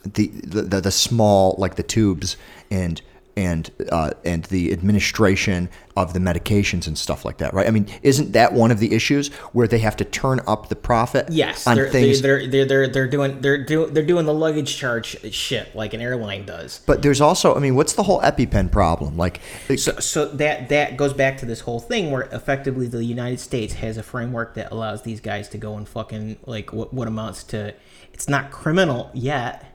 the, 0.04 0.28
the 0.28 0.80
the 0.82 0.92
small 0.92 1.56
like 1.58 1.76
the 1.76 1.84
tubes 1.84 2.38
and 2.72 3.02
and 3.38 3.72
uh, 3.92 4.12
and 4.26 4.44
the 4.46 4.74
administration 4.74 5.70
of 5.96 6.14
the 6.14 6.20
medications 6.20 6.88
and 6.88 6.98
stuff 6.98 7.24
like 7.24 7.38
that, 7.38 7.54
right? 7.54 7.68
I 7.68 7.72
mean, 7.72 7.88
isn't 8.02 8.34
that 8.34 8.54
one 8.54 8.72
of 8.72 8.80
the 8.80 8.94
issues 8.94 9.30
where 9.54 9.68
they 9.68 9.80
have 9.80 9.96
to 9.98 10.06
turn 10.06 10.42
up 10.48 10.70
the 10.70 10.76
profit 10.76 11.28
yes 11.30 11.66
on 11.68 11.76
they're, 11.76 11.90
things? 11.90 12.22
they're, 12.22 12.48
they're, 12.48 12.66
they're, 12.66 12.88
they're 12.88 13.08
doing 13.08 13.40
they're 13.42 13.64
doing 13.64 13.94
they're 13.94 14.06
doing 14.06 14.26
the 14.26 14.34
luggage 14.34 14.76
charge 14.76 15.34
shit 15.34 15.74
like 15.76 15.94
an 15.94 16.02
airline 16.02 16.46
does 16.46 16.82
but 16.86 17.02
there's 17.02 17.22
also, 17.22 17.56
I 17.56 17.60
mean, 17.60 17.76
what's 17.76 17.94
the 17.94 18.04
whole 18.04 18.22
EpiPen 18.22 18.72
problem? 18.72 19.18
Like, 19.18 19.40
So, 19.78 20.00
so 20.00 20.26
that 20.26 20.70
that 20.70 20.98
goes 20.98 21.14
back 21.14 21.38
to 21.38 21.46
this 21.46 21.62
whole 21.62 21.80
thing 21.80 22.12
where 22.12 22.24
effectively 22.24 22.88
the 22.88 23.04
United 23.04 23.40
States 23.40 23.76
has 23.76 23.98
a 23.98 24.04
framework 24.04 24.56
that 24.56 24.72
allows 24.72 25.04
these 25.04 25.22
guys 25.22 25.48
to 25.50 25.58
go 25.58 25.78
and 25.78 25.88
fucking 25.88 26.38
like 26.46 26.74
what 26.74 26.94
what 26.94 27.08
amounts 27.08 27.44
to 27.46 27.76
it's 28.18 28.28
not 28.28 28.50
criminal 28.50 29.12
yet, 29.14 29.67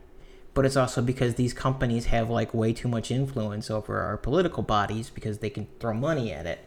but 0.55 0.67
it's 0.67 0.77
also 0.77 1.01
because 1.01 1.37
these 1.37 1.53
companies 1.53 2.07
have 2.07 2.29
like 2.29 2.53
way 2.53 2.73
too 2.73 2.89
much 2.89 3.11
influence 3.11 3.71
over 3.71 4.01
our 4.01 4.17
political 4.17 4.63
bodies 4.63 5.11
because 5.11 5.39
they 5.39 5.51
can 5.51 5.67
throw 5.81 5.95
money 5.95 6.33
at 6.33 6.47
it. 6.47 6.61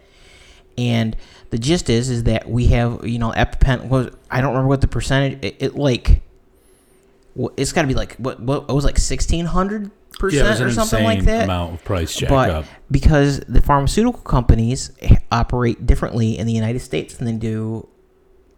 And 0.77 1.15
the 1.51 1.57
gist 1.57 1.89
is 1.89 2.09
is 2.09 2.23
that 2.23 2.49
we 2.49 2.67
have 2.67 3.07
you 3.07 3.19
know 3.19 3.31
EpiPen 3.31 3.87
was 3.87 4.13
I 4.29 4.41
don't 4.41 4.51
remember 4.51 4.69
what 4.69 4.81
the 4.81 4.87
percentage 4.87 5.39
it, 5.43 5.55
it 5.59 5.75
like 5.75 6.21
it's 7.57 7.71
got 7.71 7.83
to 7.83 7.87
be 7.87 7.93
like 7.93 8.15
what 8.15 8.39
what 8.39 8.65
it 8.67 8.73
was 8.73 8.83
like 8.85 8.97
sixteen 8.97 9.45
hundred 9.45 9.83
yeah, 9.83 9.87
it 9.87 10.21
was 10.21 10.59
percent 10.59 10.61
or 10.61 10.71
something 10.71 11.03
like 11.03 11.23
that 11.25 11.43
amount 11.43 11.75
of 11.75 11.83
price 11.83 12.15
jack 12.15 12.29
but 12.29 12.49
up. 12.49 12.65
because 12.89 13.41
the 13.41 13.61
pharmaceutical 13.61 14.21
companies 14.21 14.91
operate 15.31 15.85
differently 15.85 16.37
in 16.37 16.47
the 16.47 16.53
United 16.53 16.79
States 16.79 17.15
than 17.15 17.25
they 17.25 17.33
do 17.33 17.87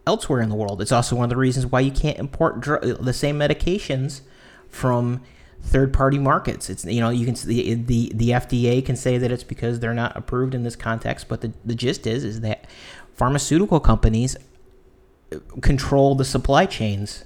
elsewhere 0.05 0.41
in 0.41 0.49
the 0.49 0.55
world, 0.55 0.81
it's 0.81 0.91
also 0.91 1.15
one 1.15 1.25
of 1.25 1.29
the 1.29 1.37
reasons 1.37 1.65
why 1.65 1.79
you 1.79 1.91
can't 1.91 2.17
import 2.17 2.61
dr- 2.61 3.03
the 3.03 3.13
same 3.13 3.37
medications 3.37 4.21
from 4.69 5.21
third-party 5.61 6.17
markets. 6.19 6.69
It's 6.69 6.85
you 6.85 7.01
know 7.01 7.09
you 7.09 7.25
can 7.25 7.35
the, 7.35 7.73
the 7.73 8.11
the 8.15 8.29
FDA 8.29 8.85
can 8.85 8.95
say 8.95 9.17
that 9.17 9.31
it's 9.31 9.43
because 9.43 9.79
they're 9.79 9.93
not 9.93 10.15
approved 10.15 10.55
in 10.55 10.63
this 10.63 10.75
context, 10.75 11.27
but 11.27 11.41
the, 11.41 11.53
the 11.65 11.75
gist 11.75 12.07
is 12.07 12.23
is 12.23 12.41
that 12.41 12.65
pharmaceutical 13.13 13.79
companies 13.79 14.37
uh, 15.33 15.39
control 15.61 16.15
the 16.15 16.25
supply 16.25 16.65
chains 16.65 17.25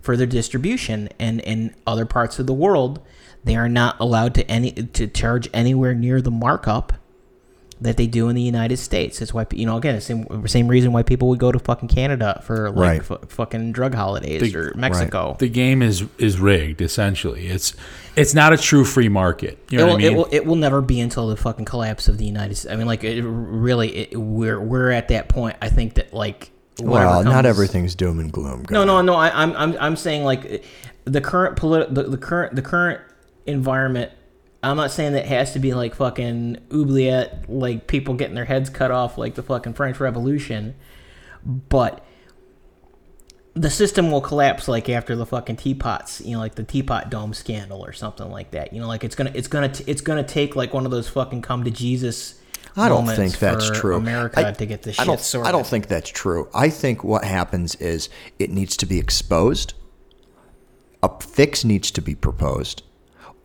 for 0.00 0.16
their 0.16 0.26
distribution 0.26 1.08
and 1.18 1.40
in 1.40 1.74
other 1.86 2.06
parts 2.06 2.38
of 2.38 2.46
the 2.46 2.54
world 2.54 3.00
they 3.42 3.56
are 3.56 3.68
not 3.68 3.96
allowed 3.98 4.34
to 4.34 4.48
any 4.48 4.70
to 4.70 5.06
charge 5.08 5.48
anywhere 5.52 5.94
near 5.94 6.22
the 6.22 6.30
markup 6.30 6.92
that 7.80 7.98
they 7.98 8.06
do 8.06 8.28
in 8.30 8.34
the 8.34 8.42
United 8.42 8.78
States. 8.78 9.18
That's 9.18 9.34
why 9.34 9.46
you 9.52 9.66
know 9.66 9.76
again 9.76 9.94
the 9.94 10.00
same 10.00 10.46
same 10.48 10.66
reason 10.68 10.92
why 10.92 11.02
people 11.02 11.28
would 11.28 11.38
go 11.38 11.52
to 11.52 11.58
fucking 11.58 11.88
Canada 11.88 12.40
for 12.44 12.70
like 12.70 12.76
Right. 12.76 13.04
fu- 13.04 13.18
fucking 13.28 13.72
drug 13.72 13.94
holidays 13.94 14.40
The- 14.40 14.58
or 14.58 14.72
Mexico. 14.74 15.36
The 15.38 15.48
game 15.48 15.82
is 15.82 16.04
is 16.18 16.38
rigged 16.40 16.80
essentially. 16.80 17.48
It's 17.48 17.74
it's 18.16 18.32
not 18.34 18.52
a 18.54 18.56
true 18.56 18.84
free 18.84 19.10
market. 19.10 19.58
You 19.70 19.80
It 19.80 19.82
will, 19.82 19.88
what 19.90 19.94
I 19.94 19.98
mean? 19.98 20.12
it 20.12 20.16
will 20.16 20.28
it 20.32 20.46
will 20.46 20.56
never 20.56 20.80
be 20.80 21.00
until 21.00 21.28
the 21.28 21.36
fucking 21.36 21.66
collapse 21.66 22.08
of 22.08 22.16
the 22.16 22.24
United 22.24 22.54
States. 22.54 22.72
I 22.72 22.76
mean, 22.76 22.86
like 22.86 23.04
it, 23.04 23.22
really, 23.22 23.94
it, 23.96 24.16
we're 24.18 24.58
we're 24.60 24.90
at 24.90 25.08
that 25.08 25.28
point. 25.28 25.56
I 25.60 25.68
think 25.68 25.94
that 25.94 26.14
like 26.14 26.50
Well, 26.82 27.24
not 27.24 27.44
everything's 27.44 27.94
doom 27.94 28.18
and 28.20 28.32
gloom. 28.32 28.64
No, 28.70 28.84
no, 28.84 29.02
no. 29.02 29.14
I, 29.14 29.30
I'm, 29.42 29.54
I'm, 29.56 29.76
I'm 29.80 29.96
saying 29.96 30.24
like 30.24 30.64
the 31.04 31.20
current 31.20 31.56
politi- 31.56 31.94
the, 31.94 32.04
the 32.04 32.16
current, 32.18 32.54
the 32.56 32.62
current 32.62 33.00
environment. 33.46 34.12
I'm 34.66 34.76
not 34.76 34.90
saying 34.90 35.12
that 35.12 35.24
it 35.24 35.28
has 35.28 35.52
to 35.52 35.58
be 35.58 35.74
like 35.74 35.94
fucking 35.94 36.58
oubliette, 36.72 37.48
like 37.48 37.86
people 37.86 38.14
getting 38.14 38.34
their 38.34 38.44
heads 38.44 38.70
cut 38.70 38.90
off, 38.90 39.16
like 39.18 39.34
the 39.34 39.42
fucking 39.42 39.74
French 39.74 40.00
Revolution, 40.00 40.74
but 41.44 42.04
the 43.54 43.70
system 43.70 44.10
will 44.10 44.20
collapse 44.20 44.68
like 44.68 44.88
after 44.88 45.16
the 45.16 45.24
fucking 45.24 45.56
teapots, 45.56 46.20
you 46.20 46.32
know, 46.32 46.38
like 46.38 46.56
the 46.56 46.64
teapot 46.64 47.10
dome 47.10 47.32
scandal 47.32 47.84
or 47.84 47.92
something 47.92 48.30
like 48.30 48.50
that. 48.50 48.72
You 48.72 48.80
know, 48.80 48.88
like 48.88 49.04
it's 49.04 49.14
gonna, 49.14 49.32
it's 49.34 49.48
gonna, 49.48 49.70
t- 49.70 49.84
it's 49.86 50.02
gonna 50.02 50.24
take 50.24 50.56
like 50.56 50.74
one 50.74 50.84
of 50.84 50.90
those 50.90 51.08
fucking 51.08 51.42
come 51.42 51.64
to 51.64 51.70
Jesus. 51.70 52.40
I 52.76 52.90
don't 52.90 53.06
think 53.06 53.38
that's 53.38 53.70
true. 53.70 53.96
America 53.96 54.48
I- 54.48 54.52
to 54.52 54.66
get 54.66 54.82
this 54.82 55.00
I 55.00 55.04
don't, 55.04 55.18
sorted. 55.18 55.48
I 55.48 55.52
don't 55.52 55.66
think 55.66 55.86
that's 55.88 56.10
true. 56.10 56.48
I 56.52 56.68
think 56.68 57.02
what 57.02 57.24
happens 57.24 57.74
is 57.76 58.10
it 58.38 58.50
needs 58.50 58.76
to 58.78 58.86
be 58.86 58.98
exposed, 58.98 59.72
a 61.02 61.10
fix 61.20 61.64
needs 61.64 61.90
to 61.92 62.02
be 62.02 62.14
proposed, 62.14 62.82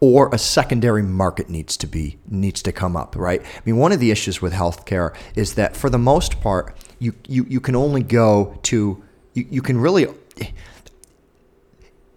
or 0.02 0.30
a 0.34 0.38
secondary 0.38 1.03
market 1.03 1.49
needs 1.49 1.78
to 1.78 1.88
be 1.88 2.18
needs 2.28 2.61
to 2.64 2.72
come 2.73 2.98
up. 2.98 3.15
Right? 3.15 3.41
I 3.41 3.61
mean, 3.65 3.78
one 3.78 3.94
of 3.94 3.99
the 4.02 4.11
issues 4.11 4.41
with 4.41 4.52
healthcare 4.52 5.15
is 5.36 5.53
that 5.53 5.78
for 5.78 5.90
the 5.90 5.98
most 5.99 6.41
part, 6.41 6.76
you 6.99 7.14
you, 7.28 7.45
you 7.48 7.61
can 7.61 7.76
only 7.76 8.03
go 8.03 8.60
to 8.64 9.02
you, 9.34 9.45
you 9.49 9.61
can 9.61 9.78
really 9.80 10.07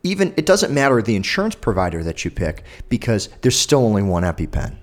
even 0.03 0.35
it 0.37 0.47
doesn't 0.47 0.73
matter 0.73 1.01
the 1.01 1.17
insurance 1.17 1.55
provider 1.55 2.03
that 2.03 2.25
you 2.25 2.31
pick 2.31 2.65
because 2.89 3.29
there's 3.43 3.59
still 3.59 3.85
only 3.85 4.03
one 4.03 4.23
EpiPen, 4.23 4.77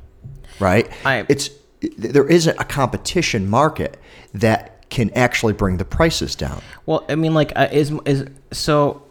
right? 0.59 0.89
I- 1.05 1.25
it's 1.29 1.49
there 1.97 2.27
isn't 2.27 2.59
a 2.59 2.63
competition 2.63 3.49
market 3.49 3.97
that 4.33 4.89
can 4.91 5.09
actually 5.15 5.53
bring 5.53 5.77
the 5.77 5.85
prices 5.85 6.35
down. 6.35 6.61
Well, 6.85 7.05
I 7.09 7.15
mean, 7.15 7.33
like, 7.33 7.53
uh, 7.55 7.69
is 7.71 7.91
is 8.05 8.25
so? 8.51 9.01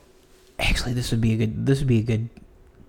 Actually, 0.58 0.92
this 0.92 1.10
would 1.10 1.20
be 1.20 1.32
a 1.32 1.36
good. 1.38 1.66
This 1.66 1.78
would 1.78 1.88
be 1.88 1.98
a 2.00 2.02
good. 2.02 2.28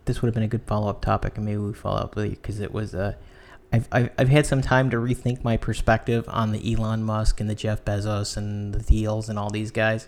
This 0.06 0.22
would 0.22 0.28
have 0.28 0.34
been 0.34 0.44
a 0.44 0.48
good 0.48 0.64
follow 0.64 0.90
up 0.90 1.02
topic, 1.02 1.38
and 1.38 1.46
maybe 1.46 1.58
we 1.58 1.74
follow 1.74 2.00
up 2.00 2.16
with 2.16 2.26
you 2.26 2.32
because 2.32 2.60
it 2.60 2.74
was. 2.74 2.94
Uh, 2.96 3.14
I've, 3.74 3.88
I've 3.92 4.10
I've 4.18 4.30
had 4.30 4.46
some 4.46 4.62
time 4.62 4.90
to 4.90 4.98
rethink 4.98 5.44
my 5.44 5.56
perspective 5.58 6.26
on 6.28 6.52
the 6.52 6.74
Elon 6.74 7.04
Musk 7.04 7.40
and 7.40 7.50
the 7.50 7.56
Jeff 7.56 7.86
Bezos 7.86 8.36
and 8.36 8.74
the 8.74 8.80
Thiels 8.80 9.30
and 9.30 9.38
all 9.40 9.50
these 9.50 9.72
guys. 9.72 10.08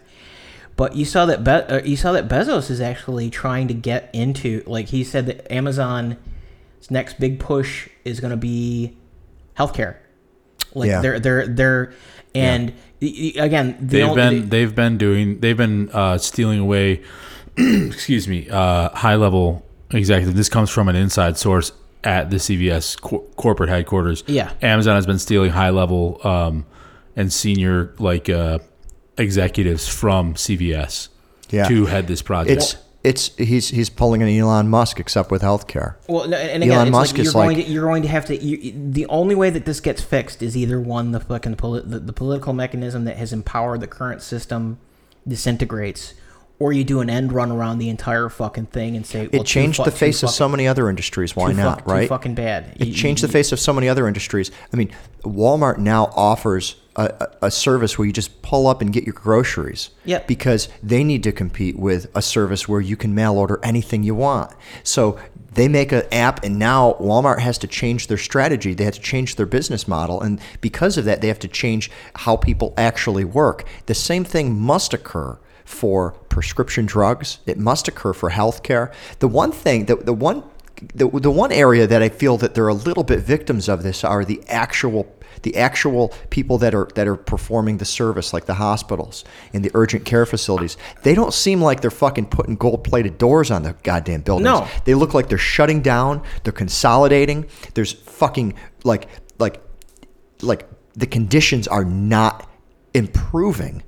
But 0.75 0.95
you 0.95 1.05
saw 1.05 1.25
that 1.27 1.43
Be- 1.43 1.51
uh, 1.51 1.81
you 1.83 1.95
saw 1.95 2.11
that 2.13 2.27
Bezos 2.27 2.69
is 2.71 2.81
actually 2.81 3.29
trying 3.29 3.67
to 3.69 3.73
get 3.73 4.09
into 4.11 4.63
like 4.65 4.87
he 4.89 5.03
said 5.03 5.27
that 5.27 5.49
Amazon's 5.51 6.17
next 6.89 7.19
big 7.19 7.39
push 7.39 7.87
is 8.03 8.19
going 8.19 8.31
to 8.31 8.37
be 8.37 8.97
healthcare. 9.57 9.97
Like 10.73 10.89
Yeah. 10.89 11.01
they're 11.01 11.19
they're 11.19 11.47
they're 11.47 11.93
and 12.35 12.73
y- 12.99 13.31
y- 13.37 13.43
again 13.45 13.77
the 13.79 13.85
They've 13.99 14.07
only- 14.09 14.39
been 14.41 14.49
they've 14.49 14.75
been 14.75 14.97
doing 14.97 15.39
they've 15.39 15.55
been 15.55 15.89
uh, 15.91 16.17
stealing 16.17 16.59
away. 16.59 17.01
excuse 17.57 18.27
me, 18.27 18.49
uh, 18.49 18.89
high 18.89 19.15
level 19.15 19.63
executive. 19.93 20.35
This 20.35 20.49
comes 20.49 20.69
from 20.69 20.89
an 20.89 20.95
inside 20.95 21.37
source 21.37 21.71
at 22.03 22.29
the 22.29 22.37
CVS 22.37 22.99
cor- 22.99 23.21
corporate 23.37 23.69
headquarters. 23.69 24.23
Yeah. 24.27 24.51
Amazon 24.61 24.95
has 24.95 25.05
been 25.05 25.19
stealing 25.19 25.51
high 25.51 25.69
level 25.69 26.19
um, 26.27 26.65
and 27.15 27.31
senior 27.31 27.93
like 27.99 28.27
uh, 28.29 28.59
executives 29.17 29.87
from 29.87 30.33
CVS 30.33 31.09
Yeah. 31.49 31.67
to 31.67 31.85
head 31.85 32.07
this 32.07 32.21
project. 32.21 32.51
It's 32.61 32.75
it's 33.03 33.35
he's 33.35 33.67
he's 33.67 33.89
pulling 33.89 34.21
an 34.23 34.29
Elon 34.29 34.69
Musk 34.69 34.97
except 34.99 35.29
with 35.29 35.41
healthcare. 35.41 35.95
Well, 36.07 36.25
no, 36.27 36.37
and 36.37 36.63
again, 36.63 36.75
Elon 36.75 36.87
it's 36.87 36.91
Musk 36.93 37.11
like 37.11 37.17
you're 37.17 37.27
is 37.27 37.33
going 37.33 37.57
like- 37.57 37.65
to 37.65 37.71
you're 37.71 37.83
going 37.83 38.01
to 38.03 38.07
have 38.07 38.25
to. 38.27 38.37
You, 38.41 38.73
the 38.91 39.05
only 39.07 39.35
way 39.35 39.49
that 39.49 39.65
this 39.65 39.81
gets 39.81 40.01
fixed 40.01 40.41
is 40.41 40.55
either 40.55 40.79
one, 40.79 41.11
the 41.11 41.19
fucking 41.19 41.55
poli- 41.57 41.81
the, 41.85 41.99
the 41.99 42.13
political 42.13 42.53
mechanism 42.53 43.03
that 43.03 43.17
has 43.17 43.33
empowered 43.33 43.81
the 43.81 43.87
current 43.87 44.21
system 44.21 44.77
disintegrates, 45.27 46.13
or 46.59 46.71
you 46.71 46.83
do 46.83 46.99
an 47.01 47.09
end 47.09 47.31
run 47.31 47.51
around 47.51 47.79
the 47.79 47.89
entire 47.89 48.29
fucking 48.29 48.67
thing 48.67 48.95
and 48.95 49.05
say 49.05 49.27
well, 49.27 49.41
It 49.41 49.45
changed 49.45 49.83
the 49.83 49.91
face 49.91 50.23
of 50.23 50.29
so 50.29 50.47
many 50.47 50.67
other 50.67 50.89
industries. 50.89 51.35
Why 51.35 51.51
not? 51.51 51.79
fuck- 51.79 51.87
right? 51.87 52.07
fucking 52.09 52.35
bad. 52.35 52.75
It 52.79 52.87
You- 52.87 52.93
changed 52.93 53.23
the 53.23 53.27
face 53.27 53.51
of 53.51 53.59
so 53.59 53.73
many 53.73 53.89
other 53.89 54.07
industries. 54.07 54.51
I 54.71 54.77
mean, 54.77 54.91
Walmart 55.23 55.77
now 55.77 56.11
offers 56.15 56.75
a, 56.95 57.27
a, 57.41 57.47
a 57.47 57.51
service 57.51 57.97
where 57.97 58.05
you 58.05 58.13
just 58.13 58.41
pull 58.43 58.67
up 58.67 58.81
and 58.81 58.93
get 58.93 59.03
your 59.03 59.13
groceries. 59.13 59.89
Yep. 60.05 60.27
Because 60.27 60.69
they 60.81 61.03
need 61.03 61.23
to 61.23 61.31
compete 61.31 61.77
with 61.77 62.07
a 62.15 62.21
service 62.21 62.67
where 62.69 62.81
you 62.81 62.95
can 62.95 63.15
mail 63.15 63.37
order 63.37 63.59
anything 63.63 64.03
you 64.03 64.15
want. 64.15 64.51
So 64.83 65.17
they 65.53 65.67
make 65.67 65.91
an 65.91 66.03
app, 66.11 66.43
and 66.43 66.57
now 66.57 66.93
Walmart 66.99 67.39
has 67.39 67.57
to 67.59 67.67
change 67.67 68.07
their 68.07 68.17
strategy. 68.17 68.73
They 68.73 68.85
have 68.85 68.95
to 68.95 69.01
change 69.01 69.35
their 69.35 69.45
business 69.45 69.87
model, 69.87 70.21
and 70.21 70.39
because 70.61 70.97
of 70.97 71.05
that, 71.05 71.21
they 71.21 71.27
have 71.27 71.39
to 71.39 71.47
change 71.47 71.91
how 72.15 72.35
people 72.37 72.73
actually 72.77 73.23
work. 73.23 73.65
The 73.85 73.93
same 73.93 74.23
thing 74.23 74.59
must 74.59 74.93
occur 74.93 75.37
for 75.65 76.11
prescription 76.29 76.85
drugs. 76.85 77.39
It 77.45 77.57
must 77.57 77.87
occur 77.87 78.13
for 78.13 78.31
healthcare. 78.31 78.93
The 79.19 79.27
one 79.27 79.51
thing, 79.51 79.85
the, 79.85 79.95
the 79.95 80.13
one 80.13 80.43
the, 80.95 81.07
the 81.07 81.31
one 81.31 81.51
area 81.51 81.87
that 81.87 82.01
I 82.01 82.09
feel 82.09 82.37
that 82.37 82.55
they're 82.55 82.67
a 82.67 82.73
little 82.73 83.03
bit 83.03 83.19
victims 83.19 83.69
of 83.69 83.83
this 83.83 84.03
are 84.03 84.25
the 84.25 84.41
actual 84.47 85.07
the 85.43 85.55
actual 85.57 86.09
people 86.29 86.57
that 86.59 86.73
are 86.75 86.87
that 86.95 87.07
are 87.07 87.15
performing 87.15 87.77
the 87.77 87.85
service 87.85 88.33
like 88.33 88.45
the 88.45 88.55
hospitals 88.55 89.23
and 89.53 89.63
the 89.63 89.71
urgent 89.73 90.05
care 90.05 90.25
facilities 90.25 90.77
they 91.03 91.15
don't 91.15 91.33
seem 91.33 91.61
like 91.61 91.81
they're 91.81 91.91
fucking 91.91 92.25
putting 92.25 92.55
gold 92.55 92.83
plated 92.83 93.17
doors 93.17 93.49
on 93.49 93.63
the 93.63 93.73
goddamn 93.83 94.21
buildings 94.21 94.45
No. 94.45 94.67
they 94.85 94.93
look 94.93 95.13
like 95.13 95.29
they're 95.29 95.37
shutting 95.37 95.81
down 95.81 96.21
they're 96.43 96.53
consolidating 96.53 97.45
there's 97.73 97.93
fucking 97.93 98.53
like 98.83 99.07
like 99.39 99.61
like 100.41 100.67
the 100.93 101.07
conditions 101.07 101.67
are 101.67 101.85
not 101.85 102.49
improving 102.93 103.83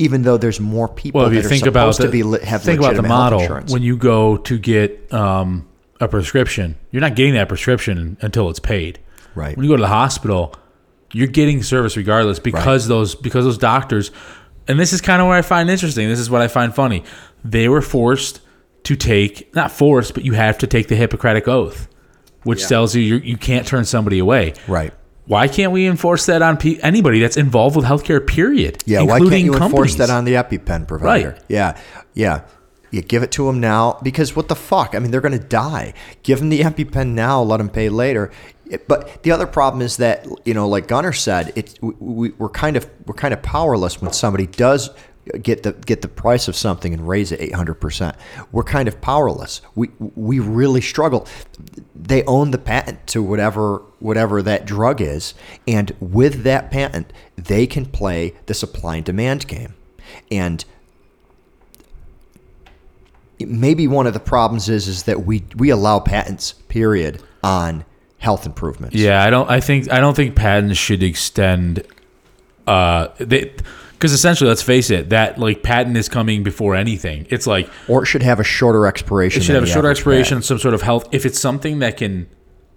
even 0.00 0.22
though 0.22 0.38
there's 0.38 0.58
more 0.58 0.88
people 0.88 1.20
well, 1.20 1.28
if 1.28 1.34
that 1.34 1.40
you 1.40 1.46
are 1.46 1.48
think 1.48 1.64
supposed 1.64 2.00
about 2.00 2.02
the, 2.02 2.04
to 2.04 2.10
be 2.10 2.22
li- 2.22 2.44
have 2.44 2.62
think 2.62 2.80
about 2.80 2.96
the 2.96 3.02
model 3.02 3.46
when 3.68 3.82
you 3.82 3.96
go 3.96 4.38
to 4.38 4.58
get 4.58 5.12
um, 5.12 5.68
a 6.00 6.08
prescription, 6.08 6.74
you're 6.90 7.02
not 7.02 7.14
getting 7.14 7.34
that 7.34 7.48
prescription 7.48 8.16
until 8.22 8.48
it's 8.48 8.58
paid. 8.58 8.98
Right. 9.34 9.56
When 9.56 9.64
you 9.64 9.70
go 9.70 9.76
to 9.76 9.82
the 9.82 9.88
hospital, 9.88 10.54
you're 11.12 11.28
getting 11.28 11.62
service 11.62 11.96
regardless 11.98 12.38
because 12.38 12.88
those 12.88 13.14
because 13.14 13.44
those 13.44 13.58
doctors, 13.58 14.10
and 14.66 14.80
this 14.80 14.94
is 14.94 15.02
kind 15.02 15.20
of 15.20 15.28
what 15.28 15.36
I 15.36 15.42
find 15.42 15.68
interesting. 15.68 16.08
This 16.08 16.18
is 16.18 16.30
what 16.30 16.40
I 16.40 16.48
find 16.48 16.74
funny. 16.74 17.04
They 17.44 17.68
were 17.68 17.82
forced 17.82 18.40
to 18.84 18.96
take 18.96 19.54
not 19.54 19.70
forced, 19.70 20.14
but 20.14 20.24
you 20.24 20.32
have 20.32 20.56
to 20.58 20.66
take 20.66 20.88
the 20.88 20.96
Hippocratic 20.96 21.46
oath, 21.46 21.88
which 22.44 22.66
tells 22.66 22.94
you 22.94 23.02
you 23.02 23.16
you 23.16 23.36
can't 23.36 23.66
turn 23.66 23.84
somebody 23.84 24.18
away. 24.18 24.54
right 24.66 24.94
Why 25.30 25.46
can't 25.46 25.70
we 25.70 25.86
enforce 25.86 26.26
that 26.26 26.42
on 26.42 26.56
pe- 26.56 26.78
anybody 26.78 27.20
that's 27.20 27.36
involved 27.36 27.76
with 27.76 27.84
healthcare? 27.84 28.26
Period. 28.26 28.82
Yeah, 28.84 29.02
why 29.02 29.06
can't 29.06 29.20
including 29.22 29.44
you 29.46 29.54
enforce 29.54 29.94
that 29.94 30.10
on 30.10 30.24
the 30.24 30.34
EpiPen 30.34 30.88
provider? 30.88 31.30
Right. 31.30 31.42
Yeah, 31.48 31.80
yeah. 32.14 32.40
You 32.90 33.00
give 33.02 33.22
it 33.22 33.30
to 33.32 33.46
them 33.46 33.60
now 33.60 34.00
because 34.02 34.34
what 34.34 34.48
the 34.48 34.56
fuck? 34.56 34.96
I 34.96 34.98
mean, 34.98 35.12
they're 35.12 35.20
going 35.20 35.38
to 35.38 35.46
die. 35.46 35.94
Give 36.24 36.40
them 36.40 36.48
the 36.48 36.62
EpiPen 36.62 37.10
now, 37.10 37.40
let 37.42 37.58
them 37.58 37.68
pay 37.68 37.88
later. 37.88 38.32
It- 38.68 38.88
But 38.88 39.22
the 39.22 39.30
other 39.30 39.46
problem 39.46 39.82
is 39.82 39.98
that 39.98 40.26
you 40.44 40.52
know, 40.52 40.66
like 40.68 40.88
Gunnar 40.88 41.12
said, 41.12 41.52
it's 41.54 41.80
we, 41.80 41.92
we, 42.00 42.30
we're 42.30 42.48
kind 42.48 42.76
of 42.76 42.90
we're 43.06 43.14
kind 43.14 43.32
of 43.32 43.40
powerless 43.40 44.02
when 44.02 44.12
somebody 44.12 44.46
does 44.48 44.90
get 45.42 45.62
the 45.62 45.72
get 45.72 46.02
the 46.02 46.08
price 46.08 46.48
of 46.48 46.56
something 46.56 46.92
and 46.92 47.06
raise 47.06 47.32
it 47.32 47.40
800%. 47.40 48.16
We're 48.52 48.64
kind 48.64 48.88
of 48.88 49.00
powerless. 49.00 49.60
We 49.74 49.90
we 49.98 50.38
really 50.38 50.80
struggle. 50.80 51.26
They 51.94 52.24
own 52.24 52.50
the 52.50 52.58
patent 52.58 53.06
to 53.08 53.22
whatever 53.22 53.82
whatever 53.98 54.42
that 54.42 54.64
drug 54.64 55.00
is, 55.00 55.34
and 55.68 55.94
with 56.00 56.42
that 56.44 56.70
patent, 56.70 57.12
they 57.36 57.66
can 57.66 57.86
play 57.86 58.34
the 58.46 58.54
supply 58.54 58.96
and 58.96 59.04
demand 59.04 59.46
game. 59.46 59.74
And 60.30 60.64
maybe 63.38 63.86
one 63.86 64.06
of 64.06 64.14
the 64.14 64.20
problems 64.20 64.68
is 64.68 64.88
is 64.88 65.04
that 65.04 65.24
we 65.24 65.44
we 65.56 65.70
allow 65.70 66.00
patents 66.00 66.52
period 66.68 67.22
on 67.42 67.84
health 68.18 68.46
improvements. 68.46 68.96
Yeah, 68.96 69.22
I 69.22 69.30
don't. 69.30 69.50
I 69.50 69.60
think 69.60 69.90
I 69.90 70.00
don't 70.00 70.14
think 70.14 70.34
patents 70.34 70.78
should 70.78 71.02
extend. 71.02 71.84
Uh, 72.66 73.08
they 73.18 73.52
because 74.00 74.12
essentially, 74.12 74.48
let's 74.48 74.62
face 74.62 74.88
it, 74.88 75.10
that 75.10 75.36
like 75.38 75.62
patent 75.62 75.94
is 75.98 76.08
coming 76.08 76.42
before 76.42 76.74
anything. 76.74 77.26
It's 77.28 77.46
like 77.46 77.68
Or 77.86 78.02
it 78.02 78.06
should 78.06 78.22
have 78.22 78.40
a 78.40 78.44
shorter 78.44 78.86
expiration. 78.86 79.42
it 79.42 79.44
should 79.44 79.54
have 79.56 79.64
a 79.64 79.66
shorter 79.66 79.90
expiration, 79.90 80.36
patent. 80.36 80.44
some 80.46 80.58
sort 80.58 80.72
of 80.72 80.80
health. 80.82 81.06
If 81.12 81.26
it's 81.26 81.38
something 81.38 81.80
that 81.80 81.98
can 81.98 82.26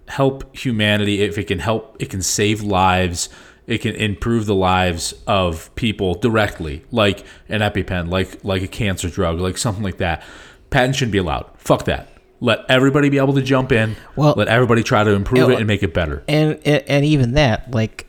help 0.08 0.54
humanity, 0.54 1.22
if 1.22 1.38
it 1.38 1.44
can 1.44 1.60
help, 1.60 1.96
it 1.98 2.10
can 2.10 2.20
save 2.20 2.60
lives. 2.62 3.30
It 3.66 3.78
can 3.78 3.94
improve 3.94 4.44
the 4.44 4.54
lives 4.54 5.14
of 5.26 5.74
people 5.76 6.12
directly, 6.16 6.84
like 6.90 7.24
an 7.48 7.62
EpiPen, 7.62 8.10
like 8.10 8.44
like 8.44 8.60
a 8.60 8.68
cancer 8.68 9.08
drug, 9.08 9.40
like 9.40 9.56
something 9.56 9.82
like 9.82 9.96
that. 9.96 10.22
Patent 10.68 10.96
shouldn't 10.96 11.12
be 11.12 11.18
allowed. 11.18 11.46
Fuck 11.56 11.86
that. 11.86 12.10
Let 12.40 12.66
everybody 12.68 13.08
be 13.08 13.16
able 13.16 13.32
to 13.32 13.40
jump 13.42 13.72
in. 13.72 13.96
Well- 14.16 14.34
let 14.36 14.48
everybody 14.48 14.82
try 14.82 15.02
to 15.04 15.12
improve 15.12 15.48
Yeah, 15.48 15.54
it 15.54 15.58
and 15.60 15.66
make 15.66 15.82
it 15.82 15.94
better. 15.94 16.22
and 16.28 16.58
and 16.66 17.06
even 17.06 17.32
that, 17.32 17.70
like 17.70 18.06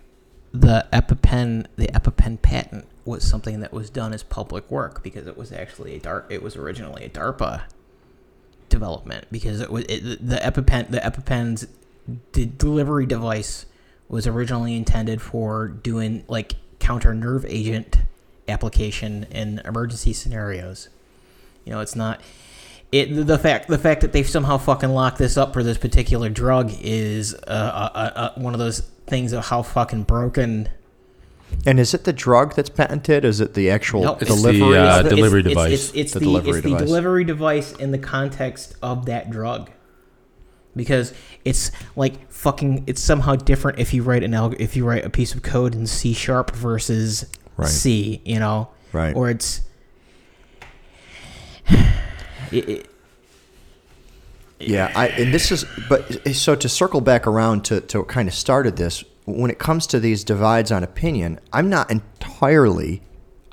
the 0.51 0.85
EpiPen, 0.91 1.67
the 1.77 1.87
EpiPen 1.87 2.41
patent 2.41 2.85
was 3.06 3.23
something 3.23 3.60
that 3.61 3.72
was 3.72 3.90
done 3.90 4.14
as 4.14 4.23
public 4.23 4.69
work 4.69 5.03
because 5.03 5.27
it 5.27 5.38
was 5.38 5.52
actually 5.52 5.95
a 5.95 5.99
DARPA. 5.99 6.26
It 6.30 6.44
was 6.44 6.56
originally 6.56 7.06
a 7.06 7.10
DARPA 7.10 7.64
development 8.68 9.27
because 9.32 9.61
it 9.61 9.72
was 9.72 9.86
it, 9.86 10.27
the 10.27 10.38
EpiPen, 10.38 10.90
the 10.90 10.99
EpiPen's 10.99 11.68
de- 12.32 12.45
delivery 12.45 13.06
device 13.06 13.65
was 14.10 14.27
originally 14.27 14.76
intended 14.76 15.22
for 15.22 15.68
doing 15.68 16.23
like 16.27 16.56
counter 16.80 17.14
nerve 17.14 17.45
agent 17.48 17.98
application 18.48 19.23
in 19.32 19.60
emergency 19.65 20.14
scenarios. 20.14 20.90
You 21.64 21.73
know, 21.73 21.80
it's 21.80 21.95
not 21.95 22.22
it 22.91 23.07
the 23.26 23.40
fact 23.40 23.68
the 23.68 23.77
fact 23.77 24.02
that 24.02 24.14
they've 24.14 24.27
somehow 24.27 24.57
fucking 24.57 24.90
locked 24.90 25.18
this 25.18 25.38
up 25.38 25.53
for 25.53 25.64
this 25.64 25.77
particular 25.77 26.30
drug 26.30 26.72
is 26.82 27.34
uh, 27.34 27.38
uh, 27.48 27.90
uh, 27.94 28.11
uh, 28.15 28.32
one 28.36 28.53
of 28.53 28.60
those 28.60 28.80
things 29.07 29.34
of 29.34 29.45
how 29.45 29.61
fucking 29.61 30.03
broken. 30.03 30.69
And 31.65 31.80
is 31.80 31.93
it 31.93 32.03
the 32.03 32.13
drug 32.13 32.55
that's 32.55 32.69
patented? 32.69 33.26
Is 33.26 33.39
it 33.41 33.53
the 33.55 33.69
actual 33.72 34.01
Nope, 34.03 34.22
it's 34.22 34.30
delivery? 34.35 34.59
the, 34.59 34.65
uh, 34.81 34.99
It's- 34.99 35.09
delivery 35.15 35.39
it's, 35.41 35.49
device. 35.49 35.72
It's, 35.73 35.91
it's, 35.95 36.13
The 36.13 36.19
the, 36.19 36.26
delivery 36.26 36.51
it's 36.51 36.61
the 36.63 36.69
device. 36.69 36.85
delivery 36.88 37.23
device 37.23 37.72
in 37.73 37.91
the 37.91 37.97
context 37.97 38.76
of 38.81 39.05
that 39.07 39.30
drug. 39.31 39.69
Because 40.76 41.13
it's 41.45 41.72
like 41.95 42.30
fucking. 42.31 42.84
It's 42.85 43.01
somehow 43.01 43.35
different 43.38 43.80
if 43.80 43.93
you 43.93 44.03
write 44.03 44.23
an 44.23 44.31
alg- 44.34 44.59
if 44.59 44.76
you 44.76 44.85
write 44.85 45.05
a 45.05 45.09
piece 45.09 45.34
of 45.34 45.41
code 45.41 45.73
in 45.73 45.88
C 45.88 46.11
sharp 46.13 46.51
versus 46.53 47.26
Right. 47.55 47.69
C. 47.69 48.22
You 48.26 48.39
know, 48.39 48.67
Right. 48.91 49.15
Or 49.15 49.30
it's. 49.30 49.61
It, 52.51 52.69
it, 52.69 52.89
Yeah, 54.59 54.91
I 54.95 55.07
and 55.07 55.34
this 55.34 55.51
is 55.51 55.65
but 55.89 56.35
so 56.35 56.55
to 56.55 56.69
circle 56.69 57.01
back 57.01 57.26
around 57.27 57.65
to 57.65 57.81
to 57.81 57.99
what 57.99 58.07
kind 58.07 58.27
of 58.27 58.34
started 58.35 58.77
this. 58.77 59.03
When 59.26 59.49
it 59.49 59.60
comes 59.60 59.88
to 59.88 59.99
these 59.99 60.23
divides 60.23 60.72
on 60.72 60.84
opinion, 60.84 61.39
I'm 61.52 61.69
not 61.69 61.89
entirely. 61.89 63.02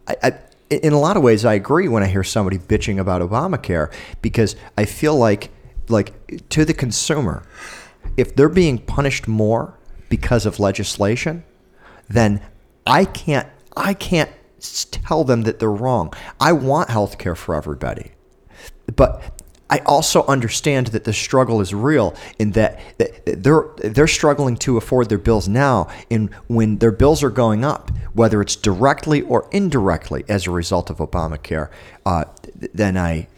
I, 0.07 0.17
I 0.23 0.39
in 0.71 0.93
a 0.93 0.99
lot 0.99 1.17
of 1.17 1.23
ways 1.23 1.45
I 1.45 1.55
agree 1.55 1.89
when 1.89 2.03
I 2.03 2.07
hear 2.07 2.25
somebody 2.25 2.59
bitching 2.59 2.99
about 2.99 3.21
Obamacare 3.21 3.93
because 4.23 4.57
I 4.77 4.85
feel 4.85 5.17
like 5.17 5.51
like 5.89 6.49
to 6.51 6.65
the 6.65 6.75
consumer, 6.75 7.43
if 8.17 8.35
they're 8.35 8.49
being 8.49 8.79
punished 8.79 9.29
more 9.29 9.79
because 10.09 10.47
of 10.47 10.61
legislation, 10.61 11.45
then 12.09 12.43
I 12.87 13.05
can't 13.05 13.49
I 13.77 13.95
can't 13.95 14.31
tell 14.91 15.25
them 15.25 15.43
that 15.43 15.59
they're 15.59 15.71
wrong. 15.71 16.13
I 16.41 16.53
want 16.53 16.91
health 16.91 17.19
care 17.19 17.35
for 17.35 17.55
everybody. 17.55 18.13
But 18.95 19.42
I 19.73 19.79
also 19.87 20.27
understand 20.27 20.89
that 20.89 21.05
the 21.05 21.15
struggle 21.15 21.63
is 21.63 21.73
real 21.73 22.15
in 22.39 22.51
that 22.53 22.79
they're 23.25 23.71
they're 23.79 24.07
struggling 24.07 24.57
to 24.59 24.77
afford 24.77 25.09
their 25.09 25.17
bills 25.17 25.49
now 25.49 25.89
and 26.11 26.29
when 26.47 26.77
their 26.77 26.93
bills 26.93 27.23
are 27.23 27.31
going 27.31 27.65
up, 27.65 27.91
whether 28.13 28.43
it's 28.43 28.55
directly 28.55 29.23
or 29.23 29.49
indirectly 29.51 30.27
as 30.29 30.47
a 30.47 30.51
result 30.51 30.91
of 30.91 30.99
Obamacare, 30.99 31.71
uh, 32.05 32.25
then 32.75 32.99
I 32.99 33.29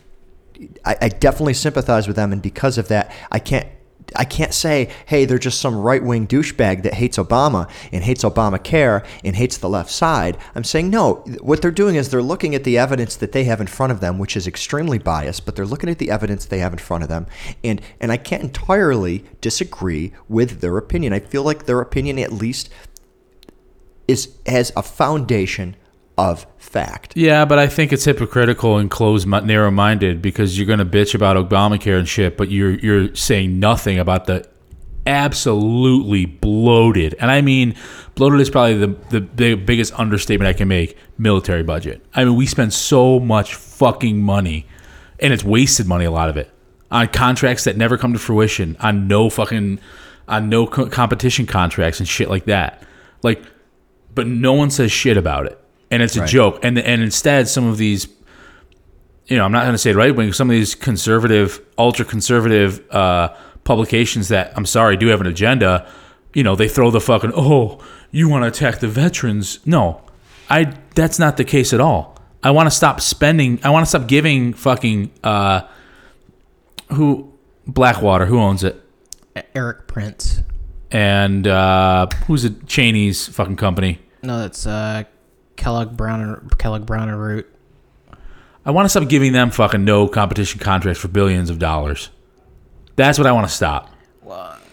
I, 0.84 0.96
I 1.02 1.08
definitely 1.08 1.54
sympathize 1.54 2.08
with 2.08 2.16
them, 2.16 2.32
and 2.32 2.42
because 2.42 2.78
of 2.78 2.88
that, 2.88 3.14
I 3.30 3.38
can't. 3.38 3.68
I 4.16 4.24
can't 4.24 4.54
say, 4.54 4.90
hey, 5.06 5.24
they're 5.24 5.38
just 5.38 5.60
some 5.60 5.76
right 5.76 6.02
wing 6.02 6.26
douchebag 6.26 6.82
that 6.82 6.94
hates 6.94 7.18
Obama 7.18 7.70
and 7.92 8.04
hates 8.04 8.24
Obamacare 8.24 9.04
and 9.24 9.36
hates 9.36 9.58
the 9.58 9.68
left 9.68 9.90
side. 9.90 10.38
I'm 10.54 10.64
saying, 10.64 10.90
no, 10.90 11.16
what 11.40 11.62
they're 11.62 11.70
doing 11.70 11.96
is 11.96 12.10
they're 12.10 12.22
looking 12.22 12.54
at 12.54 12.64
the 12.64 12.78
evidence 12.78 13.16
that 13.16 13.32
they 13.32 13.44
have 13.44 13.60
in 13.60 13.66
front 13.66 13.92
of 13.92 14.00
them, 14.00 14.18
which 14.18 14.36
is 14.36 14.46
extremely 14.46 14.98
biased, 14.98 15.44
but 15.44 15.56
they're 15.56 15.66
looking 15.66 15.90
at 15.90 15.98
the 15.98 16.10
evidence 16.10 16.44
they 16.44 16.58
have 16.60 16.72
in 16.72 16.78
front 16.78 17.02
of 17.02 17.08
them. 17.08 17.26
And, 17.62 17.80
and 18.00 18.12
I 18.12 18.16
can't 18.16 18.42
entirely 18.42 19.24
disagree 19.40 20.12
with 20.28 20.60
their 20.60 20.76
opinion. 20.78 21.12
I 21.12 21.20
feel 21.20 21.42
like 21.42 21.66
their 21.66 21.80
opinion, 21.80 22.18
at 22.18 22.32
least, 22.32 22.70
is 24.06 24.34
has 24.46 24.70
a 24.76 24.82
foundation 24.82 25.76
of 26.16 26.46
fact. 26.74 27.16
Yeah, 27.16 27.44
but 27.44 27.58
I 27.58 27.66
think 27.68 27.92
it's 27.92 28.04
hypocritical 28.04 28.76
and 28.76 28.90
closed, 28.90 29.26
narrow 29.26 29.70
minded 29.70 30.20
because 30.20 30.58
you're 30.58 30.66
going 30.66 30.80
to 30.80 30.84
bitch 30.84 31.14
about 31.14 31.36
Obamacare 31.36 31.98
and 31.98 32.08
shit, 32.08 32.36
but 32.36 32.50
you're 32.50 32.74
you're 32.74 33.14
saying 33.14 33.58
nothing 33.58 33.98
about 33.98 34.26
the 34.26 34.46
absolutely 35.06 36.26
bloated, 36.26 37.14
and 37.20 37.30
I 37.30 37.40
mean 37.40 37.74
bloated 38.14 38.40
is 38.40 38.50
probably 38.50 38.76
the 38.76 38.96
the 39.10 39.20
big, 39.20 39.64
biggest 39.64 39.98
understatement 39.98 40.48
I 40.48 40.52
can 40.52 40.68
make. 40.68 40.98
Military 41.16 41.62
budget. 41.62 42.04
I 42.12 42.24
mean, 42.24 42.34
we 42.34 42.44
spend 42.44 42.74
so 42.74 43.20
much 43.20 43.54
fucking 43.54 44.20
money, 44.20 44.66
and 45.20 45.32
it's 45.32 45.44
wasted 45.44 45.86
money. 45.86 46.04
A 46.04 46.10
lot 46.10 46.28
of 46.28 46.36
it 46.36 46.50
on 46.90 47.08
contracts 47.08 47.64
that 47.64 47.76
never 47.76 47.98
come 47.98 48.12
to 48.12 48.18
fruition, 48.18 48.76
on 48.80 49.08
no 49.08 49.28
fucking, 49.28 49.80
on 50.28 50.48
no 50.48 50.66
co- 50.66 50.88
competition 50.88 51.46
contracts 51.46 51.98
and 51.98 52.08
shit 52.08 52.30
like 52.30 52.44
that. 52.44 52.82
Like, 53.22 53.42
but 54.14 54.26
no 54.28 54.52
one 54.52 54.70
says 54.70 54.92
shit 54.92 55.16
about 55.16 55.46
it, 55.46 55.58
and 55.94 56.02
it's 56.02 56.16
a 56.16 56.20
Right. 56.20 56.28
joke. 56.28 56.64
And 56.64 56.78
and 56.78 57.02
instead, 57.02 57.48
some 57.48 57.66
of 57.66 57.76
these 57.78 58.08
you 59.26 59.38
know, 59.38 59.44
I'm 59.46 59.52
not 59.52 59.62
going 59.62 59.72
to 59.72 59.78
say 59.78 59.90
it 59.90 59.96
right 59.96 60.14
wing. 60.14 60.34
Some 60.34 60.50
of 60.50 60.54
these 60.54 60.74
conservative, 60.74 61.58
ultra 61.78 62.04
conservative 62.04 62.82
uh, 62.90 63.28
publications 63.64 64.28
that 64.28 64.52
I'm 64.54 64.66
sorry 64.66 64.98
do 64.98 65.06
have 65.06 65.22
an 65.22 65.26
agenda. 65.26 65.86
You 66.34 66.42
know, 66.42 66.56
they 66.56 66.68
throw 66.68 66.90
the 66.90 67.00
fucking 67.00 67.32
oh, 67.34 67.80
you 68.10 68.28
want 68.28 68.42
to 68.44 68.48
attack 68.48 68.80
the 68.80 68.88
veterans? 68.88 69.60
No, 69.64 70.02
I. 70.50 70.74
That's 70.94 71.18
not 71.18 71.36
the 71.38 71.44
case 71.44 71.72
at 71.72 71.80
all. 71.80 72.18
I 72.42 72.50
want 72.50 72.66
to 72.66 72.70
stop 72.76 73.00
spending. 73.00 73.58
I 73.64 73.70
want 73.70 73.84
to 73.86 73.88
stop 73.88 74.06
giving 74.06 74.52
fucking 74.52 75.10
uh, 75.24 75.62
who 76.92 77.32
Blackwater 77.66 78.26
who 78.26 78.38
owns 78.38 78.62
it 78.62 78.76
Erik 79.54 79.86
Prince. 79.86 80.42
and 80.90 81.46
uh, 81.46 82.06
who's 82.26 82.44
it 82.44 82.66
Cheney's 82.66 83.26
fucking 83.28 83.56
company. 83.56 84.00
No, 84.22 84.38
that's 84.40 84.66
uh, 84.66 85.04
Kellogg 85.56 85.96
Brown 85.96 86.20
and 86.20 86.58
Kellogg 86.58 86.86
Brown 86.86 87.08
and 87.08 87.20
Root. 87.20 87.46
I 88.66 88.70
want 88.70 88.86
to 88.86 88.88
stop 88.88 89.08
giving 89.08 89.32
them 89.32 89.50
fucking 89.50 89.84
no 89.84 90.08
competition 90.08 90.60
contracts 90.60 91.00
for 91.00 91.08
billions 91.08 91.50
of 91.50 91.58
dollars. 91.58 92.10
That's 92.96 93.18
what 93.18 93.26
I 93.26 93.32
want 93.32 93.48
to 93.48 93.54
stop. 93.54 93.90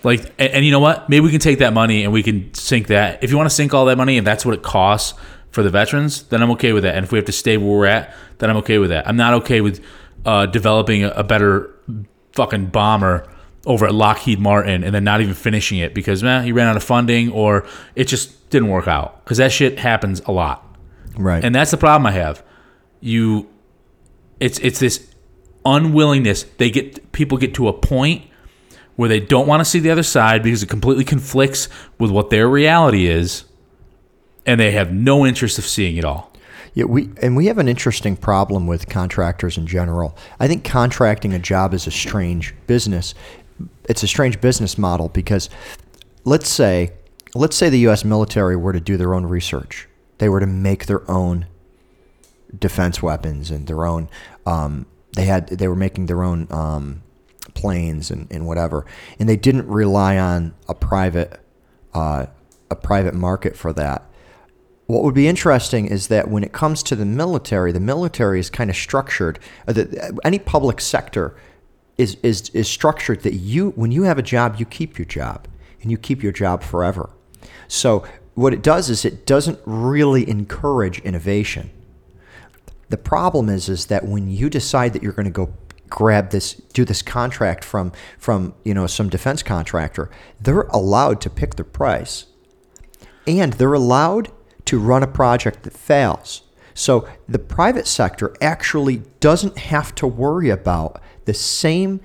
Like, 0.03 0.33
and, 0.39 0.51
and 0.53 0.65
you 0.65 0.71
know 0.71 0.79
what? 0.79 1.09
Maybe 1.09 1.23
we 1.25 1.31
can 1.31 1.39
take 1.39 1.59
that 1.59 1.73
money 1.73 2.03
and 2.03 2.13
we 2.13 2.23
can 2.23 2.53
sink 2.53 2.87
that. 2.87 3.23
If 3.23 3.31
you 3.31 3.37
want 3.37 3.49
to 3.49 3.55
sink 3.55 3.73
all 3.73 3.85
that 3.85 3.97
money 3.97 4.17
and 4.17 4.25
that's 4.25 4.45
what 4.45 4.55
it 4.55 4.63
costs 4.63 5.17
for 5.51 5.63
the 5.63 5.69
veterans, 5.69 6.23
then 6.23 6.41
I'm 6.41 6.51
okay 6.51 6.73
with 6.73 6.83
that. 6.83 6.95
And 6.95 7.03
if 7.03 7.11
we 7.11 7.17
have 7.17 7.25
to 7.25 7.31
stay 7.31 7.57
where 7.57 7.69
we're 7.69 7.85
at, 7.85 8.13
then 8.39 8.49
I'm 8.49 8.57
okay 8.57 8.77
with 8.77 8.89
that. 8.89 9.07
I'm 9.07 9.17
not 9.17 9.33
okay 9.35 9.61
with 9.61 9.83
uh, 10.25 10.45
developing 10.45 11.03
a, 11.03 11.09
a 11.09 11.23
better 11.23 11.75
fucking 12.33 12.67
bomber 12.67 13.27
over 13.65 13.85
at 13.85 13.93
Lockheed 13.93 14.39
Martin 14.39 14.83
and 14.83 14.95
then 14.95 15.03
not 15.03 15.21
even 15.21 15.33
finishing 15.33 15.77
it 15.77 15.93
because 15.93 16.23
man, 16.23 16.43
he 16.43 16.51
ran 16.51 16.67
out 16.67 16.77
of 16.77 16.83
funding 16.83 17.31
or 17.31 17.67
it 17.95 18.05
just 18.05 18.49
didn't 18.49 18.69
work 18.69 18.87
out. 18.87 19.23
Because 19.23 19.37
that 19.37 19.51
shit 19.51 19.77
happens 19.77 20.21
a 20.21 20.31
lot. 20.31 20.65
Right. 21.15 21.43
And 21.43 21.53
that's 21.53 21.71
the 21.71 21.77
problem 21.77 22.05
I 22.05 22.11
have. 22.11 22.43
You 22.99 23.49
it's 24.39 24.59
it's 24.59 24.79
this 24.79 25.13
unwillingness. 25.65 26.43
They 26.57 26.69
get 26.69 27.11
people 27.11 27.37
get 27.37 27.53
to 27.55 27.67
a 27.67 27.73
point 27.73 28.25
where 28.95 29.09
they 29.09 29.19
don't 29.19 29.47
want 29.47 29.61
to 29.61 29.65
see 29.65 29.79
the 29.79 29.89
other 29.89 30.03
side 30.03 30.43
because 30.43 30.61
it 30.63 30.69
completely 30.69 31.03
conflicts 31.03 31.69
with 31.97 32.11
what 32.11 32.29
their 32.29 32.47
reality 32.47 33.07
is 33.07 33.45
and 34.45 34.59
they 34.59 34.71
have 34.71 34.91
no 34.91 35.25
interest 35.25 35.57
of 35.57 35.65
seeing 35.65 35.97
it 35.97 36.05
all. 36.05 36.31
Yeah, 36.73 36.85
we 36.85 37.09
and 37.21 37.35
we 37.35 37.47
have 37.47 37.57
an 37.57 37.67
interesting 37.67 38.15
problem 38.15 38.65
with 38.65 38.87
contractors 38.87 39.57
in 39.57 39.67
general. 39.67 40.17
I 40.39 40.47
think 40.47 40.63
contracting 40.63 41.33
a 41.33 41.39
job 41.39 41.73
is 41.73 41.85
a 41.85 41.91
strange 41.91 42.55
business. 42.65 43.13
It's 43.89 44.03
a 44.03 44.07
strange 44.07 44.39
business 44.39 44.77
model 44.77 45.09
because 45.09 45.49
let's 46.23 46.47
say 46.47 46.93
let's 47.35 47.57
say 47.57 47.69
the 47.69 47.79
US 47.89 48.05
military 48.05 48.55
were 48.55 48.71
to 48.71 48.79
do 48.79 48.95
their 48.95 49.13
own 49.13 49.25
research. 49.25 49.87
They 50.21 50.29
were 50.29 50.39
to 50.39 50.45
make 50.45 50.85
their 50.85 51.09
own 51.09 51.47
defense 52.55 53.01
weapons 53.01 53.49
and 53.49 53.65
their 53.65 53.87
own 53.87 54.07
um, 54.45 54.85
they 55.15 55.25
had 55.25 55.47
they 55.47 55.67
were 55.67 55.75
making 55.75 56.05
their 56.05 56.21
own 56.21 56.45
um, 56.51 57.01
planes 57.55 58.11
and, 58.11 58.27
and 58.29 58.45
whatever. 58.45 58.85
And 59.17 59.27
they 59.27 59.35
didn't 59.35 59.67
rely 59.67 60.19
on 60.19 60.53
a 60.69 60.75
private 60.75 61.39
uh, 61.95 62.27
a 62.69 62.75
private 62.75 63.15
market 63.15 63.57
for 63.57 63.73
that. 63.73 64.03
What 64.85 65.01
would 65.01 65.15
be 65.15 65.27
interesting 65.27 65.87
is 65.87 66.07
that 66.09 66.29
when 66.29 66.43
it 66.43 66.53
comes 66.53 66.83
to 66.83 66.95
the 66.95 67.03
military, 67.03 67.71
the 67.71 67.79
military 67.79 68.39
is 68.39 68.51
kind 68.51 68.69
of 68.69 68.75
structured. 68.75 69.39
Uh, 69.67 69.73
the, 69.73 70.19
any 70.23 70.37
public 70.37 70.81
sector 70.81 71.35
is, 71.97 72.15
is 72.21 72.49
is 72.49 72.67
structured 72.67 73.23
that 73.23 73.33
you, 73.33 73.71
when 73.71 73.91
you 73.91 74.03
have 74.03 74.19
a 74.19 74.21
job, 74.21 74.57
you 74.59 74.67
keep 74.67 74.99
your 74.99 75.05
job, 75.07 75.47
and 75.81 75.89
you 75.89 75.97
keep 75.97 76.21
your 76.21 76.31
job 76.31 76.61
forever. 76.61 77.09
So 77.67 78.05
what 78.35 78.53
it 78.53 78.61
does 78.61 78.89
is 78.89 79.03
it 79.03 79.25
doesn't 79.25 79.59
really 79.65 80.29
encourage 80.29 80.99
innovation. 80.99 81.69
The 82.89 82.97
problem 82.97 83.49
is 83.49 83.69
is 83.69 83.87
that 83.87 84.05
when 84.05 84.29
you 84.29 84.49
decide 84.49 84.93
that 84.93 85.03
you're 85.03 85.13
going 85.13 85.25
to 85.25 85.31
go 85.31 85.53
grab 85.89 86.29
this 86.29 86.53
do 86.53 86.85
this 86.85 87.01
contract 87.01 87.65
from 87.65 87.91
from 88.17 88.53
you 88.63 88.73
know 88.73 88.87
some 88.87 89.09
defense 89.09 89.43
contractor, 89.43 90.09
they're 90.39 90.61
allowed 90.63 91.21
to 91.21 91.29
pick 91.29 91.55
their 91.55 91.65
price 91.65 92.25
and 93.27 93.53
they're 93.53 93.73
allowed 93.73 94.31
to 94.65 94.79
run 94.79 95.03
a 95.03 95.07
project 95.07 95.63
that 95.63 95.73
fails. 95.73 96.43
So 96.73 97.07
the 97.27 97.39
private 97.39 97.87
sector 97.87 98.33
actually 98.41 99.03
doesn't 99.19 99.57
have 99.57 99.93
to 99.95 100.07
worry 100.07 100.49
about 100.49 101.01
the 101.25 101.33
same 101.33 101.99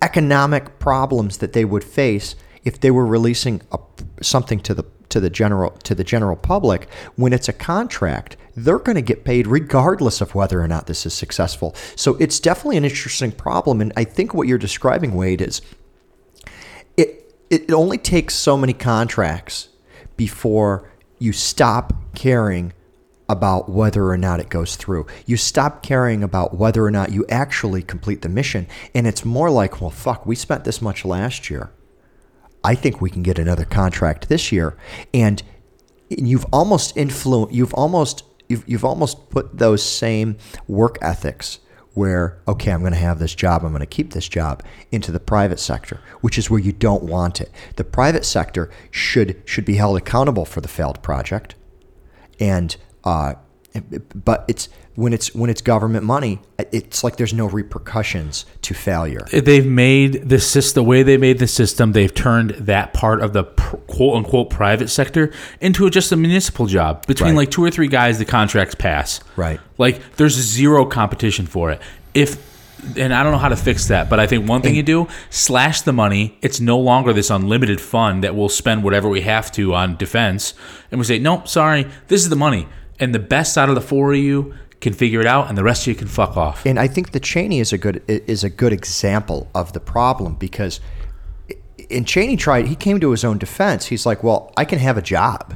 economic 0.00 0.78
problems 0.78 1.38
that 1.38 1.52
they 1.52 1.64
would 1.64 1.84
face 1.84 2.36
if 2.64 2.80
they 2.80 2.90
were 2.90 3.06
releasing 3.06 3.62
a, 3.72 3.78
something 4.22 4.60
to 4.60 4.74
the 4.74 4.84
to 5.08 5.20
the 5.20 5.30
general 5.30 5.70
to 5.70 5.94
the 5.94 6.04
general 6.04 6.36
public 6.36 6.88
when 7.16 7.32
it's 7.32 7.48
a 7.48 7.52
contract 7.52 8.36
they're 8.56 8.78
going 8.78 8.96
to 8.96 9.02
get 9.02 9.24
paid 9.24 9.46
regardless 9.46 10.20
of 10.20 10.34
whether 10.34 10.60
or 10.60 10.68
not 10.68 10.86
this 10.86 11.06
is 11.06 11.14
successful 11.14 11.74
so 11.94 12.16
it's 12.16 12.40
definitely 12.40 12.76
an 12.76 12.84
interesting 12.84 13.32
problem 13.32 13.80
and 13.80 13.92
i 13.96 14.04
think 14.04 14.34
what 14.34 14.48
you're 14.48 14.58
describing 14.58 15.14
wade 15.14 15.40
is 15.40 15.60
it 16.96 17.34
it 17.50 17.70
only 17.72 17.98
takes 17.98 18.34
so 18.34 18.56
many 18.56 18.72
contracts 18.72 19.68
before 20.16 20.90
you 21.18 21.32
stop 21.32 21.92
caring 22.14 22.72
about 23.28 23.68
whether 23.68 24.08
or 24.08 24.16
not 24.16 24.40
it 24.40 24.48
goes 24.48 24.76
through. 24.76 25.06
You 25.26 25.36
stop 25.36 25.82
caring 25.82 26.22
about 26.22 26.56
whether 26.56 26.84
or 26.84 26.90
not 26.90 27.12
you 27.12 27.26
actually 27.28 27.82
complete 27.82 28.22
the 28.22 28.28
mission. 28.28 28.66
And 28.94 29.06
it's 29.06 29.24
more 29.24 29.50
like, 29.50 29.80
well, 29.80 29.90
fuck, 29.90 30.26
we 30.26 30.36
spent 30.36 30.64
this 30.64 30.80
much 30.80 31.04
last 31.04 31.50
year. 31.50 31.70
I 32.66 32.74
think 32.74 33.00
we 33.00 33.10
can 33.10 33.22
get 33.22 33.38
another 33.38 33.64
contract 33.64 34.28
this 34.28 34.50
year. 34.50 34.76
And 35.14 35.40
you've 36.10 36.44
almost 36.52 36.96
influ- 36.96 37.52
you've 37.52 37.72
almost 37.74 38.24
you've, 38.48 38.68
you've 38.68 38.84
almost 38.84 39.30
put 39.30 39.56
those 39.56 39.84
same 39.84 40.36
work 40.66 40.98
ethics 41.00 41.60
where 41.94 42.38
okay 42.46 42.70
i'm 42.70 42.80
going 42.80 42.92
to 42.92 42.98
have 42.98 43.18
this 43.18 43.34
job 43.34 43.64
i'm 43.64 43.70
going 43.70 43.80
to 43.80 43.86
keep 43.86 44.12
this 44.12 44.28
job 44.28 44.62
into 44.92 45.10
the 45.10 45.18
private 45.18 45.58
sector 45.58 46.00
which 46.20 46.36
is 46.38 46.50
where 46.50 46.60
you 46.60 46.70
don't 46.70 47.02
want 47.02 47.40
it 47.40 47.50
the 47.76 47.82
private 47.82 48.24
sector 48.24 48.70
should 48.90 49.42
should 49.46 49.64
be 49.64 49.76
held 49.76 49.96
accountable 49.96 50.44
for 50.44 50.60
the 50.60 50.68
failed 50.68 51.02
project 51.02 51.54
and 52.38 52.76
uh, 53.04 53.34
but 54.14 54.44
it's 54.46 54.68
when 54.96 55.12
it's 55.12 55.34
when 55.34 55.50
it's 55.50 55.60
government 55.60 56.04
money, 56.04 56.40
it's 56.72 57.04
like 57.04 57.16
there's 57.16 57.34
no 57.34 57.46
repercussions 57.48 58.46
to 58.62 58.74
failure. 58.74 59.26
They've 59.30 59.66
made 59.66 60.28
the 60.28 60.40
system 60.40 60.82
the 60.82 60.88
way 60.88 61.02
they 61.02 61.18
made 61.18 61.38
the 61.38 61.46
system. 61.46 61.92
They've 61.92 62.12
turned 62.12 62.50
that 62.50 62.92
part 62.94 63.20
of 63.20 63.32
the 63.34 63.44
quote 63.44 64.16
unquote 64.16 64.50
private 64.50 64.88
sector 64.88 65.32
into 65.60 65.88
just 65.90 66.12
a 66.12 66.16
municipal 66.16 66.66
job 66.66 67.06
between 67.06 67.30
right. 67.30 67.36
like 67.36 67.50
two 67.50 67.62
or 67.62 67.70
three 67.70 67.88
guys. 67.88 68.18
The 68.18 68.24
contracts 68.24 68.74
pass. 68.74 69.20
Right. 69.36 69.60
Like 69.78 70.16
there's 70.16 70.34
zero 70.34 70.86
competition 70.86 71.46
for 71.46 71.70
it. 71.70 71.80
If 72.14 72.44
and 72.96 73.12
I 73.12 73.22
don't 73.22 73.32
know 73.32 73.38
how 73.38 73.48
to 73.48 73.56
fix 73.56 73.88
that, 73.88 74.08
but 74.08 74.18
I 74.18 74.26
think 74.26 74.48
one 74.48 74.62
thing 74.62 74.74
you 74.74 74.82
do 74.82 75.08
slash 75.28 75.82
the 75.82 75.92
money. 75.92 76.38
It's 76.40 76.60
no 76.60 76.78
longer 76.78 77.12
this 77.12 77.30
unlimited 77.30 77.80
fund 77.80 78.24
that 78.24 78.34
we'll 78.34 78.48
spend 78.48 78.82
whatever 78.84 79.08
we 79.08 79.22
have 79.22 79.50
to 79.52 79.74
on 79.74 79.96
defense, 79.96 80.54
and 80.90 80.98
we 80.98 81.04
say, 81.04 81.18
nope, 81.18 81.48
sorry, 81.48 81.86
this 82.08 82.22
is 82.22 82.28
the 82.28 82.36
money, 82.36 82.68
and 83.00 83.14
the 83.14 83.18
best 83.18 83.58
out 83.58 83.68
of 83.68 83.74
the 83.74 83.80
four 83.80 84.12
of 84.12 84.18
you 84.18 84.54
can 84.80 84.92
figure 84.92 85.20
it 85.20 85.26
out, 85.26 85.48
and 85.48 85.56
the 85.56 85.64
rest 85.64 85.82
of 85.82 85.88
you 85.88 85.94
can 85.94 86.08
fuck 86.08 86.36
off. 86.36 86.66
And 86.66 86.78
I 86.78 86.86
think 86.86 87.12
the 87.12 87.20
Cheney 87.20 87.60
is 87.60 87.72
a 87.72 87.78
good 87.78 88.02
is 88.06 88.44
a 88.44 88.50
good 88.50 88.72
example 88.72 89.50
of 89.54 89.72
the 89.72 89.80
problem 89.80 90.34
because, 90.34 90.80
in 91.88 92.04
Cheney 92.04 92.36
tried, 92.36 92.66
he 92.66 92.76
came 92.76 93.00
to 93.00 93.10
his 93.10 93.24
own 93.24 93.38
defense. 93.38 93.86
He's 93.86 94.06
like, 94.06 94.22
well, 94.22 94.52
I 94.56 94.64
can 94.64 94.78
have 94.78 94.98
a 94.98 95.02
job. 95.02 95.54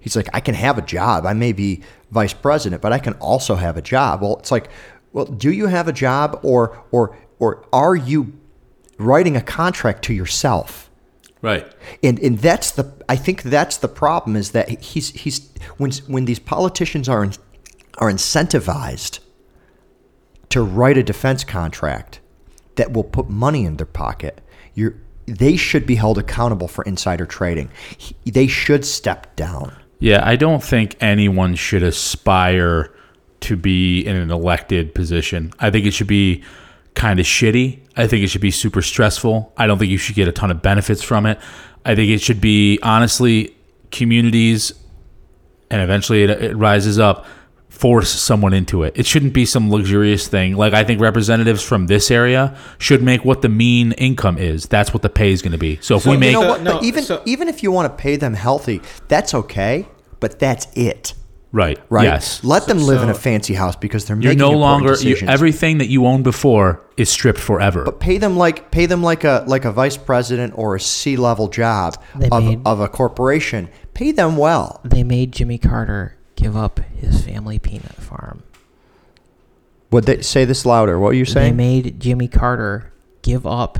He's 0.00 0.16
like, 0.16 0.28
I 0.32 0.40
can 0.40 0.54
have 0.54 0.78
a 0.78 0.82
job. 0.82 1.26
I 1.26 1.34
may 1.34 1.52
be 1.52 1.82
vice 2.10 2.32
president, 2.32 2.80
but 2.80 2.92
I 2.92 2.98
can 2.98 3.12
also 3.14 3.56
have 3.56 3.76
a 3.76 3.82
job. 3.82 4.22
Well, 4.22 4.38
it's 4.38 4.50
like, 4.50 4.70
well, 5.12 5.26
do 5.26 5.52
you 5.52 5.66
have 5.66 5.88
a 5.88 5.92
job, 5.92 6.40
or 6.42 6.82
or 6.90 7.16
or 7.38 7.66
are 7.72 7.94
you 7.96 8.32
writing 8.98 9.36
a 9.36 9.42
contract 9.42 10.02
to 10.04 10.14
yourself? 10.14 10.90
Right. 11.42 11.70
And 12.02 12.18
and 12.20 12.38
that's 12.38 12.70
the 12.70 12.92
I 13.08 13.16
think 13.16 13.42
that's 13.42 13.76
the 13.78 13.88
problem 13.88 14.36
is 14.36 14.52
that 14.52 14.68
he's 14.82 15.10
he's 15.10 15.50
when 15.78 15.90
when 16.06 16.24
these 16.26 16.38
politicians 16.38 17.08
are 17.08 17.24
in, 17.24 17.32
are 18.00 18.10
incentivized 18.10 19.20
to 20.48 20.62
write 20.62 20.98
a 20.98 21.02
defense 21.02 21.44
contract 21.44 22.20
that 22.76 22.92
will 22.92 23.04
put 23.04 23.28
money 23.28 23.64
in 23.64 23.76
their 23.76 23.86
pocket, 23.86 24.40
you 24.74 24.98
they 25.26 25.56
should 25.56 25.86
be 25.86 25.94
held 25.94 26.18
accountable 26.18 26.66
for 26.66 26.82
insider 26.84 27.24
trading. 27.24 27.70
They 28.24 28.48
should 28.48 28.84
step 28.84 29.36
down. 29.36 29.76
Yeah, 30.00 30.26
I 30.26 30.34
don't 30.34 30.62
think 30.62 30.96
anyone 31.00 31.54
should 31.54 31.84
aspire 31.84 32.92
to 33.40 33.56
be 33.56 34.00
in 34.00 34.16
an 34.16 34.30
elected 34.32 34.92
position. 34.92 35.52
I 35.60 35.70
think 35.70 35.86
it 35.86 35.92
should 35.92 36.08
be 36.08 36.42
kind 36.94 37.20
of 37.20 37.26
shitty. 37.26 37.78
I 37.96 38.08
think 38.08 38.24
it 38.24 38.28
should 38.28 38.40
be 38.40 38.50
super 38.50 38.82
stressful. 38.82 39.52
I 39.56 39.68
don't 39.68 39.78
think 39.78 39.90
you 39.90 39.98
should 39.98 40.16
get 40.16 40.26
a 40.26 40.32
ton 40.32 40.50
of 40.50 40.62
benefits 40.62 41.02
from 41.02 41.26
it. 41.26 41.38
I 41.84 41.94
think 41.94 42.10
it 42.10 42.20
should 42.20 42.40
be 42.40 42.80
honestly 42.82 43.54
communities 43.92 44.72
and 45.70 45.80
eventually 45.80 46.24
it, 46.24 46.30
it 46.30 46.56
rises 46.56 46.98
up 46.98 47.26
force 47.80 48.10
someone 48.10 48.52
into 48.52 48.82
it. 48.82 48.92
It 48.94 49.06
shouldn't 49.06 49.32
be 49.32 49.46
some 49.46 49.70
luxurious 49.70 50.28
thing. 50.28 50.54
Like 50.54 50.74
I 50.74 50.84
think 50.84 51.00
representatives 51.00 51.62
from 51.62 51.86
this 51.86 52.10
area 52.10 52.56
should 52.76 53.02
make 53.02 53.24
what 53.24 53.40
the 53.40 53.48
mean 53.48 53.92
income 53.92 54.36
is. 54.36 54.66
That's 54.66 54.92
what 54.92 55.02
the 55.02 55.08
pay 55.08 55.32
is 55.32 55.40
going 55.40 55.52
to 55.52 55.58
be. 55.58 55.78
So 55.80 55.96
if 55.96 56.02
so, 56.02 56.10
we 56.10 56.18
make 56.18 56.32
you 56.32 56.40
know 56.40 56.48
what, 56.48 56.62
no, 56.62 56.82
even 56.82 57.02
so, 57.02 57.22
even 57.24 57.48
if 57.48 57.62
you 57.62 57.72
want 57.72 57.90
to 57.90 58.02
pay 58.02 58.16
them 58.16 58.34
healthy, 58.34 58.82
that's 59.08 59.32
okay, 59.32 59.88
but 60.20 60.38
that's 60.38 60.66
it. 60.76 61.14
Right. 61.52 61.80
Right. 61.88 62.04
Yes. 62.04 62.44
Let 62.44 62.66
them 62.66 62.78
live 62.78 62.98
so, 62.98 63.04
in 63.04 63.08
a 63.08 63.14
fancy 63.14 63.54
house 63.54 63.74
because 63.76 64.04
they're 64.04 64.20
you're 64.20 64.34
no 64.34 64.52
longer 64.52 64.94
you, 65.00 65.16
everything 65.26 65.78
that 65.78 65.88
you 65.88 66.06
owned 66.06 66.22
before 66.22 66.86
is 66.96 67.08
stripped 67.08 67.40
forever. 67.40 67.82
But 67.84 67.98
pay 67.98 68.18
them 68.18 68.36
like 68.36 68.70
pay 68.70 68.86
them 68.86 69.02
like 69.02 69.24
a 69.24 69.44
like 69.48 69.64
a 69.64 69.72
vice 69.72 69.96
president 69.96 70.52
or 70.56 70.76
a 70.76 70.80
C 70.80 71.16
level 71.16 71.48
job 71.48 71.96
of, 72.30 72.44
made, 72.44 72.60
of 72.64 72.80
a 72.80 72.88
corporation. 72.88 73.68
Pay 73.94 74.12
them 74.12 74.36
well. 74.36 74.80
They 74.84 75.02
made 75.02 75.32
Jimmy 75.32 75.58
Carter 75.58 76.16
give 76.40 76.56
up 76.56 76.80
his 76.96 77.24
family 77.24 77.58
peanut 77.58 77.96
farm. 77.96 78.42
Would 79.90 80.04
they 80.04 80.22
say 80.22 80.44
this 80.44 80.64
louder? 80.64 80.98
What 80.98 81.10
are 81.10 81.16
you 81.16 81.24
saying? 81.24 81.56
They 81.56 81.64
made 81.82 82.00
Jimmy 82.00 82.28
Carter 82.28 82.92
give 83.22 83.46
up 83.46 83.78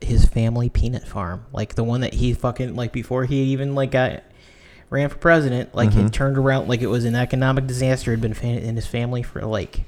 his 0.00 0.24
family 0.24 0.68
peanut 0.68 1.06
farm, 1.06 1.44
like 1.52 1.74
the 1.74 1.84
one 1.84 2.00
that 2.00 2.14
he 2.14 2.32
fucking 2.32 2.76
like 2.76 2.92
before 2.92 3.24
he 3.24 3.42
even 3.44 3.74
like 3.74 3.90
got 3.90 4.22
ran 4.88 5.08
for 5.08 5.16
president, 5.16 5.74
like 5.74 5.90
mm-hmm. 5.90 6.06
it 6.06 6.12
turned 6.12 6.38
around 6.38 6.68
like 6.68 6.80
it 6.80 6.86
was 6.86 7.04
an 7.04 7.14
economic 7.14 7.66
disaster. 7.66 8.12
Had 8.12 8.20
been 8.20 8.32
in 8.32 8.76
his 8.76 8.86
family 8.86 9.22
for 9.22 9.42
like 9.42 9.80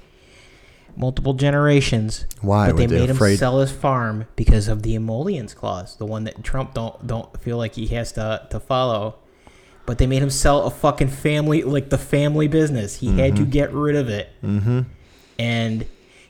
multiple 0.97 1.35
generations. 1.35 2.27
Why? 2.41 2.67
But 2.67 2.77
they 2.77 2.87
made 2.89 3.09
him 3.09 3.37
sell 3.37 3.61
his 3.61 3.73
farm 3.73 4.27
because 4.37 4.69
of 4.69 4.83
the 4.83 4.97
emoluments 4.97 5.55
clause, 5.55 5.97
the 5.97 6.07
one 6.07 6.25
that 6.25 6.43
Trump 6.43 6.75
don't 6.75 7.07
don't 7.07 7.41
feel 7.41 7.57
like 7.57 7.77
he 7.77 7.87
has 7.89 8.13
to 8.13 8.47
to 8.51 8.61
follow. 8.61 9.17
But 9.91 9.99
they 9.99 10.07
made 10.07 10.23
him 10.23 10.31
sell 10.31 10.67
a 10.67 10.71
fucking 10.71 11.09
family, 11.09 11.65
like 11.65 11.91
the 11.91 11.99
family 11.99 12.47
business. 12.47 12.95
He 12.95 13.09
mm-hmm. 13.09 13.19
had 13.19 13.35
to 13.35 13.43
mm-hmm. 13.43 13.51
get 13.51 13.73
rid 13.73 13.97
of 13.97 14.09
it. 14.09 14.29
Mm-hmm. 14.41 14.83
And 15.37 15.85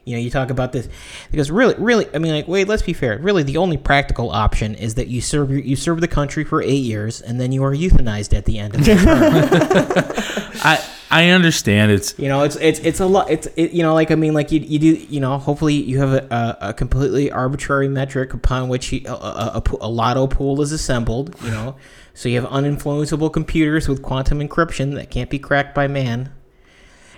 you 0.06 0.16
know, 0.16 0.22
you 0.22 0.30
talk 0.30 0.48
about 0.48 0.72
this 0.72 0.88
because 1.30 1.50
really, 1.50 1.74
really, 1.76 2.06
I 2.14 2.18
mean, 2.20 2.32
like, 2.32 2.48
wait, 2.48 2.68
let's 2.68 2.80
be 2.80 2.94
fair. 2.94 3.18
Really, 3.18 3.42
the 3.42 3.58
only 3.58 3.76
practical 3.76 4.30
option 4.30 4.74
is 4.76 4.94
that 4.94 5.08
you 5.08 5.20
serve 5.20 5.50
you 5.50 5.76
serve 5.76 6.00
the 6.00 6.08
country 6.08 6.42
for 6.42 6.62
eight 6.62 6.82
years 6.82 7.20
and 7.20 7.38
then 7.38 7.52
you 7.52 7.62
are 7.62 7.74
euthanized 7.74 8.34
at 8.34 8.46
the 8.46 8.58
end 8.58 8.76
of 8.76 8.82
the 8.82 8.94
term. 8.94 10.52
I 10.64 10.82
I 11.10 11.28
understand 11.28 11.90
it's 11.90 12.18
you 12.18 12.28
know 12.28 12.44
it's 12.44 12.56
it's 12.56 12.78
it's 12.80 13.00
a 13.00 13.06
lot 13.06 13.28
it's 13.30 13.46
it, 13.56 13.72
you 13.72 13.82
know 13.82 13.92
like 13.92 14.10
I 14.10 14.14
mean 14.14 14.32
like 14.32 14.52
you, 14.52 14.60
you 14.60 14.78
do 14.78 14.86
you 14.86 15.20
know 15.20 15.36
hopefully 15.36 15.74
you 15.74 15.98
have 15.98 16.12
a, 16.12 16.56
a, 16.62 16.68
a 16.68 16.72
completely 16.72 17.30
arbitrary 17.30 17.88
metric 17.88 18.32
upon 18.32 18.68
which 18.68 18.92
a, 18.92 19.12
a, 19.12 19.62
a, 19.80 19.88
lotto 19.88 20.28
pool 20.28 20.62
is 20.62 20.70
assembled 20.70 21.34
you 21.42 21.50
know 21.50 21.76
so 22.14 22.28
you 22.28 22.40
have 22.40 22.50
uninfluenceable 22.50 23.32
computers 23.32 23.88
with 23.88 24.02
quantum 24.02 24.40
encryption 24.40 24.94
that 24.94 25.10
can't 25.10 25.30
be 25.30 25.38
cracked 25.38 25.74
by 25.74 25.86
man 25.86 26.32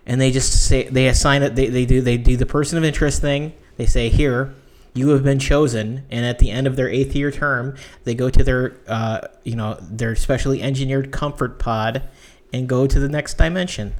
and 0.07 0.21
they 0.21 0.31
just 0.31 0.67
say 0.67 0.89
they 0.89 1.07
assign 1.07 1.43
it. 1.43 1.55
They, 1.55 1.67
they 1.67 1.87
do 1.87 2.01
they 2.01 2.17
do 2.17 2.37
the 2.37 2.47
person 2.47 2.79
of 2.79 2.85
interest 2.85 3.21
thing. 3.21 3.53
They 3.77 3.87
say 3.87 4.09
here 4.09 4.55
you 4.95 5.11
have 5.11 5.23
been 5.23 5.39
chosen, 5.39 6.05
and 6.11 6.27
at 6.27 6.39
the 6.39 6.51
end 6.51 6.67
of 6.67 6.77
their 6.77 6.89
eighth 6.89 7.15
year 7.15 7.31
term, 7.31 7.77
they 8.05 8.15
go 8.15 8.29
to 8.29 8.43
their 8.43 8.77
uh, 8.87 9.21
you 9.45 9.57
know 9.57 9.79
their 9.81 10.17
specially 10.17 10.63
engineered 10.63 11.13
comfort 11.13 11.59
pod 11.59 12.03
and 12.53 12.69
go 12.69 12.87
to 12.87 12.99
the 12.99 13.09
next 13.09 13.39
dimension. 13.39 13.95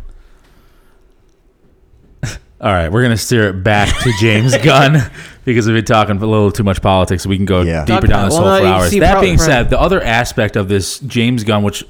All 2.25 2.73
right, 2.73 2.91
we're 2.91 3.03
gonna 3.03 3.17
steer 3.17 3.49
it 3.49 3.63
back 3.63 3.89
to 4.03 4.13
James 4.21 4.57
Gunn 4.63 5.11
because 5.45 5.67
we've 5.67 5.75
been 5.77 5.85
talking 5.85 6.17
a 6.17 6.27
little 6.27 6.53
too 6.53 6.63
much 6.63 6.81
politics. 6.83 7.27
We 7.27 7.37
can 7.37 7.47
go 7.47 7.63
yeah. 7.63 7.85
deeper 7.85 8.07
down 8.07 8.29
this 8.29 8.39
well, 8.39 8.49
hole 8.49 8.61
for 8.61 8.67
hours. 8.67 8.91
That 8.93 9.21
being 9.21 9.39
said, 9.39 9.71
the 9.71 9.81
other 9.81 10.03
aspect 10.03 10.57
of 10.57 10.69
this 10.69 10.99
James 11.01 11.45
Gunn, 11.45 11.63
which 11.63 11.85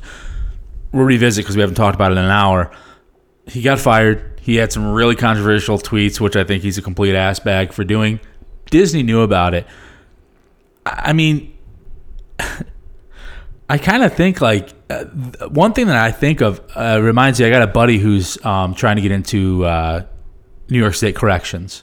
we'll 0.92 1.04
revisit 1.04 1.44
because 1.44 1.56
we 1.56 1.60
haven't 1.60 1.76
talked 1.76 1.94
about 1.94 2.12
it 2.12 2.18
in 2.18 2.24
an 2.24 2.30
hour, 2.30 2.70
he 3.46 3.62
got 3.62 3.78
fired. 3.78 4.40
He 4.40 4.56
had 4.56 4.72
some 4.72 4.92
really 4.92 5.14
controversial 5.14 5.78
tweets, 5.78 6.20
which 6.20 6.36
I 6.36 6.44
think 6.44 6.62
he's 6.62 6.78
a 6.78 6.82
complete 6.82 7.14
ass 7.14 7.38
bag 7.38 7.72
for 7.72 7.84
doing. 7.84 8.20
Disney 8.70 9.02
knew 9.02 9.20
about 9.20 9.54
it. 9.54 9.66
I 10.84 11.12
mean, 11.12 11.56
I 13.68 13.78
kind 13.78 14.02
of 14.02 14.14
think 14.14 14.40
like 14.40 14.70
uh, 14.90 15.04
one 15.48 15.72
thing 15.72 15.86
that 15.86 15.96
I 15.96 16.10
think 16.10 16.40
of 16.40 16.60
uh, 16.74 17.00
reminds 17.00 17.40
me. 17.40 17.46
I 17.46 17.50
got 17.50 17.62
a 17.62 17.66
buddy 17.66 17.98
who's 17.98 18.42
um, 18.44 18.74
trying 18.74 18.96
to 18.96 19.02
get 19.02 19.12
into 19.12 19.64
uh, 19.64 20.04
New 20.68 20.78
York 20.78 20.94
State 20.94 21.14
corrections, 21.16 21.82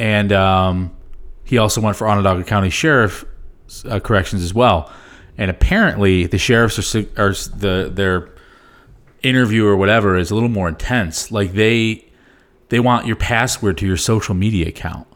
and 0.00 0.32
um, 0.32 0.96
he 1.44 1.58
also 1.58 1.82
went 1.82 1.94
for 1.94 2.08
Onondaga 2.08 2.42
County 2.42 2.70
Sheriff 2.70 3.26
uh, 3.84 4.00
corrections 4.00 4.42
as 4.42 4.54
well. 4.54 4.90
And 5.36 5.50
apparently, 5.50 6.26
the 6.26 6.38
sheriffs 6.38 6.94
are, 6.94 7.00
are 7.18 7.32
the 7.32 7.90
they're 7.92 8.30
interview 9.22 9.66
or 9.66 9.76
whatever 9.76 10.16
is 10.16 10.30
a 10.30 10.34
little 10.34 10.48
more 10.48 10.68
intense. 10.68 11.30
Like 11.30 11.52
they 11.52 12.06
they 12.70 12.80
want 12.80 13.06
your 13.06 13.16
password 13.16 13.76
to 13.78 13.86
your 13.86 13.98
social 13.98 14.34
media 14.34 14.68
account. 14.68 15.06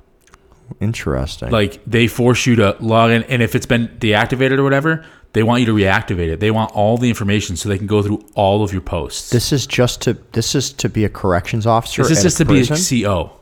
Interesting. 0.81 1.51
Like 1.51 1.83
they 1.87 2.07
force 2.07 2.45
you 2.45 2.57
to 2.57 2.77
log 2.79 3.11
in, 3.11 3.23
and 3.25 3.43
if 3.43 3.55
it's 3.55 3.67
been 3.67 3.89
deactivated 3.99 4.59
or 4.59 4.65
whatever, 4.65 5.05
they 5.33 5.43
want 5.43 5.61
you 5.61 5.67
to 5.67 5.75
reactivate 5.75 6.29
it. 6.29 6.41
They 6.41 6.51
want 6.51 6.73
all 6.73 6.99
the 6.99 7.09
information 7.09 7.57
so 7.57 7.71
they 7.71 7.79
can 7.79 7.87
go 7.87 8.03
through 8.03 8.23
all 8.35 8.63
of 8.63 8.73
your 8.73 8.83
posts. 8.83 9.31
This 9.31 9.51
is 9.51 9.67
just 9.67 10.03
to 10.03 10.13
this 10.33 10.55
is 10.55 10.75
to 10.75 10.91
be 10.91 11.07
a 11.07 11.09
corrections 11.09 11.67
officer. 11.67 12.03
This 12.03 12.19
is 12.19 12.23
just 12.23 12.37
to 12.39 12.45
prison? 12.45 12.77
be 12.77 13.05
a 13.05 13.07
CO. 13.07 13.41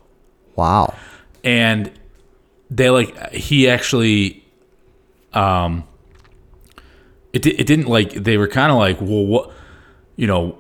Wow. 0.55 0.95
And 1.45 1.91
they 2.71 2.91
like 2.91 3.33
he 3.33 3.69
actually, 3.69 4.45
um, 5.33 5.85
it 7.33 7.45
it 7.47 7.67
didn't 7.67 7.87
like 7.89 8.13
they 8.13 8.37
were 8.37 8.49
kind 8.49 8.71
of 8.71 8.79
like 8.79 9.01
well 9.01 9.27
what 9.27 9.51
you 10.17 10.27
know, 10.27 10.59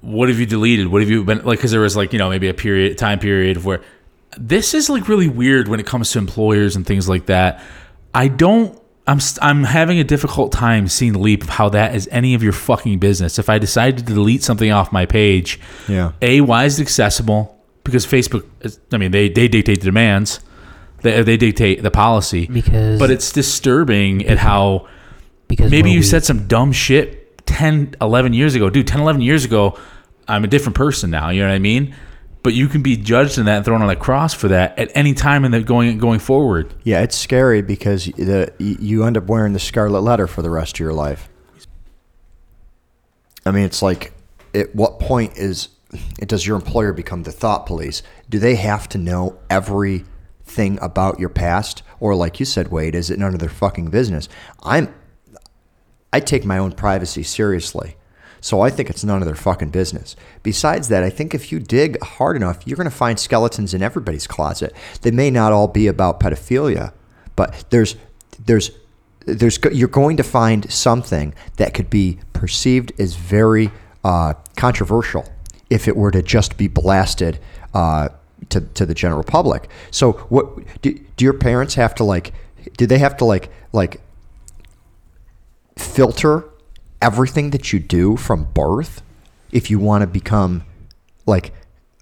what 0.00 0.28
have 0.28 0.38
you 0.38 0.46
deleted? 0.46 0.88
What 0.88 1.02
have 1.02 1.10
you 1.10 1.24
been 1.24 1.44
like? 1.44 1.58
Because 1.58 1.70
there 1.70 1.80
was 1.80 1.96
like 1.96 2.12
you 2.12 2.18
know 2.18 2.28
maybe 2.30 2.48
a 2.48 2.54
period 2.54 2.98
time 2.98 3.18
period 3.18 3.64
where 3.64 3.80
this 4.36 4.74
is 4.74 4.88
like 4.88 5.08
really 5.08 5.28
weird 5.28 5.68
when 5.68 5.80
it 5.80 5.86
comes 5.86 6.12
to 6.12 6.18
employers 6.18 6.76
and 6.76 6.86
things 6.86 7.08
like 7.08 7.26
that. 7.26 7.62
I 8.14 8.28
don't. 8.28 8.80
I'm 9.06 9.18
I'm 9.40 9.64
having 9.64 9.98
a 9.98 10.04
difficult 10.04 10.52
time 10.52 10.86
seeing 10.86 11.14
the 11.14 11.18
leap 11.18 11.42
of 11.42 11.48
how 11.48 11.70
that 11.70 11.94
is 11.94 12.08
any 12.12 12.34
of 12.34 12.42
your 12.42 12.52
fucking 12.52 12.98
business. 12.98 13.38
If 13.38 13.48
I 13.48 13.58
decided 13.58 14.06
to 14.06 14.12
delete 14.14 14.42
something 14.42 14.70
off 14.70 14.92
my 14.92 15.06
page, 15.06 15.58
Yeah. 15.88 16.12
a 16.20 16.42
why 16.42 16.64
is 16.66 16.78
it 16.78 16.82
accessible? 16.82 17.57
Because 17.88 18.06
Facebook, 18.06 18.46
is, 18.60 18.78
I 18.92 18.96
mean, 18.98 19.10
they 19.10 19.28
they 19.28 19.48
dictate 19.48 19.80
the 19.80 19.86
demands, 19.86 20.40
they 21.02 21.22
they 21.22 21.36
dictate 21.36 21.82
the 21.82 21.90
policy. 21.90 22.46
Because 22.46 22.98
But 22.98 23.10
it's 23.10 23.32
disturbing 23.32 24.26
at 24.26 24.38
how 24.38 24.86
because 25.48 25.70
maybe 25.70 25.90
you 25.90 25.98
we- 26.00 26.02
said 26.04 26.24
some 26.24 26.46
dumb 26.46 26.72
shit 26.72 27.46
10 27.46 27.94
11 28.00 28.32
years 28.34 28.54
ago. 28.54 28.68
Dude 28.70 28.86
10 28.86 29.00
11 29.00 29.20
years 29.22 29.44
ago 29.44 29.78
i'm 30.28 30.44
a 30.44 30.46
different 30.46 30.76
person 30.76 31.10
now. 31.10 31.30
You 31.30 31.40
know 31.42 31.48
what 31.48 31.54
i 31.54 31.58
mean? 31.58 31.94
But 32.42 32.52
you 32.54 32.68
can 32.68 32.82
be 32.82 32.96
judged 32.96 33.38
in 33.38 33.46
that 33.46 33.56
and 33.56 33.64
thrown 33.64 33.82
on 33.82 33.90
a 33.90 33.96
cross 33.96 34.32
for 34.34 34.48
that 34.48 34.78
at 34.78 34.90
any 34.94 35.12
time 35.14 35.44
in 35.44 35.50
the 35.50 35.60
going 35.62 35.98
going 35.98 36.20
forward. 36.20 36.72
Yeah, 36.84 37.00
it's 37.02 37.16
scary 37.16 37.62
because 37.62 38.04
the 38.06 38.52
you 38.58 39.04
end 39.04 39.16
up 39.16 39.24
wearing 39.24 39.54
the 39.54 39.58
scarlet 39.58 40.02
letter 40.02 40.26
for 40.26 40.42
the 40.42 40.50
rest 40.50 40.76
of 40.76 40.80
your 40.80 40.92
life. 40.92 41.28
I 43.46 43.50
mean, 43.50 43.64
it's 43.64 43.80
like, 43.82 44.12
at 44.54 44.74
what 44.74 45.00
point 45.00 45.36
is 45.38 45.68
does 46.26 46.46
your 46.46 46.56
employer 46.56 46.92
become 46.92 47.22
the 47.22 47.32
thought 47.32 47.66
police? 47.66 48.02
Do 48.28 48.38
they 48.38 48.56
have 48.56 48.88
to 48.90 48.98
know 48.98 49.38
everything 49.48 50.78
about 50.80 51.18
your 51.18 51.28
past, 51.28 51.82
or 52.00 52.14
like 52.14 52.38
you 52.40 52.46
said, 52.46 52.68
Wade, 52.70 52.94
is 52.94 53.10
it 53.10 53.18
none 53.18 53.34
of 53.34 53.40
their 53.40 53.48
fucking 53.48 53.90
business? 53.90 54.28
I'm, 54.62 54.94
I 56.12 56.20
take 56.20 56.44
my 56.44 56.58
own 56.58 56.72
privacy 56.72 57.22
seriously. 57.22 57.96
So 58.40 58.60
I 58.60 58.70
think 58.70 58.88
it's 58.88 59.02
none 59.02 59.20
of 59.20 59.26
their 59.26 59.34
fucking 59.34 59.70
business. 59.70 60.14
Besides 60.42 60.88
that, 60.88 61.02
I 61.02 61.10
think 61.10 61.34
if 61.34 61.50
you 61.50 61.58
dig 61.58 62.00
hard 62.02 62.36
enough, 62.36 62.64
you're 62.66 62.76
going 62.76 62.88
to 62.88 62.94
find 62.94 63.18
skeletons 63.18 63.74
in 63.74 63.82
everybody's 63.82 64.28
closet. 64.28 64.72
They 65.02 65.10
may 65.10 65.30
not 65.30 65.52
all 65.52 65.66
be 65.66 65.88
about 65.88 66.20
pedophilia, 66.20 66.92
but 67.34 67.64
there's 67.70 67.96
there's 68.38 68.70
there's 69.26 69.58
you're 69.72 69.88
going 69.88 70.16
to 70.18 70.22
find 70.22 70.70
something 70.70 71.34
that 71.56 71.74
could 71.74 71.90
be 71.90 72.20
perceived 72.32 72.92
as 73.00 73.16
very 73.16 73.72
uh, 74.04 74.34
controversial 74.56 75.28
if 75.70 75.88
it 75.88 75.96
were 75.96 76.10
to 76.10 76.22
just 76.22 76.56
be 76.56 76.68
blasted 76.68 77.38
uh, 77.74 78.08
to 78.48 78.60
to 78.60 78.86
the 78.86 78.94
general 78.94 79.24
public. 79.24 79.68
So 79.90 80.12
what 80.28 80.80
do, 80.82 80.98
do 81.16 81.24
your 81.24 81.34
parents 81.34 81.74
have 81.74 81.94
to 81.96 82.04
like? 82.04 82.32
Do 82.76 82.86
they 82.86 82.98
have 82.98 83.16
to 83.18 83.24
like 83.24 83.50
like 83.72 84.00
filter 85.76 86.44
everything 87.00 87.50
that 87.50 87.72
you 87.72 87.78
do 87.78 88.16
from 88.16 88.44
birth 88.52 89.02
if 89.52 89.70
you 89.70 89.78
want 89.78 90.02
to 90.02 90.06
become 90.06 90.64
like 91.26 91.52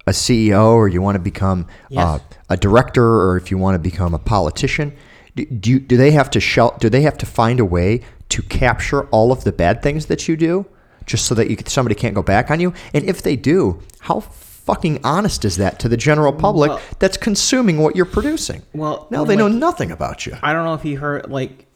a 0.07 0.13
CEO 0.13 0.73
or 0.73 0.89
you 0.89 1.03
want 1.03 1.17
to 1.17 1.21
become 1.21 1.67
uh, 1.97 2.19
a 2.49 2.57
director 2.57 3.05
or 3.05 3.37
if 3.37 3.51
you 3.51 3.59
want 3.59 3.75
to 3.75 3.79
become 3.79 4.15
a 4.15 4.19
politician 4.19 4.97
do, 5.35 5.45
do, 5.45 5.79
do 5.79 5.97
they 5.97 6.13
have 6.13 6.31
to 6.31 6.41
shel- 6.41 6.77
do 6.81 6.89
they 6.89 7.03
have 7.03 7.19
to 7.19 7.27
find 7.27 7.61
a 7.61 7.65
way 7.65 8.01
to 8.31 8.43
capture 8.43 9.05
all 9.09 9.31
of 9.33 9.45
the 9.45 9.53
bad 9.53 9.83
things 9.83 10.07
that 10.07 10.27
you 10.27 10.37
do 10.37 10.65
just 11.07 11.27
so 11.27 11.35
that 11.35 11.51
you, 11.51 11.57
somebody 11.67 11.95
can't 11.95 12.15
go 12.15 12.23
back 12.23 12.51
on 12.51 12.61
you? 12.61 12.75
And 12.93 13.05
if 13.05 13.23
they 13.23 13.37
do 13.37 13.83
how 14.01 14.21
fucking 14.21 15.01
honest 15.05 15.45
is 15.45 15.57
that 15.57 15.79
to 15.79 15.89
the 15.89 15.97
general 15.97 16.33
public 16.33 16.71
Well- 16.71 16.81
that's 16.99 17.17
consuming 17.17 17.79
what 17.79 17.97
you're 17.97 18.05
producing? 18.05 18.63
Well, 18.75 19.07
now 19.11 19.25
they 19.25 19.37
know 19.37 19.49
nothing 19.49 19.91
about 19.91 20.27
you. 20.27 20.37
I 20.43 20.53
don't 20.53 20.65
know 20.65 20.75
if 20.75 20.85
you 20.85 20.99
heard 20.99 21.31
like 21.31 21.67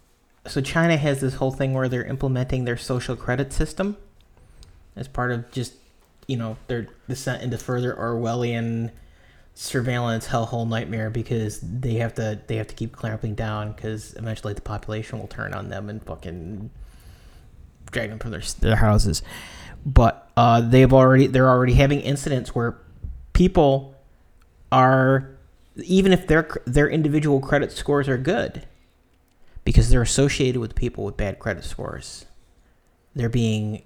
so 0.47 0.61
China 0.61 0.97
has 0.97 1.20
this 1.20 1.35
whole 1.35 1.52
thing 1.52 1.74
where 1.74 1.89
they're 1.89 2.05
implementing 2.05 2.65
their 2.65 2.77
social 2.77 3.15
credit 3.15 3.52
system 3.52 3.97
as 4.97 5.07
part 5.07 5.31
of 5.32 5.51
just 5.52 5.74
you 6.27 6.36
know 6.36 6.57
their 6.66 6.89
descent 7.09 7.43
into 7.43 7.59
further 7.59 7.94
Orwellian 7.94 8.90
surveillance 9.55 10.28
hellhole 10.28 10.66
nightmare 10.66 11.11
because 11.11 11.61
they 11.61 11.94
have 11.94 12.15
to 12.15 12.40
they 12.47 12.57
have 12.57 12.66
to 12.69 12.74
keep 12.74 12.93
clamping 12.93 13.35
down 13.35 13.73
because 13.73 14.15
eventually 14.15 14.55
the 14.55 14.61
population 14.61 15.19
will 15.19 15.28
turn 15.28 15.52
on 15.52 15.69
them 15.69 15.89
and 15.89 16.02
fucking 16.02 16.70
drag 17.91 18.11
them 18.11 18.19
from 18.19 18.31
their 18.31 18.43
their 18.61 18.77
houses. 18.77 19.23
But 19.85 20.31
uh, 20.37 20.61
they've 20.61 20.93
already 20.93 21.27
they're 21.27 21.49
already 21.49 21.75
having 21.75 22.01
incidents 22.01 22.55
where 22.55 22.77
people 23.33 23.95
are 24.73 25.31
even 25.85 26.12
if 26.12 26.27
their 26.27 26.49
their 26.67 26.89
individual 26.89 27.41
credit 27.41 27.73
scores 27.73 28.09
are 28.09 28.19
good 28.19 28.67
because 29.65 29.89
they're 29.91 30.03
associated 30.03 30.61
with 30.61 30.75
people 30.75 31.05
with 31.05 31.17
bad 31.17 31.39
credit 31.39 31.65
scores 31.65 32.27
they're 33.15 33.29
being 33.29 33.83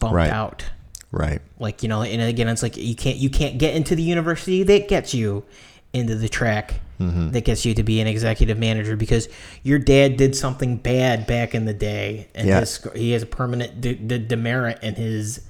bumped 0.00 0.14
Right. 0.14 0.30
out 0.30 0.64
right 1.10 1.42
like 1.58 1.82
you 1.82 1.88
know 1.88 2.02
and 2.02 2.22
again 2.22 2.48
it's 2.48 2.62
like 2.62 2.76
you 2.76 2.94
can't 2.94 3.16
you 3.18 3.28
can't 3.28 3.58
get 3.58 3.74
into 3.74 3.94
the 3.96 4.02
university 4.02 4.62
that 4.62 4.88
gets 4.88 5.12
you 5.14 5.44
into 5.92 6.14
the 6.14 6.28
track 6.28 6.80
that 6.98 7.44
gets 7.44 7.64
you 7.64 7.74
to 7.74 7.82
be 7.82 8.00
an 8.00 8.06
executive 8.06 8.56
manager 8.56 8.94
because 8.96 9.28
your 9.64 9.80
dad 9.80 10.16
did 10.16 10.36
something 10.36 10.76
bad 10.76 11.26
back 11.26 11.52
in 11.52 11.64
the 11.64 11.74
day 11.74 12.28
and 12.32 12.46
Yeah. 12.46 12.60
his, 12.60 12.86
he 12.94 13.10
has 13.10 13.22
a 13.24 13.26
permanent 13.26 13.80
de- 13.80 13.96
de- 13.96 14.20
demerit 14.20 14.80
in 14.84 14.94
his 14.94 15.40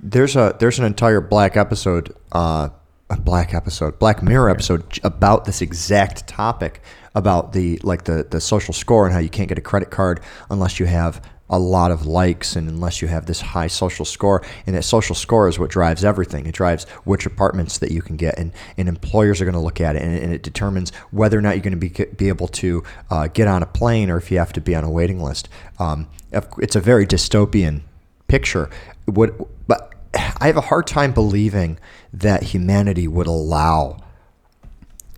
There's 0.00 0.34
a 0.34 0.56
there's 0.58 0.80
an 0.80 0.84
entire 0.84 1.20
black 1.20 1.56
episode, 1.56 2.12
uh, 2.32 2.70
a 3.08 3.16
black 3.16 3.54
episode, 3.54 4.00
Black 4.00 4.20
Mirror 4.20 4.50
episode 4.50 4.98
about 5.04 5.44
this 5.44 5.62
exact 5.62 6.26
topic 6.26 6.82
about 7.14 7.52
the 7.52 7.78
like 7.84 8.02
the 8.04 8.26
the 8.28 8.40
social 8.40 8.74
score 8.74 9.04
and 9.06 9.14
how 9.14 9.20
you 9.20 9.28
can't 9.30 9.48
get 9.48 9.58
a 9.58 9.62
credit 9.62 9.90
card 9.92 10.18
unless 10.50 10.80
you 10.80 10.86
have 10.86 11.22
a 11.50 11.58
lot 11.58 11.90
of 11.90 12.06
likes 12.06 12.56
and 12.56 12.68
unless 12.68 13.02
you 13.02 13.08
have 13.08 13.26
this 13.26 13.40
high 13.40 13.66
social 13.66 14.04
score. 14.04 14.42
And 14.66 14.74
that 14.74 14.82
social 14.82 15.14
score 15.14 15.48
is 15.48 15.58
what 15.58 15.70
drives 15.70 16.04
everything. 16.04 16.46
It 16.46 16.54
drives 16.54 16.84
which 17.04 17.26
apartments 17.26 17.78
that 17.78 17.90
you 17.90 18.00
can 18.02 18.16
get. 18.16 18.38
And, 18.38 18.52
and 18.76 18.88
employers 18.88 19.40
are 19.40 19.44
going 19.44 19.54
to 19.54 19.60
look 19.60 19.80
at 19.80 19.96
it 19.96 20.02
and, 20.02 20.16
and 20.16 20.32
it 20.32 20.42
determines 20.42 20.90
whether 21.10 21.38
or 21.38 21.42
not 21.42 21.56
you're 21.56 21.62
going 21.62 21.78
to 21.78 22.04
be, 22.04 22.04
be 22.16 22.28
able 22.28 22.48
to 22.48 22.82
uh, 23.10 23.28
get 23.28 23.46
on 23.48 23.62
a 23.62 23.66
plane 23.66 24.10
or 24.10 24.16
if 24.16 24.30
you 24.30 24.38
have 24.38 24.52
to 24.54 24.60
be 24.60 24.74
on 24.74 24.84
a 24.84 24.90
waiting 24.90 25.20
list. 25.20 25.48
Um, 25.78 26.08
it's 26.32 26.76
a 26.76 26.80
very 26.80 27.06
dystopian 27.06 27.82
picture. 28.28 28.70
Would 29.06 29.34
but 29.68 29.94
I 30.14 30.46
have 30.46 30.56
a 30.56 30.62
hard 30.62 30.86
time 30.86 31.12
believing 31.12 31.78
that 32.12 32.42
humanity 32.42 33.08
would 33.08 33.26
allow 33.26 33.98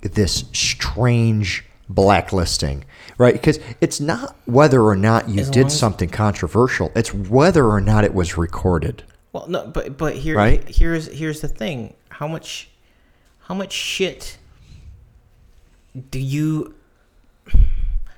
this 0.03 0.45
strange 0.53 1.66
blacklisting, 1.89 2.85
right? 3.19 3.35
Because 3.35 3.59
it's 3.81 4.01
not 4.01 4.37
whether 4.45 4.83
or 4.83 4.97
not 4.97 5.29
you 5.29 5.41
As 5.41 5.51
did 5.51 5.71
something 5.71 6.09
controversial; 6.09 6.93
it's 6.95 7.13
whether 7.15 7.67
or 7.67 7.81
not 7.81 8.05
it 8.05 8.15
was 8.15 8.37
recorded. 8.37 9.05
Well, 9.33 9.49
no, 9.49 9.67
but 9.67 9.97
but 9.97 10.17
here 10.17 10.37
Right? 10.37 10.67
here's 10.69 11.07
here's 11.09 11.41
the 11.41 11.49
thing. 11.49 11.95
How 12.09 12.27
much 12.27 12.71
how 13.41 13.55
much 13.55 13.73
shit 13.73 14.39
do 16.11 16.19
you 16.19 16.75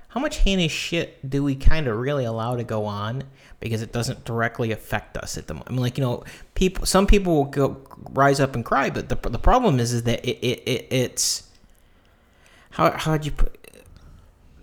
how 0.08 0.20
much 0.20 0.36
heinous 0.38 0.72
shit 0.72 1.28
do 1.28 1.44
we 1.44 1.54
kind 1.54 1.86
of 1.86 1.96
really 1.98 2.24
allow 2.24 2.56
to 2.56 2.64
go 2.64 2.86
on 2.86 3.24
because 3.60 3.82
it 3.82 3.92
doesn't 3.92 4.24
directly 4.24 4.72
affect 4.72 5.16
us 5.16 5.36
at 5.36 5.46
the 5.46 5.54
moment? 5.54 5.70
I 5.70 5.72
mean, 5.72 5.82
like 5.82 5.98
you 5.98 6.04
know, 6.04 6.24
people 6.54 6.86
some 6.86 7.06
people 7.06 7.34
will 7.34 7.44
go 7.44 7.78
rise 8.10 8.40
up 8.40 8.54
and 8.54 8.64
cry, 8.64 8.88
but 8.90 9.08
the 9.08 9.16
the 9.28 9.38
problem 9.38 9.78
is 9.80 9.92
is 9.92 10.04
that 10.04 10.24
it, 10.24 10.38
it, 10.38 10.62
it 10.66 10.86
it's 10.90 11.47
how 12.78 12.92
how'd 12.92 13.24
you 13.24 13.32
put 13.32 13.58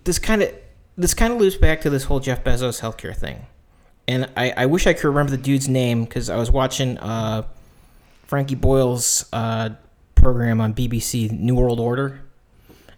this 0.04 0.18
kind 0.18 0.42
of 0.42 0.52
this 0.96 1.12
kind 1.12 1.32
of 1.32 1.38
loops 1.38 1.56
back 1.56 1.82
to 1.82 1.90
this 1.90 2.04
whole 2.04 2.20
Jeff 2.20 2.42
Bezos 2.42 2.80
healthcare 2.80 3.14
thing. 3.14 3.46
And 4.08 4.30
I, 4.36 4.52
I 4.56 4.66
wish 4.66 4.86
I 4.86 4.94
could 4.94 5.04
remember 5.04 5.32
the 5.32 5.36
dude's 5.36 5.68
name 5.68 6.04
because 6.04 6.30
I 6.30 6.36
was 6.36 6.50
watching 6.50 6.96
uh, 6.98 7.42
Frankie 8.24 8.54
Boyle's 8.54 9.26
uh, 9.32 9.70
program 10.14 10.60
on 10.60 10.72
BBC, 10.72 11.30
New 11.30 11.56
World 11.56 11.80
Order, 11.80 12.22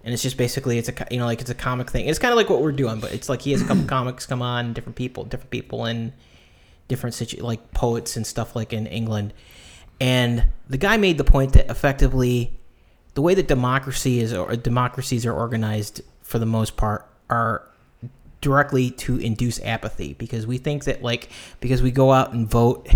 and 0.04 0.14
it's 0.14 0.22
just 0.22 0.36
basically 0.36 0.78
it's 0.78 0.88
a 0.88 0.94
you 1.10 1.18
know 1.18 1.26
like 1.26 1.40
it's 1.40 1.50
a 1.50 1.54
comic 1.54 1.90
thing. 1.90 2.06
It's 2.06 2.18
kind 2.18 2.30
of 2.30 2.36
like 2.36 2.48
what 2.48 2.62
we're 2.62 2.72
doing, 2.72 3.00
but 3.00 3.12
it's 3.12 3.28
like 3.28 3.42
he 3.42 3.50
has 3.50 3.62
a 3.62 3.64
couple 3.64 3.84
comics 3.86 4.26
come 4.26 4.42
on, 4.42 4.72
different 4.72 4.96
people, 4.96 5.24
different 5.24 5.50
people 5.50 5.84
in 5.86 6.12
different 6.86 7.14
situ 7.14 7.42
like 7.42 7.72
poets 7.72 8.16
and 8.16 8.26
stuff 8.26 8.54
like 8.54 8.72
in 8.72 8.86
England, 8.86 9.32
and 10.00 10.44
the 10.68 10.78
guy 10.78 10.96
made 10.98 11.18
the 11.18 11.24
point 11.24 11.54
that 11.54 11.68
effectively 11.70 12.57
the 13.18 13.22
way 13.22 13.34
that 13.34 13.48
democracy 13.48 14.20
is 14.20 14.32
or 14.32 14.54
democracies 14.54 15.26
are 15.26 15.32
organized 15.32 16.02
for 16.22 16.38
the 16.38 16.46
most 16.46 16.76
part 16.76 17.04
are 17.28 17.68
directly 18.40 18.92
to 18.92 19.16
induce 19.16 19.60
apathy 19.62 20.14
because 20.14 20.46
we 20.46 20.56
think 20.56 20.84
that 20.84 21.02
like 21.02 21.28
because 21.58 21.82
we 21.82 21.90
go 21.90 22.12
out 22.12 22.32
and 22.32 22.48
vote 22.48 22.88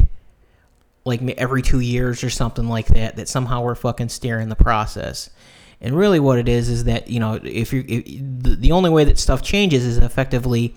like 1.04 1.20
every 1.38 1.60
two 1.60 1.80
years 1.80 2.22
or 2.22 2.30
something 2.30 2.68
like 2.68 2.86
that 2.86 3.16
that 3.16 3.28
somehow 3.28 3.62
we're 3.62 3.74
fucking 3.74 4.08
steering 4.08 4.48
the 4.48 4.54
process. 4.54 5.28
And 5.80 5.96
really 5.96 6.20
what 6.20 6.38
it 6.38 6.48
is 6.48 6.68
is 6.68 6.84
that 6.84 7.08
you 7.08 7.18
know 7.18 7.40
if 7.42 7.74
if, 7.74 8.04
the, 8.04 8.54
the 8.54 8.70
only 8.70 8.90
way 8.90 9.02
that 9.02 9.18
stuff 9.18 9.42
changes 9.42 9.84
is 9.84 9.98
effectively 9.98 10.76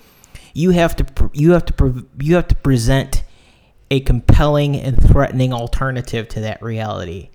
you 0.56 0.72
have 0.72 0.96
to 0.96 1.30
you 1.34 1.52
have 1.52 1.66
to 1.66 2.08
you 2.20 2.34
have 2.34 2.48
to 2.48 2.56
present 2.56 3.24
a 3.92 4.00
compelling 4.00 4.76
and 4.76 5.00
threatening 5.00 5.54
alternative 5.54 6.28
to 6.30 6.40
that 6.40 6.64
reality. 6.64 7.30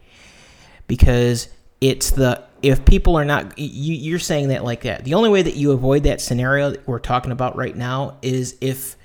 Because 0.88 1.50
it's 1.81 2.11
the 2.11 2.44
if 2.62 2.85
people 2.85 3.16
are 3.16 3.24
not 3.24 3.59
you, 3.59 3.94
you're 3.94 4.19
saying 4.19 4.48
that 4.48 4.65
like 4.65 4.82
that. 4.82 5.05
The 5.05 5.15
only 5.15 5.31
way 5.31 5.43
that 5.43 5.57
you 5.57 5.73
avoid 5.73 6.02
that 6.02 6.20
scenario 6.20 6.70
that 6.70 6.86
we're 6.86 6.98
talking 6.98 7.32
about 7.32 7.57
right 7.57 7.74
now 7.74 8.19
is 8.23 8.57
if 8.61 8.97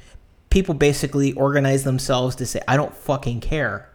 people 0.55 0.73
basically 0.73 1.33
organize 1.33 1.83
themselves 1.83 2.33
to 2.37 2.45
say 2.45 2.61
i 2.65 2.77
don't 2.77 2.95
fucking 2.95 3.41
care 3.41 3.89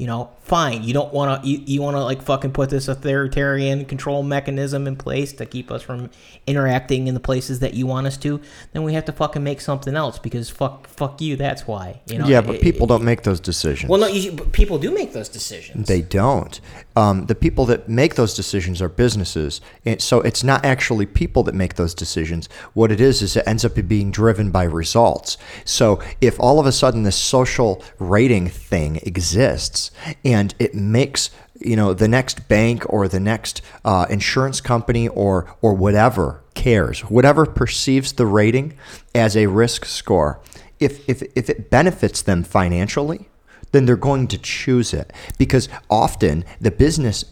You 0.00 0.06
know, 0.06 0.30
fine. 0.44 0.82
You 0.82 0.94
don't 0.94 1.12
want 1.12 1.42
to. 1.42 1.46
You, 1.46 1.62
you 1.66 1.82
want 1.82 1.94
to 1.94 2.02
like 2.02 2.22
fucking 2.22 2.52
put 2.52 2.70
this 2.70 2.88
authoritarian 2.88 3.84
control 3.84 4.22
mechanism 4.22 4.86
in 4.86 4.96
place 4.96 5.34
to 5.34 5.44
keep 5.44 5.70
us 5.70 5.82
from 5.82 6.08
interacting 6.46 7.06
in 7.06 7.12
the 7.12 7.20
places 7.20 7.60
that 7.60 7.74
you 7.74 7.86
want 7.86 8.06
us 8.06 8.16
to. 8.16 8.40
Then 8.72 8.82
we 8.82 8.94
have 8.94 9.04
to 9.04 9.12
fucking 9.12 9.44
make 9.44 9.60
something 9.60 9.94
else 9.94 10.18
because 10.18 10.48
fuck, 10.48 10.88
fuck 10.88 11.20
you. 11.20 11.36
That's 11.36 11.66
why. 11.66 12.00
You 12.06 12.16
know. 12.16 12.26
yeah, 12.26 12.40
but 12.40 12.54
It- 12.54 12.62
people 12.62 12.86
it- 12.86 12.88
don't 12.88 13.04
make 13.04 13.24
those 13.24 13.40
decisions. 13.40 13.90
Well, 13.90 14.00
no, 14.00 14.06
you, 14.06 14.32
people 14.32 14.78
do 14.78 14.90
make 14.90 15.12
those 15.12 15.28
decisions. 15.28 15.86
They 15.86 16.00
don't. 16.00 16.58
Um, 16.96 17.26
the 17.26 17.34
people 17.34 17.66
that 17.66 17.86
make 17.90 18.14
those 18.14 18.32
decisions 18.32 18.80
are 18.80 18.88
businesses. 18.88 19.60
And 19.84 20.00
so 20.00 20.22
it's 20.22 20.42
not 20.42 20.64
actually 20.64 21.04
people 21.04 21.42
that 21.42 21.54
make 21.54 21.74
those 21.74 21.92
decisions. 21.92 22.48
What 22.72 22.90
it 22.90 23.02
is, 23.02 23.20
is 23.20 23.36
it 23.36 23.46
ends 23.46 23.66
up 23.66 23.74
being 23.86 24.10
driven 24.10 24.50
by 24.50 24.64
results. 24.64 25.36
So 25.66 26.00
if 26.22 26.40
all 26.40 26.58
of 26.58 26.64
a 26.64 26.72
sudden 26.72 27.02
this 27.02 27.16
social 27.16 27.84
rating 27.98 28.48
thing 28.48 28.96
exists 29.02 29.89
and 30.24 30.54
it 30.58 30.74
makes 30.74 31.30
you 31.58 31.76
know 31.76 31.92
the 31.92 32.08
next 32.08 32.48
bank 32.48 32.84
or 32.88 33.08
the 33.08 33.20
next 33.20 33.62
uh, 33.84 34.06
insurance 34.08 34.60
company 34.60 35.08
or 35.08 35.54
or 35.60 35.74
whatever 35.74 36.42
cares 36.54 37.00
whatever 37.02 37.46
perceives 37.46 38.12
the 38.12 38.26
rating 38.26 38.76
as 39.14 39.36
a 39.36 39.46
risk 39.46 39.84
score. 39.84 40.40
If 40.78 41.08
if, 41.08 41.22
if 41.36 41.50
it 41.50 41.70
benefits 41.70 42.22
them 42.22 42.42
financially 42.42 43.28
then 43.72 43.86
they're 43.86 43.96
going 43.96 44.26
to 44.28 44.38
choose 44.38 44.92
it 44.92 45.12
because 45.38 45.68
often 45.88 46.44
the 46.60 46.70
business 46.70 47.24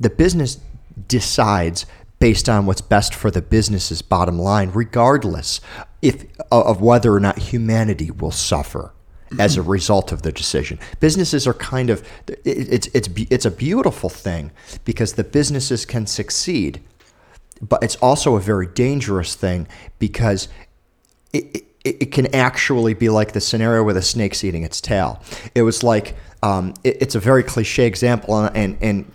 the 0.00 0.10
business 0.10 0.60
decides 1.08 1.86
based 2.18 2.48
on 2.48 2.66
what's 2.66 2.80
best 2.80 3.14
for 3.14 3.30
the 3.30 3.42
business's 3.42 4.02
bottom 4.02 4.38
line 4.38 4.70
regardless 4.70 5.60
if 6.02 6.26
of 6.50 6.80
whether 6.80 7.12
or 7.12 7.20
not 7.20 7.38
humanity 7.38 8.10
will 8.10 8.30
suffer 8.30 8.92
as 9.38 9.56
a 9.56 9.62
result 9.62 10.10
of 10.12 10.22
the 10.22 10.32
decision 10.32 10.78
businesses 11.00 11.46
are 11.46 11.54
kind 11.54 11.90
of 11.90 12.06
it's 12.44 12.88
it's 12.94 13.08
it's 13.30 13.44
a 13.44 13.50
beautiful 13.50 14.08
thing 14.08 14.50
because 14.84 15.14
the 15.14 15.24
businesses 15.24 15.84
can 15.84 16.06
succeed 16.06 16.80
but 17.60 17.82
it's 17.82 17.96
also 17.96 18.36
a 18.36 18.40
very 18.40 18.66
dangerous 18.66 19.34
thing 19.34 19.66
because 19.98 20.48
it, 21.32 21.64
it, 21.84 22.02
it 22.02 22.12
can 22.12 22.32
actually 22.34 22.94
be 22.94 23.08
like 23.08 23.32
the 23.32 23.40
scenario 23.40 23.82
where 23.82 23.94
the 23.94 24.02
snake's 24.02 24.44
eating 24.44 24.62
its 24.62 24.80
tail. 24.80 25.22
It 25.54 25.62
was 25.62 25.82
like 25.82 26.16
um, 26.42 26.74
it, 26.84 26.98
it's 27.00 27.14
a 27.14 27.20
very 27.20 27.42
cliche 27.42 27.86
example, 27.86 28.38
and, 28.38 28.56
and 28.56 28.78
and 28.82 29.12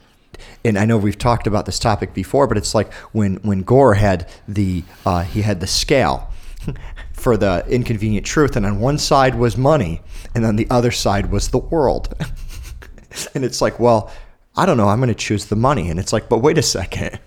and 0.66 0.78
I 0.78 0.86
know 0.86 0.98
we've 0.98 1.18
talked 1.18 1.48
about 1.48 1.66
this 1.66 1.80
topic 1.80 2.14
before, 2.14 2.48
but 2.48 2.58
it's 2.58 2.76
like 2.76 2.92
when 3.12 3.36
when 3.38 3.64
Gore 3.64 3.96
had 3.96 4.30
the 4.48 4.84
uh, 5.06 5.24
he 5.24 5.42
had 5.42 5.60
the 5.60 5.68
scale 5.68 6.30
for 7.24 7.38
the 7.38 7.66
inconvenient 7.70 8.26
truth, 8.26 8.56
and 8.58 8.66
on 8.66 8.80
one 8.82 8.98
side 8.98 9.36
was 9.36 9.56
money, 9.58 10.02
and 10.36 10.46
on 10.46 10.58
the 10.58 10.68
other 10.70 10.92
side 10.92 11.32
was 11.32 11.48
the 11.48 11.58
world. 11.58 12.14
and 13.34 13.46
it's 13.46 13.62
like, 13.62 13.80
well, 13.80 14.12
I 14.58 14.66
don't 14.66 14.76
know, 14.78 14.90
I'm 14.90 15.00
going 15.00 15.08
to 15.08 15.16
choose 15.16 15.46
the 15.46 15.56
money, 15.56 15.90
and 15.90 16.00
it's 16.00 16.12
like, 16.14 16.28
but 16.30 16.40
wait 16.40 16.58
a 16.58 16.62
second 16.62 17.20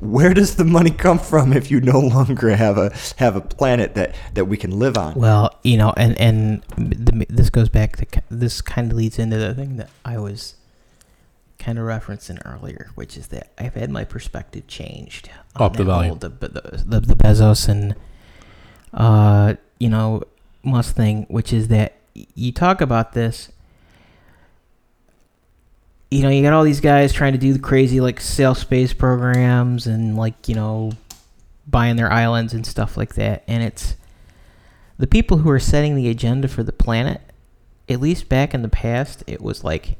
where 0.00 0.34
does 0.34 0.56
the 0.56 0.66
money 0.66 0.90
come 0.90 1.18
from 1.18 1.50
if 1.54 1.70
you 1.70 1.80
no 1.80 1.98
longer 1.98 2.54
have 2.54 2.76
a 2.76 2.92
have 3.16 3.36
a 3.36 3.40
planet 3.40 3.94
that 3.94 4.14
that 4.34 4.44
we 4.44 4.58
can 4.58 4.78
live 4.78 4.98
on? 4.98 5.14
Well, 5.14 5.58
you 5.62 5.78
know, 5.78 5.94
and 5.96 6.18
and 6.20 6.62
the, 6.76 7.24
this 7.30 7.48
goes 7.48 7.70
back 7.70 7.96
to 7.96 8.22
this 8.30 8.60
kind 8.60 8.90
of 8.90 8.98
leads 8.98 9.18
into 9.18 9.38
the 9.38 9.54
thing 9.54 9.78
that 9.78 9.88
I 10.04 10.18
was 10.18 10.56
kind 11.58 11.78
of 11.78 11.86
referencing 11.86 12.38
earlier, 12.44 12.90
which 12.96 13.16
is 13.16 13.28
that 13.28 13.50
I've 13.56 13.72
had 13.72 13.88
my 13.88 14.04
perspective 14.04 14.66
changed. 14.66 15.30
on 15.56 15.62
Up 15.64 15.72
the 15.72 15.84
that 15.84 15.90
volume. 15.90 16.08
whole- 16.10 16.18
The, 16.18 16.28
the, 16.28 16.84
the, 16.84 17.00
the 17.00 17.14
Bezos 17.16 17.66
and 17.66 17.94
uh, 18.94 19.54
you 19.78 19.88
know 19.88 20.22
Musk 20.62 20.94
thing, 20.94 21.26
which 21.28 21.52
is 21.52 21.68
that 21.68 21.94
you 22.14 22.52
talk 22.52 22.80
about 22.80 23.12
this. 23.12 23.50
You 26.10 26.22
know, 26.22 26.28
you 26.28 26.42
got 26.42 26.52
all 26.52 26.64
these 26.64 26.80
guys 26.80 27.12
trying 27.12 27.32
to 27.32 27.38
do 27.38 27.54
the 27.54 27.58
crazy 27.58 28.00
like 28.00 28.20
self 28.20 28.58
space 28.58 28.92
programs 28.92 29.86
and 29.86 30.16
like 30.16 30.48
you 30.48 30.54
know 30.54 30.92
buying 31.66 31.96
their 31.96 32.12
islands 32.12 32.52
and 32.52 32.66
stuff 32.66 32.96
like 32.96 33.14
that, 33.14 33.44
and 33.46 33.62
it's 33.62 33.96
the 35.02 35.08
people 35.08 35.38
who 35.38 35.50
are 35.50 35.58
setting 35.58 35.96
the 35.96 36.08
agenda 36.08 36.46
for 36.46 36.62
the 36.62 36.72
planet, 36.72 37.20
at 37.88 38.00
least 38.00 38.28
back 38.28 38.54
in 38.54 38.62
the 38.62 38.68
past, 38.68 39.24
it 39.26 39.40
was 39.40 39.64
like, 39.64 39.96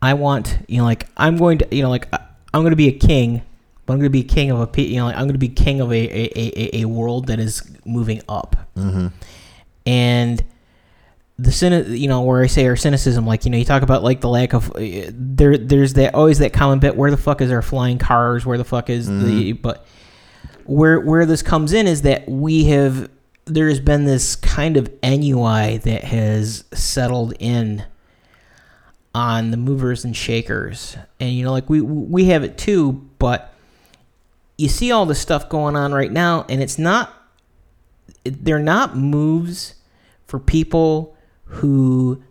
I 0.00 0.14
want, 0.14 0.60
you 0.66 0.78
know, 0.78 0.84
like, 0.84 1.06
I'm 1.16 1.36
going 1.36 1.58
to, 1.58 1.68
you 1.70 1.82
know, 1.82 1.90
like, 1.90 2.08
I'm 2.12 2.62
going 2.62 2.70
to 2.70 2.76
be 2.76 2.88
a 2.88 2.98
king, 2.98 3.42
but 3.90 3.94
I'm 3.94 3.98
going 3.98 4.04
to 4.04 4.10
be 4.10 4.22
king 4.22 4.52
of 4.52 4.60
a, 4.60 4.82
you 4.82 4.96
know, 4.96 5.06
like, 5.06 5.16
I'm 5.16 5.22
going 5.22 5.32
to 5.32 5.38
be 5.38 5.48
king 5.48 5.80
of 5.80 5.90
a, 5.90 5.96
a, 5.96 6.30
a, 6.36 6.82
a 6.82 6.84
world 6.84 7.26
that 7.26 7.40
is 7.40 7.68
moving 7.84 8.22
up. 8.28 8.54
Mm-hmm. 8.76 9.08
And 9.84 10.44
the 11.36 11.50
cyni- 11.50 11.98
you 11.98 12.06
know, 12.06 12.22
where 12.22 12.40
I 12.40 12.46
say 12.46 12.66
our 12.66 12.76
cynicism, 12.76 13.26
like, 13.26 13.44
you 13.44 13.50
know, 13.50 13.58
you 13.58 13.64
talk 13.64 13.82
about 13.82 14.04
like 14.04 14.20
the 14.20 14.28
lack 14.28 14.52
of, 14.52 14.70
uh, 14.76 15.10
there, 15.10 15.58
there's 15.58 15.94
that, 15.94 16.14
always 16.14 16.38
that 16.38 16.52
common 16.52 16.78
bit, 16.78 16.94
where 16.94 17.10
the 17.10 17.16
fuck 17.16 17.40
is 17.40 17.50
our 17.50 17.62
flying 17.62 17.98
cars? 17.98 18.46
Where 18.46 18.58
the 18.58 18.64
fuck 18.64 18.88
is 18.88 19.08
the, 19.08 19.52
but, 19.52 19.86
where 20.70 21.00
where 21.00 21.26
this 21.26 21.42
comes 21.42 21.72
in 21.72 21.88
is 21.88 22.02
that 22.02 22.28
we 22.28 22.66
have 22.66 23.10
there 23.46 23.68
has 23.68 23.80
been 23.80 24.04
this 24.04 24.36
kind 24.36 24.76
of 24.76 24.88
ennui 25.02 25.78
that 25.78 26.04
has 26.04 26.62
settled 26.72 27.34
in 27.40 27.84
on 29.12 29.50
the 29.50 29.56
movers 29.56 30.04
and 30.04 30.16
shakers 30.16 30.96
and 31.18 31.30
you 31.30 31.44
know 31.44 31.50
like 31.50 31.68
we 31.68 31.80
we 31.80 32.26
have 32.26 32.44
it 32.44 32.56
too 32.56 32.92
but 33.18 33.49
you 34.60 34.68
see 34.68 34.92
all 34.92 35.06
this 35.06 35.18
stuff 35.18 35.48
going 35.48 35.74
on 35.74 35.92
right 35.92 36.12
now 36.12 36.44
and 36.50 36.62
it's 36.62 36.78
not 36.78 37.14
they're 38.24 38.58
not 38.58 38.94
moves 38.94 39.74
for 40.26 40.38
people 40.38 41.16
who 41.44 42.22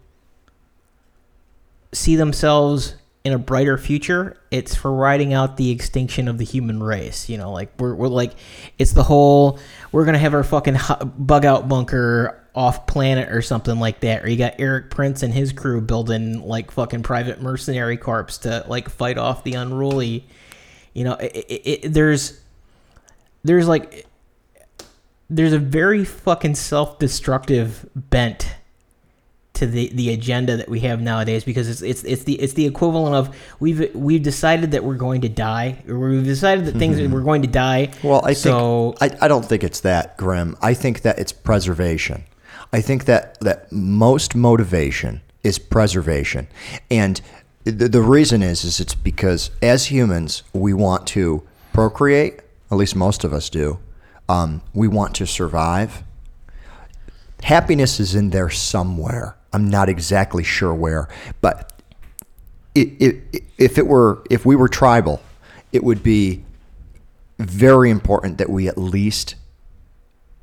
see 1.91 2.15
themselves 2.15 2.93
in 3.25 3.33
a 3.33 3.37
brighter 3.37 3.77
future, 3.77 4.37
it's 4.49 4.75
for 4.75 4.93
riding 4.93 5.33
out 5.33 5.57
the 5.57 5.71
extinction 5.71 6.27
of 6.27 6.37
the 6.37 6.45
human 6.45 6.81
race. 6.81 7.27
You 7.27 7.37
know, 7.37 7.51
like 7.51 7.69
we're, 7.79 7.93
we're 7.93 8.07
like, 8.07 8.33
it's 8.77 8.93
the 8.93 9.03
whole, 9.03 9.59
we're 9.91 10.05
going 10.05 10.13
to 10.13 10.19
have 10.19 10.33
our 10.33 10.43
fucking 10.43 10.77
bug 11.17 11.45
out 11.45 11.67
bunker 11.67 12.41
off 12.55 12.87
planet 12.87 13.29
or 13.29 13.41
something 13.41 13.79
like 13.79 13.99
that. 14.01 14.23
Or 14.23 14.29
you 14.29 14.37
got 14.37 14.59
Erik 14.59 14.89
Prince 14.89 15.23
and 15.23 15.33
his 15.33 15.51
crew 15.51 15.81
building 15.81 16.41
like 16.41 16.71
fucking 16.71 17.03
private 17.03 17.41
mercenary 17.41 17.97
corps 17.97 18.37
to 18.39 18.63
like 18.67 18.89
fight 18.89 19.17
off 19.17 19.43
the 19.43 19.53
unruly. 19.53 20.25
You 20.93 21.03
know, 21.03 21.13
it, 21.13 21.35
it, 21.35 21.85
it, 21.85 21.93
there's, 21.93 22.39
there's 23.43 23.67
like, 23.67 24.05
there's 25.29 25.53
a 25.53 25.59
very 25.59 26.03
fucking 26.03 26.55
self-destructive 26.55 27.87
bent 27.95 28.55
to 29.59 29.67
the, 29.67 29.89
the 29.93 30.11
agenda 30.11 30.55
that 30.55 30.69
we 30.69 30.79
have 30.79 31.01
nowadays 31.01 31.43
because 31.43 31.67
it's, 31.67 31.81
it's 31.81 32.03
it's 32.05 32.23
the 32.23 32.35
it's 32.35 32.53
the 32.53 32.65
equivalent 32.65 33.13
of 33.13 33.35
we've 33.59 33.93
we've 33.93 34.23
decided 34.23 34.71
that 34.71 34.85
we're 34.85 34.95
going 34.95 35.19
to 35.19 35.27
die 35.27 35.83
or 35.87 35.99
we've 35.99 36.23
decided 36.23 36.63
that 36.65 36.77
things 36.77 36.97
mm-hmm. 36.97 37.13
we're 37.13 37.21
going 37.21 37.41
to 37.41 37.47
die. 37.47 37.91
Well, 38.01 38.21
I 38.23 38.33
so 38.33 38.95
think 38.99 39.21
I, 39.21 39.25
I 39.25 39.27
don't 39.27 39.43
think 39.43 39.65
it's 39.65 39.81
that 39.81 40.17
grim. 40.17 40.55
I 40.61 40.73
think 40.73 41.01
that 41.01 41.19
it's 41.19 41.33
preservation. 41.33 42.23
I 42.71 42.79
think 42.79 43.03
that 43.05 43.37
that 43.41 43.69
most 43.71 44.33
motivation 44.33 45.21
is 45.43 45.59
preservation, 45.59 46.47
and 46.89 47.19
the, 47.71 47.89
the 47.89 48.01
reason 48.01 48.41
is 48.41 48.63
is 48.63 48.79
it's 48.79 48.95
because 48.95 49.51
as 49.61 49.87
humans 49.87 50.43
we 50.53 50.73
want 50.73 51.07
to 51.07 51.43
procreate. 51.73 52.41
At 52.71 52.77
least 52.77 52.95
most 52.95 53.23
of 53.23 53.33
us 53.33 53.49
do. 53.49 53.79
Um, 54.27 54.61
we 54.73 54.87
want 54.87 55.15
to 55.15 55.25
survive. 55.25 56.03
Happiness 57.41 57.99
is 57.99 58.15
in 58.15 58.31
there 58.31 58.49
somewhere. 58.49 59.37
I'm 59.53 59.69
not 59.69 59.89
exactly 59.89 60.43
sure 60.43 60.73
where, 60.73 61.07
but 61.41 61.81
it, 62.75 62.89
it, 63.01 63.43
if 63.57 63.77
it 63.77 63.87
were 63.87 64.21
if 64.29 64.45
we 64.45 64.55
were 64.55 64.67
tribal, 64.67 65.21
it 65.71 65.83
would 65.83 66.03
be 66.03 66.43
very 67.39 67.89
important 67.89 68.37
that 68.37 68.49
we 68.49 68.67
at 68.67 68.77
least 68.77 69.35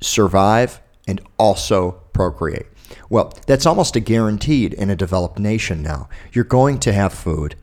survive 0.01 0.81
and 1.07 1.21
also 1.37 1.91
procreate. 2.13 2.65
Well, 3.09 3.33
that's 3.45 3.65
almost 3.65 3.95
a 3.95 3.99
guaranteed 3.99 4.73
in 4.73 4.89
a 4.89 4.95
developed 4.95 5.39
nation 5.39 5.81
now. 5.81 6.09
You're 6.31 6.43
going 6.43 6.79
to 6.79 6.93
have 6.93 7.13
food 7.13 7.55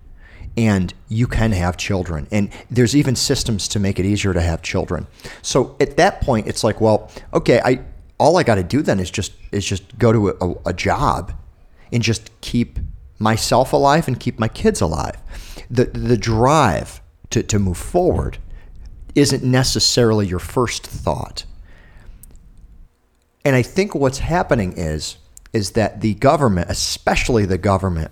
and 0.56 0.94
you 1.08 1.26
can 1.26 1.52
have 1.52 1.76
children. 1.76 2.26
And 2.30 2.50
there's 2.70 2.94
even 2.94 3.16
systems 3.16 3.68
to 3.68 3.80
make 3.80 3.98
it 3.98 4.04
easier 4.04 4.32
to 4.32 4.40
have 4.40 4.62
children. 4.62 5.06
So 5.42 5.76
at 5.80 5.96
that 5.96 6.20
point 6.20 6.46
it's 6.46 6.64
like, 6.64 6.80
well, 6.80 7.10
okay, 7.32 7.60
I 7.64 7.80
all 8.18 8.36
I 8.36 8.44
got 8.44 8.54
to 8.54 8.62
do 8.62 8.80
then 8.82 9.00
is 9.00 9.10
just 9.10 9.32
is 9.50 9.64
just 9.64 9.98
go 9.98 10.12
to 10.12 10.28
a, 10.28 10.68
a 10.70 10.72
job 10.72 11.32
and 11.92 12.02
just 12.02 12.30
keep 12.40 12.78
myself 13.18 13.72
alive 13.72 14.06
and 14.06 14.18
keep 14.18 14.38
my 14.38 14.48
kids 14.48 14.80
alive. 14.80 15.16
The 15.70 15.86
the 15.86 16.16
drive 16.16 17.00
to, 17.30 17.42
to 17.42 17.58
move 17.58 17.78
forward 17.78 18.38
isn't 19.14 19.42
necessarily 19.44 20.26
your 20.26 20.38
first 20.38 20.86
thought. 20.86 21.44
And 23.44 23.54
I 23.54 23.62
think 23.62 23.94
what's 23.94 24.18
happening 24.18 24.74
is 24.76 25.16
is 25.52 25.72
that 25.72 26.00
the 26.00 26.14
government, 26.14 26.68
especially 26.68 27.46
the 27.46 27.58
government, 27.58 28.10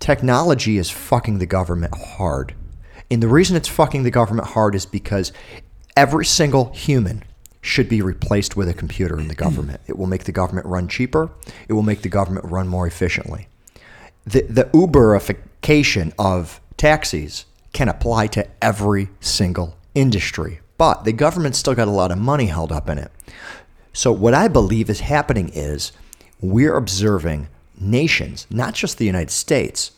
technology 0.00 0.76
is 0.76 0.90
fucking 0.90 1.38
the 1.38 1.46
government 1.46 1.94
hard. 1.94 2.54
And 3.10 3.22
the 3.22 3.28
reason 3.28 3.56
it's 3.56 3.68
fucking 3.68 4.02
the 4.02 4.10
government 4.10 4.48
hard 4.48 4.74
is 4.74 4.86
because 4.86 5.32
every 5.96 6.24
single 6.24 6.72
human 6.72 7.22
should 7.62 7.88
be 7.88 8.02
replaced 8.02 8.56
with 8.56 8.68
a 8.68 8.74
computer 8.74 9.20
in 9.20 9.28
the 9.28 9.34
government. 9.46 9.80
It 9.86 9.98
will 9.98 10.06
make 10.08 10.24
the 10.24 10.32
government 10.32 10.66
run 10.66 10.88
cheaper. 10.88 11.30
It 11.68 11.74
will 11.74 11.82
make 11.82 12.02
the 12.02 12.08
government 12.08 12.46
run 12.46 12.66
more 12.66 12.86
efficiently. 12.86 13.46
the 14.24 14.42
the 14.42 14.64
Uberification 14.64 16.12
of 16.18 16.60
taxis 16.76 17.44
can 17.72 17.88
apply 17.88 18.26
to 18.28 18.48
every 18.60 19.10
single 19.20 19.76
industry, 19.94 20.60
but 20.78 21.04
the 21.04 21.12
government's 21.12 21.58
still 21.58 21.74
got 21.74 21.88
a 21.88 21.90
lot 21.90 22.10
of 22.10 22.18
money 22.18 22.46
held 22.46 22.72
up 22.72 22.88
in 22.88 22.98
it. 22.98 23.12
So 23.92 24.12
what 24.12 24.34
I 24.34 24.48
believe 24.48 24.88
is 24.88 25.00
happening 25.00 25.50
is 25.52 25.92
we're 26.40 26.76
observing 26.76 27.48
nations, 27.78 28.46
not 28.50 28.74
just 28.74 28.98
the 28.98 29.06
United 29.06 29.30
States, 29.30 29.92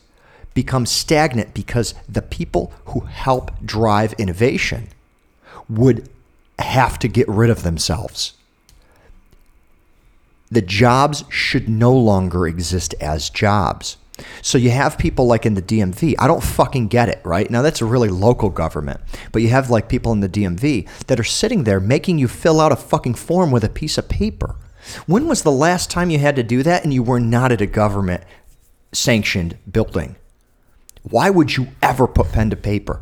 become 0.53 0.85
stagnant 0.85 1.53
because 1.53 1.93
the 2.07 2.21
people 2.21 2.73
who 2.85 3.01
help 3.01 3.51
drive 3.63 4.13
innovation 4.13 4.89
would 5.69 6.09
have 6.59 6.99
to 6.99 7.07
get 7.07 7.27
rid 7.27 7.49
of 7.49 7.63
themselves. 7.63 8.33
The 10.51 10.61
jobs 10.61 11.23
should 11.29 11.67
no 11.67 11.93
longer 11.93 12.47
exist 12.47 12.93
as 13.01 13.29
jobs. 13.29 13.97
So 14.41 14.57
you 14.57 14.69
have 14.69 14.97
people 14.97 15.25
like 15.25 15.45
in 15.45 15.55
the 15.55 15.61
DMV. 15.61 16.15
I 16.19 16.27
don't 16.27 16.43
fucking 16.43 16.87
get 16.87 17.09
it, 17.09 17.21
right? 17.23 17.49
Now 17.49 17.61
that's 17.61 17.81
a 17.81 17.85
really 17.85 18.09
local 18.09 18.49
government, 18.49 19.01
but 19.31 19.41
you 19.41 19.49
have 19.49 19.69
like 19.69 19.89
people 19.89 20.11
in 20.11 20.19
the 20.19 20.29
DMV 20.29 20.87
that 21.07 21.19
are 21.19 21.23
sitting 21.23 21.63
there 21.63 21.79
making 21.79 22.19
you 22.19 22.27
fill 22.27 22.61
out 22.61 22.71
a 22.71 22.75
fucking 22.75 23.15
form 23.15 23.51
with 23.51 23.63
a 23.63 23.69
piece 23.69 23.97
of 23.97 24.09
paper. 24.09 24.55
When 25.07 25.27
was 25.27 25.41
the 25.41 25.51
last 25.51 25.89
time 25.89 26.09
you 26.09 26.19
had 26.19 26.35
to 26.35 26.43
do 26.43 26.61
that 26.63 26.83
and 26.83 26.93
you 26.93 27.01
were 27.01 27.19
not 27.19 27.51
at 27.51 27.61
a 27.61 27.65
government 27.65 28.23
sanctioned 28.91 29.57
building? 29.71 30.15
Why 31.03 31.29
would 31.29 31.57
you 31.57 31.69
ever 31.81 32.07
put 32.07 32.31
pen 32.31 32.49
to 32.51 32.55
paper? 32.55 33.01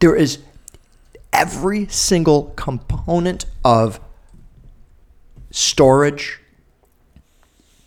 There 0.00 0.14
is 0.14 0.38
every 1.32 1.86
single 1.86 2.52
component 2.56 3.46
of 3.64 4.00
storage, 5.50 6.40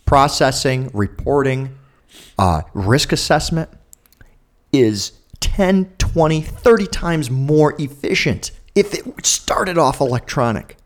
processing, 0.06 0.90
reporting, 0.94 1.78
uh, 2.38 2.62
risk 2.74 3.12
assessment 3.12 3.70
is 4.74 5.14
10, 5.40 5.94
20, 5.98 6.42
30 6.42 6.88
times 6.88 7.30
more 7.32 7.76
efficient 7.80 8.52
if 8.76 8.94
it 8.94 9.26
started 9.26 9.78
off 9.78 10.02
electronic. 10.02 10.78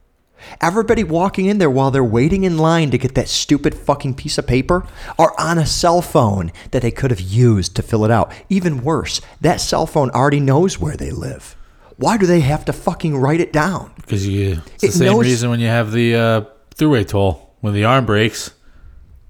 Everybody 0.62 1.04
walking 1.04 1.48
in 1.48 1.58
there 1.58 1.70
while 1.70 1.92
they're 1.92 2.04
waiting 2.04 2.44
in 2.46 2.58
line 2.58 2.92
to 2.92 2.98
get 2.98 3.16
that 3.16 3.28
stupid 3.28 3.76
fucking 3.76 4.14
piece 4.14 4.38
of 4.38 4.48
paper 4.48 4.88
are 5.18 5.34
on 5.38 5.58
a 5.58 5.66
cell 5.66 6.02
phone 6.02 6.52
that 6.72 6.82
they 6.82 6.92
could 6.92 7.12
have 7.12 7.20
used 7.20 7.76
to 7.76 7.82
fill 7.82 8.06
it 8.06 8.12
out. 8.12 8.32
Even 8.48 8.82
worse, 8.84 9.20
that 9.42 9.60
cell 9.60 9.86
phone 9.86 10.10
already 10.12 10.40
knows 10.40 10.80
where 10.80 10.96
they 10.96 11.12
live. 11.12 11.56
Why 11.98 12.18
do 12.18 12.26
they 12.26 12.40
have 12.40 12.64
to 12.66 12.74
fucking 12.74 13.18
write 13.18 13.42
it 13.42 13.52
down? 13.52 13.92
Because 13.98 14.26
you, 14.26 14.62
it's 14.76 14.82
the 14.82 14.88
It 14.88 14.92
same 14.94 15.12
knows- 15.14 15.26
reason 15.26 15.50
when 15.50 15.60
you 15.60 15.68
have 15.68 15.92
the 15.92 16.16
uh, 16.16 16.42
throughway 16.76 17.06
toll 17.06 17.54
when 17.60 17.74
the 17.74 17.84
arm 17.84 18.06
breaks. 18.06 18.52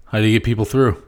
How 0.05 0.19
do 0.19 0.25
you 0.27 0.37
get 0.37 0.43
people 0.45 0.65
through? 0.65 1.01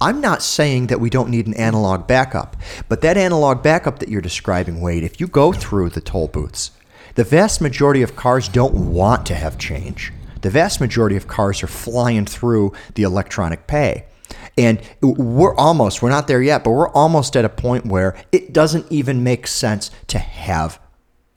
I'm 0.00 0.20
not 0.20 0.42
saying 0.42 0.88
that 0.88 1.00
we 1.00 1.10
don't 1.10 1.30
need 1.30 1.46
an 1.46 1.54
analog 1.54 2.06
backup, 2.06 2.56
but 2.88 3.00
that 3.00 3.16
analog 3.16 3.62
backup 3.62 3.98
that 4.00 4.08
you're 4.08 4.20
describing, 4.20 4.80
Wade, 4.80 5.02
if 5.02 5.20
you 5.20 5.26
go 5.26 5.52
through 5.52 5.90
the 5.90 6.00
toll 6.00 6.28
booths, 6.28 6.72
the 7.14 7.24
vast 7.24 7.60
majority 7.60 8.02
of 8.02 8.16
cars 8.16 8.48
don't 8.48 8.74
want 8.92 9.24
to 9.26 9.34
have 9.34 9.56
change. 9.56 10.12
The 10.42 10.50
vast 10.50 10.80
majority 10.80 11.16
of 11.16 11.26
cars 11.26 11.62
are 11.62 11.68
flying 11.68 12.26
through 12.26 12.72
the 12.94 13.02
electronic 13.04 13.66
pay. 13.66 14.04
And 14.58 14.80
we're 15.00 15.54
almost, 15.54 16.02
we're 16.02 16.10
not 16.10 16.28
there 16.28 16.42
yet, 16.42 16.64
but 16.64 16.70
we're 16.70 16.90
almost 16.90 17.36
at 17.36 17.44
a 17.44 17.48
point 17.48 17.86
where 17.86 18.16
it 18.30 18.52
doesn't 18.52 18.90
even 18.90 19.24
make 19.24 19.46
sense 19.46 19.90
to 20.08 20.18
have 20.18 20.78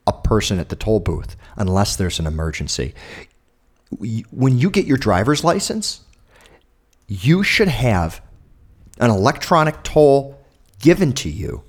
a 0.06 0.14
person 0.14 0.60
at 0.60 0.70
the 0.70 0.76
toll 0.76 1.00
booth 1.00 1.36
unless 1.56 1.96
there's 1.96 2.20
an 2.20 2.28
emergency. 2.28 2.94
When 4.32 4.58
you 4.58 4.70
get 4.70 4.86
your 4.86 4.98
driver's 4.98 5.44
license, 5.44 6.02
you 7.08 7.44
should 7.44 7.70
have 7.70 8.22
an 9.00 9.10
electronic 9.10 9.84
toll 9.84 10.40
given 10.80 11.14
to 11.14 11.30
you 11.30 11.64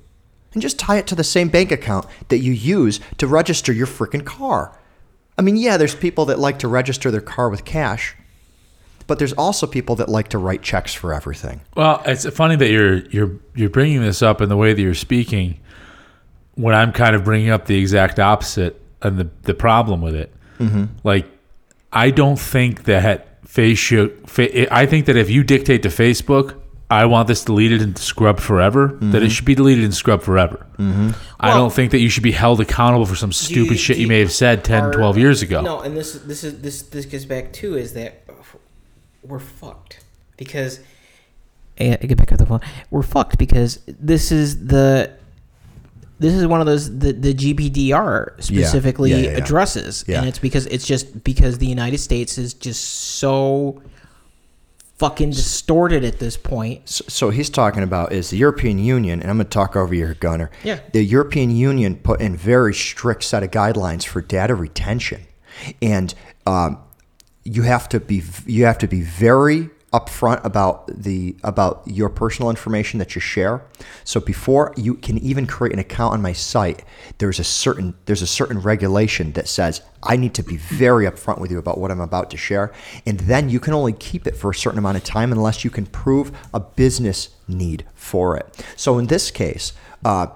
and 0.52 0.62
just 0.62 0.78
tie 0.78 0.96
it 0.96 1.06
to 1.06 1.14
the 1.14 1.24
same 1.24 1.48
bank 1.48 1.70
account 1.70 2.06
that 2.28 2.38
you 2.38 2.52
use 2.52 3.00
to 3.18 3.26
register 3.26 3.72
your 3.72 3.86
freaking 3.86 4.24
car. 4.24 4.78
I 5.36 5.42
mean, 5.42 5.56
yeah, 5.56 5.76
there's 5.76 5.94
people 5.94 6.26
that 6.26 6.38
like 6.38 6.58
to 6.60 6.68
register 6.68 7.10
their 7.10 7.20
car 7.20 7.48
with 7.48 7.64
cash, 7.64 8.16
but 9.06 9.18
there's 9.18 9.32
also 9.34 9.66
people 9.66 9.96
that 9.96 10.08
like 10.08 10.28
to 10.28 10.38
write 10.38 10.62
checks 10.62 10.92
for 10.92 11.14
everything. 11.14 11.60
Well, 11.76 12.02
it's 12.04 12.28
funny 12.30 12.56
that 12.56 12.70
you're 12.70 12.98
you're 13.06 13.38
you're 13.54 13.70
bringing 13.70 14.02
this 14.02 14.20
up 14.20 14.40
in 14.40 14.48
the 14.48 14.56
way 14.56 14.72
that 14.72 14.80
you're 14.80 14.94
speaking. 14.94 15.60
When 16.54 16.74
I'm 16.74 16.92
kind 16.92 17.14
of 17.14 17.22
bringing 17.22 17.50
up 17.50 17.66
the 17.66 17.78
exact 17.78 18.18
opposite 18.18 18.82
and 19.00 19.16
the 19.16 19.30
the 19.42 19.54
problem 19.54 20.02
with 20.02 20.16
it, 20.16 20.34
mm-hmm. 20.58 20.86
like 21.04 21.26
I 21.92 22.10
don't 22.10 22.38
think 22.38 22.84
that 22.84 23.42
Facebook. 23.44 24.68
I 24.70 24.86
think 24.86 25.06
that 25.06 25.16
if 25.16 25.30
you 25.30 25.44
dictate 25.44 25.82
to 25.84 25.88
Facebook, 25.88 26.60
I 26.90 27.04
want 27.04 27.28
this 27.28 27.44
deleted 27.44 27.82
and 27.82 27.98
scrubbed 27.98 28.40
forever, 28.40 28.88
that 29.00 29.16
it 29.16 29.26
mm-hmm. 29.26 29.28
should 29.28 29.44
be 29.44 29.54
deleted 29.54 29.84
and 29.84 29.92
scrubbed 29.92 30.22
forever. 30.22 30.66
Mm-hmm. 30.78 31.10
I 31.38 31.48
Well- 31.48 31.56
don't 31.58 31.72
think 31.72 31.90
that 31.90 31.98
you 31.98 32.08
should 32.08 32.22
be 32.22 32.32
held 32.32 32.60
accountable 32.60 33.04
for 33.04 33.16
some 33.16 33.30
stupid 33.32 33.72
you- 33.72 33.76
shit 33.76 33.96
you 33.98 34.02
you- 34.02 34.08
may 34.08 34.20
have 34.20 34.32
said 34.32 34.64
10, 34.64 34.84
are- 34.84 34.92
12 34.92 35.18
years 35.18 35.42
ago. 35.42 35.60
No, 35.60 35.80
and 35.80 35.96
this 35.96 36.14
this 36.14 36.44
is 36.44 36.60
this 36.62 36.82
this 36.82 37.04
gets 37.04 37.26
back 37.26 37.52
to 37.54 37.76
is 37.76 37.92
that 37.92 38.24
we're 39.22 39.38
fucked 39.38 40.02
because 40.38 40.80
I 41.78 41.96
get 41.96 42.16
back 42.16 42.32
on 42.32 42.38
the 42.38 42.46
phone. 42.46 42.60
We're 42.90 43.02
fucked 43.02 43.38
because 43.38 43.80
this 43.86 44.32
is 44.32 44.66
the 44.66 45.12
this 46.18 46.32
is 46.32 46.46
one 46.46 46.60
of 46.60 46.66
those 46.66 46.98
the 46.98 47.12
the 47.12 47.34
GPDR 47.34 48.42
specifically 48.42 49.10
Yeah, 49.10 49.16
yeah, 49.18 49.30
yeah. 49.32 49.36
addresses, 49.36 50.04
Yeah. 50.08 50.20
and 50.20 50.28
it's 50.28 50.38
because 50.38 50.66
it's 50.66 50.86
just 50.86 51.22
because 51.22 51.58
the 51.58 51.66
United 51.66 51.98
States 51.98 52.38
is 52.38 52.54
just 52.54 52.82
so 52.82 53.82
fucking 54.98 55.30
distorted 55.30 56.04
at 56.04 56.18
this 56.18 56.36
point. 56.36 56.88
So, 56.88 57.04
so 57.08 57.30
he's 57.30 57.48
talking 57.48 57.82
about 57.82 58.12
is 58.12 58.30
the 58.30 58.36
European 58.36 58.78
Union, 58.78 59.20
and 59.20 59.30
I'm 59.30 59.36
going 59.36 59.46
to 59.46 59.50
talk 59.50 59.76
over 59.76 59.94
your 59.94 60.14
gunner. 60.14 60.50
Yeah. 60.64 60.80
The 60.92 61.02
European 61.02 61.50
Union 61.50 61.96
put 61.96 62.20
in 62.20 62.36
very 62.36 62.74
strict 62.74 63.24
set 63.24 63.42
of 63.42 63.50
guidelines 63.50 64.04
for 64.04 64.20
data 64.20 64.54
retention, 64.54 65.26
and 65.80 66.14
um, 66.46 66.78
you 67.44 67.62
have 67.62 67.88
to 67.90 68.00
be 68.00 68.22
you 68.46 68.64
have 68.64 68.78
to 68.78 68.88
be 68.88 69.00
very 69.02 69.70
upfront 69.92 70.44
about 70.44 70.86
the 70.88 71.34
about 71.42 71.82
your 71.86 72.08
personal 72.10 72.50
information 72.50 72.98
that 72.98 73.14
you 73.14 73.20
share. 73.20 73.62
So 74.04 74.20
before 74.20 74.74
you 74.76 74.94
can 74.94 75.16
even 75.18 75.46
create 75.46 75.72
an 75.72 75.78
account 75.78 76.14
on 76.14 76.22
my 76.22 76.32
site, 76.32 76.84
there's 77.18 77.38
a 77.38 77.44
certain 77.44 77.94
there's 78.04 78.22
a 78.22 78.26
certain 78.26 78.60
regulation 78.60 79.32
that 79.32 79.48
says 79.48 79.80
I 80.02 80.16
need 80.16 80.34
to 80.34 80.42
be 80.42 80.56
very 80.56 81.06
upfront 81.06 81.38
with 81.40 81.50
you 81.50 81.58
about 81.58 81.78
what 81.78 81.90
I'm 81.90 82.00
about 82.00 82.30
to 82.30 82.36
share, 82.36 82.72
and 83.06 83.20
then 83.20 83.48
you 83.48 83.60
can 83.60 83.72
only 83.72 83.94
keep 83.94 84.26
it 84.26 84.36
for 84.36 84.50
a 84.50 84.54
certain 84.54 84.78
amount 84.78 84.98
of 84.98 85.04
time 85.04 85.32
unless 85.32 85.64
you 85.64 85.70
can 85.70 85.86
prove 85.86 86.32
a 86.52 86.60
business 86.60 87.30
need 87.46 87.86
for 87.94 88.36
it. 88.36 88.64
So 88.76 88.98
in 88.98 89.06
this 89.06 89.30
case, 89.30 89.72
uh, 90.04 90.28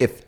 if 0.00 0.24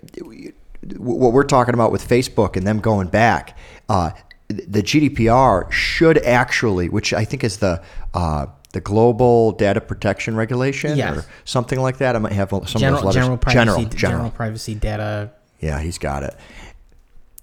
what 0.96 1.32
we're 1.32 1.44
talking 1.44 1.74
about 1.74 1.90
with 1.90 2.06
Facebook 2.06 2.56
and 2.56 2.66
them 2.66 2.78
going 2.78 3.08
back, 3.08 3.58
uh, 3.88 4.10
the 4.48 4.82
GDPR 4.82 5.70
should 5.70 6.18
actually, 6.18 6.88
which 6.88 7.12
I 7.12 7.24
think 7.24 7.44
is 7.44 7.58
the 7.58 7.82
uh, 8.14 8.46
the 8.72 8.80
Global 8.80 9.52
Data 9.52 9.80
Protection 9.80 10.36
Regulation 10.36 10.96
Yes. 10.96 11.16
or 11.18 11.24
something 11.44 11.80
like 11.80 11.98
that. 11.98 12.16
I 12.16 12.18
might 12.18 12.32
have 12.32 12.50
some 12.50 12.60
of 12.62 12.66
General 12.68 12.96
those 13.02 13.04
letters. 13.06 13.14
general 13.14 13.38
privacy 13.38 13.54
general, 13.58 13.76
general, 13.84 13.90
general. 14.18 14.30
privacy 14.30 14.74
data. 14.74 15.30
Yeah, 15.60 15.80
he's 15.80 15.98
got 15.98 16.22
it. 16.22 16.36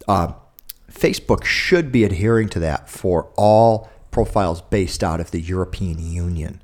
Uh, 0.07 0.33
Facebook 0.91 1.43
should 1.43 1.91
be 1.91 2.03
adhering 2.03 2.47
to 2.49 2.59
that 2.59 2.89
for 2.89 3.27
all 3.35 3.89
profiles 4.11 4.61
based 4.61 5.03
out 5.03 5.19
of 5.19 5.31
the 5.31 5.41
European 5.41 5.99
Union, 5.99 6.61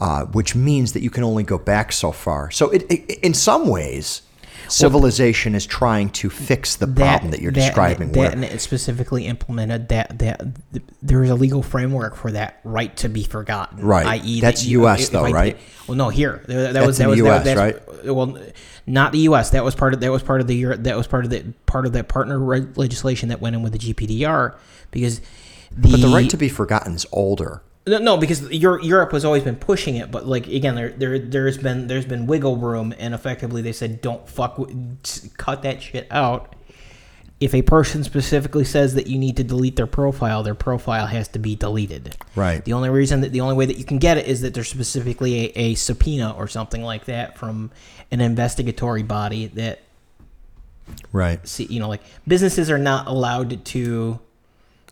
uh, 0.00 0.24
which 0.26 0.54
means 0.54 0.92
that 0.92 1.02
you 1.02 1.10
can 1.10 1.24
only 1.24 1.42
go 1.42 1.58
back 1.58 1.92
so 1.92 2.12
far. 2.12 2.50
So, 2.50 2.70
it, 2.70 2.82
it, 2.90 3.18
in 3.20 3.34
some 3.34 3.66
ways, 3.68 4.22
civilization 4.68 5.54
is 5.54 5.66
trying 5.66 6.10
to 6.10 6.30
fix 6.30 6.76
the 6.76 6.86
problem 6.86 7.30
that, 7.32 7.40
you're 7.40 7.52
describing. 7.52 8.12
That, 8.12 8.34
and 8.34 8.44
it 8.44 8.60
specifically 8.60 9.26
implemented 9.26 9.88
that 9.88 10.18
that 10.18 10.40
th- 10.72 10.84
there 11.02 11.22
is 11.24 11.30
a 11.30 11.34
legal 11.34 11.62
framework 11.62 12.16
for 12.16 12.30
that 12.32 12.60
right 12.64 12.96
to 12.98 13.08
be 13.08 13.24
forgotten. 13.24 13.80
Right. 13.84 14.06
I.e., 14.22 14.40
That's 14.40 14.62
that 14.62 14.68
you- 14.68 14.86
US 14.86 15.08
though, 15.08 15.24
I- 15.24 15.30
right? 15.30 15.58
Well, 15.86 15.96
no, 15.96 16.08
here 16.10 16.42
that, 16.46 16.54
that 16.54 16.72
That's 16.74 16.86
was 16.86 16.98
that 16.98 17.08
was 17.08 17.18
the 17.18 17.24
that, 17.24 17.46
US, 17.46 17.74
that's, 17.74 18.04
Well, 18.06 18.38
not 18.86 19.12
the 19.12 19.18
U.S. 19.20 19.50
That 19.50 19.64
was 19.64 19.74
part 19.74 19.94
of 19.94 20.00
that 20.00 20.10
was 20.12 20.22
part 20.22 20.40
of 20.40 20.46
the 20.46 20.54
Euro- 20.56 20.76
that 20.76 20.96
was 20.96 21.06
part 21.06 21.24
of 21.24 21.30
the 21.30 21.44
part 21.66 21.86
of 21.86 21.92
that 21.92 22.08
partner 22.08 22.38
legislation 22.76 23.28
that 23.30 23.40
went 23.40 23.56
in 23.56 23.62
with 23.62 23.72
the 23.72 23.78
GPDR 23.78 24.54
because 24.90 25.20
the 25.70 25.90
but 25.90 26.00
the 26.00 26.08
right 26.08 26.30
to 26.30 26.36
be 26.36 26.48
forgotten 26.48 26.94
is 26.94 27.06
older. 27.12 27.62
No, 27.88 27.98
no, 27.98 28.16
because 28.16 28.42
Eur- 28.50 28.80
Europe 28.80 29.12
has 29.12 29.24
always 29.24 29.42
been 29.42 29.56
pushing 29.56 29.96
it, 29.96 30.10
but 30.10 30.26
like 30.26 30.46
again, 30.46 30.74
there, 30.74 30.90
there, 30.90 31.18
there's 31.18 31.58
been 31.58 31.86
there's 31.86 32.06
been 32.06 32.26
wiggle 32.26 32.56
room, 32.56 32.94
and 32.98 33.14
effectively 33.14 33.62
they 33.62 33.72
said 33.72 34.00
don't 34.00 34.28
fuck, 34.28 34.58
with, 34.58 35.36
cut 35.36 35.62
that 35.62 35.82
shit 35.82 36.06
out. 36.10 36.54
If 37.40 37.54
a 37.54 37.62
person 37.62 38.02
specifically 38.02 38.64
says 38.64 38.94
that 38.94 39.06
you 39.06 39.16
need 39.16 39.36
to 39.36 39.44
delete 39.44 39.76
their 39.76 39.86
profile, 39.86 40.42
their 40.42 40.56
profile 40.56 41.06
has 41.06 41.28
to 41.28 41.38
be 41.38 41.54
deleted. 41.54 42.16
Right. 42.34 42.64
The 42.64 42.72
only 42.72 42.90
reason 42.90 43.20
that 43.20 43.30
the 43.30 43.40
only 43.42 43.54
way 43.54 43.64
that 43.66 43.78
you 43.78 43.84
can 43.84 43.98
get 43.98 44.18
it 44.18 44.26
is 44.26 44.40
that 44.40 44.54
there's 44.54 44.68
specifically 44.68 45.46
a, 45.46 45.52
a 45.54 45.74
subpoena 45.74 46.34
or 46.36 46.48
something 46.48 46.82
like 46.82 47.04
that 47.04 47.38
from 47.38 47.70
an 48.10 48.20
investigatory 48.20 49.02
body 49.04 49.46
that 49.46 49.82
Right. 51.12 51.46
see 51.46 51.64
you 51.64 51.80
know 51.80 51.88
like 51.88 52.02
businesses 52.26 52.70
are 52.70 52.78
not 52.78 53.06
allowed 53.06 53.62
to 53.66 54.18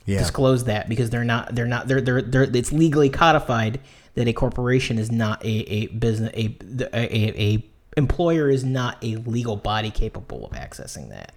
Yeah. 0.06 0.18
disclose 0.18 0.64
that 0.64 0.88
because 0.88 1.10
they're 1.10 1.24
not 1.24 1.54
they're 1.54 1.66
not 1.66 1.88
they're 1.88 2.00
they're, 2.00 2.22
they're 2.22 2.44
it's 2.44 2.72
legally 2.72 3.10
codified 3.10 3.80
that 4.14 4.28
a 4.28 4.32
corporation 4.32 4.98
is 4.98 5.10
not 5.12 5.44
a, 5.44 5.48
a 5.48 5.86
business 5.88 6.32
a, 6.34 6.56
a 6.94 7.54
a 7.54 7.64
employer 7.96 8.48
is 8.48 8.64
not 8.64 9.02
a 9.02 9.16
legal 9.16 9.56
body 9.56 9.90
capable 9.90 10.46
of 10.46 10.52
accessing 10.52 11.08
that. 11.08 11.32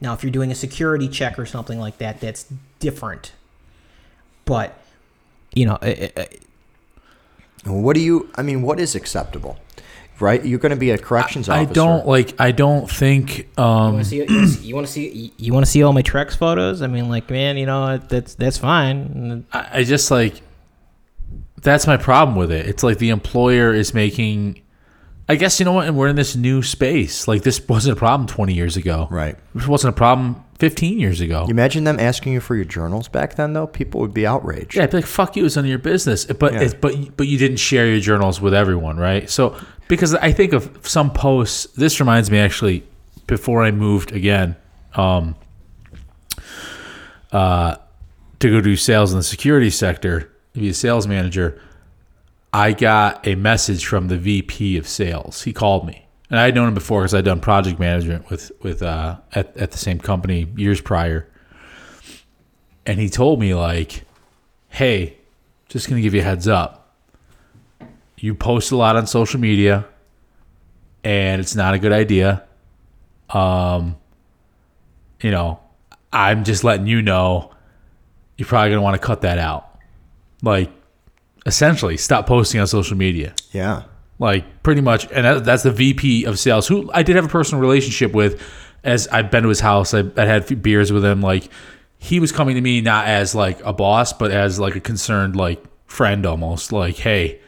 Now, 0.00 0.12
if 0.12 0.22
you're 0.22 0.32
doing 0.32 0.50
a 0.50 0.54
security 0.54 1.08
check 1.08 1.38
or 1.38 1.46
something 1.46 1.78
like 1.78 1.98
that, 1.98 2.20
that's 2.20 2.46
different. 2.78 3.32
But 4.44 4.78
you 5.54 5.66
know, 5.66 5.78
it, 5.80 6.12
it, 6.16 6.42
What 7.64 7.94
do 7.94 8.00
you? 8.00 8.28
I 8.34 8.42
mean, 8.42 8.62
what 8.62 8.78
is 8.80 8.94
acceptable? 8.94 9.58
Right? 10.20 10.44
You're 10.44 10.60
going 10.60 10.70
to 10.70 10.76
be 10.76 10.90
a 10.90 10.98
corrections 10.98 11.48
I 11.48 11.62
officer. 11.62 11.74
don't 11.74 12.06
like. 12.06 12.40
I 12.40 12.52
don't 12.52 12.88
think. 12.88 13.48
You 13.58 13.64
Um, 13.64 13.94
want 13.94 14.04
to 14.04 14.10
see? 14.10 14.16
You 14.18 14.26
want 14.30 14.46
to 14.46 14.52
see? 14.52 14.62
You 14.66 14.74
want 14.74 14.86
to 14.86 14.92
see, 14.92 15.32
you 15.38 15.52
wanna 15.52 15.66
see 15.66 15.82
all 15.82 15.92
my 15.92 16.02
Trex 16.02 16.36
photos? 16.36 16.82
I 16.82 16.86
mean, 16.86 17.08
like, 17.08 17.30
man, 17.30 17.56
you 17.56 17.66
know, 17.66 17.98
that's 17.98 18.34
that's 18.36 18.56
fine. 18.58 19.44
I, 19.52 19.68
I 19.80 19.84
just 19.84 20.10
like. 20.10 20.40
That's 21.62 21.86
my 21.86 21.96
problem 21.96 22.36
with 22.36 22.52
it. 22.52 22.66
It's 22.66 22.82
like 22.82 22.98
the 22.98 23.08
employer 23.10 23.72
is 23.72 23.94
making. 23.94 24.60
I 25.28 25.36
guess 25.36 25.58
you 25.58 25.64
know 25.64 25.72
what, 25.72 25.88
and 25.88 25.96
we're 25.96 26.08
in 26.08 26.16
this 26.16 26.36
new 26.36 26.62
space. 26.62 27.26
Like 27.26 27.42
this 27.42 27.66
wasn't 27.66 27.96
a 27.96 27.98
problem 27.98 28.26
20 28.28 28.52
years 28.52 28.76
ago. 28.76 29.08
Right. 29.10 29.36
This 29.54 29.66
wasn't 29.66 29.94
a 29.94 29.96
problem 29.96 30.44
15 30.58 30.98
years 31.00 31.20
ago. 31.20 31.42
You 31.46 31.50
imagine 31.50 31.84
them 31.84 31.98
asking 31.98 32.32
you 32.32 32.40
for 32.40 32.54
your 32.54 32.64
journals 32.64 33.08
back 33.08 33.34
then, 33.36 33.52
though. 33.54 33.66
People 33.66 34.00
would 34.00 34.14
be 34.14 34.26
outraged. 34.26 34.76
Yeah, 34.76 34.84
I'd 34.84 34.90
be 34.90 34.98
like, 34.98 35.06
"Fuck 35.06 35.36
you, 35.36 35.44
it's 35.44 35.56
none 35.56 35.64
of 35.64 35.68
your 35.68 35.78
business." 35.78 36.24
But 36.26 36.52
Yeah. 36.54 36.60
it's, 36.60 36.74
but 36.74 37.16
but 37.16 37.26
you 37.26 37.38
didn't 37.38 37.56
share 37.58 37.86
your 37.88 38.00
journals 38.00 38.40
with 38.40 38.54
everyone, 38.54 38.96
right? 38.96 39.28
So 39.28 39.56
because 39.88 40.14
I 40.14 40.32
think 40.32 40.52
of 40.52 40.70
some 40.82 41.10
posts. 41.12 41.66
This 41.74 41.98
reminds 42.00 42.30
me 42.30 42.38
actually, 42.38 42.84
before 43.26 43.62
I 43.64 43.70
moved 43.70 44.12
again, 44.12 44.56
um, 44.94 45.34
uh, 47.32 47.76
to 48.40 48.50
go 48.50 48.60
do 48.60 48.76
sales 48.76 49.12
in 49.12 49.18
the 49.18 49.24
security 49.24 49.70
sector, 49.70 50.30
to 50.54 50.60
be 50.60 50.68
a 50.68 50.74
sales 50.74 51.06
manager. 51.06 51.60
I 52.52 52.72
got 52.72 53.26
a 53.26 53.34
message 53.34 53.84
from 53.86 54.06
the 54.08 54.16
VP 54.16 54.76
of 54.76 54.86
sales. 54.86 55.42
He 55.42 55.52
called 55.52 55.86
me, 55.86 56.03
and 56.30 56.40
I 56.40 56.44
had 56.44 56.54
known 56.54 56.68
him 56.68 56.74
before 56.74 57.02
because 57.02 57.14
I'd 57.14 57.24
done 57.24 57.40
project 57.40 57.78
management 57.78 58.30
with 58.30 58.50
with 58.62 58.82
uh, 58.82 59.16
at 59.32 59.56
at 59.56 59.72
the 59.72 59.78
same 59.78 59.98
company 59.98 60.46
years 60.56 60.80
prior. 60.80 61.28
And 62.86 62.98
he 62.98 63.08
told 63.08 63.40
me 63.40 63.54
like, 63.54 64.04
"Hey, 64.68 65.16
just 65.68 65.88
gonna 65.88 66.00
give 66.00 66.14
you 66.14 66.20
a 66.20 66.24
heads 66.24 66.48
up. 66.48 66.94
You 68.18 68.34
post 68.34 68.72
a 68.72 68.76
lot 68.76 68.96
on 68.96 69.06
social 69.06 69.40
media, 69.40 69.86
and 71.02 71.40
it's 71.40 71.54
not 71.54 71.74
a 71.74 71.78
good 71.78 71.92
idea. 71.92 72.44
Um, 73.30 73.96
you 75.20 75.30
know, 75.30 75.60
I'm 76.12 76.44
just 76.44 76.64
letting 76.64 76.86
you 76.86 77.02
know. 77.02 77.50
You're 78.36 78.48
probably 78.48 78.70
gonna 78.70 78.82
want 78.82 79.00
to 79.00 79.06
cut 79.06 79.20
that 79.22 79.38
out. 79.38 79.78
Like, 80.42 80.70
essentially, 81.46 81.96
stop 81.96 82.26
posting 82.26 82.60
on 82.60 82.66
social 82.66 82.96
media." 82.96 83.34
Yeah. 83.52 83.82
Like 84.24 84.62
pretty 84.62 84.80
much 84.80 85.06
and 85.12 85.44
that's 85.44 85.62
the 85.62 85.70
vp 85.70 86.24
of 86.24 86.38
sales 86.38 86.66
who 86.66 86.90
i 86.92 87.02
did 87.02 87.16
have 87.16 87.24
a 87.24 87.28
personal 87.28 87.60
relationship 87.60 88.12
with 88.12 88.42
as 88.82 89.06
i've 89.08 89.30
been 89.30 89.42
to 89.44 89.48
his 89.48 89.60
house 89.60 89.94
i, 89.94 90.02
I 90.16 90.24
had 90.24 90.62
beers 90.62 90.90
with 90.90 91.04
him 91.04 91.20
like 91.20 91.48
he 91.98 92.18
was 92.18 92.32
coming 92.32 92.56
to 92.56 92.60
me 92.60 92.80
not 92.80 93.06
as 93.06 93.34
like 93.34 93.60
a 93.64 93.72
boss 93.72 94.12
but 94.12 94.30
as 94.30 94.58
like 94.58 94.74
a 94.74 94.80
concerned 94.80 95.36
like 95.36 95.62
friend 95.86 96.26
almost 96.26 96.72
like 96.72 96.96
hey 96.96 97.40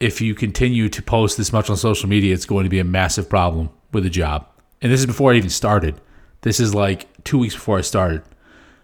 if 0.00 0.20
you 0.20 0.34
continue 0.34 0.88
to 0.88 1.00
post 1.00 1.36
this 1.36 1.52
much 1.52 1.70
on 1.70 1.76
social 1.76 2.08
media 2.08 2.34
it's 2.34 2.46
going 2.46 2.64
to 2.64 2.70
be 2.70 2.80
a 2.80 2.84
massive 2.84 3.28
problem 3.28 3.70
with 3.92 4.04
the 4.04 4.10
job. 4.10 4.48
And 4.80 4.90
this 4.90 5.00
is 5.00 5.06
before 5.06 5.32
i 5.32 5.36
even 5.36 5.50
started. 5.50 6.00
This 6.40 6.58
is 6.58 6.74
like 6.74 7.06
two 7.24 7.38
weeks 7.38 7.54
before 7.54 7.78
i 7.78 7.82
started 7.82 8.22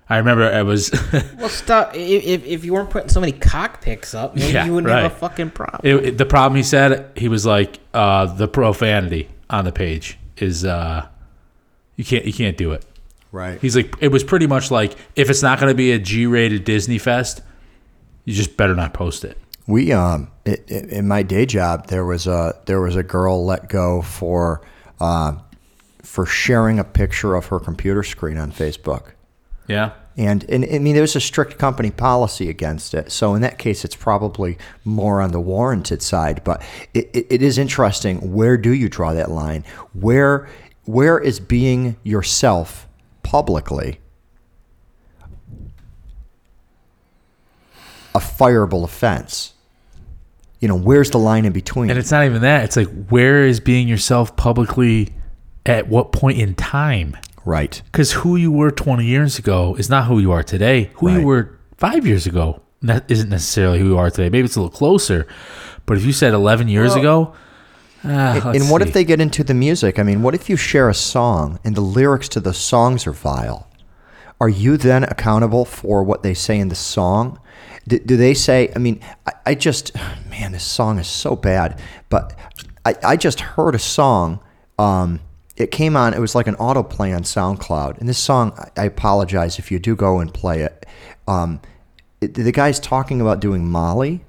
i 0.08 0.16
remember 0.18 0.44
i 0.52 0.62
was 0.62 0.90
Well, 1.38 1.48
stop. 1.48 1.94
If, 1.94 2.24
if, 2.24 2.44
if 2.46 2.64
you 2.64 2.72
weren't 2.74 2.90
putting 2.90 3.08
so 3.08 3.20
many 3.20 3.32
cock 3.32 3.80
pics 3.80 4.14
up, 4.14 4.34
maybe 4.34 4.52
Yeah, 4.52 4.64
you 4.66 4.74
wouldn't 4.74 4.92
have 4.92 5.12
a 5.12 5.14
fucking 5.14 5.50
problem. 5.50 5.80
It, 5.84 6.04
it- 6.06 6.18
the 6.18 6.26
problem 6.26 6.56
he 6.56 6.62
said 6.62 7.10
he 7.16 7.28
was 7.28 7.46
like 7.46 7.78
uh, 7.94 8.26
the 8.26 8.48
profanity 8.48 9.28
on 9.50 9.64
the 9.64 9.72
page 9.72 10.18
is 10.36 10.64
uh, 10.64 11.06
you 11.96 12.04
can't 12.04 12.24
you 12.24 12.32
can't 12.32 12.56
do 12.56 12.72
it. 12.72 12.84
Right. 13.32 13.60
He's 13.60 13.76
like 13.76 13.94
it 14.00 14.08
was 14.08 14.24
pretty 14.24 14.46
much 14.46 14.70
like 14.70 14.96
if 15.16 15.30
it's 15.30 15.42
not 15.42 15.60
going 15.60 15.70
to 15.70 15.76
be 15.76 15.92
a 15.92 15.98
G-rated 15.98 16.64
Disney 16.64 16.98
fest, 16.98 17.40
you 18.24 18.34
just 18.34 18.56
better 18.56 18.74
not 18.74 18.94
post 18.94 19.24
it. 19.24 19.36
We 19.66 19.92
um 19.92 20.30
i 20.46 20.56
i 20.70 20.74
in 20.74 21.06
my 21.08 21.22
day 21.22 21.44
job 21.46 21.86
there 21.88 22.04
was 22.04 22.26
a 22.26 22.54
there 22.66 22.80
was 22.80 22.96
a 22.96 23.02
girl 23.02 23.44
let 23.44 23.68
go 23.68 24.02
for 24.02 24.62
uh, 25.00 25.32
for 26.02 26.24
sharing 26.26 26.78
a 26.78 26.84
picture 26.84 27.34
of 27.36 27.46
her 27.46 27.60
computer 27.60 28.02
screen 28.02 28.38
on 28.38 28.50
Facebook. 28.52 29.12
Yeah, 29.68 29.92
And, 30.16 30.44
and 30.48 30.64
I 30.64 30.78
mean, 30.78 30.96
there's 30.96 31.14
a 31.14 31.20
strict 31.20 31.58
company 31.58 31.90
policy 31.90 32.48
against 32.48 32.94
it. 32.94 33.12
So 33.12 33.34
in 33.34 33.42
that 33.42 33.58
case, 33.58 33.84
it's 33.84 33.94
probably 33.94 34.58
more 34.84 35.20
on 35.20 35.30
the 35.30 35.40
warranted 35.40 36.02
side. 36.02 36.42
But 36.42 36.62
it, 36.94 37.10
it, 37.12 37.26
it 37.30 37.42
is 37.42 37.58
interesting. 37.58 38.32
Where 38.32 38.56
do 38.56 38.72
you 38.72 38.88
draw 38.88 39.12
that 39.12 39.30
line? 39.30 39.64
Where 39.92 40.48
where 40.86 41.18
is 41.18 41.38
being 41.38 41.96
yourself 42.02 42.88
publicly 43.22 44.00
a 48.14 48.18
fireable 48.18 48.84
offense? 48.84 49.52
You 50.60 50.68
know, 50.68 50.76
where's 50.76 51.10
the 51.10 51.18
line 51.18 51.44
in 51.44 51.52
between? 51.52 51.90
and 51.90 51.98
it's 51.98 52.10
not 52.10 52.24
even 52.24 52.40
that. 52.40 52.64
It's 52.64 52.76
like 52.76 52.88
where 53.08 53.46
is 53.46 53.60
being 53.60 53.86
yourself 53.86 54.34
publicly 54.34 55.14
at 55.66 55.88
what 55.88 56.10
point 56.10 56.38
in 56.38 56.54
time? 56.54 57.16
Right. 57.44 57.80
Because 57.86 58.12
who 58.12 58.36
you 58.36 58.50
were 58.52 58.70
20 58.70 59.04
years 59.04 59.38
ago 59.38 59.74
is 59.78 59.88
not 59.88 60.06
who 60.06 60.18
you 60.18 60.32
are 60.32 60.42
today. 60.42 60.90
Who 60.96 61.06
Right. 61.08 61.20
you 61.20 61.26
were 61.26 61.58
five 61.76 62.06
years 62.06 62.26
ago 62.26 62.62
that 62.82 63.04
isn't 63.10 63.28
necessarily 63.28 63.78
who 63.80 63.88
you 63.88 63.98
are 63.98 64.10
today. 64.10 64.28
Maybe 64.28 64.44
it's 64.46 64.56
a 64.56 64.60
little 64.60 64.76
closer, 64.76 65.26
but 65.86 65.96
if 65.96 66.04
you 66.04 66.12
said 66.12 66.32
11 66.34 66.68
years 66.68 66.90
Well, 66.90 66.98
ago, 66.98 67.32
ah, 68.04 68.08
And, 68.48 68.56
and 68.56 68.70
what 68.70 68.82
see. 68.82 68.88
if 68.88 68.94
they 68.94 69.04
get 69.04 69.20
into 69.20 69.42
the 69.42 69.54
music? 69.54 69.98
I 69.98 70.02
mean, 70.02 70.22
what 70.22 70.34
if 70.34 70.48
you 70.48 70.56
share 70.56 70.88
a 70.88 70.94
song 70.94 71.58
and 71.64 71.74
the 71.74 71.80
lyrics 71.80 72.28
to 72.30 72.40
the 72.40 72.54
songs 72.54 73.06
are 73.06 73.12
vile? 73.12 73.66
Are 74.40 74.48
you 74.48 74.76
then 74.76 75.02
accountable 75.04 75.64
for 75.64 76.04
what 76.04 76.22
they 76.22 76.34
say 76.34 76.58
in 76.60 76.68
the 76.68 76.76
song? 76.76 77.40
Do, 77.88 77.98
do 77.98 78.16
they 78.16 78.34
say, 78.34 78.70
I 78.76 78.78
mean, 78.78 79.00
I, 79.26 79.32
I 79.46 79.54
just, 79.56 79.92
man, 80.30 80.52
this 80.52 80.62
song 80.64 80.98
is 81.00 81.08
so 81.08 81.34
bad, 81.34 81.80
but 82.08 82.34
I, 82.84 82.94
I 83.02 83.16
just 83.16 83.40
heard 83.40 83.74
a 83.74 83.78
song. 83.80 84.38
Um, 84.78 85.18
it 85.58 85.70
came 85.70 85.96
on, 85.96 86.14
it 86.14 86.20
was 86.20 86.34
like 86.34 86.46
an 86.46 86.54
autoplay 86.56 87.14
on 87.14 87.22
SoundCloud. 87.24 87.98
And 87.98 88.08
this 88.08 88.18
song, 88.18 88.52
I, 88.76 88.84
apologize 88.84 89.58
if 89.58 89.70
you 89.72 89.78
do 89.78 89.94
go 89.96 90.20
and 90.20 90.32
play 90.32 90.62
it. 90.62 90.86
Um, 91.26 91.60
it 92.20 92.34
the 92.34 92.52
guy's 92.52 92.80
talking 92.80 93.20
about 93.20 93.40
doing 93.40 93.66
Molly 93.68 94.24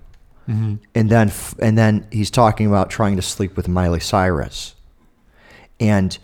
and 0.48 0.80
then 1.12 1.32
and 1.60 1.78
then 1.78 2.08
he's 2.12 2.32
talking 2.32 2.66
about 2.66 2.90
trying 2.90 3.16
to 3.18 3.22
sleep 3.22 3.56
with 3.56 3.68
Miley 3.68 4.00
Cyrus, 4.00 4.74
and 5.80 6.18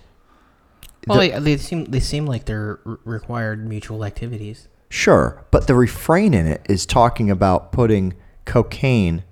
Well, 1.05 1.19
the- 1.19 1.29
they, 1.29 1.39
they 1.39 1.57
seem 1.57 1.85
they 1.85 1.99
seem 1.99 2.25
like 2.25 2.45
they're 2.45 2.79
required 3.03 3.67
mutual 3.69 4.03
activities. 4.03 4.67
sure, 4.89 5.45
but 5.51 5.67
the 5.67 5.75
refrain 5.75 6.33
in 6.33 6.47
it 6.47 6.65
is 6.67 6.87
talking 6.87 7.29
about 7.29 7.71
putting 7.71 8.15
cocaine 8.45 9.23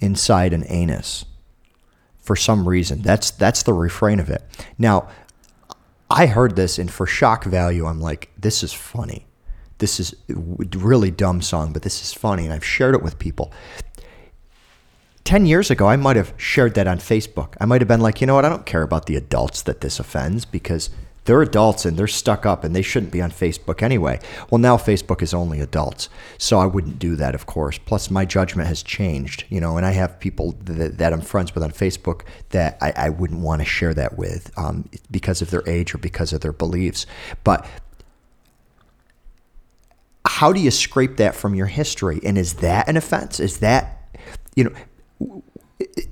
inside 0.00 0.52
an 0.52 0.64
anus 0.66 1.26
for 2.20 2.36
some 2.36 2.68
reason. 2.68 3.02
That's 3.02 3.30
that's 3.30 3.62
the 3.62 3.72
refrain 3.72 4.20
of 4.20 4.30
it. 4.30 4.42
Now, 4.78 5.08
I 6.10 6.26
heard 6.26 6.56
this 6.56 6.78
and 6.78 6.90
for 6.90 7.06
shock 7.06 7.44
value, 7.44 7.86
I'm 7.86 8.00
like, 8.00 8.30
this 8.38 8.62
is 8.62 8.72
funny. 8.72 9.26
This 9.78 9.98
is 9.98 10.14
a 10.28 10.34
really 10.34 11.10
dumb 11.10 11.40
song, 11.40 11.72
but 11.72 11.82
this 11.82 12.02
is 12.02 12.12
funny, 12.12 12.44
and 12.44 12.52
I've 12.52 12.64
shared 12.64 12.94
it 12.94 13.02
with 13.02 13.18
people. 13.18 13.50
10 15.24 15.46
years 15.46 15.70
ago, 15.70 15.86
I 15.86 15.96
might 15.96 16.16
have 16.16 16.34
shared 16.36 16.74
that 16.74 16.88
on 16.88 16.98
Facebook. 16.98 17.54
I 17.60 17.64
might 17.64 17.80
have 17.80 17.88
been 17.88 18.00
like, 18.00 18.20
you 18.20 18.26
know 18.26 18.34
what? 18.34 18.44
I 18.44 18.48
don't 18.48 18.66
care 18.66 18.82
about 18.82 19.06
the 19.06 19.16
adults 19.16 19.62
that 19.62 19.80
this 19.80 20.00
offends 20.00 20.44
because 20.44 20.90
they're 21.30 21.42
adults 21.42 21.84
and 21.84 21.96
they're 21.96 22.08
stuck 22.08 22.44
up 22.44 22.64
and 22.64 22.74
they 22.74 22.82
shouldn't 22.82 23.12
be 23.12 23.22
on 23.22 23.30
Facebook 23.30 23.84
anyway. 23.84 24.18
Well, 24.50 24.58
now 24.58 24.76
Facebook 24.76 25.22
is 25.22 25.32
only 25.32 25.60
adults. 25.60 26.08
So 26.38 26.58
I 26.58 26.66
wouldn't 26.66 26.98
do 26.98 27.14
that, 27.14 27.36
of 27.36 27.46
course. 27.46 27.78
Plus, 27.78 28.10
my 28.10 28.24
judgment 28.24 28.66
has 28.66 28.82
changed, 28.82 29.44
you 29.48 29.60
know, 29.60 29.76
and 29.76 29.86
I 29.86 29.92
have 29.92 30.18
people 30.18 30.56
that, 30.64 30.98
that 30.98 31.12
I'm 31.12 31.20
friends 31.20 31.54
with 31.54 31.62
on 31.62 31.70
Facebook 31.70 32.22
that 32.48 32.78
I, 32.80 32.92
I 32.96 33.08
wouldn't 33.10 33.42
want 33.42 33.62
to 33.62 33.64
share 33.64 33.94
that 33.94 34.18
with 34.18 34.50
um, 34.58 34.90
because 35.08 35.40
of 35.40 35.50
their 35.50 35.62
age 35.68 35.94
or 35.94 35.98
because 35.98 36.32
of 36.32 36.40
their 36.40 36.52
beliefs. 36.52 37.06
But 37.44 37.64
how 40.26 40.52
do 40.52 40.58
you 40.58 40.72
scrape 40.72 41.16
that 41.18 41.36
from 41.36 41.54
your 41.54 41.66
history? 41.66 42.18
And 42.24 42.36
is 42.36 42.54
that 42.54 42.88
an 42.88 42.96
offense? 42.96 43.38
Is 43.38 43.58
that, 43.58 44.18
you 44.56 44.64
know, 44.64 45.42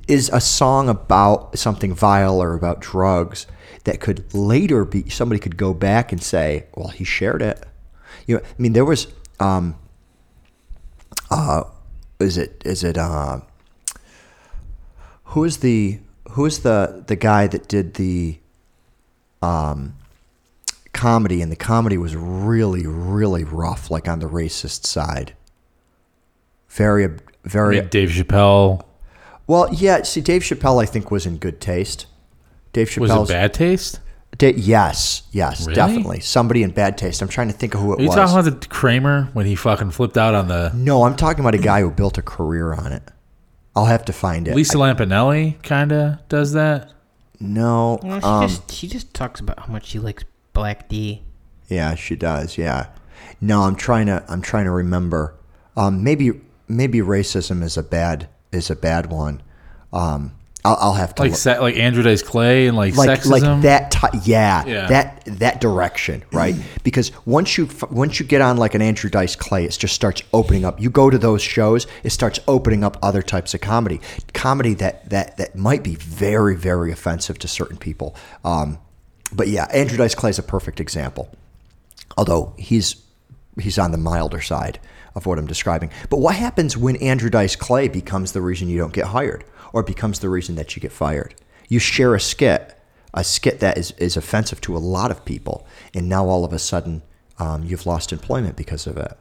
is 0.06 0.30
a 0.32 0.40
song 0.40 0.88
about 0.88 1.58
something 1.58 1.92
vile 1.92 2.40
or 2.40 2.54
about 2.54 2.80
drugs 2.80 3.48
that 3.88 4.00
could 4.00 4.34
later 4.34 4.84
be 4.84 5.08
somebody 5.08 5.38
could 5.38 5.56
go 5.56 5.72
back 5.72 6.12
and 6.12 6.22
say, 6.22 6.66
well, 6.74 6.88
he 6.88 7.04
shared 7.04 7.40
it. 7.40 7.64
You 8.26 8.36
know, 8.36 8.42
I 8.42 8.62
mean, 8.62 8.74
there 8.74 8.84
was, 8.84 9.06
um, 9.40 9.76
uh, 11.30 11.64
is 12.20 12.36
it 12.36 12.60
is 12.66 12.84
it 12.84 12.98
uh, 12.98 13.40
who 15.24 15.44
is 15.44 15.58
the 15.58 16.00
who 16.32 16.44
is 16.44 16.60
the 16.60 17.02
the 17.06 17.16
guy 17.16 17.46
that 17.46 17.66
did 17.66 17.94
the 17.94 18.38
um 19.40 19.96
comedy 20.92 21.40
and 21.40 21.50
the 21.50 21.56
comedy 21.56 21.96
was 21.96 22.14
really 22.14 22.86
really 22.86 23.44
rough 23.44 23.90
like 23.90 24.08
on 24.08 24.18
the 24.18 24.26
racist 24.26 24.84
side 24.84 25.32
very 26.68 27.08
very 27.44 27.80
mean, 27.80 27.88
Dave 27.88 28.08
Chappelle 28.08 28.84
well. 29.48 29.72
Yeah, 29.72 30.02
see, 30.02 30.20
Dave 30.20 30.42
Chappelle, 30.42 30.80
I 30.80 30.86
think, 30.86 31.10
was 31.10 31.26
in 31.26 31.38
good 31.38 31.60
taste. 31.60 32.06
Dave 32.84 32.96
was 32.98 33.10
Chappelle's 33.10 33.30
it 33.30 33.32
bad 33.32 33.54
taste? 33.54 34.00
Da- 34.36 34.52
yes, 34.54 35.22
yes, 35.32 35.62
Really? 35.62 35.74
definitely. 35.74 36.20
Somebody 36.20 36.62
in 36.62 36.70
bad 36.70 36.96
taste. 36.96 37.22
I'm 37.22 37.28
trying 37.28 37.48
to 37.48 37.54
think 37.54 37.74
of 37.74 37.80
who 37.80 37.92
it 37.94 37.98
Are 37.98 38.02
you 38.02 38.08
was. 38.08 38.14
talking 38.16 38.38
about 38.38 38.60
the 38.60 38.68
Kramer 38.68 39.30
when 39.32 39.46
he 39.46 39.54
fucking 39.56 39.90
flipped 39.90 40.16
out 40.16 40.34
on 40.34 40.48
the 40.48 40.70
no, 40.74 41.02
I'm 41.04 41.16
talking 41.16 41.40
about 41.40 41.54
a 41.54 41.58
guy 41.58 41.80
who 41.80 41.90
built 41.90 42.18
a 42.18 42.22
career 42.22 42.72
on 42.72 42.92
it. 42.92 43.02
I'll 43.74 43.86
have 43.86 44.04
to 44.06 44.12
find 44.12 44.46
it. 44.46 44.54
Lisa 44.54 44.76
Lampanelli? 44.76 45.60
Kind 45.62 45.92
of 45.92 46.18
does 46.28 46.52
that. 46.52 46.92
no, 47.40 47.98
Well, 48.02 48.20
she 48.20 48.26
um, 48.26 48.48
just 48.48 48.70
she 48.72 48.86
just 48.88 49.12
talks 49.14 49.40
about 49.40 49.58
how 49.60 49.66
much 49.72 49.86
she 49.86 49.98
likes 49.98 50.24
Black 50.52 50.88
D. 50.88 51.22
yeah, 51.68 51.94
she 51.94 52.14
does. 52.16 52.58
Yeah, 52.58 52.88
no, 53.40 53.62
I'm 53.62 53.76
trying 53.76 54.06
to. 54.06 54.24
I'm 54.28 54.42
trying 54.42 54.64
to 54.66 54.70
remember. 54.72 55.34
Um, 55.76 56.02
maybe 56.04 56.32
maybe 56.68 56.98
racism 57.00 57.62
is 57.62 57.76
a 57.76 57.82
bad 57.82 58.28
is 58.52 58.70
a 58.70 58.76
bad 58.76 59.10
one. 59.10 59.42
Um, 59.92 60.32
I'll, 60.68 60.76
I'll 60.80 60.94
have 60.94 61.14
to 61.16 61.22
Like 61.22 61.30
look. 61.32 61.38
se- 61.40 61.58
like 61.60 61.76
Andrew 61.76 62.02
Dice 62.02 62.22
Clay 62.22 62.66
and 62.66 62.76
like, 62.76 62.96
like 62.96 63.08
sexism. 63.20 63.30
like 63.42 63.62
that 63.62 63.90
ti 63.90 64.18
yeah, 64.24 64.64
Yeah. 64.66 64.86
that 64.88 65.22
that 65.26 65.60
direction 65.60 66.22
right 66.32 66.54
because 66.84 67.10
once 67.26 67.56
you 67.58 67.66
f- 67.66 67.90
once 67.90 68.20
you 68.20 68.26
get 68.26 68.40
on 68.40 68.56
like 68.56 68.74
an 68.74 68.80
andrew 68.82 69.10
dice 69.10 69.36
clay 69.36 69.64
it 69.64 69.70
just 69.78 69.94
starts 69.94 70.22
opening 70.32 70.64
up 70.64 70.80
you 70.80 70.88
go 70.88 71.10
to 71.10 71.18
those 71.18 71.42
shows 71.42 71.86
it 72.02 72.10
starts 72.10 72.40
opening 72.48 72.82
up 72.82 72.96
other 73.02 73.20
types 73.22 73.52
of 73.54 73.60
comedy 73.60 74.00
comedy 74.32 74.72
that 74.74 75.08
that 75.10 75.36
that 75.36 75.54
might 75.54 75.82
be 75.82 75.96
very 75.96 76.56
very 76.56 76.90
offensive 76.92 77.38
to 77.38 77.46
certain 77.48 77.76
people 77.76 78.14
um, 78.44 78.78
but 79.32 79.48
yeah 79.48 79.66
andrew 79.72 79.98
dice 79.98 80.14
clay 80.14 80.30
is 80.30 80.38
a 80.38 80.42
perfect 80.42 80.80
example 80.80 81.28
although 82.16 82.54
he's 82.56 82.96
he's 83.60 83.78
on 83.78 83.90
the 83.92 83.98
milder 83.98 84.40
side 84.40 84.78
of 85.14 85.26
what 85.26 85.36
I'm 85.38 85.46
describing. 85.48 85.90
But 86.10 86.18
what 86.18 86.36
happens 86.36 86.76
when 86.76 86.94
Andrew 86.96 87.28
Dice 87.28 87.56
Clay 87.56 87.88
becomes 87.88 88.30
the 88.32 88.40
reason 88.40 88.68
you 88.68 88.78
don't 88.78 88.92
get 88.92 89.06
hired 89.06 89.42
or 89.78 89.82
becomes 89.84 90.18
the 90.18 90.28
reason 90.28 90.56
that 90.56 90.74
you 90.74 90.82
get 90.82 90.92
fired? 90.92 91.34
You 91.68 91.78
share 91.78 92.14
a 92.14 92.20
skit, 92.20 92.76
a 93.14 93.22
skit 93.22 93.60
that 93.60 93.78
is, 93.78 93.92
is 93.92 94.16
offensive 94.16 94.60
to 94.62 94.76
a 94.76 94.82
lot 94.96 95.10
of 95.10 95.24
people, 95.24 95.66
and 95.94 96.08
now 96.08 96.26
all 96.26 96.44
of 96.44 96.52
a 96.52 96.58
sudden 96.58 97.02
um, 97.38 97.62
you've 97.64 97.86
lost 97.86 98.12
employment 98.12 98.56
because 98.56 98.86
of 98.86 98.96
it. 98.96 99.16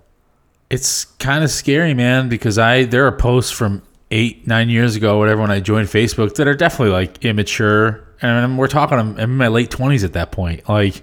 it's 0.70 1.06
kind 1.06 1.44
of 1.44 1.52
scary, 1.52 1.94
man, 1.94 2.30
because 2.30 2.58
I 2.58 2.84
there 2.86 3.06
are 3.08 3.12
posts 3.12 3.52
from 3.52 3.82
eight, 4.12 4.48
nine 4.48 4.70
years 4.70 4.96
ago, 4.96 5.18
whatever, 5.18 5.42
when 5.42 5.52
I 5.52 5.60
joined 5.60 5.88
Facebook 5.88 6.36
that 6.36 6.48
are 6.48 6.56
definitely 6.56 6.94
like 6.94 7.24
immature, 7.24 8.04
and 8.22 8.58
we're 8.58 8.68
talking. 8.68 8.98
I'm 8.98 9.20
in 9.20 9.38
my 9.38 9.48
late 9.48 9.72
twenties 9.72 10.04
at 10.04 10.14
that 10.14 10.32
point, 10.32 10.68
like, 10.68 11.02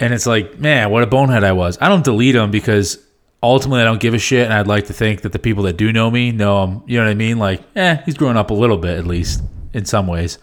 and 0.00 0.12
it's 0.14 0.26
like, 0.26 0.58
man, 0.58 0.90
what 0.90 1.02
a 1.02 1.06
bonehead 1.06 1.44
I 1.44 1.52
was. 1.52 1.78
I 1.80 1.88
don't 1.88 2.04
delete 2.04 2.34
them 2.34 2.50
because 2.50 2.98
ultimately 3.42 3.80
I 3.80 3.84
don't 3.84 4.00
give 4.00 4.14
a 4.14 4.18
shit, 4.18 4.44
and 4.44 4.52
I'd 4.52 4.66
like 4.66 4.86
to 4.86 4.92
think 4.92 5.22
that 5.22 5.32
the 5.32 5.38
people 5.38 5.62
that 5.64 5.76
do 5.76 5.92
know 5.92 6.10
me 6.10 6.32
know 6.32 6.64
him. 6.64 6.82
You 6.86 6.98
know 6.98 7.04
what 7.04 7.10
I 7.10 7.14
mean? 7.14 7.38
Like, 7.38 7.62
eh, 7.76 7.98
he's 8.04 8.14
growing 8.16 8.36
up 8.36 8.50
a 8.50 8.54
little 8.54 8.78
bit 8.78 8.98
at 8.98 9.06
least 9.06 9.42
in 9.72 9.84
some 9.84 10.06
ways, 10.06 10.38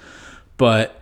but. 0.57 1.01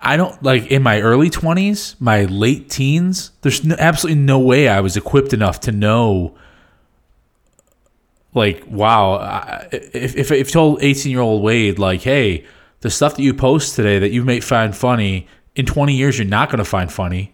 I 0.00 0.16
don't 0.16 0.40
like 0.44 0.68
in 0.70 0.84
my 0.84 1.00
early 1.00 1.28
20s, 1.28 2.00
my 2.00 2.24
late 2.26 2.70
teens, 2.70 3.32
there's 3.42 3.64
no, 3.64 3.74
absolutely 3.80 4.22
no 4.22 4.38
way 4.38 4.68
I 4.68 4.78
was 4.80 4.96
equipped 4.96 5.32
enough 5.32 5.58
to 5.62 5.72
know 5.72 6.36
like 8.32 8.62
wow, 8.68 9.14
I- 9.14 9.66
if 9.72 10.14
if 10.16 10.30
if 10.30 10.52
told 10.52 10.80
18-year-old 10.82 11.42
Wade 11.42 11.80
like, 11.80 12.02
"Hey, 12.02 12.44
the 12.80 12.90
stuff 12.90 13.16
that 13.16 13.22
you 13.22 13.34
post 13.34 13.74
today 13.74 13.98
that 13.98 14.12
you 14.12 14.24
may 14.24 14.38
find 14.38 14.74
funny, 14.76 15.26
in 15.56 15.66
20 15.66 15.94
years 15.94 16.16
you're 16.16 16.28
not 16.28 16.48
going 16.48 16.58
to 16.58 16.64
find 16.64 16.92
funny." 16.92 17.32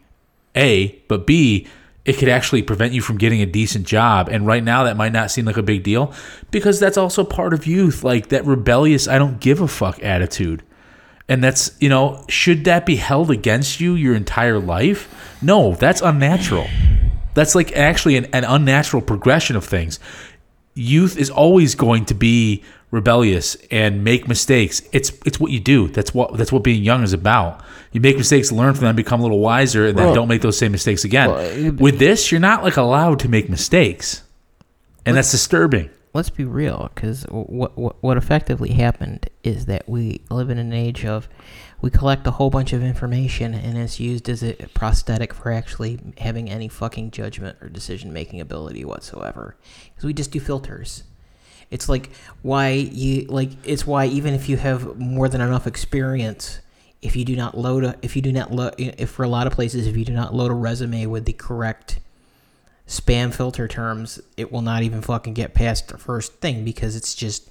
A, 0.56 1.02
but 1.08 1.26
B, 1.26 1.66
it 2.04 2.14
could 2.14 2.28
actually 2.28 2.62
prevent 2.62 2.92
you 2.92 3.00
from 3.00 3.16
getting 3.16 3.40
a 3.40 3.46
decent 3.46 3.86
job. 3.86 4.28
And 4.28 4.46
right 4.46 4.62
now 4.62 4.84
that 4.84 4.96
might 4.96 5.12
not 5.12 5.30
seem 5.30 5.46
like 5.46 5.56
a 5.56 5.62
big 5.62 5.82
deal 5.82 6.12
because 6.50 6.78
that's 6.78 6.98
also 6.98 7.24
part 7.24 7.54
of 7.54 7.66
youth, 7.66 8.04
like 8.04 8.28
that 8.28 8.44
rebellious 8.44 9.08
I 9.08 9.18
don't 9.18 9.40
give 9.40 9.60
a 9.60 9.68
fuck 9.68 10.02
attitude. 10.02 10.62
And 11.28 11.42
that's, 11.42 11.74
you 11.80 11.88
know, 11.88 12.24
should 12.28 12.64
that 12.64 12.84
be 12.84 12.96
held 12.96 13.30
against 13.30 13.80
you 13.80 13.94
your 13.94 14.14
entire 14.14 14.58
life? 14.58 15.38
No, 15.40 15.74
that's 15.74 16.02
unnatural. 16.02 16.66
That's 17.32 17.54
like 17.54 17.72
actually 17.72 18.16
an, 18.16 18.26
an 18.26 18.44
unnatural 18.44 19.02
progression 19.02 19.56
of 19.56 19.64
things. 19.64 19.98
Youth 20.74 21.16
is 21.16 21.30
always 21.30 21.74
going 21.74 22.04
to 22.06 22.14
be 22.14 22.62
rebellious 22.94 23.56
and 23.70 24.04
make 24.04 24.28
mistakes. 24.28 24.80
It's 24.92 25.10
it's 25.26 25.38
what 25.40 25.50
you 25.50 25.60
do. 25.60 25.88
That's 25.88 26.14
what 26.14 26.36
that's 26.38 26.52
what 26.52 26.62
being 26.62 26.82
young 26.82 27.02
is 27.02 27.12
about. 27.12 27.60
You 27.92 28.00
make 28.00 28.16
mistakes, 28.16 28.50
learn 28.50 28.74
from 28.74 28.84
them, 28.84 28.96
become 28.96 29.20
a 29.20 29.22
little 29.22 29.40
wiser, 29.40 29.86
and 29.86 29.98
then 29.98 30.06
Well- 30.06 30.14
don't 30.14 30.28
make 30.28 30.42
those 30.42 30.56
same 30.56 30.72
mistakes 30.72 31.04
again. 31.04 31.28
Well, 31.30 31.72
With 31.72 31.98
this, 31.98 32.30
you're 32.32 32.40
not 32.40 32.62
like 32.64 32.76
allowed 32.76 33.18
to 33.20 33.28
make 33.28 33.48
mistakes, 33.50 34.22
and 35.04 35.16
that's 35.16 35.30
disturbing. 35.30 35.90
let's 36.14 36.30
be 36.30 36.44
real, 36.44 36.90
because 36.94 37.24
what, 37.28 37.76
what 37.76 38.02
what 38.02 38.16
effectively 38.16 38.70
happened 38.70 39.28
is 39.42 39.66
that 39.66 39.88
we 39.88 40.20
live 40.30 40.48
in 40.50 40.58
an 40.58 40.72
age 40.72 41.04
of 41.04 41.28
we 41.82 41.90
collect 41.90 42.26
a 42.26 42.30
whole 42.30 42.48
bunch 42.50 42.72
of 42.72 42.82
information 42.82 43.52
and 43.52 43.76
it's 43.76 44.00
used 44.00 44.28
as 44.30 44.42
a 44.42 44.54
prosthetic 44.72 45.34
for 45.34 45.52
actually 45.52 45.98
having 46.18 46.48
any 46.48 46.66
fucking 46.68 47.10
judgment 47.10 47.58
or 47.60 47.68
decision 47.68 48.10
making 48.12 48.40
ability 48.40 48.84
whatsoever. 48.86 49.56
Because 49.90 50.04
we 50.04 50.14
just 50.14 50.30
do 50.30 50.40
filters. 50.40 51.02
It's 51.74 51.88
like 51.88 52.10
why 52.42 52.68
you 52.70 53.26
like 53.26 53.50
it's 53.64 53.84
why 53.84 54.06
even 54.06 54.32
if 54.32 54.48
you 54.48 54.56
have 54.56 54.96
more 54.96 55.28
than 55.28 55.40
enough 55.40 55.66
experience, 55.66 56.60
if 57.02 57.16
you 57.16 57.24
do 57.24 57.34
not 57.34 57.58
load 57.58 57.82
a 57.82 57.96
if 58.00 58.14
you 58.14 58.22
do 58.22 58.30
not 58.30 58.52
load 58.52 58.74
if 58.78 59.10
for 59.10 59.24
a 59.24 59.28
lot 59.28 59.48
of 59.48 59.52
places 59.52 59.88
if 59.88 59.96
you 59.96 60.04
do 60.04 60.12
not 60.12 60.32
load 60.32 60.52
a 60.52 60.54
resume 60.54 61.06
with 61.06 61.24
the 61.24 61.32
correct 61.32 61.98
spam 62.86 63.34
filter 63.34 63.66
terms, 63.66 64.20
it 64.36 64.52
will 64.52 64.62
not 64.62 64.84
even 64.84 65.02
fucking 65.02 65.34
get 65.34 65.52
past 65.52 65.88
the 65.88 65.98
first 65.98 66.34
thing 66.34 66.64
because 66.64 66.94
it's 66.94 67.12
just 67.12 67.48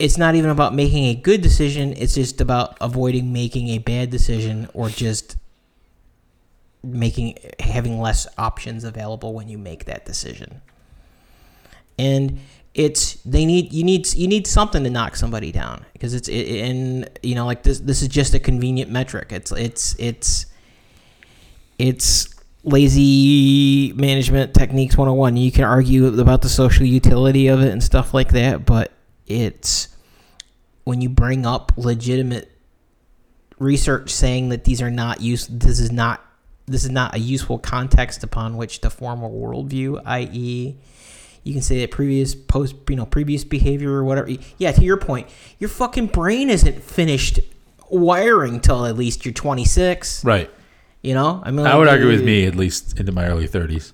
it's 0.00 0.18
not 0.18 0.34
even 0.34 0.50
about 0.50 0.74
making 0.74 1.04
a 1.04 1.14
good 1.14 1.42
decision, 1.42 1.92
it's 1.96 2.16
just 2.16 2.40
about 2.40 2.76
avoiding 2.80 3.32
making 3.32 3.68
a 3.68 3.78
bad 3.78 4.10
decision 4.10 4.68
or 4.74 4.88
just 4.88 5.36
making 6.82 7.38
having 7.60 8.00
less 8.00 8.26
options 8.36 8.82
available 8.82 9.32
when 9.32 9.48
you 9.48 9.58
make 9.58 9.84
that 9.84 10.04
decision. 10.04 10.60
And 12.02 12.40
it's 12.74 13.14
they 13.24 13.44
need 13.44 13.72
you 13.72 13.84
need 13.84 14.12
you 14.14 14.26
need 14.26 14.46
something 14.46 14.82
to 14.82 14.90
knock 14.90 15.14
somebody 15.14 15.52
down 15.52 15.84
because 15.92 16.14
it's 16.14 16.28
it, 16.28 17.18
you 17.22 17.34
know 17.34 17.44
like 17.44 17.62
this 17.62 17.80
this 17.80 18.00
is 18.02 18.08
just 18.08 18.34
a 18.34 18.40
convenient 18.40 18.90
metric. 18.90 19.28
It's 19.30 19.52
it's 19.52 19.94
it's 19.98 20.46
it's 21.78 22.28
lazy 22.64 23.92
management 23.94 24.54
techniques 24.54 24.96
101 24.96 25.36
you 25.36 25.50
can 25.50 25.64
argue 25.64 26.06
about 26.20 26.42
the 26.42 26.48
social 26.48 26.86
utility 26.86 27.48
of 27.48 27.60
it 27.60 27.72
and 27.72 27.82
stuff 27.82 28.14
like 28.14 28.30
that 28.30 28.64
but 28.64 28.92
it's 29.26 29.88
when 30.84 31.00
you 31.00 31.08
bring 31.08 31.44
up 31.44 31.72
legitimate 31.76 32.52
research 33.58 34.10
saying 34.10 34.50
that 34.50 34.62
these 34.62 34.80
are 34.80 34.92
not 34.92 35.20
use 35.20 35.48
this 35.48 35.80
is 35.80 35.90
not 35.90 36.24
this 36.66 36.84
is 36.84 36.90
not 36.90 37.16
a 37.16 37.18
useful 37.18 37.58
context 37.58 38.22
upon 38.22 38.56
which 38.56 38.80
to 38.80 38.88
form 38.88 39.24
a 39.24 39.28
worldview 39.28 40.00
i.e 40.06 40.76
you 41.44 41.52
can 41.52 41.62
say 41.62 41.80
that 41.80 41.90
previous 41.90 42.34
post 42.34 42.74
you 42.88 42.96
know 42.96 43.04
previous 43.06 43.44
behavior 43.44 43.90
or 43.92 44.04
whatever 44.04 44.30
yeah 44.58 44.70
to 44.72 44.82
your 44.82 44.96
point 44.96 45.28
your 45.58 45.68
fucking 45.70 46.06
brain 46.06 46.48
isn't 46.50 46.82
finished 46.82 47.40
wiring 47.90 48.60
till 48.60 48.86
at 48.86 48.96
least 48.96 49.24
you're 49.24 49.34
26 49.34 50.24
Right. 50.24 50.48
you 51.02 51.14
know, 51.14 51.42
I 51.44 51.50
mean, 51.50 51.66
I 51.66 51.76
would 51.76 51.88
like, 51.88 51.94
argue 51.94 52.08
with 52.08 52.24
me 52.24 52.46
at 52.46 52.54
least 52.54 52.98
into 53.00 53.10
my 53.12 53.26
early 53.26 53.48
30s. 53.48 53.92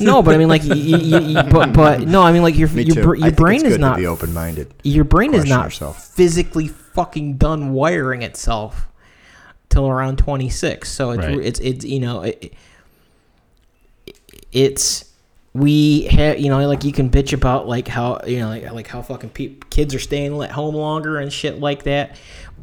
No, 0.00 0.20
but 0.22 0.34
I 0.34 0.38
mean, 0.38 0.48
like, 0.48 0.64
you, 0.64 0.74
you, 0.74 1.18
you, 1.20 1.42
but, 1.44 1.72
but 1.72 2.00
no, 2.00 2.22
I 2.22 2.32
mean, 2.32 2.42
like 2.42 2.56
your 2.56 2.68
Me 2.70 2.82
your, 2.82 3.14
too. 3.14 3.20
your 3.22 3.30
brain 3.32 3.64
is 3.64 3.78
not 3.78 3.98
be 3.98 4.06
open 4.06 4.32
minded. 4.34 4.72
your 4.82 5.04
brain 5.04 5.32
is 5.34 5.44
not 5.44 5.66
yourself. 5.66 6.02
physically 6.14 6.66
fucking 6.66 7.36
done 7.36 7.72
wiring 7.72 8.22
itself 8.22 8.88
till 9.68 9.86
around 9.86 10.16
26. 10.18 10.88
So 10.88 11.10
it's 11.10 11.18
Right. 11.26 11.38
it's 11.38 11.60
it's 11.60 11.84
you 11.84 12.00
know 12.00 12.22
it, 12.22 12.52
it's 14.50 15.04
we 15.56 16.02
have 16.02 16.38
you 16.38 16.48
know 16.48 16.66
like 16.66 16.84
you 16.84 16.92
can 16.92 17.10
bitch 17.10 17.32
about 17.32 17.68
like 17.68 17.88
how 17.88 18.20
you 18.26 18.40
know 18.40 18.48
like, 18.48 18.70
like 18.72 18.86
how 18.86 19.02
fucking 19.02 19.30
pe- 19.30 19.56
kids 19.70 19.94
are 19.94 19.98
staying 19.98 20.40
at 20.42 20.50
home 20.50 20.74
longer 20.74 21.18
and 21.18 21.32
shit 21.32 21.60
like 21.60 21.84
that, 21.84 22.18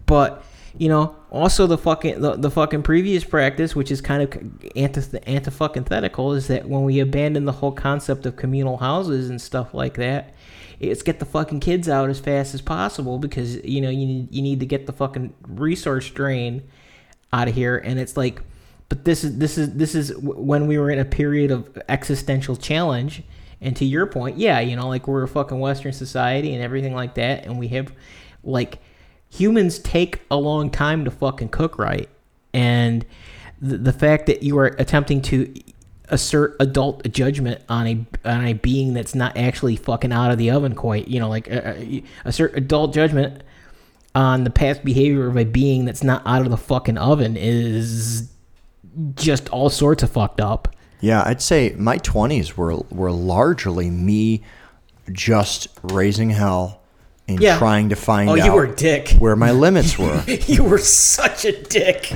but 0.05 0.43
you 0.77 0.89
know 0.89 1.15
also 1.29 1.67
the 1.67 1.77
fucking 1.77 2.21
the, 2.21 2.35
the 2.35 2.49
fucking 2.49 2.81
previous 2.81 3.23
practice 3.23 3.75
which 3.75 3.91
is 3.91 4.01
kind 4.01 4.23
of 4.23 4.71
anti 4.75 5.01
anti 5.27 5.51
fucking 5.51 5.83
thetical 5.83 6.33
is 6.33 6.47
that 6.47 6.67
when 6.67 6.83
we 6.83 6.99
abandon 6.99 7.45
the 7.45 7.51
whole 7.51 7.71
concept 7.71 8.25
of 8.25 8.35
communal 8.35 8.77
houses 8.77 9.29
and 9.29 9.39
stuff 9.39 9.73
like 9.75 9.95
that 9.95 10.33
it's 10.79 11.03
get 11.03 11.19
the 11.19 11.25
fucking 11.25 11.59
kids 11.59 11.87
out 11.87 12.09
as 12.09 12.19
fast 12.19 12.55
as 12.55 12.61
possible 12.61 13.19
because 13.19 13.63
you 13.63 13.81
know 13.81 13.89
you 13.89 14.05
need, 14.05 14.33
you 14.33 14.41
need 14.41 14.59
to 14.59 14.65
get 14.65 14.87
the 14.87 14.93
fucking 14.93 15.33
resource 15.47 16.09
drain 16.09 16.63
out 17.33 17.47
of 17.47 17.55
here. 17.55 17.77
And 17.77 17.99
it's 17.99 18.15
like 18.15 18.41
but 18.93 19.05
this 19.05 19.23
is 19.23 19.39
this 19.39 19.57
is 19.57 19.73
this 19.73 19.95
is 19.95 20.15
when 20.17 20.67
we 20.67 20.77
were 20.77 20.91
in 20.91 20.99
a 20.99 21.05
period 21.05 21.49
of 21.49 21.81
existential 21.89 22.55
challenge 22.55 23.23
and 23.59 23.75
to 23.75 23.85
your 23.85 24.05
point 24.05 24.37
yeah 24.37 24.59
you 24.59 24.75
know 24.75 24.87
like 24.87 25.07
we're 25.07 25.23
a 25.23 25.27
fucking 25.27 25.59
western 25.59 25.91
society 25.91 26.53
and 26.53 26.63
everything 26.63 26.93
like 26.93 27.15
that 27.15 27.43
and 27.43 27.57
we 27.57 27.69
have 27.69 27.91
like 28.43 28.77
humans 29.31 29.79
take 29.79 30.21
a 30.29 30.35
long 30.35 30.69
time 30.69 31.03
to 31.05 31.09
fucking 31.09 31.49
cook 31.49 31.79
right 31.79 32.07
and 32.53 33.03
the, 33.59 33.79
the 33.79 33.93
fact 33.93 34.27
that 34.27 34.43
you 34.43 34.59
are 34.59 34.67
attempting 34.77 35.23
to 35.23 35.51
assert 36.09 36.55
adult 36.59 37.09
judgment 37.11 37.59
on 37.67 37.87
a 37.87 38.05
on 38.29 38.45
a 38.45 38.53
being 38.53 38.93
that's 38.93 39.15
not 39.15 39.35
actually 39.35 39.75
fucking 39.75 40.11
out 40.11 40.29
of 40.31 40.37
the 40.37 40.51
oven 40.51 40.75
quite. 40.75 41.07
You 41.07 41.19
know, 41.19 41.29
like 41.29 41.49
uh, 41.49 41.55
uh, 41.55 41.75
assert 42.25 42.55
adult 42.55 42.93
judgment 42.93 43.41
on 44.13 44.43
the 44.43 44.51
past 44.51 44.83
behavior 44.85 45.27
of 45.27 45.37
a 45.37 45.45
being 45.45 45.85
that's 45.85 46.03
not 46.03 46.21
out 46.25 46.41
of 46.41 46.51
the 46.51 46.57
fucking 46.57 46.97
oven 46.97 47.35
is 47.35 48.29
just 49.15 49.49
all 49.49 49.69
sorts 49.69 50.03
of 50.03 50.11
fucked 50.11 50.41
up. 50.41 50.75
Yeah, 51.01 51.23
I'd 51.25 51.41
say 51.41 51.75
my 51.77 51.97
20s 51.99 52.55
were 52.55 52.77
were 52.89 53.11
largely 53.11 53.89
me 53.89 54.43
just 55.11 55.67
raising 55.83 56.29
hell 56.29 56.81
and 57.27 57.39
Yeah. 57.39 57.57
trying 57.57 57.89
to 57.89 57.95
find 57.95 58.29
Oh, 58.29 58.33
out 58.39 58.45
you 58.45 58.53
were 58.53 58.67
dick. 58.67 59.09
where 59.19 59.35
my 59.35 59.51
limits 59.51 59.97
were. 59.99 60.23
you 60.27 60.63
were 60.63 60.77
such 60.77 61.45
a 61.45 61.51
dick. 61.63 62.13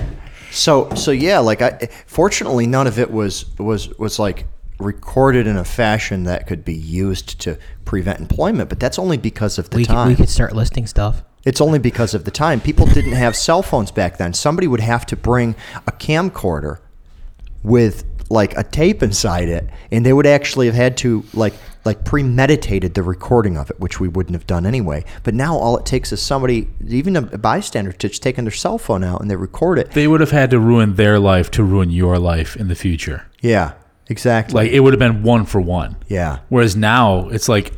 So 0.51 0.89
so 0.95 1.11
yeah, 1.11 1.39
like 1.39 1.61
I 1.61 1.89
fortunately 2.05 2.67
none 2.67 2.87
of 2.87 2.97
it 2.99 3.11
was 3.11 3.45
was 3.57 3.89
was 3.99 4.19
like 4.19 4.45
recorded 4.79 5.47
in 5.47 5.57
a 5.57 5.65
fashion 5.65 6.23
that 6.23 6.45
could 6.47 6.63
be 6.63 6.73
used 6.75 7.39
to 7.41 7.57
prevent 7.83 8.19
employment, 8.19 8.69
but 8.69 8.79
that's 8.79 8.99
only 8.99 9.17
because 9.17 9.57
of 9.57 9.69
the 9.71 9.77
We 9.77 9.85
could, 9.85 9.91
time. 9.93 10.07
we 10.07 10.15
could 10.15 10.29
start 10.29 10.55
listing 10.55 10.85
stuff. 10.87 11.23
It's 11.47 11.61
only 11.61 11.79
because 11.79 12.13
of 12.13 12.25
the 12.25 12.31
time. 12.31 12.59
People 12.59 12.85
didn't 12.87 13.13
have 13.13 13.33
cell 13.33 13.63
phones 13.63 13.89
back 13.89 14.17
then. 14.17 14.33
Somebody 14.33 14.67
would 14.67 14.81
have 14.81 15.05
to 15.05 15.15
bring 15.15 15.55
a 15.87 15.93
camcorder 15.93 16.79
with 17.63 18.03
like 18.29 18.57
a 18.57 18.63
tape 18.63 19.01
inside 19.01 19.47
it, 19.47 19.65
and 19.89 20.05
they 20.05 20.11
would 20.11 20.25
actually 20.25 20.65
have 20.65 20.75
had 20.75 20.97
to 20.97 21.23
like 21.33 21.53
like 21.85 22.03
premeditated 22.03 22.95
the 22.95 23.01
recording 23.01 23.55
of 23.57 23.69
it, 23.69 23.79
which 23.79 23.97
we 23.97 24.09
wouldn't 24.09 24.35
have 24.35 24.45
done 24.45 24.65
anyway. 24.65 25.05
But 25.23 25.35
now 25.35 25.55
all 25.55 25.77
it 25.77 25.85
takes 25.85 26.11
is 26.11 26.21
somebody, 26.21 26.67
even 26.85 27.15
a 27.15 27.21
bystander, 27.21 27.93
to 27.93 28.09
just 28.09 28.21
taking 28.21 28.43
their 28.43 28.51
cell 28.51 28.77
phone 28.77 29.05
out 29.05 29.21
and 29.21 29.31
they 29.31 29.37
record 29.37 29.79
it. 29.79 29.91
They 29.91 30.09
would 30.09 30.19
have 30.19 30.31
had 30.31 30.49
to 30.49 30.59
ruin 30.59 30.95
their 30.95 31.17
life 31.17 31.49
to 31.51 31.63
ruin 31.63 31.91
your 31.91 32.19
life 32.19 32.57
in 32.57 32.67
the 32.67 32.75
future. 32.75 33.25
Yeah, 33.39 33.71
exactly. 34.07 34.53
Like 34.53 34.71
it 34.73 34.81
would 34.81 34.91
have 34.91 34.99
been 34.99 35.23
one 35.23 35.45
for 35.45 35.61
one. 35.61 35.95
yeah, 36.09 36.39
Whereas 36.49 36.75
now 36.75 37.29
it's 37.29 37.47
like 37.47 37.71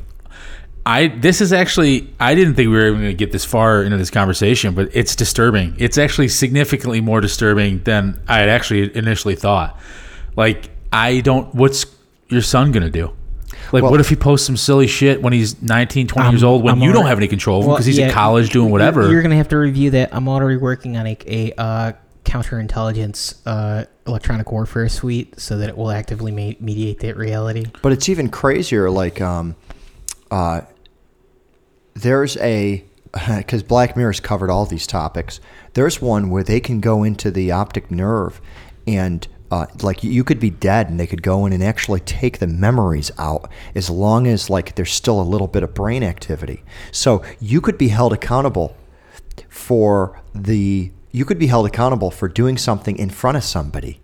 I 0.85 1.07
this 1.07 1.41
is 1.41 1.53
actually 1.53 2.13
I 2.19 2.35
didn't 2.35 2.55
think 2.55 2.69
we 2.69 2.75
were 2.75 2.87
even 2.87 2.99
going 3.01 3.11
to 3.11 3.13
get 3.13 3.31
this 3.31 3.45
far 3.45 3.83
into 3.83 3.97
this 3.97 4.09
conversation, 4.09 4.73
but 4.73 4.89
it's 4.93 5.15
disturbing. 5.15 5.75
It's 5.77 5.97
actually 5.97 6.29
significantly 6.29 7.01
more 7.01 7.21
disturbing 7.21 7.83
than 7.83 8.19
I 8.27 8.39
had 8.39 8.49
actually 8.49 8.95
initially 8.95 9.35
thought. 9.35 9.79
Like 10.35 10.69
I 10.91 11.19
don't 11.21 11.53
what's 11.53 11.85
your 12.29 12.41
son 12.41 12.71
going 12.71 12.83
to 12.83 12.89
do? 12.91 13.13
Like 13.71 13.83
Well- 13.83 13.91
what 13.91 13.99
if 13.99 14.09
he 14.09 14.15
posts 14.15 14.47
some 14.47 14.57
silly 14.57 14.87
shit 14.87 15.21
when 15.21 15.33
he's 15.33 15.61
19, 15.61 16.07
20 16.07 16.23
I'm- 16.25 16.33
years 16.33 16.43
old 16.43 16.63
when 16.63 16.75
I'm 16.75 16.81
you 16.81 16.91
don't 16.91 17.05
have 17.05 17.17
any 17.19 17.27
control 17.27 17.59
of 17.59 17.63
him 17.63 17.67
Well, 17.69 17.75
because 17.77 17.85
he's 17.85 17.97
yeah, 17.99 18.07
in 18.07 18.13
college 18.13 18.49
doing 18.51 18.71
whatever. 18.71 19.09
You're 19.11 19.21
gonna 19.21 19.35
have 19.35 19.49
to 19.49 19.57
review 19.57 19.91
that. 19.91 20.09
I'm 20.15 20.27
already 20.27 20.57
working 20.57 20.97
on 20.97 21.05
a, 21.07 21.17
a 21.27 21.53
uh, 21.57 21.91
counterintelligence 22.25 23.35
uh, 23.45 23.85
electronic 24.07 24.51
warfare 24.51 24.89
suite 24.89 25.39
so 25.39 25.57
that 25.57 25.69
it 25.69 25.77
will 25.77 25.91
actively 25.91 26.31
me- 26.31 26.57
mediate 26.59 26.99
that 27.01 27.17
reality. 27.17 27.65
but 27.81 27.91
it's 27.91 28.09
even 28.09 28.29
crazier. 28.29 28.89
Like, 28.89 29.21
um, 29.21 29.55
uh, 30.31 30.61
there's 31.93 32.37
a 32.37 32.83
because 33.37 33.63
Black 33.63 33.97
Mirror's 33.97 34.19
covered 34.19 34.49
all 34.49 34.65
these 34.65 34.87
topics. 34.87 35.39
There's 35.73 36.01
one 36.01 36.29
where 36.29 36.43
they 36.43 36.59
can 36.59 36.79
go 36.79 37.03
into 37.03 37.31
the 37.31 37.51
optic 37.51 37.91
nerve 37.91 38.41
and. 38.87 39.27
Uh, 39.51 39.65
like 39.81 40.03
you 40.03 40.23
could 40.23 40.39
be 40.39 40.51
dead 40.51 40.91
and 40.91 40.99
they 40.99 41.07
could 41.07 41.23
go 41.23 41.47
in 41.47 41.51
and 41.51 41.63
actually 41.63 41.99
take 42.01 42.37
the 42.37 42.45
memories 42.45 43.09
out 43.17 43.49
as 43.73 43.89
long 43.89 44.27
as 44.27 44.47
like 44.47 44.75
there's 44.75 44.91
still 44.91 45.19
a 45.19 45.23
little 45.23 45.47
bit 45.47 45.63
of 45.63 45.73
brain 45.73 46.03
activity 46.03 46.63
so 46.91 47.23
you 47.39 47.59
could 47.59 47.75
be 47.75 47.87
held 47.87 48.13
accountable 48.13 48.77
for 49.49 50.21
the 50.35 50.91
you 51.11 51.25
could 51.25 51.39
be 51.39 51.47
held 51.47 51.65
accountable 51.65 52.11
for 52.11 52.27
doing 52.27 52.59
something 52.59 52.95
in 52.97 53.09
front 53.09 53.37
of 53.37 53.43
somebody 53.43 53.99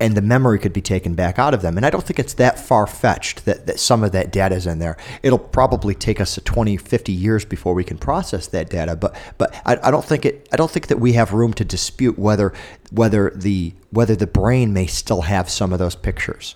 and 0.00 0.16
the 0.16 0.22
memory 0.22 0.58
could 0.58 0.72
be 0.72 0.80
taken 0.80 1.14
back 1.14 1.38
out 1.38 1.54
of 1.54 1.62
them. 1.62 1.76
And 1.76 1.84
I 1.84 1.90
don't 1.90 2.04
think 2.04 2.18
it's 2.18 2.34
that 2.34 2.58
far 2.58 2.86
fetched 2.86 3.44
that, 3.46 3.66
that 3.66 3.80
some 3.80 4.04
of 4.04 4.12
that 4.12 4.30
data 4.30 4.54
is 4.54 4.66
in 4.66 4.78
there. 4.78 4.96
It'll 5.22 5.38
probably 5.38 5.94
take 5.94 6.20
us 6.20 6.38
20, 6.42 6.76
50 6.76 7.12
years 7.12 7.44
before 7.44 7.74
we 7.74 7.84
can 7.84 7.98
process 7.98 8.46
that 8.48 8.70
data. 8.70 8.94
But 8.94 9.16
but 9.38 9.54
I, 9.66 9.78
I 9.82 9.90
don't 9.90 10.04
think 10.04 10.24
it 10.24 10.48
I 10.52 10.56
don't 10.56 10.70
think 10.70 10.86
that 10.88 11.00
we 11.00 11.14
have 11.14 11.32
room 11.32 11.52
to 11.54 11.64
dispute 11.64 12.18
whether 12.18 12.52
whether 12.90 13.30
the 13.34 13.74
whether 13.90 14.14
the 14.14 14.26
brain 14.26 14.72
may 14.72 14.86
still 14.86 15.22
have 15.22 15.50
some 15.50 15.72
of 15.72 15.78
those 15.78 15.96
pictures. 15.96 16.54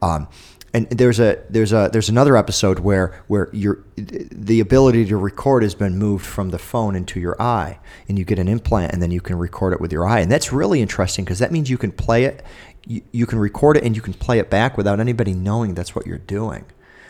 Um, 0.00 0.28
and 0.74 0.88
there's 0.90 1.18
a 1.18 1.42
there's 1.48 1.72
a 1.72 1.88
there's 1.92 2.08
another 2.08 2.36
episode 2.36 2.80
where 2.80 3.22
where 3.26 3.48
your 3.52 3.84
the 3.96 4.60
ability 4.60 5.06
to 5.06 5.16
record 5.16 5.62
has 5.62 5.74
been 5.74 5.98
moved 5.98 6.26
from 6.26 6.50
the 6.50 6.58
phone 6.58 6.94
into 6.94 7.18
your 7.18 7.40
eye, 7.40 7.78
and 8.08 8.18
you 8.18 8.24
get 8.24 8.38
an 8.38 8.48
implant, 8.48 8.92
and 8.92 9.02
then 9.02 9.10
you 9.10 9.20
can 9.20 9.38
record 9.38 9.72
it 9.72 9.80
with 9.80 9.92
your 9.92 10.06
eye, 10.06 10.20
and 10.20 10.30
that's 10.30 10.52
really 10.52 10.82
interesting 10.82 11.24
because 11.24 11.38
that 11.38 11.52
means 11.52 11.70
you 11.70 11.78
can 11.78 11.90
play 11.90 12.24
it, 12.24 12.44
you, 12.88 13.02
you 13.12 13.26
can 13.26 13.38
record 13.38 13.76
it, 13.76 13.84
and 13.84 13.94
you 13.94 14.02
can 14.02 14.14
play 14.14 14.40
it 14.40 14.50
back 14.50 14.76
without 14.76 14.98
anybody 14.98 15.34
knowing 15.34 15.74
that's 15.74 15.94
what 15.94 16.06
you're 16.06 16.18
doing. 16.18 16.64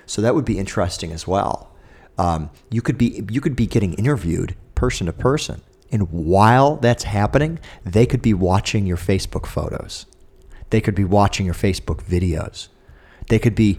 So 0.04 0.20
that 0.20 0.34
would 0.34 0.44
be 0.44 0.58
interesting 0.58 1.12
as 1.12 1.26
well. 1.26 1.72
Um, 2.18 2.50
you 2.70 2.82
could 2.82 2.98
be 2.98 3.24
you 3.30 3.40
could 3.40 3.56
be 3.56 3.66
getting 3.66 3.94
interviewed 3.94 4.56
person 4.74 5.06
to 5.06 5.12
person, 5.12 5.62
and 5.90 6.10
while 6.10 6.76
that's 6.76 7.04
happening, 7.04 7.58
they 7.84 8.04
could 8.04 8.20
be 8.20 8.34
watching 8.34 8.86
your 8.86 8.96
Facebook 8.96 9.46
photos. 9.46 10.04
They 10.70 10.80
could 10.80 10.94
be 10.94 11.04
watching 11.04 11.46
your 11.46 11.54
Facebook 11.54 12.02
videos. 12.02 12.68
They 13.28 13.38
could 13.38 13.54
be 13.54 13.78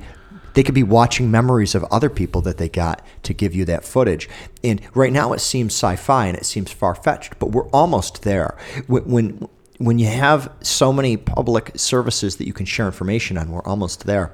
they 0.53 0.63
could 0.63 0.76
be 0.76 0.84
watching 0.84 1.30
memories 1.30 1.76
of 1.76 1.84
other 1.85 2.09
people 2.09 2.41
that 2.41 2.57
they 2.57 2.69
got 2.69 3.05
to 3.23 3.34
give 3.34 3.53
you 3.53 3.65
that 3.65 3.85
footage. 3.85 4.27
And 4.63 4.81
right 4.95 5.13
now 5.13 5.34
it 5.34 5.39
seems 5.39 5.73
sci-fi 5.73 6.27
and 6.27 6.38
it 6.38 6.45
seems 6.45 6.71
far-fetched, 6.71 7.38
but 7.39 7.51
we're 7.51 7.69
almost 7.69 8.23
there. 8.23 8.57
When 8.88 9.03
when, 9.03 9.49
when 9.80 9.97
you 9.97 10.06
have 10.07 10.51
so 10.61 10.93
many 10.93 11.18
public 11.18 11.72
services 11.76 12.35
that 12.38 12.45
you 12.47 12.53
can 12.53 12.65
share 12.65 12.85
information 12.85 13.38
on, 13.38 13.49
we're 13.51 13.64
almost 13.64 14.06
there. 14.06 14.31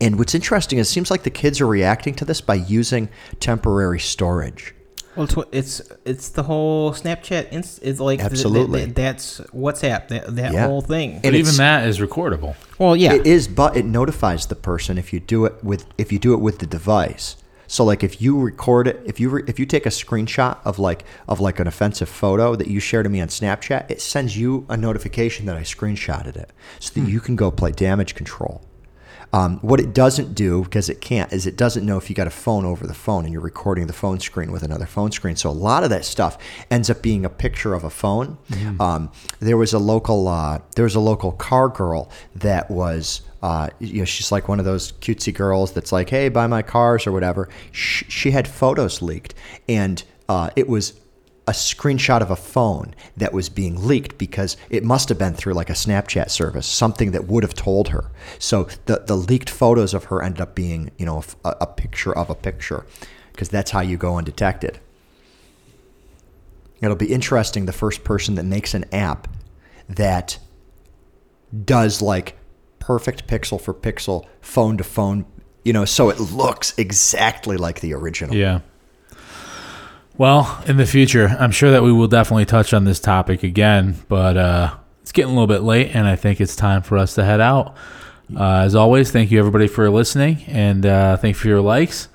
And 0.00 0.18
what's 0.18 0.34
interesting 0.34 0.78
is 0.78 0.88
it 0.88 0.90
seems 0.92 1.10
like 1.10 1.22
the 1.22 1.30
kids 1.30 1.60
are 1.60 1.66
reacting 1.66 2.14
to 2.16 2.24
this 2.24 2.40
by 2.42 2.56
using 2.56 3.08
temporary 3.40 3.98
storage. 4.00 4.74
Well, 5.16 5.26
it's 5.26 5.80
it's 5.80 5.92
it's 6.04 6.28
the 6.28 6.42
whole 6.44 6.92
Snapchat. 6.92 7.48
Inst- 7.50 7.80
it's 7.82 7.98
like 7.98 8.18
th- 8.20 8.30
th- 8.30 8.32
Absolutely. 8.44 8.84
th- 8.84 8.94
that's 8.94 9.40
WhatsApp. 9.52 10.08
That 10.08 10.36
that 10.36 10.52
Yeah. 10.52 10.66
whole 10.66 10.80
thing. 10.82 11.14
And 11.14 11.22
but 11.22 11.34
even 11.34 11.56
that 11.56 11.88
is 11.88 11.98
recordable. 11.98 12.54
well, 12.78 12.94
yeah. 12.94 13.14
It 13.14 13.26
is, 13.26 13.48
but 13.48 13.76
it 13.76 13.84
notifies 13.84 14.46
the 14.46 14.54
person 14.54 14.96
if 14.98 15.12
you 15.12 15.18
do 15.18 15.44
it 15.46 15.54
with 15.64 15.86
if 15.96 16.12
you 16.12 16.18
do 16.20 16.34
it 16.34 16.40
with 16.40 16.58
the 16.58 16.66
device. 16.66 17.36
So 17.68 17.84
like 17.84 18.02
if 18.02 18.20
you 18.20 18.40
record 18.40 18.88
it, 18.88 19.00
if 19.04 19.20
you 19.20 19.28
re, 19.28 19.42
if 19.46 19.60
you 19.60 19.66
take 19.66 19.86
a 19.86 19.90
screenshot 19.90 20.58
of 20.64 20.80
like 20.80 21.04
of 21.28 21.38
like 21.38 21.60
an 21.60 21.68
offensive 21.68 22.08
photo 22.08 22.56
that 22.56 22.66
you 22.66 22.80
share 22.80 23.04
to 23.04 23.08
me 23.08 23.20
on 23.20 23.28
Snapchat, 23.28 23.88
it 23.90 24.00
sends 24.00 24.36
you 24.36 24.66
a 24.68 24.76
notification 24.76 25.46
that 25.46 25.56
I 25.56 25.60
screenshotted 25.60 26.34
it, 26.34 26.50
so 26.80 26.98
that 26.98 27.08
you 27.08 27.20
can 27.20 27.36
go 27.36 27.50
play 27.52 27.70
damage 27.70 28.16
control. 28.16 28.62
Um, 29.30 29.58
what 29.58 29.78
it 29.78 29.92
doesn't 29.92 30.34
do, 30.34 30.62
because 30.62 30.88
it 30.88 31.02
can't, 31.02 31.30
is 31.34 31.46
it 31.46 31.54
doesn't 31.54 31.84
know 31.84 31.98
if 31.98 32.08
you 32.08 32.16
got 32.16 32.26
a 32.26 32.30
phone 32.30 32.64
over 32.64 32.86
the 32.86 32.94
phone 32.94 33.24
and 33.24 33.32
you're 33.34 33.42
recording 33.42 33.86
the 33.86 33.92
phone 33.92 34.20
screen 34.20 34.50
with 34.50 34.62
another 34.62 34.86
phone 34.86 35.12
screen. 35.12 35.36
So 35.36 35.50
a 35.50 35.52
lot 35.52 35.84
of 35.84 35.90
that 35.90 36.06
stuff 36.06 36.38
ends 36.70 36.88
up 36.88 37.02
being 37.02 37.26
a 37.26 37.28
picture 37.28 37.74
of 37.74 37.84
a 37.84 37.90
phone. 37.90 38.38
Um, 38.80 39.12
there 39.38 39.58
was 39.58 39.74
a 39.74 39.78
local, 39.78 40.28
uh, 40.28 40.60
there 40.76 40.84
was 40.84 40.94
a 40.94 41.00
local 41.00 41.32
car 41.32 41.68
girl 41.68 42.10
that 42.36 42.70
was, 42.70 43.20
uh, 43.42 43.68
you 43.78 44.00
know, 44.00 44.04
she's 44.04 44.32
like 44.32 44.48
one 44.48 44.58
of 44.58 44.64
those 44.64 44.92
cutesy 44.92 45.32
girls 45.32 45.72
that's 45.72 45.92
like, 45.92 46.10
hey, 46.10 46.28
buy 46.28 46.46
my 46.46 46.62
cars 46.62 47.06
or 47.06 47.12
whatever. 47.12 47.48
She, 47.72 48.04
she 48.06 48.30
had 48.32 48.48
photos 48.48 49.00
leaked, 49.00 49.34
and 49.68 50.02
uh, 50.28 50.50
it 50.56 50.68
was 50.68 50.98
a 51.46 51.52
screenshot 51.52 52.20
of 52.20 52.30
a 52.30 52.36
phone 52.36 52.94
that 53.16 53.32
was 53.32 53.48
being 53.48 53.86
leaked 53.86 54.18
because 54.18 54.58
it 54.68 54.84
must 54.84 55.08
have 55.08 55.18
been 55.18 55.32
through 55.32 55.54
like 55.54 55.70
a 55.70 55.74
Snapchat 55.74 56.28
service, 56.30 56.66
something 56.66 57.12
that 57.12 57.26
would 57.26 57.42
have 57.42 57.54
told 57.54 57.88
her. 57.88 58.10
So 58.38 58.68
the 58.84 59.04
the 59.06 59.16
leaked 59.16 59.48
photos 59.48 59.94
of 59.94 60.04
her 60.04 60.22
ended 60.22 60.42
up 60.42 60.54
being, 60.54 60.90
you 60.98 61.06
know, 61.06 61.24
a, 61.44 61.56
a 61.62 61.66
picture 61.66 62.14
of 62.14 62.28
a 62.28 62.34
picture, 62.34 62.84
because 63.32 63.48
that's 63.48 63.70
how 63.70 63.80
you 63.80 63.96
go 63.96 64.18
undetected. 64.18 64.78
It'll 66.80 66.96
be 66.96 67.12
interesting 67.12 67.66
the 67.66 67.72
first 67.72 68.04
person 68.04 68.34
that 68.34 68.44
makes 68.44 68.74
an 68.74 68.84
app 68.92 69.26
that 69.88 70.38
does 71.64 72.02
like 72.02 72.36
perfect 72.78 73.26
pixel 73.26 73.60
for 73.60 73.74
pixel, 73.74 74.26
phone 74.40 74.76
to 74.78 74.84
phone, 74.84 75.26
you 75.64 75.72
know, 75.72 75.84
so 75.84 76.08
it 76.08 76.18
looks 76.18 76.76
exactly 76.78 77.56
like 77.56 77.80
the 77.80 77.94
original. 77.94 78.34
Yeah. 78.34 78.60
Well, 80.16 80.62
in 80.66 80.78
the 80.78 80.86
future, 80.86 81.28
I'm 81.38 81.52
sure 81.52 81.70
that 81.70 81.82
we 81.82 81.92
will 81.92 82.08
definitely 82.08 82.46
touch 82.46 82.74
on 82.74 82.84
this 82.84 82.98
topic 82.98 83.44
again, 83.44 83.94
but 84.08 84.36
uh, 84.36 84.76
it's 85.02 85.12
getting 85.12 85.30
a 85.30 85.34
little 85.34 85.46
bit 85.46 85.62
late, 85.62 85.94
and 85.94 86.08
I 86.08 86.16
think 86.16 86.40
it's 86.40 86.56
time 86.56 86.82
for 86.82 86.98
us 86.98 87.14
to 87.14 87.24
head 87.24 87.40
out. 87.40 87.76
Uh, 88.36 88.58
as 88.58 88.74
always, 88.74 89.10
thank 89.10 89.30
you 89.30 89.38
everybody 89.38 89.68
for 89.68 89.88
listening, 89.90 90.42
and 90.48 90.84
uh, 90.84 91.16
thank 91.16 91.36
you 91.36 91.40
for 91.40 91.48
your 91.48 91.60
likes. 91.60 92.08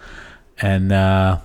And 0.62 0.92
uh, 0.92 1.40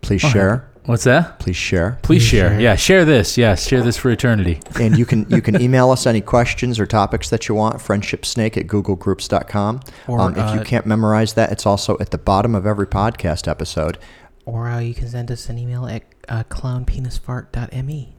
Please 0.00 0.20
share. 0.20 0.70
What's 0.88 1.04
that? 1.04 1.38
Please 1.38 1.56
share. 1.56 1.98
Please 2.02 2.22
share. 2.22 2.50
share. 2.50 2.60
Yeah, 2.60 2.74
share 2.76 3.04
this. 3.04 3.38
Yes, 3.38 3.66
share 3.66 3.82
this 3.82 3.96
for 3.96 4.10
eternity. 4.10 4.60
and 4.80 4.98
you 4.98 5.06
can 5.06 5.28
you 5.30 5.40
can 5.40 5.60
email 5.66 5.90
us 5.90 6.06
any 6.06 6.20
questions 6.20 6.80
or 6.80 6.86
topics 6.86 7.30
that 7.30 7.48
you 7.48 7.54
want 7.54 7.76
friendshipsnake 7.76 8.56
at 8.56 8.66
googlegroups.com 8.66 9.80
Or, 10.08 10.20
um, 10.20 10.32
if 10.32 10.54
you 10.54 10.60
uh, 10.60 10.64
can't 10.64 10.86
memorize 10.86 11.34
that 11.34 11.52
it's 11.52 11.66
also 11.66 11.96
at 12.00 12.10
the 12.10 12.18
bottom 12.18 12.54
of 12.54 12.66
every 12.66 12.86
podcast 12.86 13.46
episode 13.48 13.98
or 14.44 14.68
uh, 14.68 14.80
you 14.80 14.94
can 14.94 15.08
send 15.08 15.30
us 15.30 15.48
an 15.48 15.58
email 15.58 15.86
at 15.86 16.02
uh, 16.28 16.42
clownpenisfart.me. 16.44 18.14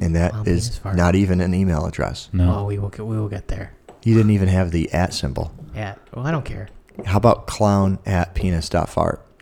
and 0.00 0.14
that 0.16 0.32
Wow, 0.32 0.42
is 0.46 0.78
penis 0.78 0.96
not 0.96 1.14
even 1.14 1.40
an 1.40 1.54
email 1.54 1.84
address 1.86 2.28
No. 2.32 2.58
Oh, 2.60 2.64
we 2.66 2.78
will 2.78 2.88
get 2.90 3.06
we 3.06 3.18
will 3.18 3.28
get 3.28 3.48
there. 3.48 3.72
You 4.04 4.14
didn't 4.14 4.30
even 4.32 4.48
have 4.48 4.70
the 4.70 4.90
at 4.92 5.12
symbol. 5.12 5.52
At 5.74 5.98
well, 6.14 6.26
I 6.26 6.30
don't 6.30 6.44
care. 6.44 6.68
How 7.04 7.16
about 7.18 7.46
clown 7.46 7.98
at 8.06 8.34
penis 8.34 8.68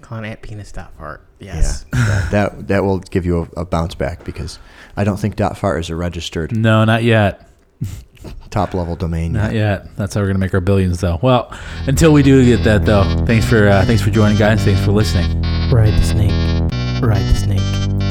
dot 0.01 0.09
fart? 0.09 0.25
At 0.25 0.43
penis 0.43 0.73
dot 0.73 0.93
fart. 0.99 1.27
Yes. 1.41 1.85
Yeah, 1.93 2.05
that, 2.05 2.31
that 2.31 2.69
that 2.69 2.85
will 2.85 2.99
give 2.99 3.25
you 3.27 3.49
a, 3.57 3.61
a 3.61 3.65
bounce 3.65 3.95
back 3.95 4.25
because 4.25 4.59
I 4.97 5.05
don't 5.05 5.19
think 5.19 5.37
dot 5.37 5.57
fart 5.59 5.81
is 5.81 5.91
a 5.91 5.97
registered 5.97 6.57
No, 6.57 6.85
not 6.85 7.03
yet. 7.05 7.49
top 8.51 8.75
level 8.75 8.97
domain. 8.97 9.33
Not 9.33 9.53
yet. 9.53 9.95
That's 9.97 10.15
how 10.15 10.21
we're 10.21 10.27
gonna 10.29 10.39
make 10.41 10.55
our 10.55 10.61
billions, 10.61 11.01
though. 11.01 11.21
Well, 11.23 11.57
until 11.87 12.13
we 12.13 12.23
do 12.23 12.45
get 12.45 12.65
that, 12.65 12.85
though. 12.85 13.05
Thanks 13.27 13.47
for 13.47 13.69
uh, 13.69 13.85
thanks 13.85 14.03
for 14.03 14.11
joining, 14.11 14.37
guys. 14.39 14.65
Thanks 14.65 14.85
for 14.85 14.91
listening. 14.93 15.41
Ride 15.71 15.93
the 15.95 16.03
snake. 16.03 17.03
Ride 17.03 17.23
the 17.23 17.35
snake. 17.35 18.08